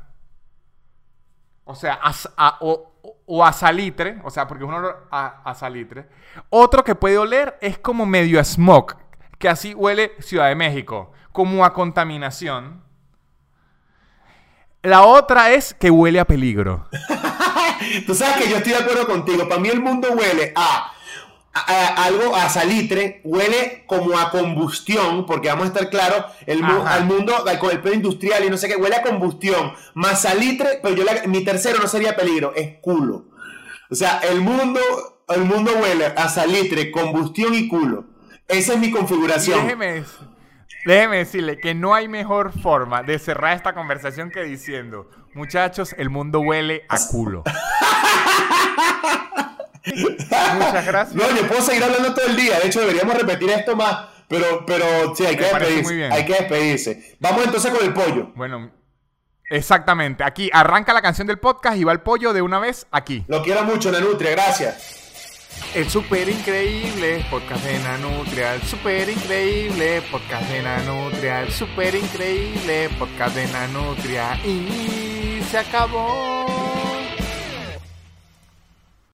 o 1.63 1.75
sea, 1.75 1.99
a, 2.01 2.57
o, 2.61 2.97
o 3.25 3.45
a 3.45 3.51
salitre, 3.53 4.19
o 4.23 4.29
sea, 4.29 4.47
porque 4.47 4.63
es 4.63 4.67
un 4.67 4.75
olor 4.75 5.07
a, 5.11 5.53
salitre. 5.53 6.07
Otro 6.49 6.83
que 6.83 6.95
puede 6.95 7.17
oler 7.17 7.57
es 7.61 7.77
como 7.77 8.05
medio 8.05 8.39
a 8.39 8.43
smoke, 8.43 8.95
que 9.37 9.49
así 9.49 9.73
huele 9.73 10.13
Ciudad 10.19 10.47
de 10.47 10.55
México, 10.55 11.11
como 11.31 11.65
a 11.65 11.73
contaminación. 11.73 12.83
La 14.81 15.03
otra 15.03 15.51
es 15.51 15.73
que 15.73 15.91
huele 15.91 16.19
a 16.19 16.25
peligro. 16.25 16.87
Tú 18.05 18.15
sabes 18.15 18.37
que 18.37 18.49
yo 18.49 18.57
estoy 18.57 18.73
de 18.73 18.79
acuerdo 18.79 19.07
contigo. 19.07 19.47
Para 19.47 19.61
mí 19.61 19.69
el 19.69 19.81
mundo 19.81 20.09
huele 20.11 20.53
a 20.55 20.93
algo 21.97 22.35
a 22.35 22.49
salitre, 22.49 23.21
huele 23.23 23.83
como 23.87 24.17
a 24.17 24.29
combustión, 24.29 25.25
porque 25.25 25.47
vamos 25.47 25.65
a 25.65 25.67
estar 25.67 25.89
claros, 25.89 26.25
el 26.45 26.63
al 26.63 27.05
mundo 27.05 27.33
con 27.59 27.71
el 27.71 27.81
pedo 27.81 27.93
industrial 27.93 28.45
y 28.45 28.49
no 28.49 28.57
sé 28.57 28.67
qué, 28.67 28.75
huele 28.75 28.97
a 28.97 29.01
combustión, 29.01 29.73
más 29.93 30.21
salitre, 30.21 30.79
pero 30.81 30.95
yo 30.95 31.03
mi 31.27 31.43
tercero 31.43 31.79
no 31.79 31.87
sería 31.87 32.15
peligro, 32.15 32.53
es 32.55 32.77
culo. 32.81 33.25
O 33.89 33.95
sea, 33.95 34.19
el 34.19 34.41
mundo, 34.41 34.79
el 35.29 35.45
mundo 35.45 35.71
huele 35.81 36.05
a 36.05 36.29
salitre, 36.29 36.91
combustión 36.91 37.53
y 37.53 37.67
culo. 37.67 38.05
Esa 38.47 38.73
es 38.73 38.79
mi 38.79 38.91
configuración. 38.91 39.63
Déjeme, 39.63 40.03
déjeme 40.85 41.17
decirle 41.17 41.59
que 41.59 41.73
no 41.73 41.93
hay 41.93 42.07
mejor 42.07 42.51
forma 42.59 43.03
de 43.03 43.19
cerrar 43.19 43.55
esta 43.55 43.73
conversación 43.73 44.31
que 44.31 44.43
diciendo, 44.43 45.09
muchachos, 45.33 45.93
el 45.97 46.09
mundo 46.09 46.39
huele 46.39 46.85
a 46.89 46.97
culo. 47.11 47.43
Muchas 49.85 50.85
gracias. 50.85 51.15
No, 51.15 51.23
yo 51.35 51.47
puedo 51.47 51.61
seguir 51.61 51.83
hablando 51.83 52.13
todo 52.13 52.27
el 52.27 52.35
día. 52.35 52.59
De 52.59 52.67
hecho, 52.67 52.81
deberíamos 52.81 53.15
repetir 53.15 53.49
esto 53.49 53.75
más. 53.75 54.07
Pero, 54.27 54.65
pero 54.65 55.15
sí, 55.15 55.25
hay 55.25 55.37
que 55.37 55.43
despedirse. 55.43 56.09
Hay 56.11 56.25
que 56.25 56.33
despedirse. 56.33 57.17
Vamos 57.19 57.45
entonces 57.45 57.71
con 57.71 57.85
el 57.85 57.93
pollo. 57.93 58.31
Bueno, 58.35 58.71
exactamente. 59.49 60.23
Aquí 60.23 60.49
arranca 60.51 60.93
la 60.93 61.01
canción 61.01 61.27
del 61.27 61.39
podcast 61.39 61.77
y 61.77 61.85
va 61.85 61.93
el 61.93 62.01
pollo 62.01 62.33
de 62.33 62.41
una 62.41 62.59
vez 62.59 62.87
aquí. 62.91 63.23
Lo 63.27 63.41
quiero 63.41 63.63
mucho, 63.63 63.91
Nanutria. 63.91 64.31
Gracias. 64.31 65.06
El 65.75 65.89
super 65.89 66.27
increíble 66.27 67.23
podcast 67.29 67.63
de 67.63 67.77
Nanutria, 67.79 68.55
el 68.55 68.61
super 68.63 69.09
increíble 69.09 70.01
podcast 70.09 70.49
de 70.49 70.61
Nanutria, 70.63 71.43
el 71.43 71.51
super 71.51 71.93
increíble 71.93 72.89
podcast 72.97 73.35
de 73.35 73.47
Nanutria 73.47 74.39
y 74.43 75.41
se 75.43 75.57
acabó. 75.57 76.45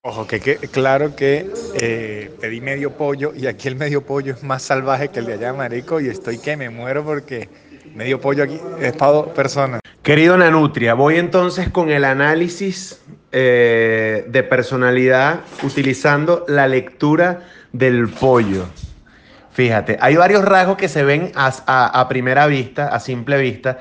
Ojo, 0.06 0.28
que, 0.28 0.40
claro 0.72 1.16
que 1.16 1.50
eh, 1.76 2.30
pedí 2.42 2.60
medio 2.60 2.92
pollo 2.92 3.34
y 3.34 3.48
aquí 3.48 3.70
el 3.70 3.78
medio 3.78 4.06
pollo 4.06 4.34
es 4.34 4.44
más 4.44 4.62
salvaje 4.62 5.10
que 5.10 5.20
el 5.20 5.26
de 5.26 5.34
allá, 5.34 5.54
marico, 5.54 6.02
y 6.02 6.10
estoy 6.10 6.40
que 6.40 6.58
me 6.58 6.70
muero 6.70 7.06
porque 7.06 7.48
medio 7.96 8.20
pollo 8.20 8.44
aquí 8.44 8.60
es 8.82 8.94
para 8.94 9.12
dos 9.14 9.28
personas. 9.30 9.80
Querido 10.02 10.38
Nanutria, 10.38 10.94
voy 10.94 11.16
entonces 11.16 11.70
con 11.70 11.90
el 11.90 12.04
análisis 12.04 13.00
eh, 13.34 14.26
de 14.28 14.44
personalidad 14.44 15.42
utilizando 15.64 16.46
la 16.48 16.68
lectura 16.68 17.42
del 17.72 18.08
pollo. 18.08 18.66
Fíjate, 19.52 19.98
hay 20.00 20.16
varios 20.16 20.46
rasgos 20.46 20.78
que 20.78 20.88
se 20.88 21.04
ven 21.04 21.32
a 21.36 22.06
primera 22.08 22.48
vista, 22.48 22.88
a 22.88 23.00
simple 23.00 23.38
vista. 23.38 23.80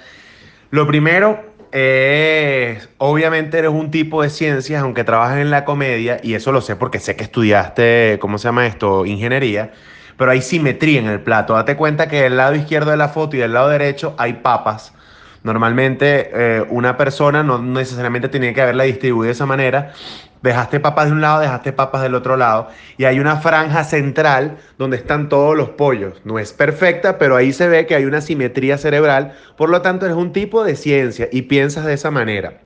Lo 0.70 0.86
primero, 0.86 1.44
obviamente 2.98 3.58
eres 3.58 3.70
un 3.70 3.90
tipo 3.90 4.22
de 4.22 4.30
ciencias, 4.30 4.82
aunque 4.82 5.04
trabajas 5.04 5.38
en 5.38 5.50
la 5.50 5.64
comedia, 5.64 6.18
y 6.22 6.34
eso 6.34 6.52
lo 6.52 6.60
sé 6.60 6.76
porque 6.76 6.98
sé 6.98 7.16
que 7.16 7.24
estudiaste, 7.24 8.18
¿cómo 8.20 8.38
se 8.38 8.48
llama 8.48 8.66
esto? 8.66 9.06
Ingeniería, 9.06 9.72
pero 10.16 10.30
hay 10.30 10.42
simetría 10.42 11.00
en 11.00 11.08
el 11.08 11.20
plato. 11.20 11.54
Date 11.54 11.76
cuenta 11.76 12.08
que 12.08 12.22
del 12.22 12.36
lado 12.36 12.54
izquierdo 12.54 12.90
de 12.90 12.96
la 12.96 13.08
foto 13.08 13.36
y 13.36 13.40
del 13.40 13.52
lado 13.54 13.68
derecho 13.68 14.14
hay 14.18 14.34
papas. 14.34 14.92
Normalmente 15.44 16.30
eh, 16.32 16.64
una 16.70 16.96
persona 16.96 17.42
no 17.42 17.58
necesariamente 17.58 18.28
tiene 18.28 18.54
que 18.54 18.62
haberla 18.62 18.84
distribuido 18.84 19.26
de 19.26 19.32
esa 19.32 19.46
manera, 19.46 19.92
Dejaste 20.42 20.80
papas 20.80 21.06
de 21.06 21.12
un 21.12 21.20
lado, 21.20 21.40
dejaste 21.40 21.72
papas 21.72 22.02
del 22.02 22.16
otro 22.16 22.36
lado. 22.36 22.66
Y 22.98 23.04
hay 23.04 23.20
una 23.20 23.36
franja 23.36 23.84
central 23.84 24.58
donde 24.76 24.96
están 24.96 25.28
todos 25.28 25.56
los 25.56 25.70
pollos. 25.70 26.20
No 26.24 26.38
es 26.40 26.52
perfecta, 26.52 27.16
pero 27.16 27.36
ahí 27.36 27.52
se 27.52 27.68
ve 27.68 27.86
que 27.86 27.94
hay 27.94 28.04
una 28.04 28.20
simetría 28.20 28.76
cerebral. 28.76 29.34
Por 29.56 29.70
lo 29.70 29.82
tanto, 29.82 30.04
eres 30.04 30.18
un 30.18 30.32
tipo 30.32 30.64
de 30.64 30.74
ciencia 30.74 31.28
y 31.30 31.42
piensas 31.42 31.84
de 31.84 31.94
esa 31.94 32.10
manera. 32.10 32.60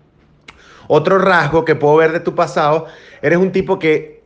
Otro 0.89 1.19
rasgo 1.19 1.67
que 1.67 1.75
puedo 1.75 1.97
ver 1.97 2.13
de 2.13 2.21
tu 2.21 2.35
pasado, 2.35 2.87
eres 3.21 3.39
un 3.39 3.53
tipo 3.53 3.79
que 3.79 4.23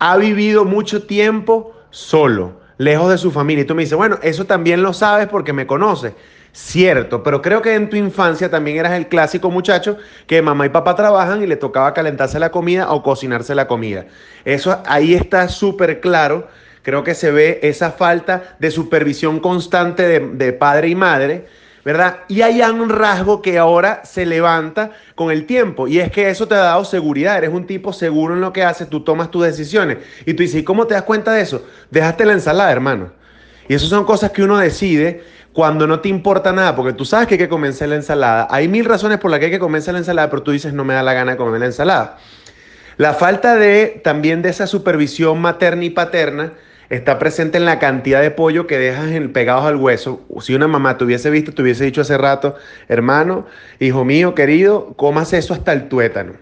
ha 0.00 0.16
vivido 0.16 0.64
mucho 0.64 1.06
tiempo 1.06 1.76
solo, 1.90 2.58
lejos 2.78 3.10
de 3.10 3.18
su 3.18 3.30
familia. 3.30 3.62
Y 3.62 3.66
tú 3.66 3.76
me 3.76 3.82
dices, 3.82 3.96
bueno, 3.96 4.18
eso 4.22 4.44
también 4.44 4.82
lo 4.82 4.92
sabes 4.92 5.28
porque 5.28 5.52
me 5.52 5.68
conoces. 5.68 6.14
Cierto, 6.54 7.22
pero 7.22 7.40
creo 7.40 7.62
que 7.62 7.74
en 7.74 7.88
tu 7.88 7.96
infancia 7.96 8.50
también 8.50 8.76
eras 8.76 8.92
el 8.92 9.08
clásico 9.08 9.50
muchacho 9.50 9.96
que 10.26 10.42
mamá 10.42 10.66
y 10.66 10.68
papá 10.68 10.94
trabajan 10.94 11.42
y 11.42 11.46
le 11.46 11.56
tocaba 11.56 11.94
calentarse 11.94 12.38
la 12.38 12.50
comida 12.50 12.92
o 12.92 13.02
cocinarse 13.02 13.54
la 13.54 13.66
comida. 13.66 14.04
Eso 14.44 14.82
ahí 14.84 15.14
está 15.14 15.48
súper 15.48 16.00
claro. 16.00 16.48
Creo 16.82 17.04
que 17.04 17.14
se 17.14 17.30
ve 17.30 17.58
esa 17.62 17.92
falta 17.92 18.56
de 18.58 18.70
supervisión 18.70 19.40
constante 19.40 20.20
de, 20.20 20.52
padre 20.52 20.88
y 20.88 20.94
madre 20.94 21.46
¿verdad? 21.84 22.18
Y 22.28 22.42
hay 22.42 22.60
un 22.60 22.90
rasgo 22.90 23.42
que 23.42 23.58
ahora 23.58 24.02
se 24.04 24.24
levanta 24.24 24.92
con 25.14 25.32
el 25.32 25.46
tiempo 25.46 25.88
y 25.88 25.98
es 25.98 26.12
que 26.12 26.30
eso 26.30 26.46
te 26.46 26.54
ha 26.54 26.58
dado 26.58 26.84
seguridad, 26.84 27.38
eres 27.38 27.50
un 27.50 27.66
tipo 27.66 27.92
seguro 27.92 28.34
en 28.34 28.40
lo 28.40 28.52
que 28.52 28.62
haces, 28.62 28.88
tú 28.88 29.02
tomas 29.02 29.32
tus 29.32 29.44
decisiones 29.44 29.98
y 30.24 30.34
tú 30.34 30.42
dices, 30.42 30.60
¿y 30.60 30.64
cómo 30.64 30.86
te 30.86 30.94
das 30.94 31.02
cuenta 31.02 31.32
de 31.32 31.40
eso? 31.40 31.66
Dejaste 31.90 32.24
la 32.24 32.34
ensalada, 32.34 32.70
hermano. 32.70 33.10
Y 33.68 33.74
eso 33.74 33.86
son 33.86 34.04
cosas 34.04 34.30
que 34.30 34.42
uno 34.44 34.58
decide 34.58 35.24
cuando 35.52 35.86
no 35.86 36.00
te 36.00 36.08
importa 36.08 36.52
nada, 36.52 36.74
porque 36.74 36.92
tú 36.92 37.04
sabes 37.04 37.28
que 37.28 37.34
hay 37.34 37.38
que 37.38 37.48
comerse 37.48 37.86
la 37.86 37.96
ensalada. 37.96 38.48
Hay 38.50 38.68
mil 38.68 38.84
razones 38.84 39.18
por 39.18 39.30
las 39.30 39.38
que 39.38 39.46
hay 39.46 39.52
que 39.52 39.58
comerse 39.58 39.92
la 39.92 39.98
ensalada, 39.98 40.30
pero 40.30 40.42
tú 40.42 40.50
dices, 40.50 40.72
no 40.72 40.84
me 40.84 40.94
da 40.94 41.02
la 41.02 41.12
gana 41.12 41.36
comer 41.36 41.60
la 41.60 41.66
ensalada. 41.66 42.16
La 42.96 43.14
falta 43.14 43.56
de 43.56 44.00
también 44.02 44.42
de 44.42 44.50
esa 44.50 44.66
supervisión 44.66 45.40
materna 45.40 45.84
y 45.84 45.90
paterna 45.90 46.52
está 46.88 47.18
presente 47.18 47.56
en 47.58 47.64
la 47.64 47.78
cantidad 47.78 48.20
de 48.20 48.30
pollo 48.30 48.66
que 48.66 48.78
dejas 48.78 49.10
en, 49.12 49.32
pegados 49.32 49.64
al 49.64 49.76
hueso. 49.76 50.22
Si 50.40 50.54
una 50.54 50.68
mamá 50.68 50.98
te 50.98 51.04
hubiese 51.04 51.30
visto, 51.30 51.52
te 51.52 51.62
hubiese 51.62 51.84
dicho 51.84 52.02
hace 52.02 52.18
rato, 52.18 52.54
hermano, 52.88 53.46
hijo 53.80 54.04
mío, 54.04 54.34
querido, 54.34 54.92
comas 54.94 55.32
eso 55.32 55.54
hasta 55.54 55.72
el 55.72 55.88
tuétano. 55.88 56.34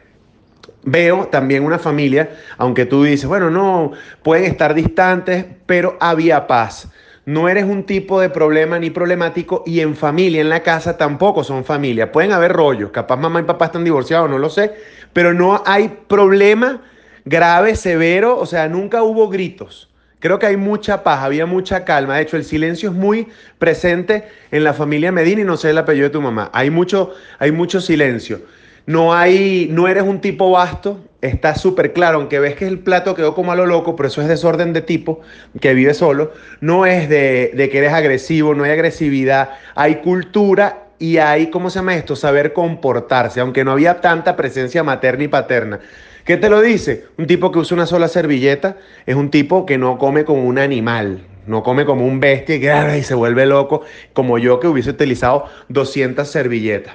Veo 0.83 1.27
también 1.27 1.65
una 1.65 1.79
familia, 1.79 2.31
aunque 2.59 2.87
tú 2.87 3.05
dices, 3.05 3.27
bueno, 3.27 3.51
no, 3.51 3.93
pueden 4.23 4.45
estar 4.45 4.75
distantes, 4.75 5.45
pero 5.67 5.97
había 6.01 6.47
paz. 6.47 6.89
No 7.31 7.49
eres 7.49 7.63
un 7.63 7.85
tipo 7.85 8.21
de 8.21 8.29
problema 8.29 8.77
ni 8.81 8.91
problemático 8.91 9.63
y 9.65 9.79
en 9.79 9.95
familia, 9.95 10.41
en 10.41 10.49
la 10.49 10.65
casa, 10.65 10.97
tampoco 10.97 11.45
son 11.45 11.65
familia. 11.65 12.11
Pueden 12.11 12.33
haber 12.33 12.53
rollos, 12.53 12.91
capaz 12.91 13.19
mamá 13.19 13.39
y 13.39 13.45
papá 13.45 13.67
están 13.67 13.85
divorciados, 13.85 14.29
no 14.29 14.37
lo 14.37 14.51
sé, 14.51 14.73
pero 15.13 15.33
no 15.33 15.63
hay 15.65 15.97
problema 16.09 16.83
grave, 17.25 17.77
severo, 17.77 18.37
o 18.37 18.47
sea, 18.47 18.69
nunca 18.69 19.05
hubo 19.05 19.29
gritos. 19.29 19.89
Creo 20.19 20.41
que 20.41 20.47
hay 20.47 20.57
mucha 20.57 21.05
paz, 21.05 21.21
había 21.23 21.47
mucha 21.47 21.85
calma. 21.85 22.17
De 22.17 22.23
hecho, 22.23 22.37
el 22.37 22.43
silencio 22.45 22.91
es 22.91 22.97
muy 22.97 23.29
presente 23.61 24.25
en 24.51 24.65
la 24.65 24.75
familia 24.75 25.13
Medina 25.13 25.43
y 25.43 25.45
no 25.45 25.57
sé 25.57 25.71
el 25.71 25.79
apellido 25.79 26.09
de 26.09 26.11
tu 26.11 26.21
mamá. 26.21 26.51
Hay 26.53 26.71
mucho, 26.71 27.15
hay 27.39 27.53
mucho 27.53 27.81
silencio. 27.81 28.41
No 28.87 29.15
hay, 29.15 29.69
no 29.71 29.89
eres 29.89 30.03
un 30.03 30.21
tipo 30.21 30.51
vasto, 30.51 31.01
está 31.21 31.55
súper 31.55 31.93
claro, 31.93 32.19
aunque 32.19 32.39
ves 32.39 32.57
que 32.57 32.67
el 32.67 32.79
plato 32.79 33.15
quedó 33.15 33.35
como 33.35 33.53
a 33.53 33.57
lo 33.57 33.67
loco, 33.67 33.95
pero 33.95 34.09
eso 34.09 34.23
es 34.23 34.29
desorden 34.29 34.73
de 34.73 34.83
tipo, 34.83 35.21
que 35.61 35.75
vive 35.75 35.95
solo. 35.95 36.33
No 36.61 36.87
es 36.87 37.09
de, 37.09 37.53
de 37.55 37.69
que 37.69 37.79
eres 37.79 37.93
agresivo, 37.93 38.55
no 38.55 38.65
hay 38.65 38.73
agresividad, 38.73 39.51
hay 39.75 39.97
cultura 39.97 40.85
y 40.99 41.17
hay, 41.17 41.49
¿cómo 41.49 41.71
se 41.71 41.79
llama 41.79 41.95
esto? 41.95 42.15
Saber 42.15 42.53
comportarse, 42.53 43.41
aunque 43.41 43.65
no 43.65 43.73
había 43.73 44.01
tanta 44.01 44.37
presencia 44.37 44.83
materna 44.83 45.25
y 45.25 45.29
paterna. 45.29 45.81
¿Qué 46.25 46.37
te 46.37 46.51
lo 46.51 46.61
dice? 46.61 47.07
Un 47.17 47.27
tipo 47.27 47.51
que 47.51 47.59
usa 47.59 47.75
una 47.75 47.87
sola 47.87 48.07
servilleta 48.07 48.77
es 49.07 49.17
un 49.17 49.31
tipo 49.31 49.65
que 49.67 49.79
no 49.79 49.99
come 49.99 50.25
como 50.25 50.45
un 50.45 50.59
animal, 50.59 51.23
no 51.47 51.63
come 51.63 51.85
como 51.87 52.07
un 52.07 52.21
bestia 52.21 52.97
y, 52.97 53.03
se 53.03 53.15
vuelve 53.15 53.47
loco, 53.47 53.83
como 54.13 54.39
yo 54.39 54.61
que 54.61 54.69
hubiese 54.69 54.91
utilizado 54.91 55.47
200 55.69 56.29
servilletas. 56.29 56.95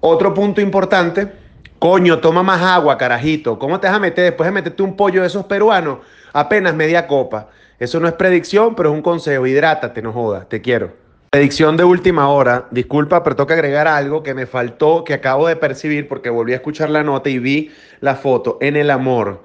Otro 0.00 0.32
punto 0.32 0.62
importante, 0.62 1.30
coño, 1.78 2.20
toma 2.20 2.42
más 2.42 2.62
agua, 2.62 2.96
carajito. 2.96 3.58
¿Cómo 3.58 3.80
te 3.80 3.86
vas 3.86 3.96
a 3.96 4.00
meter 4.00 4.24
después 4.24 4.46
de 4.46 4.52
meterte 4.52 4.82
un 4.82 4.96
pollo 4.96 5.20
de 5.20 5.26
esos 5.26 5.44
peruanos? 5.44 5.98
Apenas 6.32 6.74
media 6.74 7.06
copa. 7.06 7.48
Eso 7.78 8.00
no 8.00 8.08
es 8.08 8.14
predicción, 8.14 8.74
pero 8.74 8.90
es 8.90 8.94
un 8.94 9.02
consejo. 9.02 9.46
Hidrátate, 9.46 10.00
no 10.00 10.12
jodas. 10.12 10.48
Te 10.48 10.62
quiero. 10.62 10.92
Predicción 11.30 11.76
de 11.76 11.84
última 11.84 12.28
hora. 12.28 12.66
Disculpa, 12.70 13.22
pero 13.22 13.36
tengo 13.36 13.46
que 13.46 13.54
agregar 13.54 13.86
algo 13.86 14.22
que 14.22 14.34
me 14.34 14.46
faltó, 14.46 15.04
que 15.04 15.14
acabo 15.14 15.46
de 15.46 15.56
percibir 15.56 16.08
porque 16.08 16.30
volví 16.30 16.52
a 16.54 16.56
escuchar 16.56 16.90
la 16.90 17.04
nota 17.04 17.28
y 17.28 17.38
vi 17.38 17.70
la 18.00 18.16
foto. 18.16 18.56
En 18.60 18.76
el 18.76 18.90
amor. 18.90 19.44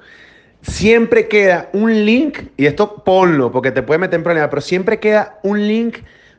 Siempre 0.61 1.27
queda 1.27 1.69
un 1.73 2.05
link, 2.05 2.39
y 2.57 2.65
esto 2.65 3.03
ponlo 3.03 3.51
porque 3.51 3.71
te 3.71 3.83
puede 3.83 3.99
meter 3.99 4.15
en 4.15 4.23
problemas, 4.23 4.49
pero 4.49 4.61
siempre 4.61 4.99
queda 4.99 5.37
un 5.43 5.67
link 5.67 5.97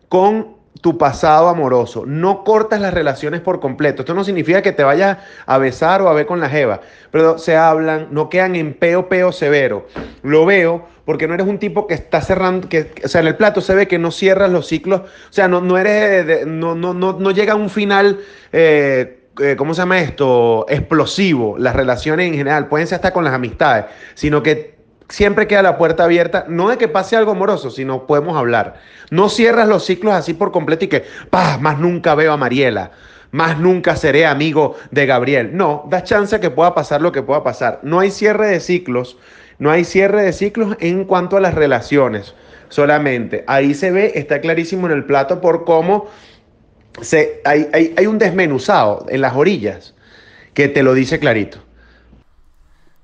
con 0.08 0.55
tu 0.80 0.98
pasado 0.98 1.48
amoroso. 1.48 2.04
No 2.06 2.44
cortas 2.44 2.80
las 2.80 2.92
relaciones 2.92 3.40
por 3.40 3.60
completo. 3.60 4.02
Esto 4.02 4.14
no 4.14 4.24
significa 4.24 4.62
que 4.62 4.72
te 4.72 4.84
vayas 4.84 5.18
a 5.46 5.58
besar 5.58 6.02
o 6.02 6.08
a 6.08 6.12
ver 6.12 6.26
con 6.26 6.40
la 6.40 6.48
jeva, 6.48 6.80
pero 7.10 7.38
se 7.38 7.56
hablan, 7.56 8.08
no 8.10 8.28
quedan 8.28 8.56
en 8.56 8.74
peo, 8.74 9.08
peo 9.08 9.32
severo. 9.32 9.86
Lo 10.22 10.46
veo 10.46 10.86
porque 11.04 11.28
no 11.28 11.34
eres 11.34 11.46
un 11.46 11.58
tipo 11.58 11.86
que 11.86 11.94
está 11.94 12.20
cerrando, 12.20 12.68
que, 12.68 12.92
o 13.04 13.08
sea, 13.08 13.20
en 13.20 13.28
el 13.28 13.36
plato 13.36 13.60
se 13.60 13.74
ve 13.74 13.86
que 13.86 13.98
no 13.98 14.10
cierras 14.10 14.50
los 14.50 14.66
ciclos, 14.66 15.02
o 15.02 15.32
sea, 15.32 15.46
no, 15.46 15.60
no 15.60 15.78
eres, 15.78 16.46
no, 16.46 16.74
no, 16.74 16.92
no, 16.92 17.12
no 17.12 17.30
llega 17.30 17.52
a 17.52 17.56
un 17.56 17.70
final, 17.70 18.18
eh, 18.52 19.20
eh, 19.40 19.54
¿cómo 19.56 19.72
se 19.72 19.82
llama 19.82 20.00
esto? 20.00 20.66
Explosivo, 20.68 21.56
las 21.58 21.76
relaciones 21.76 22.26
en 22.26 22.34
general, 22.34 22.66
pueden 22.66 22.88
ser 22.88 22.96
hasta 22.96 23.12
con 23.12 23.22
las 23.22 23.34
amistades, 23.34 23.84
sino 24.14 24.42
que 24.42 24.75
siempre 25.08 25.46
queda 25.46 25.62
la 25.62 25.78
puerta 25.78 26.04
abierta, 26.04 26.46
no 26.48 26.68
de 26.68 26.78
que 26.78 26.88
pase 26.88 27.16
algo 27.16 27.32
amoroso, 27.32 27.70
sino 27.70 28.06
podemos 28.06 28.36
hablar. 28.36 28.80
No 29.10 29.28
cierras 29.28 29.68
los 29.68 29.84
ciclos 29.84 30.14
así 30.14 30.34
por 30.34 30.52
completo 30.52 30.84
y 30.84 30.88
que, 30.88 31.04
¡pah! 31.30 31.58
Más 31.58 31.78
nunca 31.78 32.14
veo 32.14 32.32
a 32.32 32.36
Mariela. 32.36 32.90
Más 33.30 33.58
nunca 33.58 33.96
seré 33.96 34.26
amigo 34.26 34.76
de 34.90 35.06
Gabriel. 35.06 35.56
No, 35.56 35.84
das 35.88 36.04
chance 36.04 36.40
que 36.40 36.50
pueda 36.50 36.74
pasar 36.74 37.02
lo 37.02 37.12
que 37.12 37.22
pueda 37.22 37.42
pasar. 37.42 37.80
No 37.82 38.00
hay 38.00 38.10
cierre 38.10 38.48
de 38.48 38.60
ciclos. 38.60 39.18
No 39.58 39.70
hay 39.70 39.84
cierre 39.84 40.22
de 40.22 40.32
ciclos 40.32 40.76
en 40.80 41.04
cuanto 41.04 41.36
a 41.36 41.40
las 41.40 41.54
relaciones. 41.54 42.34
Solamente. 42.68 43.44
Ahí 43.46 43.74
se 43.74 43.90
ve, 43.90 44.12
está 44.14 44.40
clarísimo 44.40 44.86
en 44.86 44.92
el 44.92 45.04
plato 45.04 45.40
por 45.40 45.64
cómo 45.64 46.08
se, 47.00 47.40
hay, 47.44 47.68
hay 47.96 48.06
un 48.06 48.18
desmenuzado 48.18 49.06
en 49.08 49.20
las 49.20 49.34
orillas 49.34 49.94
que 50.54 50.68
te 50.68 50.82
lo 50.82 50.94
dice 50.94 51.18
clarito. 51.18 51.65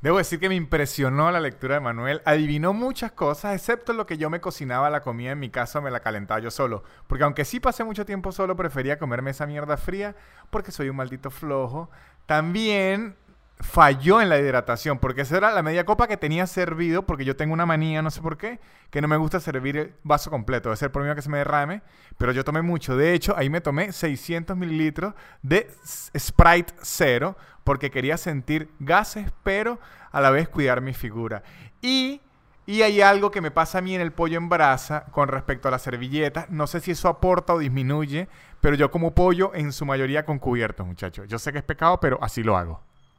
Debo 0.03 0.19
decir 0.19 0.41
que 0.41 0.49
me 0.49 0.57
impresionó 0.57 1.31
la 1.31 1.39
lectura 1.39 1.77
de 1.77 1.81
Manuel. 1.81 2.23
Adivinó 2.25 2.73
muchas 2.73 3.13
cosas, 3.13 3.55
excepto 3.55 3.93
lo 3.93 4.05
que 4.05 4.19
yo 4.19 4.31
me 4.31 4.41
cocinaba 4.41 4.91
la 4.91 5.01
comida 5.01 5.31
en 5.31 5.39
mi 5.39 5.49
casa, 5.49 5.81
me 5.81 5.93
la 5.93 6.01
calentaba 6.01 6.41
yo 6.41 6.51
solo. 6.51 6.83
Porque 7.07 7.23
aunque 7.23 7.45
sí 7.45 7.61
pasé 7.61 7.85
mucho 7.85 8.05
tiempo 8.05 8.33
solo, 8.33 8.57
prefería 8.57 8.99
comerme 8.99 9.31
esa 9.31 9.47
mierda 9.47 9.77
fría 9.77 10.17
porque 10.51 10.73
soy 10.73 10.89
un 10.89 10.97
maldito 10.97 11.31
flojo. 11.31 11.89
También 12.27 13.15
falló 13.63 14.21
en 14.21 14.29
la 14.29 14.39
hidratación, 14.39 14.99
porque 14.99 15.23
esa 15.23 15.37
era 15.37 15.51
la 15.53 15.63
media 15.63 15.85
copa 15.85 16.09
que 16.09 16.17
tenía 16.17 16.47
servido, 16.47 17.07
porque 17.07 17.25
yo 17.25 17.37
tengo 17.37 17.55
una 17.55 17.65
manía, 17.65 18.03
no 18.03 18.11
sé 18.11 18.21
por 18.21 18.37
qué, 18.37 18.61
que 18.91 19.01
no 19.01 19.09
me 19.09 19.17
gusta 19.17 19.41
servir 19.41 19.77
el 19.77 19.95
vaso 20.03 20.31
completo, 20.31 20.69
debe 20.69 20.77
ser 20.77 20.91
por 20.91 21.03
mí 21.03 21.15
que 21.15 21.23
se 21.23 21.31
me 21.31 21.39
derrame, 21.39 21.83
pero 22.19 22.33
yo 22.33 22.45
tomé 22.45 22.61
mucho. 22.61 22.97
De 22.97 23.15
hecho, 23.15 23.35
ahí 23.37 23.49
me 23.49 23.61
tomé 23.61 23.93
600 23.93 24.57
mililitros 24.57 25.15
de 25.43 25.71
Sprite 26.19 26.75
Zero, 26.83 27.37
porque 27.65 27.91
quería 27.91 28.17
sentir 28.17 28.69
gases, 28.81 29.33
pero 29.43 29.79
a 30.11 30.21
la 30.21 30.31
vez 30.31 30.49
cuidar 30.49 30.81
mi 30.81 30.93
figura. 30.93 31.43
Y, 31.81 32.21
y 32.67 32.83
hay 32.83 33.01
algo 33.01 33.31
que 33.31 33.41
me 33.41 33.53
pasa 33.53 33.79
a 33.79 33.81
mí 33.81 33.95
en 33.95 34.01
el 34.01 34.13
pollo 34.13 34.39
en 34.39 34.49
brasa 34.49 35.05
con 35.13 35.29
respecto 35.29 35.69
a 35.69 35.71
la 35.71 35.79
servilleta. 35.79 36.47
No 36.51 36.67
sé 36.67 36.81
si 36.81 36.91
eso 36.91 37.09
aporta 37.09 37.55
o 37.55 37.59
disminuye, 37.59 38.29
pero 38.61 38.75
yo 38.75 38.91
como 38.91 39.15
pollo 39.15 39.53
en 39.55 39.73
su 39.73 39.87
mayoría 39.87 40.25
con 40.25 40.41
cubiertos, 40.41 40.87
muchachos. 40.87 41.29
Yo 41.29 41.39
sé 41.39 41.53
que 41.53 41.59
es 41.59 41.65
pecado, 41.65 42.01
pero 42.01 42.19
así 42.21 42.43
lo 42.43 42.57
hago. 42.57 42.92